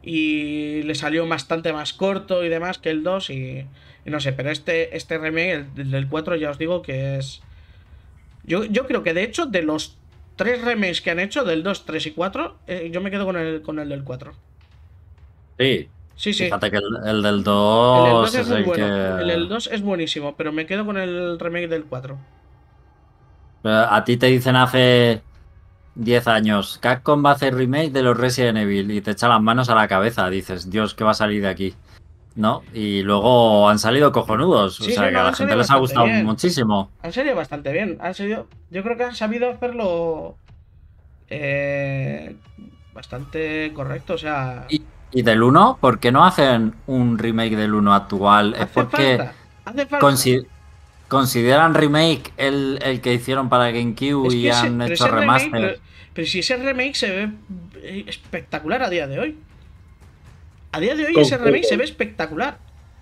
Y 0.02 0.84
le 0.84 0.96
salió 0.96 1.28
bastante 1.28 1.74
más 1.74 1.94
corto 1.94 2.44
y 2.46 2.50
demás 2.50 2.78
que 2.78 2.90
el 2.90 3.04
2 3.04 3.30
y, 3.32 3.66
y 4.06 4.10
no 4.10 4.20
sé, 4.20 4.32
pero 4.34 4.50
este, 4.50 4.96
este 4.96 5.18
remake, 5.18 5.66
el, 5.78 5.92
del 5.92 6.08
4, 6.08 6.36
ya 6.38 6.52
os 6.52 6.58
digo 6.58 6.82
que 6.82 7.18
es... 7.18 7.42
Yo, 8.44 8.64
yo 8.64 8.88
creo 8.88 9.04
que 9.04 9.14
de 9.14 9.24
hecho 9.24 9.46
de 9.46 9.62
los 9.62 10.00
tres 10.40 10.64
remakes 10.64 11.02
que 11.02 11.12
han 11.12 11.20
hecho, 11.20 11.44
del 11.44 11.64
2, 11.64 11.86
3 11.86 12.06
y 12.08 12.12
4, 12.12 12.58
eh, 12.68 12.90
yo 12.94 13.02
me 13.02 13.12
quedo 13.12 13.26
con 13.26 13.36
el, 13.36 13.62
con 13.62 13.78
el 13.78 13.90
del 13.90 14.06
4. 14.06 14.32
Sí. 15.60 15.90
Sí, 16.20 16.34
sí. 16.34 16.44
Fíjate 16.44 16.70
que 16.70 16.76
el, 16.78 16.84
el 17.06 17.22
del 17.22 17.36
El 17.36 17.44
2, 17.46 18.04
del 18.04 18.12
2 18.12 18.36
es 18.36 18.42
es 18.42 18.52
el 18.52 18.64
bueno. 18.66 18.86
que... 18.86 19.22
El 19.22 19.28
del 19.30 19.48
2 19.48 19.70
es 19.72 19.82
buenísimo, 19.82 20.36
pero 20.36 20.52
me 20.52 20.66
quedo 20.66 20.86
con 20.86 20.98
el 20.98 21.40
remake 21.40 21.70
del 21.70 21.86
4. 21.86 22.18
Pero 23.64 23.76
A 23.78 24.04
ti 24.04 24.18
te 24.18 24.26
dicen 24.26 24.58
hace 24.58 25.22
10 25.96 26.28
años, 26.28 26.78
Capcom 26.82 27.26
va 27.26 27.30
a 27.30 27.34
hacer 27.36 27.56
remake 27.56 27.92
de 27.92 28.04
los 28.04 28.18
Resident 28.18 28.58
Evil 28.58 28.92
y 28.92 29.00
te 29.00 29.12
echa 29.12 29.30
las 29.30 29.42
manos 29.42 29.70
a 29.70 29.76
la 29.76 29.88
cabeza. 29.88 30.30
Dices, 30.30 30.70
Dios, 30.70 30.94
¿qué 30.94 31.06
va 31.06 31.12
a 31.12 31.14
salir 31.14 31.42
de 31.42 31.48
aquí? 31.48 31.74
¿No? 32.36 32.64
Y 32.74 33.02
luego 33.02 33.70
han 33.70 33.80
salido 33.80 34.12
cojonudos. 34.12 34.76
Sí, 34.76 34.84
o 34.84 34.86
sea, 34.88 35.04
sí, 35.04 35.08
que 35.08 35.12
no, 35.14 35.20
a 35.22 35.24
la 35.24 35.34
gente 35.34 35.56
les 35.56 35.72
ha 35.72 35.78
gustado 35.78 36.06
bien. 36.06 36.26
muchísimo. 36.26 36.92
Han 37.02 37.14
salido 37.14 37.38
bastante 37.38 37.72
bien. 37.72 37.98
Han 38.02 38.14
salido, 38.14 38.48
yo 38.72 38.84
creo 38.84 38.98
que 38.98 39.06
han 39.06 39.16
sabido 39.16 39.50
hacerlo 39.50 40.36
eh, 41.30 42.36
bastante 42.94 43.72
correcto. 43.74 44.16
O 44.16 44.18
sea, 44.18 44.66
Y, 44.70 44.84
y 45.12 45.22
del 45.24 45.42
1, 45.44 45.78
¿por 45.82 46.00
qué 46.00 46.12
no 46.12 46.26
hacen 46.26 46.76
un 46.88 47.18
remake 47.18 47.56
del 47.56 47.74
1 47.74 47.94
actual? 47.94 48.54
Es 48.54 48.62
hace 48.62 48.74
porque 48.74 49.18
falta. 49.18 49.34
Hace 49.66 49.86
falta. 49.86 50.06
consi- 50.08 50.46
consideran 51.08 51.74
remake 51.74 52.32
el, 52.38 52.80
el 52.84 53.02
que 53.02 53.14
hicieron 53.14 53.50
para 53.50 53.72
GameCube 53.72 54.28
Es 54.28 54.34
que 54.34 54.40
y 54.40 54.48
ese- 54.50 54.60
han 54.68 54.78
pero 54.80 54.94
hecho 54.94 55.06
remake, 55.08 55.20
remaster. 55.22 55.52
pero, 55.52 55.80
pero 56.14 56.28
si 56.28 56.40
ese 56.40 56.58
remake 56.58 56.96
se 56.96 57.10
ve 57.10 57.32
eh, 57.82 58.04
espectacular 58.08 58.84
a 58.84 58.90
día 58.90 59.08
de 59.08 59.20
hoy. 59.20 59.38
A 60.72 60.80
día 60.80 60.96
de 60.96 61.06
hoy 61.06 61.14
ese 61.18 61.38
remake 61.38 61.64
se 61.64 61.78
ve 61.78 61.84
espectacular. 61.84 62.58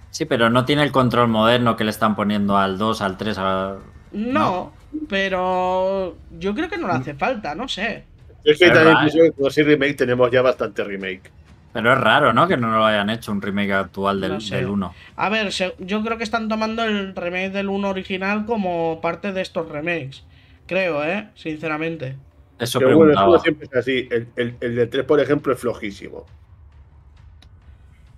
Sí, 0.10 0.24
pero 0.26 0.50
no 0.50 0.64
tiene 0.66 0.84
el 0.84 0.92
control 0.94 1.28
moderno 1.28 1.76
que 1.76 1.84
le 1.84 1.90
están 1.90 2.16
poniendo 2.16 2.58
al 2.58 2.78
2, 2.78 3.02
al 3.02 3.18
3, 3.18 3.38
al... 3.38 3.80
No, 4.14 4.72
pero 5.10 6.16
yo 6.40 6.56
creo 6.56 6.70
que 6.70 6.78
no 6.78 6.88
le 6.88 6.94
hace 6.94 7.14
falta, 7.14 7.54
no 7.56 7.68
sé. 7.68 8.06
Yo 8.46 8.54
es 8.54 8.58
que 8.60 8.68
también 8.70 8.96
raro. 8.96 9.00
pienso 9.12 9.20
que 9.20 9.32
con 9.38 9.48
ese 9.50 9.64
remake 9.64 9.96
tenemos 9.96 10.32
ya 10.32 10.42
bastante 10.42 10.84
remake. 10.86 11.30
Pero 11.78 11.94
es 11.94 12.00
raro, 12.00 12.34
¿no? 12.34 12.48
Que 12.48 12.58
no 12.58 12.72
lo 12.72 12.84
hayan 12.84 13.12
hecho 13.12 13.32
un 13.32 13.40
remake 13.40 13.72
actual 13.72 14.20
del, 14.20 14.32
No 14.32 14.42
sé. 14.42 14.56
del 14.56 14.66
1. 14.70 14.96
A 15.16 15.30
ver, 15.30 15.50
yo 15.78 16.02
creo 16.04 16.18
que 16.18 16.24
están 16.24 16.50
tomando 16.50 16.84
el 16.84 17.16
remake 17.16 17.52
del 17.52 17.70
1 17.70 17.88
original 17.88 18.48
como 18.48 19.00
parte 19.00 19.32
de 19.32 19.42
estos 19.42 19.70
remakes. 19.70 20.24
Creo, 20.66 21.04
¿eh? 21.04 21.30
Sinceramente. 21.36 22.16
Eso 22.58 22.80
Pero 22.80 22.98
bueno, 22.98 23.12
preguntaba. 23.12 23.36
eso 23.36 23.44
siempre 23.44 23.68
es 23.72 23.76
así. 23.78 24.08
El, 24.10 24.28
el, 24.38 24.56
el 24.60 24.76
de 24.76 24.88
3, 24.88 25.06
por 25.06 25.20
ejemplo, 25.20 25.54
es 25.54 25.60
flojísimo. 25.60 26.26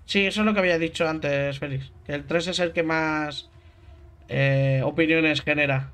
Sí, 0.06 0.26
eso 0.26 0.40
es 0.40 0.45
lo 0.45 0.53
que 0.53 0.60
había 0.61 0.80
dicho 0.80 1.06
antes, 1.06 1.60
Félix. 1.60 1.91
Que 2.06 2.14
el 2.14 2.23
3 2.23 2.48
es 2.48 2.60
el 2.60 2.72
que 2.72 2.84
más 2.84 3.49
eh, 4.30 4.81
opiniones 4.86 5.41
genera. 5.41 5.90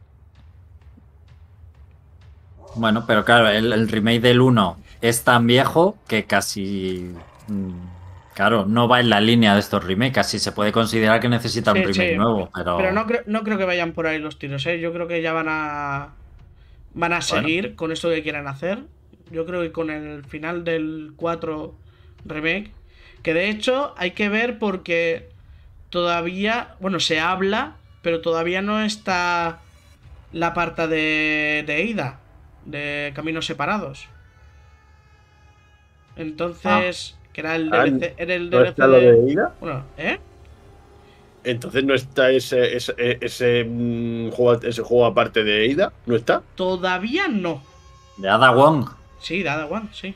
Bueno, 2.75 3.05
pero 3.07 3.25
claro, 3.25 3.49
el, 3.49 3.73
el 3.73 3.87
remake 3.89 4.21
del 4.21 4.39
1 4.41 4.77
es 5.01 5.23
tan 5.23 5.47
viejo 5.47 5.97
que 6.07 6.25
casi. 6.25 7.11
Claro, 8.35 8.65
no 8.65 8.89
va 8.89 8.99
en 8.99 9.09
la 9.09 9.21
línea 9.21 9.53
de 9.53 9.61
estos 9.61 9.83
remakes. 9.85 10.13
Casi 10.13 10.39
se 10.39 10.51
puede 10.51 10.73
considerar 10.73 11.21
que 11.21 11.29
necesita 11.29 11.71
un 11.71 11.77
remake 11.77 12.11
sí. 12.11 12.17
nuevo. 12.17 12.49
Pero, 12.53 12.75
Pero 12.77 12.91
no, 12.91 13.07
creo- 13.07 13.23
no 13.27 13.43
creo 13.43 13.57
que 13.57 13.63
vayan 13.63 13.93
por 13.93 14.07
ahí 14.07 14.19
los 14.19 14.37
tiros, 14.37 14.65
¿eh? 14.65 14.79
Yo 14.81 14.91
creo 14.91 15.07
que 15.07 15.21
ya 15.21 15.31
van 15.31 15.47
a. 15.49 16.09
Van 16.93 17.13
a 17.13 17.21
seguir 17.21 17.75
con 17.75 17.91
esto 17.93 18.09
que 18.09 18.23
quieran 18.23 18.47
hacer. 18.47 18.79
Yo 19.31 19.45
creo 19.45 19.61
que 19.61 19.71
con 19.71 19.89
el 19.89 20.25
final 20.25 20.63
del 20.65 21.13
4 21.15 21.75
remake. 22.25 22.71
Que 23.23 23.33
de 23.33 23.49
hecho 23.49 23.93
hay 23.97 24.11
que 24.11 24.27
ver 24.27 24.59
porque 24.59 25.29
todavía. 25.89 26.75
Bueno, 26.81 26.99
se 26.99 27.21
habla, 27.21 27.75
pero 28.01 28.19
todavía 28.19 28.61
no 28.61 28.81
está 28.81 29.59
la 30.33 30.53
parte 30.53 30.87
de, 30.87 31.63
de 31.65 31.83
Ida. 31.83 32.19
De 32.65 33.13
caminos 33.15 33.45
separados. 33.45 34.09
Entonces. 36.17 37.15
Que 37.35 37.41
era 37.41 37.57
el 37.57 37.69
Ah, 37.73 37.83
DLC. 37.83 38.13
Era 38.17 38.33
el 38.35 38.49
¿No 38.49 38.57
DLC 38.59 38.69
está 38.69 38.87
lo 38.87 38.93
de- 38.97 39.11
de 39.11 39.31
Ida? 39.33 39.53
Bueno, 39.59 39.83
¿eh? 39.97 40.19
Entonces 41.43 41.83
no 41.83 41.93
está 41.93 42.31
ese, 42.31 42.77
ese, 42.77 42.95
ese, 43.19 43.65
mm, 43.65 44.29
juego, 44.31 44.61
ese 44.63 44.81
juego 44.81 45.05
aparte 45.05 45.43
de 45.43 45.65
Ida. 45.67 45.91
¿No 46.05 46.15
está? 46.15 46.41
Todavía 46.55 47.27
no. 47.27 47.61
De 48.15 48.29
Ada 48.29 48.51
Wong. 48.51 48.87
Sí, 49.19 49.43
Dada 49.43 49.65
One, 49.65 49.89
sí. 49.91 50.15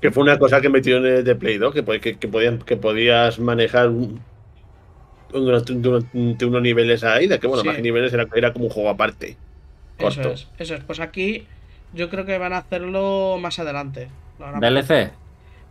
Que 0.00 0.10
fue 0.10 0.24
una 0.24 0.38
cosa 0.38 0.60
que 0.60 0.68
metieron 0.68 1.06
en 1.06 1.14
el 1.18 1.24
de 1.24 1.36
Play 1.36 1.56
2, 1.58 1.72
que, 1.72 1.84
que, 2.00 2.16
que 2.18 2.28
podían, 2.28 2.58
que 2.58 2.76
podías 2.76 3.38
manejar 3.38 3.88
un- 3.90 4.20
durante, 5.32 5.72
durante 5.74 6.44
unos 6.44 6.62
niveles 6.62 7.04
a 7.04 7.22
Ida, 7.22 7.38
que 7.38 7.46
bueno, 7.46 7.62
Sí. 7.62 7.68
más 7.68 7.76
que 7.76 7.82
niveles 7.82 8.12
era, 8.12 8.26
era 8.34 8.52
como 8.52 8.66
un 8.66 8.70
juego 8.72 8.90
aparte. 8.90 9.36
Eso 9.98 10.20
es, 10.32 10.48
eso 10.58 10.74
es. 10.74 10.84
Pues 10.84 11.00
aquí 11.00 11.46
yo 11.94 12.10
creo 12.10 12.26
que 12.26 12.36
van 12.38 12.52
a 12.52 12.58
hacerlo 12.58 13.38
más 13.40 13.58
adelante. 13.58 14.08
DLC. 14.38 15.12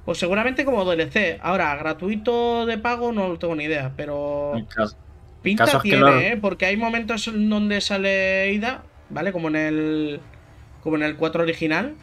Pues 0.05 0.17
seguramente 0.19 0.65
como 0.65 0.85
DLC. 0.85 1.39
Ahora, 1.41 1.75
gratuito 1.75 2.65
de 2.65 2.77
pago 2.77 3.11
no 3.11 3.27
lo 3.27 3.39
tengo 3.39 3.55
ni 3.55 3.63
idea, 3.65 3.91
pero 3.97 4.53
caso- 4.75 4.97
pinta 5.41 5.65
caso 5.65 5.79
tiene, 5.81 5.99
lo- 5.99 6.19
¿eh? 6.19 6.37
Porque 6.39 6.65
hay 6.67 6.77
momentos 6.77 7.27
en 7.27 7.49
donde 7.49 7.81
sale 7.81 8.51
Ida, 8.53 8.83
¿vale? 9.09 9.31
Como 9.31 9.47
en 9.49 9.55
el 9.55 10.19
como 10.83 10.97
en 10.97 11.03
el 11.03 11.15
4 11.15 11.41
original. 11.43 11.95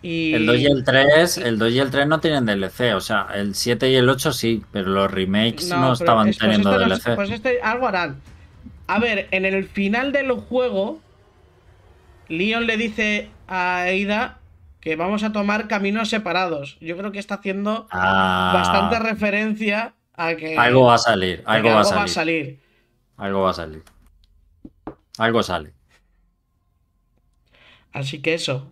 Y 0.00 0.32
El 0.34 0.46
2 0.46 0.58
y 0.58 0.66
el 0.66 0.84
3, 0.84 1.38
el 1.38 1.58
2 1.58 1.72
y 1.72 1.80
el 1.80 1.90
3 1.90 2.06
no 2.06 2.20
tienen 2.20 2.46
DLC, 2.46 2.94
o 2.94 3.00
sea, 3.00 3.26
el 3.34 3.56
7 3.56 3.90
y 3.90 3.96
el 3.96 4.08
8 4.08 4.32
sí, 4.32 4.62
pero 4.70 4.90
los 4.90 5.10
remakes 5.10 5.68
no, 5.68 5.80
pero 5.80 5.92
estaban 5.94 6.28
es- 6.28 6.38
pues 6.38 6.48
teniendo 6.50 6.70
este 6.70 6.84
no- 6.84 6.94
DLC. 6.94 7.14
pues 7.16 7.30
este 7.30 7.60
algo 7.62 7.88
harán. 7.88 8.20
A 8.86 9.00
ver, 9.00 9.26
en 9.32 9.44
el 9.44 9.64
final 9.66 10.12
del 10.12 10.30
juego, 10.30 11.00
Leon 12.28 12.66
le 12.68 12.76
dice 12.76 13.28
a 13.48 13.82
Ada 13.82 14.37
que 14.80 14.96
vamos 14.96 15.22
a 15.24 15.32
tomar 15.32 15.68
caminos 15.68 16.08
separados. 16.08 16.76
Yo 16.80 16.96
creo 16.96 17.10
que 17.12 17.18
está 17.18 17.36
haciendo 17.36 17.86
Ah, 17.90 18.52
bastante 18.54 18.98
referencia 19.00 19.94
a 20.14 20.34
que 20.34 20.56
algo 20.56 20.84
va 20.86 20.94
a 20.94 20.98
salir, 20.98 21.42
a 21.46 21.60
que 21.60 21.68
algo 21.68 21.74
va 21.74 21.80
a 21.80 21.84
salir, 21.84 22.08
salir. 22.08 22.60
algo 23.16 23.40
va 23.42 23.50
a 23.50 23.54
salir. 23.54 23.82
Algo 25.18 25.42
sale. 25.42 25.72
Así 27.92 28.20
que 28.20 28.34
eso. 28.34 28.68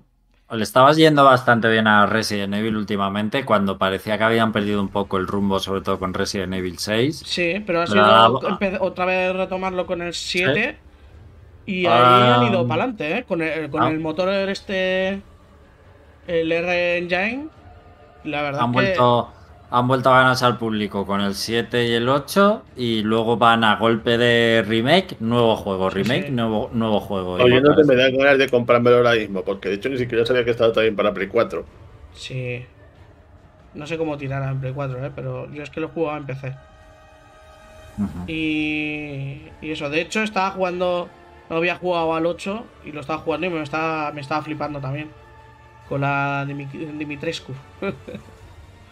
Le 0.48 0.62
estabas 0.62 0.96
yendo 0.96 1.24
bastante 1.24 1.68
bien 1.68 1.88
a 1.88 2.06
Resident 2.06 2.54
Evil 2.54 2.76
últimamente, 2.76 3.44
cuando 3.44 3.78
parecía 3.78 4.16
que 4.16 4.22
habían 4.24 4.52
perdido 4.52 4.80
un 4.80 4.88
poco 4.90 5.16
el 5.16 5.26
rumbo, 5.26 5.58
sobre 5.58 5.80
todo 5.80 5.98
con 5.98 6.14
Resident 6.14 6.54
Evil 6.54 6.78
6. 6.78 7.22
Sí, 7.26 7.64
pero 7.66 7.82
ha 7.82 7.86
sido 7.88 8.40
otra 8.80 9.04
vez 9.06 9.34
retomarlo 9.34 9.86
con 9.86 10.02
el 10.02 10.14
7. 10.14 10.78
Y 11.66 11.86
ahí 11.86 11.92
Ah. 11.92 12.36
han 12.36 12.46
ido 12.52 12.62
para 12.68 12.84
adelante, 12.84 13.18
¿eh? 13.18 13.24
Con 13.24 13.42
el, 13.42 13.68
con 13.70 13.82
Ah. 13.82 13.88
el 13.90 13.98
motor 13.98 14.28
este. 14.48 15.20
El 16.26 16.50
R 16.52 16.98
Engine. 16.98 17.48
La 18.24 18.42
verdad 18.42 18.64
Han 18.64 18.72
que. 18.72 18.72
vuelto, 18.72 19.32
han 19.70 19.88
vuelto 19.88 20.10
a 20.10 20.18
ganarse 20.20 20.44
al 20.44 20.58
público 20.58 21.06
con 21.06 21.20
el 21.20 21.34
7 21.34 21.86
y 21.88 21.92
el 21.92 22.08
8 22.08 22.64
y 22.76 23.02
luego 23.02 23.36
van 23.36 23.64
a 23.64 23.76
golpe 23.76 24.18
de 24.18 24.64
remake, 24.66 25.16
nuevo 25.20 25.56
juego, 25.56 25.90
remake, 25.90 26.26
sí. 26.26 26.32
Nuevo, 26.32 26.70
nuevo 26.72 27.00
juego. 27.00 27.34
Oyéndote 27.34 27.84
me 27.84 27.94
me 27.94 27.94
dan 27.96 28.16
ganas 28.16 28.38
de 28.38 28.48
comprármelo 28.48 28.96
ahora 28.98 29.12
mismo, 29.14 29.42
porque 29.42 29.68
de 29.68 29.76
hecho 29.76 29.88
ni 29.88 29.98
siquiera 29.98 30.24
sabía 30.26 30.44
que 30.44 30.50
estaba 30.52 30.72
también 30.72 30.96
para 30.96 31.12
Play 31.14 31.28
4. 31.28 31.64
Sí. 32.12 32.64
No 33.74 33.86
sé 33.86 33.98
cómo 33.98 34.16
tirar 34.16 34.42
en 34.50 34.60
Play 34.60 34.72
4, 34.72 35.06
¿eh? 35.06 35.12
Pero 35.14 35.50
yo 35.52 35.62
es 35.62 35.70
que 35.70 35.80
lo 35.80 35.88
jugaba 35.88 36.18
en 36.18 36.26
PC. 36.26 36.54
Y, 38.26 39.42
y 39.60 39.70
eso, 39.70 39.88
de 39.90 40.00
hecho 40.00 40.22
estaba 40.22 40.50
jugando, 40.50 41.08
no 41.48 41.56
había 41.56 41.76
jugado 41.76 42.14
al 42.14 42.26
8 42.26 42.64
y 42.84 42.92
lo 42.92 43.00
estaba 43.00 43.20
jugando 43.20 43.46
y 43.46 43.50
me 43.50 43.62
estaba, 43.62 44.12
me 44.12 44.20
estaba 44.20 44.42
flipando 44.42 44.80
también. 44.80 45.10
Con 45.88 46.00
la 46.00 46.44
Dimi- 46.46 46.68
Dimitrescu. 46.98 47.52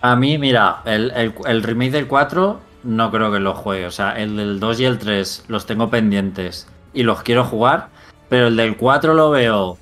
A 0.01 0.17
mí, 0.17 0.37
mira, 0.39 0.83
el, 0.85 1.11
el- 1.13 1.35
el 1.47 1.63
remake 1.63 1.91
del 1.93 2.07
4 2.07 2.61
no 2.85 3.11
creo 3.11 3.33
que 3.33 3.41
lo 3.41 3.55
juegue. 3.55 3.87
O 3.87 3.91
sea, 3.91 4.13
el 4.19 4.37
del 4.37 4.61
2 4.61 4.81
y 4.81 4.85
el 4.85 4.99
3 4.99 5.45
los 5.49 5.67
tengo 5.67 5.89
pendientes 5.91 6.69
y 6.93 7.03
los 7.03 7.23
quiero 7.23 7.45
jugar, 7.45 7.89
pero 8.29 8.49
el 8.49 8.57
del 8.57 8.77
4 8.77 9.15
lo 9.15 9.31
veo 9.31 9.79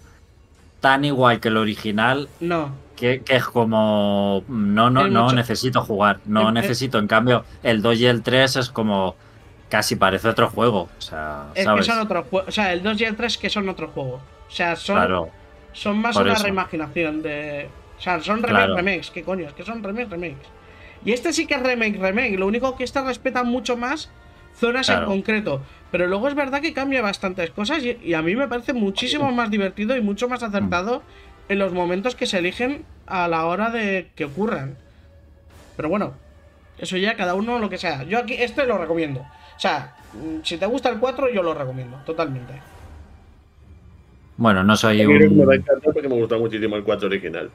tan 0.80 1.04
igual 1.04 1.40
que 1.40 1.48
el 1.48 1.56
original 1.56 2.28
no, 2.40 2.70
que, 2.96 3.20
que 3.22 3.36
es 3.36 3.44
como... 3.44 4.44
No, 4.48 4.90
no, 4.90 5.08
no 5.08 5.24
mucho- 5.24 5.34
necesito 5.36 5.82
jugar, 5.82 6.20
no 6.24 6.48
eh. 6.50 6.52
necesito. 6.52 6.98
En 6.98 7.08
cambio, 7.08 7.44
el 7.62 7.82
2 7.82 7.98
y 7.98 8.06
el 8.06 8.22
3 8.22 8.56
es 8.56 8.70
como... 8.70 9.16
Casi 9.68 9.96
parece 9.96 10.28
otro 10.28 10.50
juego. 10.50 10.82
O 10.98 11.00
sea, 11.00 11.46
es 11.54 11.64
¿sabes? 11.64 11.86
que 11.86 11.92
son 11.92 12.00
otros 12.02 12.26
juegos. 12.28 12.48
O 12.48 12.52
sea, 12.52 12.72
el 12.74 12.82
2 12.82 13.00
y 13.00 13.04
el 13.04 13.16
3 13.16 13.38
que 13.38 13.48
son 13.48 13.68
otro 13.70 13.88
juego. 13.88 14.20
O 14.46 14.50
sea, 14.50 14.76
son, 14.76 14.96
Claro. 14.96 15.30
Son 15.72 15.98
más 15.98 16.14
por 16.16 16.24
una 16.24 16.34
eso. 16.34 16.44
reimaginación 16.44 17.22
de. 17.22 17.68
sea, 17.98 18.20
son 18.20 18.42
remake, 18.42 18.50
Claro. 18.66 18.76
remakes. 18.76 19.10
¿Qué 19.10 19.22
coño? 19.22 19.46
Es 19.46 19.52
que 19.54 19.64
son 19.64 19.82
remake, 19.82 20.08
remakes. 20.10 20.48
Y 21.04 21.12
este 21.12 21.32
sí 21.32 21.46
que 21.46 21.54
es 21.54 21.62
remake, 21.62 21.98
remake. 22.00 22.38
Lo 22.38 22.46
único 22.46 22.76
que 22.76 22.84
este 22.84 23.00
respeta 23.02 23.42
mucho 23.42 23.76
más 23.76 24.10
zonas 24.54 24.88
en 24.88 25.04
concreto. 25.04 25.62
Pero 25.90 26.06
luego 26.06 26.28
es 26.28 26.34
verdad 26.34 26.60
que 26.60 26.72
cambia 26.72 27.02
bastantes 27.02 27.50
cosas 27.50 27.82
y, 27.84 27.98
y 28.02 28.14
a 28.14 28.22
mí 28.22 28.36
me 28.36 28.48
parece 28.48 28.72
muchísimo 28.72 29.30
más 29.32 29.50
divertido 29.50 29.96
y 29.96 30.00
mucho 30.00 30.28
más 30.28 30.42
acertado 30.42 31.02
en 31.48 31.58
los 31.58 31.72
momentos 31.72 32.14
que 32.14 32.26
se 32.26 32.38
eligen 32.38 32.84
a 33.06 33.28
la 33.28 33.44
hora 33.46 33.70
de 33.70 34.10
que 34.14 34.24
ocurran. 34.26 34.76
Pero 35.76 35.88
bueno, 35.88 36.14
eso 36.78 36.96
ya 36.96 37.16
cada 37.16 37.34
uno 37.34 37.58
lo 37.58 37.68
que 37.68 37.78
sea. 37.78 38.04
Yo 38.04 38.18
aquí 38.18 38.34
este 38.34 38.66
lo 38.66 38.78
recomiendo. 38.78 39.20
O 39.20 39.58
sea, 39.60 39.94
mm, 40.14 40.42
si 40.44 40.56
te 40.56 40.66
gusta 40.66 40.88
el 40.88 40.98
4, 40.98 41.30
yo 41.30 41.42
lo 41.42 41.54
recomiendo, 41.54 41.96
totalmente. 42.06 42.54
Bueno, 44.36 44.64
no 44.64 44.76
soy 44.76 45.06
me 45.06 45.06
un. 45.06 45.52
encantar 45.52 45.92
porque 45.92 46.08
me 46.08 46.14
gusta 46.16 46.36
muchísimo 46.38 46.76
el 46.76 46.84
4 46.84 47.08
original. 47.08 47.50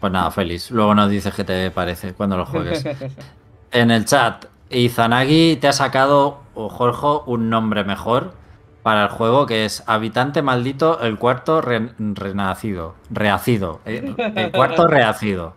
Pues 0.00 0.12
nada, 0.12 0.30
feliz. 0.30 0.70
Luego 0.70 0.94
nos 0.94 1.10
dices 1.10 1.34
qué 1.34 1.44
te 1.44 1.70
parece 1.70 2.14
cuando 2.14 2.36
lo 2.36 2.46
juegues. 2.46 2.84
En 3.72 3.92
el 3.92 4.04
chat, 4.04 4.46
Izanagi 4.68 5.56
te 5.60 5.68
ha 5.68 5.72
sacado, 5.72 6.40
o 6.54 6.68
Jorge, 6.68 7.22
un 7.26 7.50
nombre 7.50 7.84
mejor 7.84 8.34
para 8.82 9.04
el 9.04 9.08
juego 9.10 9.46
que 9.46 9.64
es 9.64 9.84
Habitante 9.86 10.42
Maldito, 10.42 11.00
el 11.02 11.18
cuarto 11.18 11.60
re- 11.60 11.90
renacido. 11.98 12.96
Reacido. 13.10 13.80
eh, 13.86 14.12
El 14.34 14.50
cuarto 14.50 14.88
reacido. 14.88 15.54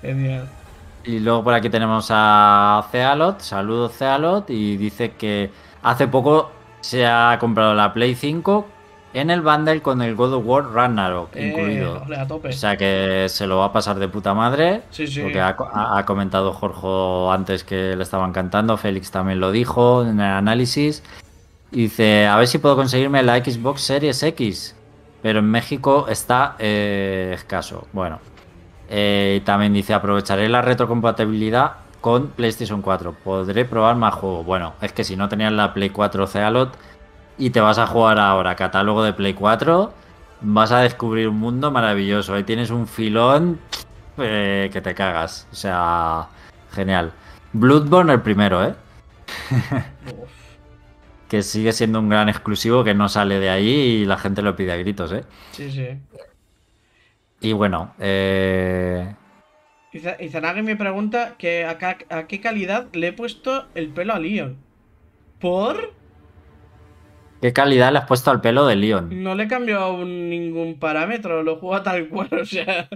Genial. 0.00 0.48
Y 1.04 1.20
luego 1.20 1.44
por 1.44 1.54
aquí 1.54 1.68
tenemos 1.70 2.08
a 2.10 2.86
Cealot. 2.90 3.40
Saludos, 3.40 3.92
Cealot. 3.96 4.48
Y 4.50 4.76
dice 4.76 5.12
que 5.12 5.50
hace 5.82 6.08
poco 6.08 6.50
se 6.80 7.06
ha 7.06 7.36
comprado 7.38 7.74
la 7.74 7.92
Play 7.92 8.14
5 8.14 8.66
en 9.16 9.30
el 9.30 9.40
bundle 9.40 9.80
con 9.80 10.02
el 10.02 10.14
God 10.14 10.34
of 10.34 10.46
War 10.46 10.72
Ragnarok 10.72 11.34
Eh, 11.34 11.48
incluido. 11.48 12.02
ole, 12.04 12.18
a 12.18 12.26
tope. 12.26 12.50
O 12.50 12.52
sea 12.52 12.76
que 12.76 13.26
se 13.30 13.46
lo 13.46 13.58
va 13.58 13.66
a 13.66 13.72
pasar 13.72 13.98
de 13.98 14.08
puta 14.08 14.34
madre. 14.34 14.82
Sí, 14.90 15.06
sí. 15.06 15.22
Porque 15.22 15.40
ha, 15.40 16.04
comentado 16.04 16.52
Jorge 16.52 17.34
antes 17.34 17.64
que 17.64 17.96
le 17.96 18.02
estaban 18.02 18.32
cantando. 18.32 18.76
Félix 18.76 19.10
también 19.10 19.40
lo 19.40 19.52
dijo 19.52 20.02
en 20.02 20.20
el 20.20 20.26
análisis. 20.26 21.02
Y 21.72 21.84
dice: 21.84 22.26
A 22.26 22.36
ver 22.36 22.46
si 22.46 22.58
puedo 22.58 22.76
conseguirme 22.76 23.22
la 23.22 23.42
Xbox 23.42 23.80
Series 23.80 24.22
X. 24.22 24.76
Pero 25.22 25.38
en 25.38 25.50
México 25.50 26.06
está 26.08 26.56
eh, 26.58 27.32
escaso. 27.34 27.86
Bueno. 27.92 28.18
Eh, 28.90 29.40
también 29.44 29.72
dice: 29.72 29.94
Aprovecharé 29.94 30.48
la 30.50 30.60
retrocompatibilidad 30.60 31.72
con 32.02 32.28
PlayStation 32.28 32.82
4. 32.82 33.16
Podré 33.24 33.64
probar 33.64 33.96
más 33.96 34.14
juegos. 34.14 34.44
Bueno, 34.44 34.74
es 34.82 34.92
que 34.92 35.04
si 35.04 35.16
no 35.16 35.28
tenías 35.28 35.52
la 35.52 35.72
Play 35.72 35.88
4 35.90 36.26
Cealot 36.26 36.76
y 37.38 37.50
te 37.50 37.60
vas 37.60 37.78
a 37.78 37.86
jugar 37.86 38.18
ahora 38.18 38.56
catálogo 38.56 39.02
de 39.02 39.12
Play 39.12 39.34
4, 39.34 39.92
vas 40.40 40.72
a 40.72 40.80
descubrir 40.80 41.28
un 41.28 41.38
mundo 41.38 41.70
maravilloso. 41.70 42.34
Ahí 42.34 42.44
tienes 42.44 42.70
un 42.70 42.86
filón 42.86 43.58
eh, 44.18 44.70
que 44.72 44.80
te 44.80 44.94
cagas. 44.94 45.46
O 45.52 45.54
sea, 45.54 46.28
genial. 46.72 47.12
Bloodborne 47.52 48.12
el 48.12 48.22
primero, 48.22 48.64
¿eh? 48.64 48.74
Que 51.28 51.42
sigue 51.42 51.72
siendo 51.72 51.98
un 51.98 52.08
gran 52.08 52.28
exclusivo 52.28 52.84
que 52.84 52.94
no 52.94 53.08
sale 53.08 53.40
de 53.40 53.50
ahí 53.50 53.68
y 53.68 54.04
la 54.04 54.16
gente 54.16 54.42
lo 54.42 54.54
pide 54.54 54.72
a 54.72 54.76
gritos, 54.76 55.10
¿eh? 55.10 55.24
Sí, 55.50 55.72
sí. 55.72 55.88
Y 57.40 57.52
bueno, 57.52 57.94
eh, 57.98 59.12
Izanagi 59.92 60.62
me 60.62 60.76
pregunta 60.76 61.34
que 61.36 61.64
a, 61.64 61.76
a 62.10 62.26
qué 62.28 62.40
calidad 62.40 62.86
le 62.92 63.08
he 63.08 63.12
puesto 63.12 63.66
el 63.74 63.88
pelo 63.88 64.14
a 64.14 64.20
Leon. 64.20 64.56
¿Por? 65.40 65.92
¿Qué 67.40 67.52
calidad 67.52 67.92
le 67.92 67.98
has 67.98 68.06
puesto 68.06 68.30
al 68.30 68.40
pelo 68.40 68.66
de 68.66 68.76
Leon? 68.76 69.22
No 69.22 69.34
le 69.34 69.44
he 69.44 69.48
cambiado 69.48 70.04
ningún 70.04 70.78
parámetro, 70.78 71.42
lo 71.42 71.56
juego 71.56 71.82
tal 71.82 72.08
cual, 72.08 72.28
o 72.42 72.44
sea, 72.44 72.88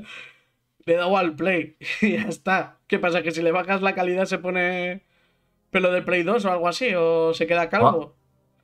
le 0.84 0.94
he 0.94 0.96
dado 0.96 1.16
al 1.16 1.34
play 1.34 1.76
y 2.00 2.12
ya 2.12 2.22
está. 2.22 2.78
¿Qué 2.86 2.98
pasa? 2.98 3.22
¿Que 3.22 3.30
si 3.30 3.42
le 3.42 3.52
bajas 3.52 3.82
la 3.82 3.94
calidad 3.94 4.24
se 4.24 4.38
pone 4.38 5.02
pelo 5.70 5.92
de 5.92 6.02
Play 6.02 6.24
2 6.24 6.44
o 6.44 6.52
algo 6.52 6.68
así? 6.68 6.92
¿O 6.96 7.32
se 7.34 7.46
queda 7.46 7.68
calvo? 7.68 8.16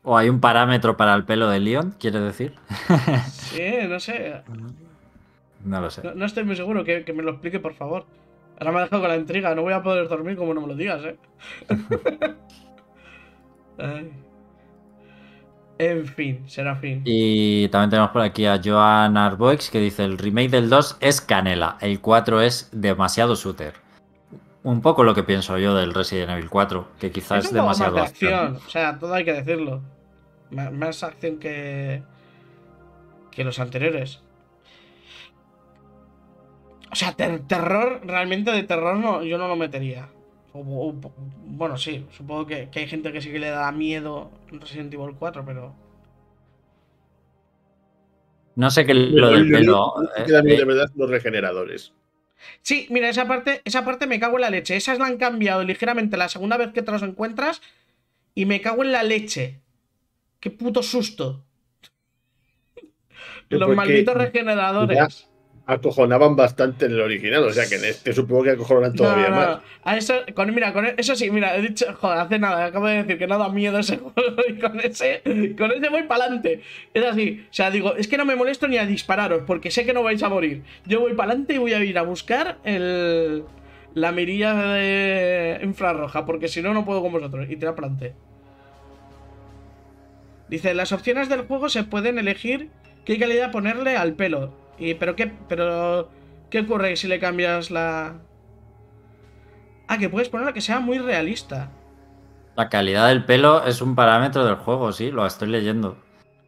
¿O 0.02 0.16
hay 0.16 0.28
un 0.28 0.40
parámetro 0.40 0.96
para 0.96 1.14
el 1.14 1.24
pelo 1.24 1.48
de 1.48 1.60
Leon, 1.60 1.94
quiere 1.98 2.20
decir? 2.20 2.54
Sí, 3.26 3.72
no 3.88 3.98
sé. 4.00 4.42
No 5.64 5.80
lo 5.80 5.88
sé. 5.90 6.02
No, 6.02 6.14
no 6.14 6.26
estoy 6.26 6.44
muy 6.44 6.56
seguro, 6.56 6.84
que, 6.84 7.04
que 7.04 7.12
me 7.12 7.22
lo 7.22 7.30
explique, 7.30 7.58
por 7.58 7.74
favor. 7.74 8.04
Ahora 8.58 8.72
me 8.72 8.78
ha 8.78 8.82
dejado 8.82 9.02
con 9.02 9.10
la 9.10 9.16
intriga, 9.16 9.54
no 9.54 9.62
voy 9.62 9.72
a 9.72 9.82
poder 9.82 10.08
dormir 10.08 10.36
como 10.36 10.52
no 10.52 10.60
me 10.62 10.66
lo 10.68 10.74
digas, 10.74 11.02
¿eh? 11.04 11.16
Ay. 13.78 14.12
En 15.78 16.06
fin, 16.06 16.42
será 16.48 16.74
fin. 16.76 17.02
Y 17.04 17.68
también 17.68 17.90
tenemos 17.90 18.10
por 18.10 18.22
aquí 18.22 18.46
a 18.46 18.60
Joan 18.64 19.16
Arboix 19.16 19.70
que 19.70 19.78
dice 19.78 20.04
el 20.04 20.16
remake 20.16 20.48
del 20.50 20.70
2 20.70 20.96
es 21.00 21.20
canela, 21.20 21.76
el 21.80 22.00
4 22.00 22.40
es 22.40 22.70
demasiado 22.72 23.34
shooter. 23.34 23.74
Un 24.62 24.80
poco 24.80 25.04
lo 25.04 25.14
que 25.14 25.22
pienso 25.22 25.58
yo 25.58 25.74
del 25.74 25.92
Resident 25.94 26.30
Evil 26.30 26.48
4, 26.50 26.88
que 26.98 27.10
quizás 27.12 27.40
Es 27.40 27.44
es 27.46 27.52
más 27.52 27.62
demasiado 27.78 27.94
de 27.96 28.00
acción. 28.02 28.56
o 28.56 28.68
sea, 28.70 28.98
todo 28.98 29.12
hay 29.14 29.24
que 29.24 29.32
decirlo. 29.34 29.82
Má- 30.50 30.70
Más 30.70 31.02
acción 31.04 31.38
que. 31.38 32.02
que 33.30 33.44
los 33.44 33.58
anteriores. 33.60 34.22
O 36.90 36.94
sea, 36.96 37.12
ter- 37.12 37.40
terror, 37.40 38.00
realmente 38.04 38.50
de 38.50 38.62
terror 38.62 38.96
no, 38.96 39.22
yo 39.22 39.38
no 39.38 39.46
lo 39.48 39.56
metería. 39.56 40.08
O- 40.58 40.88
o- 40.90 41.12
bueno, 41.46 41.76
sí, 41.76 42.06
supongo 42.10 42.46
que, 42.46 42.68
que 42.70 42.80
hay 42.80 42.88
gente 42.88 43.12
que 43.12 43.20
sí 43.20 43.30
que 43.30 43.38
le 43.38 43.50
da 43.50 43.70
miedo 43.72 44.30
en 44.50 44.60
Resident 44.60 44.92
Evil 44.94 45.14
4, 45.18 45.44
pero. 45.44 45.74
No 48.54 48.70
sé 48.70 48.86
qué 48.86 48.94
lo 48.94 49.28
del 49.30 49.50
pelo. 49.50 49.94
Eh, 50.02 50.22
eh, 50.22 50.42
de 50.56 50.64
verdad 50.64 50.90
los 50.96 51.10
regeneradores. 51.10 51.92
Sí, 52.62 52.86
mira, 52.90 53.08
esa 53.08 53.26
parte, 53.26 53.60
esa 53.64 53.84
parte 53.84 54.06
me 54.06 54.20
cago 54.20 54.36
en 54.36 54.42
la 54.42 54.50
leche. 54.50 54.76
Esas 54.76 54.98
la 54.98 55.06
han 55.06 55.18
cambiado 55.18 55.62
ligeramente 55.64 56.16
la 56.16 56.28
segunda 56.28 56.56
vez 56.56 56.72
que 56.72 56.82
te 56.82 56.92
los 56.92 57.02
encuentras. 57.02 57.60
Y 58.34 58.46
me 58.46 58.60
cago 58.60 58.82
en 58.82 58.92
la 58.92 59.02
leche. 59.02 59.60
Qué 60.40 60.50
puto 60.50 60.82
susto. 60.82 61.44
Los 63.58 63.68
malditos 63.76 64.14
regeneradores. 64.32 65.28
Acojonaban 65.68 66.36
bastante 66.36 66.86
en 66.86 66.92
el 66.92 67.00
original, 67.00 67.42
o 67.42 67.52
sea 67.52 67.68
que 67.68 67.74
en 67.74 67.84
este 67.86 68.12
supongo 68.12 68.44
que 68.44 68.50
acojonan 68.50 68.94
todavía 68.94 69.30
No, 69.30 69.34
no, 69.34 69.40
no. 69.40 69.46
más. 69.48 69.60
A 69.82 69.96
eso, 69.96 70.14
con, 70.34 70.54
mira, 70.54 70.72
con 70.72 70.86
eso 70.86 71.16
sí, 71.16 71.28
mira, 71.32 71.56
he 71.56 71.62
dicho, 71.62 71.86
joder, 72.00 72.18
hace 72.18 72.38
nada, 72.38 72.66
acabo 72.66 72.86
de 72.86 73.02
decir 73.02 73.18
que 73.18 73.26
no 73.26 73.36
da 73.36 73.48
miedo 73.48 73.76
ese 73.80 73.96
juego 74.14 74.42
y 74.48 74.58
con 74.60 74.78
ese, 74.78 75.22
con 75.58 75.72
ese 75.72 75.88
voy 75.88 76.04
para 76.04 76.24
adelante. 76.26 76.60
Es 76.94 77.04
así, 77.04 77.44
o 77.50 77.52
sea, 77.52 77.72
digo, 77.72 77.96
es 77.96 78.06
que 78.06 78.16
no 78.16 78.24
me 78.24 78.36
molesto 78.36 78.68
ni 78.68 78.78
a 78.78 78.86
dispararos 78.86 79.42
porque 79.44 79.72
sé 79.72 79.84
que 79.84 79.92
no 79.92 80.04
vais 80.04 80.22
a 80.22 80.28
morir. 80.28 80.62
Yo 80.86 81.00
voy 81.00 81.14
para 81.14 81.30
adelante 81.30 81.54
y 81.54 81.58
voy 81.58 81.72
a 81.72 81.82
ir 81.84 81.98
a 81.98 82.02
buscar 82.02 82.58
el, 82.62 83.42
la 83.94 84.12
mirilla 84.12 84.54
de 84.54 85.58
infrarroja 85.64 86.24
porque 86.26 86.46
si 86.46 86.62
no, 86.62 86.74
no 86.74 86.84
puedo 86.84 87.02
con 87.02 87.10
vosotros 87.10 87.46
y 87.50 87.56
tirar 87.56 87.74
para 87.74 87.88
adelante. 87.88 88.14
Dice, 90.48 90.74
las 90.74 90.92
opciones 90.92 91.28
del 91.28 91.40
juego 91.40 91.68
se 91.68 91.82
pueden 91.82 92.18
elegir 92.18 92.68
qué 93.04 93.18
calidad 93.18 93.50
ponerle 93.50 93.96
al 93.96 94.12
pelo. 94.14 94.64
Y, 94.78 94.94
pero 94.94 95.16
qué, 95.16 95.32
pero, 95.48 96.08
¿qué 96.50 96.60
ocurre 96.60 96.96
si 96.96 97.08
le 97.08 97.18
cambias 97.18 97.70
la, 97.70 98.16
Ah, 99.88 99.98
que 99.98 100.08
puedes 100.08 100.28
ponerla 100.28 100.52
que 100.52 100.60
sea 100.60 100.80
muy 100.80 100.98
realista. 100.98 101.70
La 102.56 102.68
calidad 102.68 103.08
del 103.08 103.24
pelo 103.24 103.64
es 103.64 103.80
un 103.80 103.94
parámetro 103.94 104.44
del 104.44 104.56
juego, 104.56 104.92
sí, 104.92 105.10
lo 105.10 105.26
estoy 105.26 105.48
leyendo. 105.48 105.98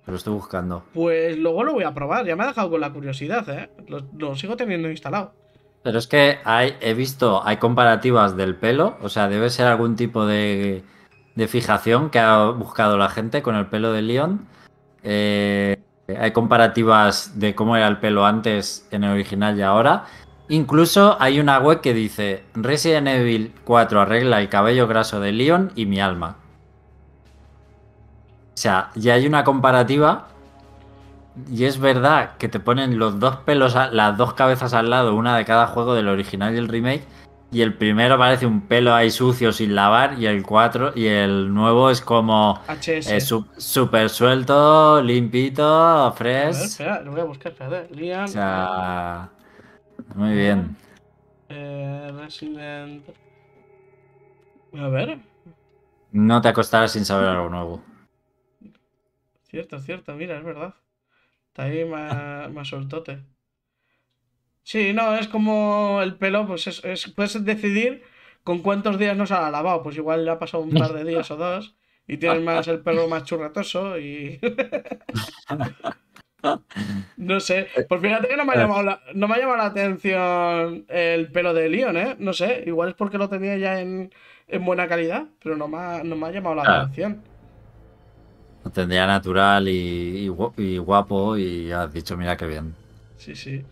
Lo 0.06 0.16
estoy 0.16 0.32
buscando. 0.32 0.84
Pues 0.94 1.36
luego 1.38 1.64
lo 1.64 1.74
voy 1.74 1.84
a 1.84 1.92
probar. 1.92 2.24
Ya 2.24 2.34
me 2.34 2.44
ha 2.44 2.46
dejado 2.46 2.70
con 2.70 2.80
la 2.80 2.90
curiosidad, 2.90 3.46
¿eh? 3.50 3.70
Lo, 3.88 4.06
lo 4.16 4.34
sigo 4.36 4.56
teniendo 4.56 4.90
instalado. 4.90 5.34
Pero 5.82 5.98
es 5.98 6.06
que 6.06 6.38
hay, 6.44 6.76
he 6.80 6.94
visto, 6.94 7.46
hay 7.46 7.58
comparativas 7.58 8.34
del 8.36 8.56
pelo, 8.56 8.96
o 9.02 9.10
sea, 9.10 9.28
debe 9.28 9.50
ser 9.50 9.66
algún 9.66 9.96
tipo 9.96 10.26
de, 10.26 10.82
de 11.34 11.48
fijación 11.48 12.08
que 12.08 12.18
ha 12.18 12.50
buscado 12.50 12.96
la 12.96 13.10
gente 13.10 13.42
con 13.42 13.54
el 13.54 13.66
pelo 13.66 13.92
de 13.92 14.02
Leon. 14.02 14.48
Eh, 15.02 15.76
hay 16.16 16.32
comparativas 16.32 17.38
de 17.38 17.54
cómo 17.54 17.76
era 17.76 17.86
el 17.86 17.98
pelo 17.98 18.24
antes 18.24 18.86
en 18.90 19.04
el 19.04 19.12
original 19.12 19.58
y 19.58 19.62
ahora. 19.62 20.04
Incluso 20.48 21.18
hay 21.20 21.38
una 21.38 21.58
web 21.58 21.82
que 21.82 21.92
dice 21.92 22.44
Resident 22.54 23.08
Evil 23.08 23.52
4 23.64 24.00
arregla 24.00 24.40
el 24.40 24.48
cabello 24.48 24.86
graso 24.88 25.20
de 25.20 25.32
Leon 25.32 25.72
y 25.74 25.84
mi 25.84 26.00
alma. 26.00 26.36
O 28.54 28.60
sea, 28.60 28.90
ya 28.94 29.14
hay 29.14 29.26
una 29.26 29.44
comparativa 29.44 30.28
y 31.50 31.64
es 31.64 31.78
verdad 31.78 32.36
que 32.38 32.48
te 32.48 32.58
ponen 32.58 32.98
los 32.98 33.20
dos 33.20 33.36
pelos, 33.36 33.74
las 33.74 34.16
dos 34.16 34.32
cabezas 34.32 34.72
al 34.72 34.88
lado, 34.88 35.14
una 35.14 35.36
de 35.36 35.44
cada 35.44 35.66
juego 35.66 35.94
del 35.94 36.08
original 36.08 36.54
y 36.54 36.58
el 36.58 36.68
remake. 36.68 37.04
Y 37.50 37.62
el 37.62 37.74
primero 37.76 38.18
parece 38.18 38.46
un 38.46 38.60
pelo 38.68 38.94
ahí 38.94 39.10
sucio 39.10 39.52
sin 39.52 39.74
lavar 39.74 40.18
y 40.18 40.26
el 40.26 40.42
4 40.44 40.92
y 40.94 41.06
el 41.06 41.52
nuevo 41.54 41.90
es 41.90 42.00
como 42.02 42.60
HS. 42.66 43.16
eh, 43.16 43.20
su- 43.20 43.46
súper 43.56 44.10
suelto, 44.10 45.00
limpito, 45.02 46.12
A 46.42 46.50
ver, 46.50 46.64
fresh. 46.64 46.64
espera, 46.66 47.00
lo 47.02 47.12
voy 47.12 47.20
a 47.20 47.24
buscar, 47.24 47.52
espérate. 47.52 47.94
Liam. 47.94 48.24
O 48.24 48.26
sea, 48.32 49.30
muy 50.14 50.34
bien. 50.34 50.76
eh, 51.48 52.10
Resident. 52.14 53.04
A 54.72 54.88
ver. 54.88 55.18
No 56.12 56.40
te 56.42 56.48
acostarás 56.48 56.92
sin 56.92 57.06
saber 57.06 57.28
algo 57.30 57.48
nuevo. 57.48 57.82
Cierto, 59.42 59.80
cierto, 59.80 60.14
mira, 60.14 60.38
es 60.38 60.44
verdad. 60.44 60.74
Está 61.48 61.64
ahí 61.64 61.84
más, 61.84 62.50
más 62.52 62.68
soltote. 62.68 63.24
Sí, 64.70 64.92
no, 64.92 65.14
es 65.16 65.28
como 65.28 66.00
el 66.02 66.16
pelo, 66.16 66.46
pues 66.46 66.66
es, 66.66 66.84
es- 66.84 67.08
puedes 67.16 67.42
decidir 67.42 68.02
con 68.44 68.58
cuántos 68.58 68.98
días 68.98 69.16
no 69.16 69.24
se 69.26 69.32
ha 69.32 69.50
lavado. 69.50 69.82
Pues 69.82 69.96
igual 69.96 70.26
le 70.26 70.30
ha 70.30 70.38
pasado 70.38 70.62
un 70.62 70.70
par 70.74 70.92
de 70.92 71.04
días 71.04 71.30
o 71.30 71.36
dos 71.36 71.74
y 72.06 72.18
tienes 72.18 72.42
más 72.42 72.68
el 72.68 72.80
pelo 72.80 73.08
más 73.08 73.24
churratoso 73.24 73.98
y. 73.98 74.38
No 77.16 77.40
sé, 77.40 77.66
pues 77.88 78.00
fíjate 78.00 78.28
que 78.28 78.36
no 78.36 78.44
me 78.44 78.52
ha 78.52 78.56
llamado 78.56 78.82
la, 78.84 79.00
no 79.14 79.26
me 79.26 79.34
ha 79.34 79.38
llamado 79.38 79.56
la 79.58 79.66
atención 79.66 80.84
el 80.88 81.32
pelo 81.32 81.52
de 81.52 81.68
Leon, 81.68 81.96
¿eh? 81.96 82.14
No 82.20 82.32
sé, 82.32 82.62
igual 82.66 82.90
es 82.90 82.94
porque 82.94 83.18
lo 83.18 83.28
tenía 83.28 83.56
ya 83.56 83.80
en, 83.80 84.12
en 84.46 84.64
buena 84.64 84.86
calidad, 84.86 85.24
pero 85.42 85.56
no 85.56 85.66
me 85.66 85.78
ha, 85.78 86.02
no 86.04 86.14
me 86.14 86.26
ha 86.26 86.30
llamado 86.30 86.54
la 86.56 86.62
Claro. 86.62 86.82
atención. 86.82 87.22
Lo 88.64 88.70
tendría 88.70 89.06
natural 89.06 89.66
y, 89.68 90.26
y 90.26 90.28
gu- 90.28 90.52
y 90.58 90.78
guapo 90.78 91.36
y 91.36 91.72
has 91.72 91.92
dicho, 91.92 92.16
mira 92.16 92.36
qué 92.36 92.46
bien. 92.46 92.72
Sí, 93.16 93.34
sí. 93.34 93.64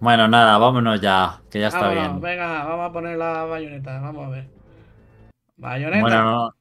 Bueno, 0.00 0.28
nada, 0.28 0.56
vámonos 0.58 1.00
ya, 1.00 1.40
que 1.50 1.60
ya 1.60 1.68
está 1.68 1.80
Vámonos, 1.80 2.08
bien. 2.08 2.20
venga, 2.22 2.64
vamos 2.64 2.88
a 2.88 2.92
poner 2.92 3.18
la 3.18 3.44
bayoneta, 3.44 4.00
vamos 4.00 4.26
a 4.26 4.30
ver. 4.30 4.48
Bayoneta. 5.58 6.00
Bueno, 6.00 6.24
no- 6.24 6.54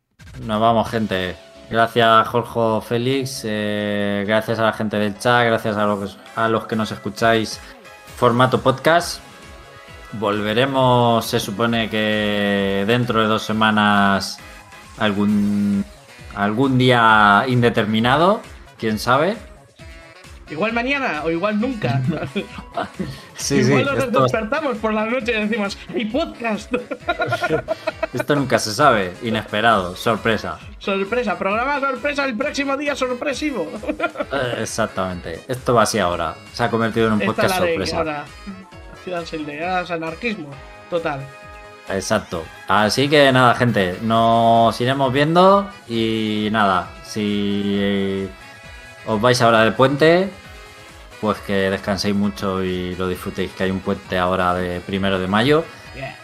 nos 0.46 0.60
vamos, 0.62 0.90
gente. 0.90 1.38
Gracias, 1.70 2.28
Jorge 2.28 2.86
Félix. 2.86 3.42
eh, 3.46 4.26
gracias 4.28 4.60
a 4.60 4.64
la 4.64 4.74
gente 4.74 4.98
del 4.98 5.18
chat. 5.18 5.46
Gracias 5.46 5.78
a 5.78 5.86
los, 5.86 6.18
a 6.36 6.50
los 6.50 6.66
que 6.66 6.76
nos 6.76 6.92
escucháis. 6.92 7.62
Formato 8.18 8.60
podcast. 8.60 9.22
Volveremos, 10.14 11.24
se 11.26 11.40
supone 11.40 11.90
que 11.90 12.84
dentro 12.88 13.22
de 13.22 13.28
dos 13.28 13.44
semanas, 13.44 14.40
algún, 14.98 15.86
algún 16.36 16.78
día 16.80 17.46
indeterminado. 17.48 18.42
Quién 18.78 18.98
sabe. 19.00 19.38
Igual 20.50 20.74
mañana 20.74 21.22
o 21.24 21.32
igual 21.32 21.60
nunca. 21.60 22.02
Sí, 23.36 23.56
igual 23.56 23.86
sí, 23.86 23.90
nos 23.96 24.04
esto, 24.04 24.24
despertamos 24.24 24.78
por 24.80 24.94
la 24.94 25.06
noche 25.06 25.32
y 25.32 25.48
decimos, 25.48 25.78
¡hay 25.94 26.04
podcast! 26.06 26.74
esto 28.14 28.36
nunca 28.36 28.60
se 28.60 28.74
sabe. 28.74 29.14
Inesperado, 29.24 29.96
sorpresa. 29.96 30.60
sorpresa, 30.78 31.38
programa 31.38 31.80
sorpresa, 31.80 32.26
el 32.26 32.36
próximo 32.36 32.76
día 32.76 32.96
sorpresivo. 32.96 33.72
Eh, 34.32 34.58
Exactamente. 34.62 35.42
Esto 35.48 35.74
va 35.74 35.84
así 35.84 35.98
ahora. 36.00 36.36
Se 36.54 36.64
ha 36.64 36.70
convertido 36.70 37.08
en 37.08 37.14
un 37.14 37.22
Esta 37.22 37.32
es 37.32 37.36
podcast 37.38 37.60
la 37.60 37.66
ley 37.66 37.74
sorpresa. 37.76 37.98
ahora. 37.98 38.26
Ciudad 39.04 39.24
es 39.84 39.92
anarquismo. 39.92 40.50
Total. 40.90 41.22
Exacto. 41.90 42.44
Así 42.68 43.08
que 43.10 43.32
nada, 43.32 43.56
gente, 43.56 43.98
nos 44.04 44.80
iremos 44.80 45.12
viendo 45.12 45.70
y 45.88 46.50
nada, 46.52 46.90
si 47.04 48.28
os 49.10 49.20
vais 49.22 49.42
ahora 49.42 49.64
de 49.66 49.72
puente, 49.72 50.30
pues 51.20 51.38
que 51.40 51.70
descanséis 51.70 52.14
mucho 52.16 52.64
y 52.64 52.96
lo 52.96 53.08
disfrutéis, 53.08 53.52
que 53.52 53.64
hay 53.66 53.72
un 53.72 53.80
puente 53.80 54.18
ahora 54.18 54.54
de 54.54 54.80
primero 54.82 55.18
de 55.20 55.28
mayo. 55.28 55.66
Yeah. 55.96 56.16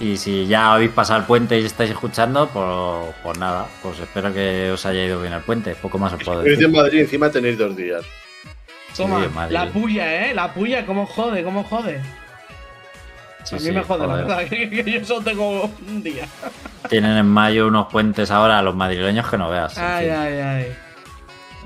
Y 0.00 0.16
si 0.16 0.46
ya 0.46 0.72
habéis 0.74 0.90
pasado 0.90 1.20
el 1.20 1.26
puente 1.26 1.58
y 1.60 1.64
estáis 1.64 1.90
escuchando, 1.90 2.48
pues, 2.48 3.14
pues 3.22 3.38
nada, 3.38 3.66
pues 3.82 3.98
espero 4.00 4.32
que 4.32 4.70
os 4.72 4.84
haya 4.86 5.04
ido 5.04 5.20
bien 5.20 5.32
el 5.32 5.42
puente. 5.42 5.74
Poco 5.74 5.98
más 5.98 6.12
os 6.12 6.22
puedo 6.24 6.42
decir. 6.42 6.64
en 6.64 6.72
Madrid 6.72 7.00
encima 7.00 7.30
tenéis 7.30 7.58
dos 7.58 7.76
días. 7.76 8.02
Toma, 8.96 9.22
Sí, 9.22 9.28
Madrid. 9.34 9.52
la 9.54 9.68
puya, 9.70 10.26
¿eh? 10.30 10.34
La 10.34 10.52
puya, 10.52 10.84
¿cómo 10.86 11.06
jode? 11.06 11.42
¿Cómo 11.44 11.64
jode? 11.64 12.00
Sí, 13.44 13.56
a 13.56 13.58
mí 13.58 13.64
sí, 13.64 13.72
me 13.72 13.82
jode, 13.82 14.06
la 14.06 14.14
verdad, 14.16 14.44
que, 14.48 14.70
que 14.70 14.92
yo 14.92 15.04
solo 15.04 15.22
tengo 15.22 15.70
un 15.88 16.02
día. 16.02 16.26
Tienen 16.88 17.16
en 17.16 17.26
mayo 17.26 17.66
unos 17.68 17.86
puentes 17.90 18.30
ahora 18.30 18.60
los 18.62 18.74
madrileños 18.76 19.28
que 19.28 19.38
no 19.38 19.50
veas. 19.50 19.76
Ay, 19.78 20.06
fin. 20.06 20.14
ay, 20.14 20.34
ay. 20.38 20.76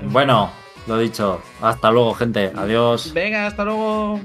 Bueno, 0.03 0.51
lo 0.87 0.97
dicho, 0.97 1.41
hasta 1.61 1.91
luego, 1.91 2.13
gente. 2.13 2.51
Adiós. 2.55 3.13
Venga, 3.13 3.47
hasta 3.47 3.63
luego. 3.65 4.19